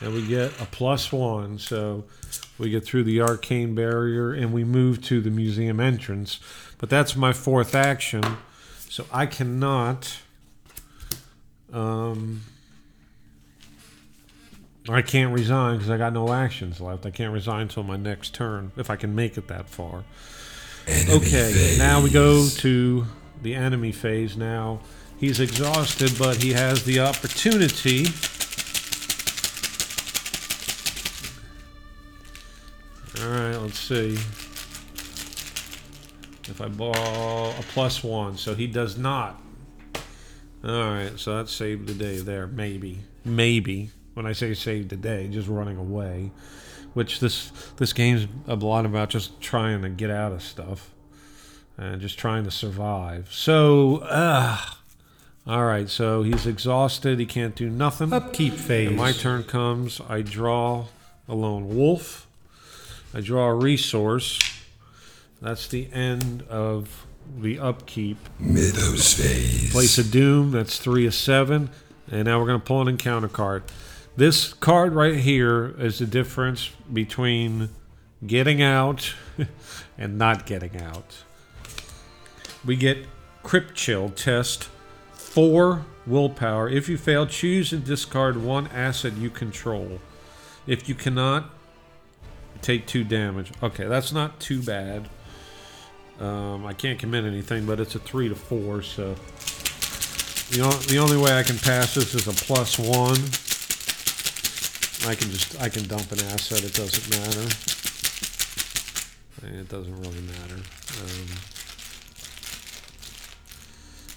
And 0.00 0.12
we 0.12 0.26
get 0.26 0.60
a 0.60 0.66
plus 0.66 1.12
one. 1.12 1.60
So 1.60 2.04
we 2.58 2.70
get 2.70 2.84
through 2.84 3.04
the 3.04 3.20
arcane 3.20 3.74
barrier 3.74 4.32
and 4.32 4.52
we 4.52 4.64
move 4.64 5.02
to 5.04 5.20
the 5.20 5.30
museum 5.30 5.80
entrance. 5.80 6.40
But 6.78 6.90
that's 6.90 7.16
my 7.16 7.32
fourth 7.32 7.74
action. 7.74 8.22
So 8.88 9.04
I 9.12 9.26
cannot. 9.26 10.18
Um, 11.72 12.42
I 14.88 15.02
can't 15.02 15.34
resign 15.34 15.76
because 15.78 15.90
I 15.90 15.96
got 15.98 16.12
no 16.12 16.32
actions 16.32 16.80
left. 16.80 17.04
I 17.06 17.10
can't 17.10 17.32
resign 17.32 17.62
until 17.62 17.82
my 17.82 17.96
next 17.96 18.34
turn 18.34 18.70
if 18.76 18.88
I 18.88 18.96
can 18.96 19.14
make 19.14 19.36
it 19.36 19.48
that 19.48 19.68
far. 19.68 20.04
Enemy 20.86 21.12
Okay, 21.16 21.52
phase. 21.52 21.78
now 21.78 22.00
we 22.00 22.10
go 22.10 22.46
to 22.48 23.06
the 23.42 23.54
enemy 23.54 23.90
phase 23.90 24.36
now. 24.36 24.78
He's 25.18 25.40
exhausted, 25.40 26.12
but 26.18 26.42
he 26.42 26.52
has 26.52 26.84
the 26.84 27.00
opportunity. 27.00 28.06
See. 33.86 34.14
If 36.50 36.60
I 36.60 36.66
ball 36.68 37.50
a 37.50 37.62
plus 37.72 38.02
one, 38.02 38.36
so 38.36 38.54
he 38.54 38.66
does 38.66 38.98
not. 38.98 39.40
Alright, 40.64 41.18
so 41.20 41.36
that's 41.36 41.52
saved 41.52 41.86
the 41.86 41.94
day 41.94 42.18
there, 42.18 42.48
maybe. 42.48 42.98
Maybe. 43.24 43.90
When 44.14 44.26
I 44.26 44.32
say 44.32 44.54
saved 44.54 44.88
the 44.88 44.96
day, 44.96 45.28
just 45.28 45.46
running 45.46 45.76
away. 45.76 46.32
Which 46.94 47.20
this 47.20 47.52
this 47.76 47.92
game's 47.92 48.26
a 48.48 48.56
lot 48.56 48.86
about 48.86 49.10
just 49.10 49.40
trying 49.40 49.82
to 49.82 49.88
get 49.88 50.10
out 50.10 50.32
of 50.32 50.42
stuff 50.42 50.90
and 51.76 52.00
just 52.00 52.18
trying 52.18 52.44
to 52.44 52.50
survive. 52.50 53.28
So, 53.30 53.98
uh, 53.98 54.58
all 55.46 55.64
right. 55.64 55.88
So 55.88 56.22
he's 56.22 56.46
exhausted. 56.46 57.20
He 57.20 57.26
can't 57.26 57.54
do 57.54 57.68
nothing. 57.68 58.12
Upkeep 58.12 58.54
phase. 58.54 58.88
And 58.88 58.96
my 58.96 59.12
turn 59.12 59.44
comes. 59.44 60.00
I 60.08 60.22
draw 60.22 60.86
a 61.28 61.34
lone 61.34 61.76
wolf. 61.76 62.25
I 63.16 63.22
draw 63.22 63.46
a 63.46 63.54
resource. 63.54 64.38
That's 65.40 65.68
the 65.68 65.90
end 65.90 66.42
of 66.50 67.06
the 67.38 67.58
upkeep. 67.58 68.18
Mythos 68.38 69.14
phase. 69.14 69.72
Place 69.72 69.96
of 69.96 70.10
Doom. 70.10 70.50
That's 70.50 70.78
three 70.78 71.06
of 71.06 71.14
seven. 71.14 71.70
And 72.10 72.26
now 72.26 72.38
we're 72.38 72.46
going 72.46 72.60
to 72.60 72.66
pull 72.66 72.82
an 72.82 72.88
encounter 72.88 73.28
card. 73.28 73.62
This 74.16 74.52
card 74.52 74.92
right 74.92 75.16
here 75.16 75.74
is 75.78 75.98
the 75.98 76.04
difference 76.04 76.68
between 76.92 77.70
getting 78.26 78.60
out 78.60 79.14
and 79.96 80.18
not 80.18 80.44
getting 80.44 80.78
out. 80.78 81.24
We 82.66 82.76
get 82.76 83.06
Crypt 83.42 83.74
Chill 83.74 84.10
test 84.10 84.68
four 85.14 85.86
willpower. 86.06 86.68
If 86.68 86.86
you 86.90 86.98
fail, 86.98 87.24
choose 87.26 87.72
and 87.72 87.82
discard 87.82 88.36
one 88.36 88.66
asset 88.66 89.14
you 89.14 89.30
control. 89.30 90.00
If 90.66 90.86
you 90.86 90.94
cannot, 90.94 91.55
take 92.62 92.86
two 92.86 93.04
damage. 93.04 93.52
Okay, 93.62 93.84
that's 93.86 94.12
not 94.12 94.40
too 94.40 94.62
bad. 94.62 95.08
Um, 96.20 96.64
I 96.64 96.72
can't 96.72 96.98
commit 96.98 97.24
anything, 97.24 97.66
but 97.66 97.78
it's 97.78 97.94
a 97.94 97.98
three 97.98 98.28
to 98.28 98.34
four, 98.34 98.82
so 98.82 99.14
the, 100.50 100.62
on, 100.62 100.80
the 100.88 100.98
only 100.98 101.16
way 101.18 101.38
I 101.38 101.42
can 101.42 101.58
pass 101.58 101.94
this 101.94 102.14
is 102.14 102.26
a 102.26 102.32
plus 102.32 102.78
one. 102.78 103.18
I 105.10 105.14
can 105.14 105.30
just 105.30 105.60
I 105.60 105.68
can 105.68 105.86
dump 105.86 106.10
an 106.12 106.20
asset. 106.20 106.64
It 106.64 106.74
doesn't 106.74 107.10
matter. 107.10 107.48
It 109.60 109.68
doesn't 109.68 110.00
really 110.00 110.22
matter. 110.22 110.56
Um, 111.02 111.26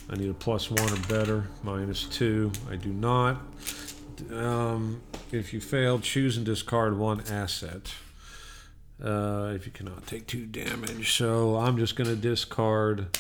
I 0.10 0.16
need 0.16 0.30
a 0.30 0.34
plus 0.34 0.72
one 0.72 0.92
or 0.92 0.98
better. 1.08 1.48
Minus 1.64 2.06
two. 2.06 2.52
I 2.72 2.76
do 2.78 2.90
not. 2.90 3.38
Um, 4.32 5.02
if 5.32 5.54
you 5.54 5.62
fail, 5.62 6.00
choose 6.00 6.38
and 6.38 6.46
discard 6.46 6.98
one 6.98 7.22
asset. 7.30 7.94
Uh, 9.04 9.54
if 9.56 9.66
you 9.66 9.72
cannot 9.72 10.06
take 10.08 10.28
two 10.28 10.46
damage, 10.46 11.16
so 11.16 11.56
I'm 11.56 11.78
just 11.78 11.96
going 11.96 12.10
to 12.10 12.18
discard 12.18 13.18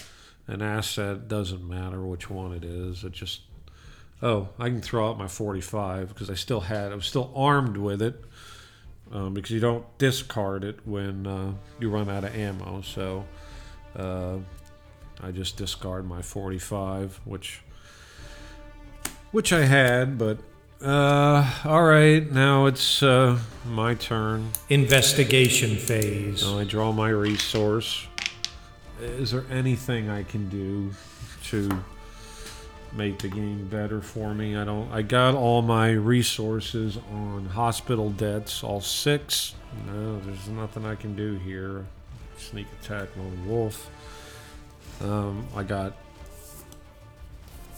an 0.47 0.61
asset. 0.61 1.27
Doesn't 1.27 1.67
matter 1.67 2.01
which 2.01 2.29
one 2.29 2.53
it 2.53 2.65
is. 2.65 3.03
It 3.03 3.13
just 3.13 3.41
oh, 4.21 4.49
I 4.59 4.69
can 4.69 4.81
throw 4.81 5.09
out 5.09 5.17
my 5.17 5.27
45 5.27 6.09
because 6.09 6.29
I 6.29 6.33
still 6.33 6.61
had. 6.61 6.91
I 6.91 6.95
was 6.95 7.05
still 7.05 7.31
armed 7.35 7.77
with 7.77 8.01
it 8.01 8.21
um, 9.11 9.33
because 9.33 9.51
you 9.51 9.59
don't 9.59 9.85
discard 9.97 10.63
it 10.63 10.85
when 10.85 11.25
uh, 11.25 11.53
you 11.79 11.89
run 11.89 12.09
out 12.09 12.23
of 12.23 12.35
ammo. 12.35 12.81
So 12.81 13.25
uh, 13.95 14.37
I 15.21 15.31
just 15.31 15.57
discard 15.57 16.07
my 16.07 16.21
45, 16.21 17.21
which 17.25 17.61
which 19.31 19.53
I 19.53 19.65
had, 19.65 20.17
but 20.17 20.39
uh, 20.81 21.53
all 21.65 21.83
right. 21.83 22.31
Now 22.31 22.65
it's 22.65 23.03
uh, 23.03 23.39
my 23.65 23.95
turn. 23.95 24.51
Investigation 24.69 25.75
phase. 25.75 26.41
So 26.41 26.59
I 26.59 26.63
draw 26.63 26.91
my 26.91 27.09
resource. 27.09 28.05
Is 29.01 29.31
there 29.31 29.45
anything 29.49 30.09
I 30.09 30.23
can 30.23 30.49
do 30.49 30.91
to 31.45 31.69
make 32.93 33.19
the 33.19 33.29
game 33.29 33.67
better 33.67 34.01
for 34.01 34.33
me? 34.33 34.57
I 34.57 34.65
don't. 34.65 34.91
I 34.91 35.01
got 35.01 35.35
all 35.35 35.61
my 35.61 35.91
resources 35.91 36.97
on 37.11 37.45
hospital 37.45 38.09
debts, 38.09 38.63
all 38.63 38.81
six. 38.81 39.55
No, 39.87 40.19
there's 40.19 40.47
nothing 40.49 40.85
I 40.85 40.95
can 40.95 41.15
do 41.15 41.35
here. 41.37 41.85
Sneak 42.37 42.67
attack, 42.81 43.09
lone 43.17 43.47
wolf. 43.47 43.89
Um, 45.01 45.47
I 45.55 45.63
got 45.63 45.93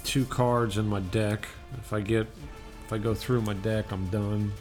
two 0.04 0.26
cards 0.26 0.78
in 0.78 0.88
my 0.88 1.00
deck. 1.00 1.48
If 1.78 1.94
I 1.94 2.02
get, 2.02 2.28
if 2.92 2.96
I 2.96 2.98
go 2.98 3.14
through 3.14 3.42
my 3.44 3.54
deck, 3.54 3.90
I'm 3.94 4.08
done. 4.08 4.52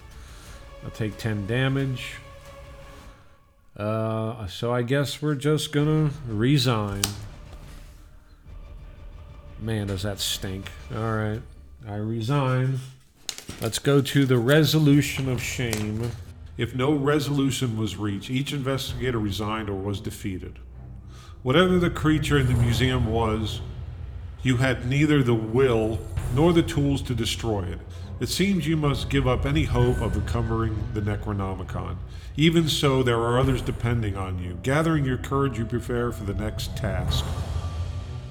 I'll 0.85 0.91
take 0.93 1.19
10 1.19 1.49
damage. 1.49 2.13
Uh, 3.77 4.47
so 4.47 4.73
I 4.73 4.83
guess 4.83 5.21
we're 5.21 5.35
just 5.35 5.73
gonna 5.73 6.11
resign. 6.29 7.03
Man, 9.59 9.89
does 9.89 10.05
that 10.05 10.21
stink. 10.21 10.71
Alright, 10.95 11.43
I 11.89 11.97
resign. 11.97 12.79
Let's 13.61 13.81
go 13.81 14.01
to 14.01 14.25
the 14.25 14.39
resolution 14.39 15.29
of 15.29 15.43
shame. 15.43 16.13
If 16.57 16.73
no 16.73 16.93
resolution 16.93 17.77
was 17.77 17.97
reached, 17.97 18.31
each 18.31 18.53
investigator 18.53 19.19
resigned 19.19 19.69
or 19.69 19.75
was 19.75 20.01
defeated. 20.01 20.61
Whatever 21.43 21.81
the 21.81 21.91
creature 21.91 22.39
in 22.39 22.47
the 22.47 22.55
museum 22.55 23.07
was, 23.07 23.61
You 24.45 24.59
had 24.59 24.87
neither 24.87 25.21
the 25.21 25.35
will 25.35 25.99
nor 26.33 26.53
the 26.53 26.63
tools 26.63 27.03
to 27.03 27.15
destroy 27.15 27.65
it. 27.65 27.79
It 28.21 28.29
seems 28.29 28.69
you 28.69 28.77
must 28.77 29.09
give 29.09 29.27
up 29.27 29.47
any 29.47 29.65
hope 29.65 30.03
of 30.03 30.15
recovering 30.15 30.77
the 30.93 31.01
Necronomicon. 31.01 31.97
Even 32.37 32.69
so, 32.69 33.03
there 33.03 33.19
are 33.19 33.39
others 33.39 33.63
depending 33.63 34.15
on 34.15 34.39
you. 34.39 34.59
Gathering 34.63 35.07
your 35.07 35.17
courage, 35.17 35.59
you 35.59 35.65
prepare 35.65 36.13
for 36.13 36.25
the 36.25 36.35
next 36.35 36.77
task. 36.77 37.25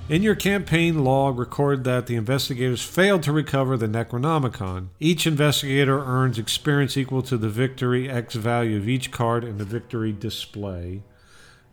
In 0.07 0.21
your 0.21 0.35
campaign 0.35 1.03
log, 1.03 1.39
record 1.39 1.85
that 1.85 2.05
the 2.05 2.15
investigators 2.15 2.83
failed 2.83 3.23
to 3.23 3.31
recover 3.31 3.77
the 3.77 3.87
Necronomicon. 3.87 4.89
Each 4.99 5.25
investigator 5.25 5.99
earns 6.03 6.37
experience 6.37 6.95
equal 6.95 7.23
to 7.23 7.37
the 7.37 7.49
victory 7.49 8.07
X 8.09 8.35
value 8.35 8.77
of 8.77 8.87
each 8.87 9.09
card 9.09 9.43
in 9.43 9.57
the 9.57 9.65
victory 9.65 10.11
display. 10.11 11.01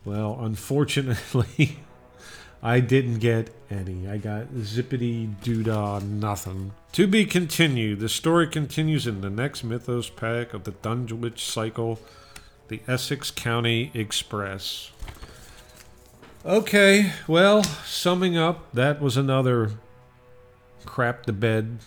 Well, 0.07 0.39
unfortunately, 0.41 1.81
I 2.67 2.81
didn't 2.81 3.21
get 3.21 3.51
any. 3.71 4.09
I 4.09 4.17
got 4.17 4.49
zippity 4.49 5.33
doodah 5.37 6.03
nothing. 6.03 6.73
To 6.95 7.07
be 7.07 7.25
continued. 7.25 8.01
The 8.01 8.09
story 8.09 8.49
continues 8.49 9.07
in 9.07 9.21
the 9.21 9.31
next 9.31 9.63
Mythos 9.63 10.11
pack 10.11 10.53
of 10.53 10.65
the 10.65 10.73
Dunwich 10.73 11.45
Cycle, 11.45 12.01
the 12.67 12.81
Essex 12.89 13.31
County 13.31 13.93
Express. 13.95 14.91
Okay, 16.45 17.13
well, 17.29 17.63
summing 17.63 18.37
up, 18.37 18.73
that 18.73 19.01
was 19.01 19.17
another 19.17 19.75
crap 20.85 21.25
the 21.27 21.33
bed. 21.33 21.79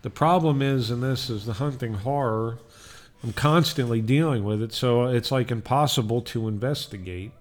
The 0.00 0.08
problem 0.08 0.62
is, 0.62 0.88
and 0.88 1.02
this, 1.02 1.28
is 1.28 1.44
the 1.44 1.52
hunting 1.52 1.92
horror. 1.92 2.56
I'm 3.22 3.34
constantly 3.34 4.00
dealing 4.00 4.44
with 4.44 4.62
it, 4.62 4.72
so 4.72 5.04
it's 5.04 5.30
like 5.30 5.50
impossible 5.50 6.22
to 6.22 6.48
investigate. 6.48 7.32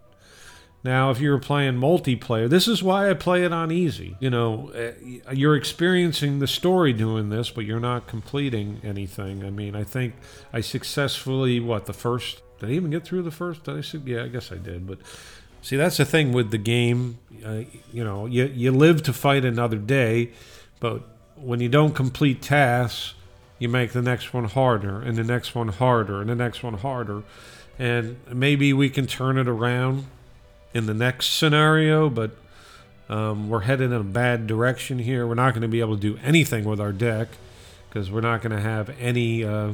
Now, 0.84 1.12
if 1.12 1.20
you're 1.20 1.38
playing 1.38 1.76
multiplayer, 1.76 2.49
this 2.49 2.68
is 2.68 2.82
why 2.82 3.10
I 3.10 3.14
play 3.14 3.44
it 3.44 3.53
on 3.53 3.72
easy. 3.72 4.18
You 4.20 4.32
know, 4.32 4.70
eh, 4.70 4.94
you're 5.32 5.56
experiencing 5.56 6.40
the 6.40 6.48
story 6.48 6.91
doing 6.91 7.30
this, 7.30 7.52
but 7.52 7.66
you're 7.66 7.80
not 7.80 8.08
completing 8.08 8.82
anything. 8.84 9.45
I 9.45 9.52
mean, 9.52 9.76
I 9.76 9.84
think 9.84 10.16
I 10.52 10.62
successfully, 10.62 11.60
what, 11.60 11.86
the 11.86 11.94
first, 11.94 12.41
did 12.60 12.70
I 12.70 12.74
even 12.74 12.90
get 12.90 13.06
through 13.06 13.22
the 13.22 13.32
first? 13.32 13.64
Did 13.66 13.78
I 13.78 13.82
see? 13.82 14.02
Yeah, 14.06 14.24
I 14.24 14.28
guess 14.28 14.52
I 14.52 14.56
did. 14.56 14.88
But 14.88 14.98
see, 15.62 15.78
that's 15.78 15.98
the 15.98 16.06
thing 16.06 16.34
with 16.34 16.49
the 16.49 16.58
game. 16.58 17.20
Uh, 17.45 17.62
you 17.94 18.03
know, 18.03 18.26
you, 18.26 18.45
you 18.45 18.72
live 18.72 19.03
to 19.03 19.14
fight 19.14 19.45
another 19.45 19.78
day, 19.78 20.32
but 20.80 21.03
when 21.36 21.60
you 21.60 21.70
don't 21.70 21.94
complete 21.94 22.41
tasks, 22.41 23.14
you 23.60 23.70
make 23.70 23.91
the 23.91 24.02
next 24.02 24.34
one 24.34 24.45
harder, 24.45 24.99
and 24.99 25.16
the 25.16 25.24
next 25.24 25.53
one 25.53 25.68
harder, 25.68 26.22
and 26.22 26.30
the 26.32 26.36
next 26.36 26.64
one 26.64 26.74
harder. 26.74 27.22
And 27.78 28.18
maybe 28.32 28.74
we 28.74 28.90
can 28.90 29.06
turn 29.06 29.38
it 29.38 29.48
around 29.48 30.06
in 30.73 30.85
the 30.85 30.93
next 30.93 31.38
scenario, 31.38 32.10
but 32.10 32.31
um, 33.10 33.49
we're 33.49 33.61
headed 33.61 33.91
in 33.91 33.98
a 33.98 34.03
bad 34.03 34.48
direction 34.48 34.99
here. 34.99 35.27
We're 35.27 35.35
not 35.35 35.53
going 35.53 35.64
to 35.64 35.68
be 35.68 35.81
able 35.81 35.95
to 35.95 36.02
do 36.02 36.18
anything 36.23 36.64
with 36.64 36.80
our 36.80 36.93
deck 36.93 37.27
because 37.89 38.10
we're 38.10 38.22
not 38.22 38.41
going 38.41 38.56
to 38.56 38.61
have 38.61 38.89
any 38.99 39.43
uh, 39.43 39.73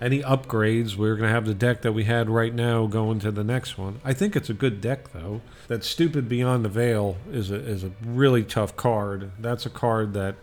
any 0.00 0.20
upgrades. 0.20 0.96
We're 0.96 1.14
going 1.14 1.28
to 1.28 1.34
have 1.34 1.46
the 1.46 1.54
deck 1.54 1.82
that 1.82 1.92
we 1.92 2.04
had 2.04 2.28
right 2.28 2.52
now 2.52 2.86
going 2.88 3.20
to 3.20 3.30
the 3.30 3.44
next 3.44 3.78
one. 3.78 4.00
I 4.04 4.12
think 4.14 4.34
it's 4.34 4.50
a 4.50 4.54
good 4.54 4.80
deck 4.80 5.12
though. 5.12 5.42
That 5.68 5.84
stupid 5.84 6.28
Beyond 6.28 6.64
the 6.64 6.68
Veil 6.68 7.18
is 7.30 7.52
a 7.52 7.54
is 7.54 7.84
a 7.84 7.92
really 8.04 8.42
tough 8.42 8.74
card. 8.76 9.30
That's 9.38 9.64
a 9.64 9.70
card 9.70 10.12
that 10.14 10.34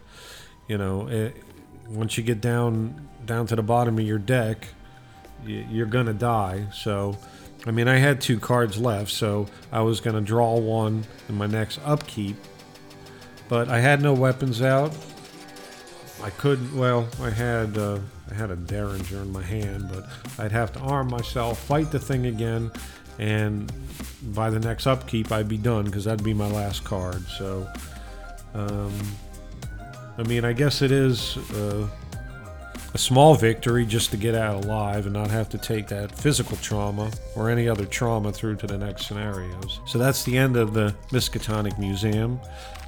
you 0.70 0.78
know 0.78 1.08
it, 1.08 1.36
once 1.90 2.18
you 2.18 2.24
get 2.24 2.40
down 2.40 3.10
down 3.26 3.48
to 3.48 3.58
the 3.58 3.64
bottom 3.64 4.00
of 4.00 4.06
your 4.06 4.18
deck, 4.18 4.70
you, 5.46 5.66
you're 5.70 5.88
gonna 5.88 6.14
die. 6.14 6.68
So. 6.74 7.18
I 7.66 7.72
mean, 7.72 7.88
I 7.88 7.98
had 7.98 8.22
two 8.22 8.40
cards 8.40 8.78
left, 8.78 9.12
so 9.12 9.48
I 9.72 9.82
was 9.82 10.00
going 10.00 10.16
to 10.16 10.22
draw 10.22 10.58
one 10.58 11.04
in 11.28 11.36
my 11.36 11.48
next 11.48 11.80
upkeep. 11.84 12.38
But 13.50 13.68
I 13.68 13.80
had 13.80 14.02
no 14.02 14.14
weapons 14.14 14.62
out. 14.62 14.96
I 16.24 16.30
couldn't. 16.32 16.76
Well, 16.76 17.08
I 17.22 17.30
had 17.30 17.78
uh, 17.78 18.00
I 18.30 18.34
had 18.34 18.52
a 18.52 18.56
derringer 18.56 19.22
in 19.22 19.32
my 19.32 19.42
hand, 19.42 19.90
but 19.92 20.06
I'd 20.38 20.52
have 20.52 20.72
to 20.74 20.80
arm 20.80 21.10
myself, 21.10 21.60
fight 21.60 21.92
the 21.92 22.00
thing 22.00 22.26
again, 22.26 22.72
and 23.18 23.72
by 24.22 24.50
the 24.50 24.60
next 24.60 24.86
upkeep, 24.86 25.32
I'd 25.32 25.48
be 25.48 25.58
done 25.58 25.86
because 25.86 26.06
that'd 26.06 26.24
be 26.24 26.34
my 26.34 26.50
last 26.50 26.84
card. 26.84 27.26
So, 27.28 27.68
um, 28.54 28.94
I 30.18 30.24
mean, 30.24 30.46
I 30.46 30.54
guess 30.54 30.82
it 30.82 30.92
is. 30.92 31.38
Uh, 31.54 31.88
a 32.94 32.98
small 32.98 33.36
victory 33.36 33.86
just 33.86 34.12
to 34.12 34.18
get 34.18 34.36
out 34.36 34.66
alive 34.66 35.06
and 35.06 35.14
not 35.14 35.30
have 35.30 35.50
to 35.50 35.58
take 35.58 35.88
that 35.88 36.12
physical 36.12 36.58
trauma 36.58 37.12
or 37.36 37.50
any 37.50 37.68
other 37.68 37.86
trauma 37.86 38.32
through 38.32 38.56
to 38.58 38.68
the 38.68 38.78
next 38.78 39.06
scenarios. 39.06 39.80
So 39.86 39.98
that's 39.98 40.24
the 40.24 40.38
end 40.38 40.58
of 40.58 40.74
the 40.74 40.96
Miskatonic 41.10 41.78
Museum. 41.78 42.40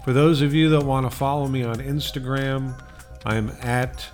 For 0.03 0.13
those 0.13 0.41
of 0.41 0.53
you 0.53 0.69
that 0.69 0.81
want 0.81 1.09
to 1.09 1.15
follow 1.15 1.47
me 1.47 1.63
on 1.63 1.75
Instagram, 1.75 2.73
I'm 3.25 3.51
at 3.61 4.07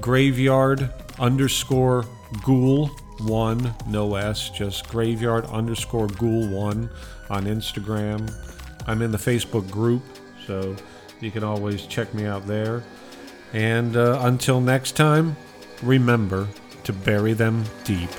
graveyard 0.00 0.90
underscore 1.18 2.04
ghoul 2.44 2.88
one, 3.20 3.74
no 3.86 4.14
S, 4.16 4.50
just 4.50 4.88
graveyard 4.88 5.44
underscore 5.46 6.08
ghoul 6.08 6.48
one 6.48 6.90
on 7.30 7.44
Instagram. 7.44 8.32
I'm 8.86 9.02
in 9.02 9.12
the 9.12 9.18
Facebook 9.18 9.70
group, 9.70 10.02
so 10.46 10.74
you 11.20 11.30
can 11.30 11.44
always 11.44 11.86
check 11.86 12.12
me 12.14 12.26
out 12.26 12.46
there. 12.46 12.82
And 13.52 13.96
uh, 13.96 14.18
until 14.22 14.60
next 14.60 14.92
time, 14.92 15.36
remember 15.82 16.48
to 16.84 16.92
bury 16.92 17.32
them 17.32 17.64
deep. 17.84 18.10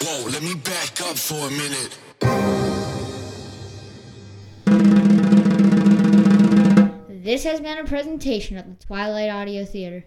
Whoa, 0.00 0.28
let 0.28 0.42
me 0.42 0.54
back 0.54 1.00
up 1.02 1.16
for 1.16 1.46
a 1.46 1.50
minute. 1.50 1.98
This 7.22 7.44
has 7.44 7.60
been 7.60 7.78
a 7.78 7.84
presentation 7.84 8.56
of 8.56 8.66
the 8.66 8.86
Twilight 8.86 9.30
Audio 9.30 9.64
Theater. 9.64 10.04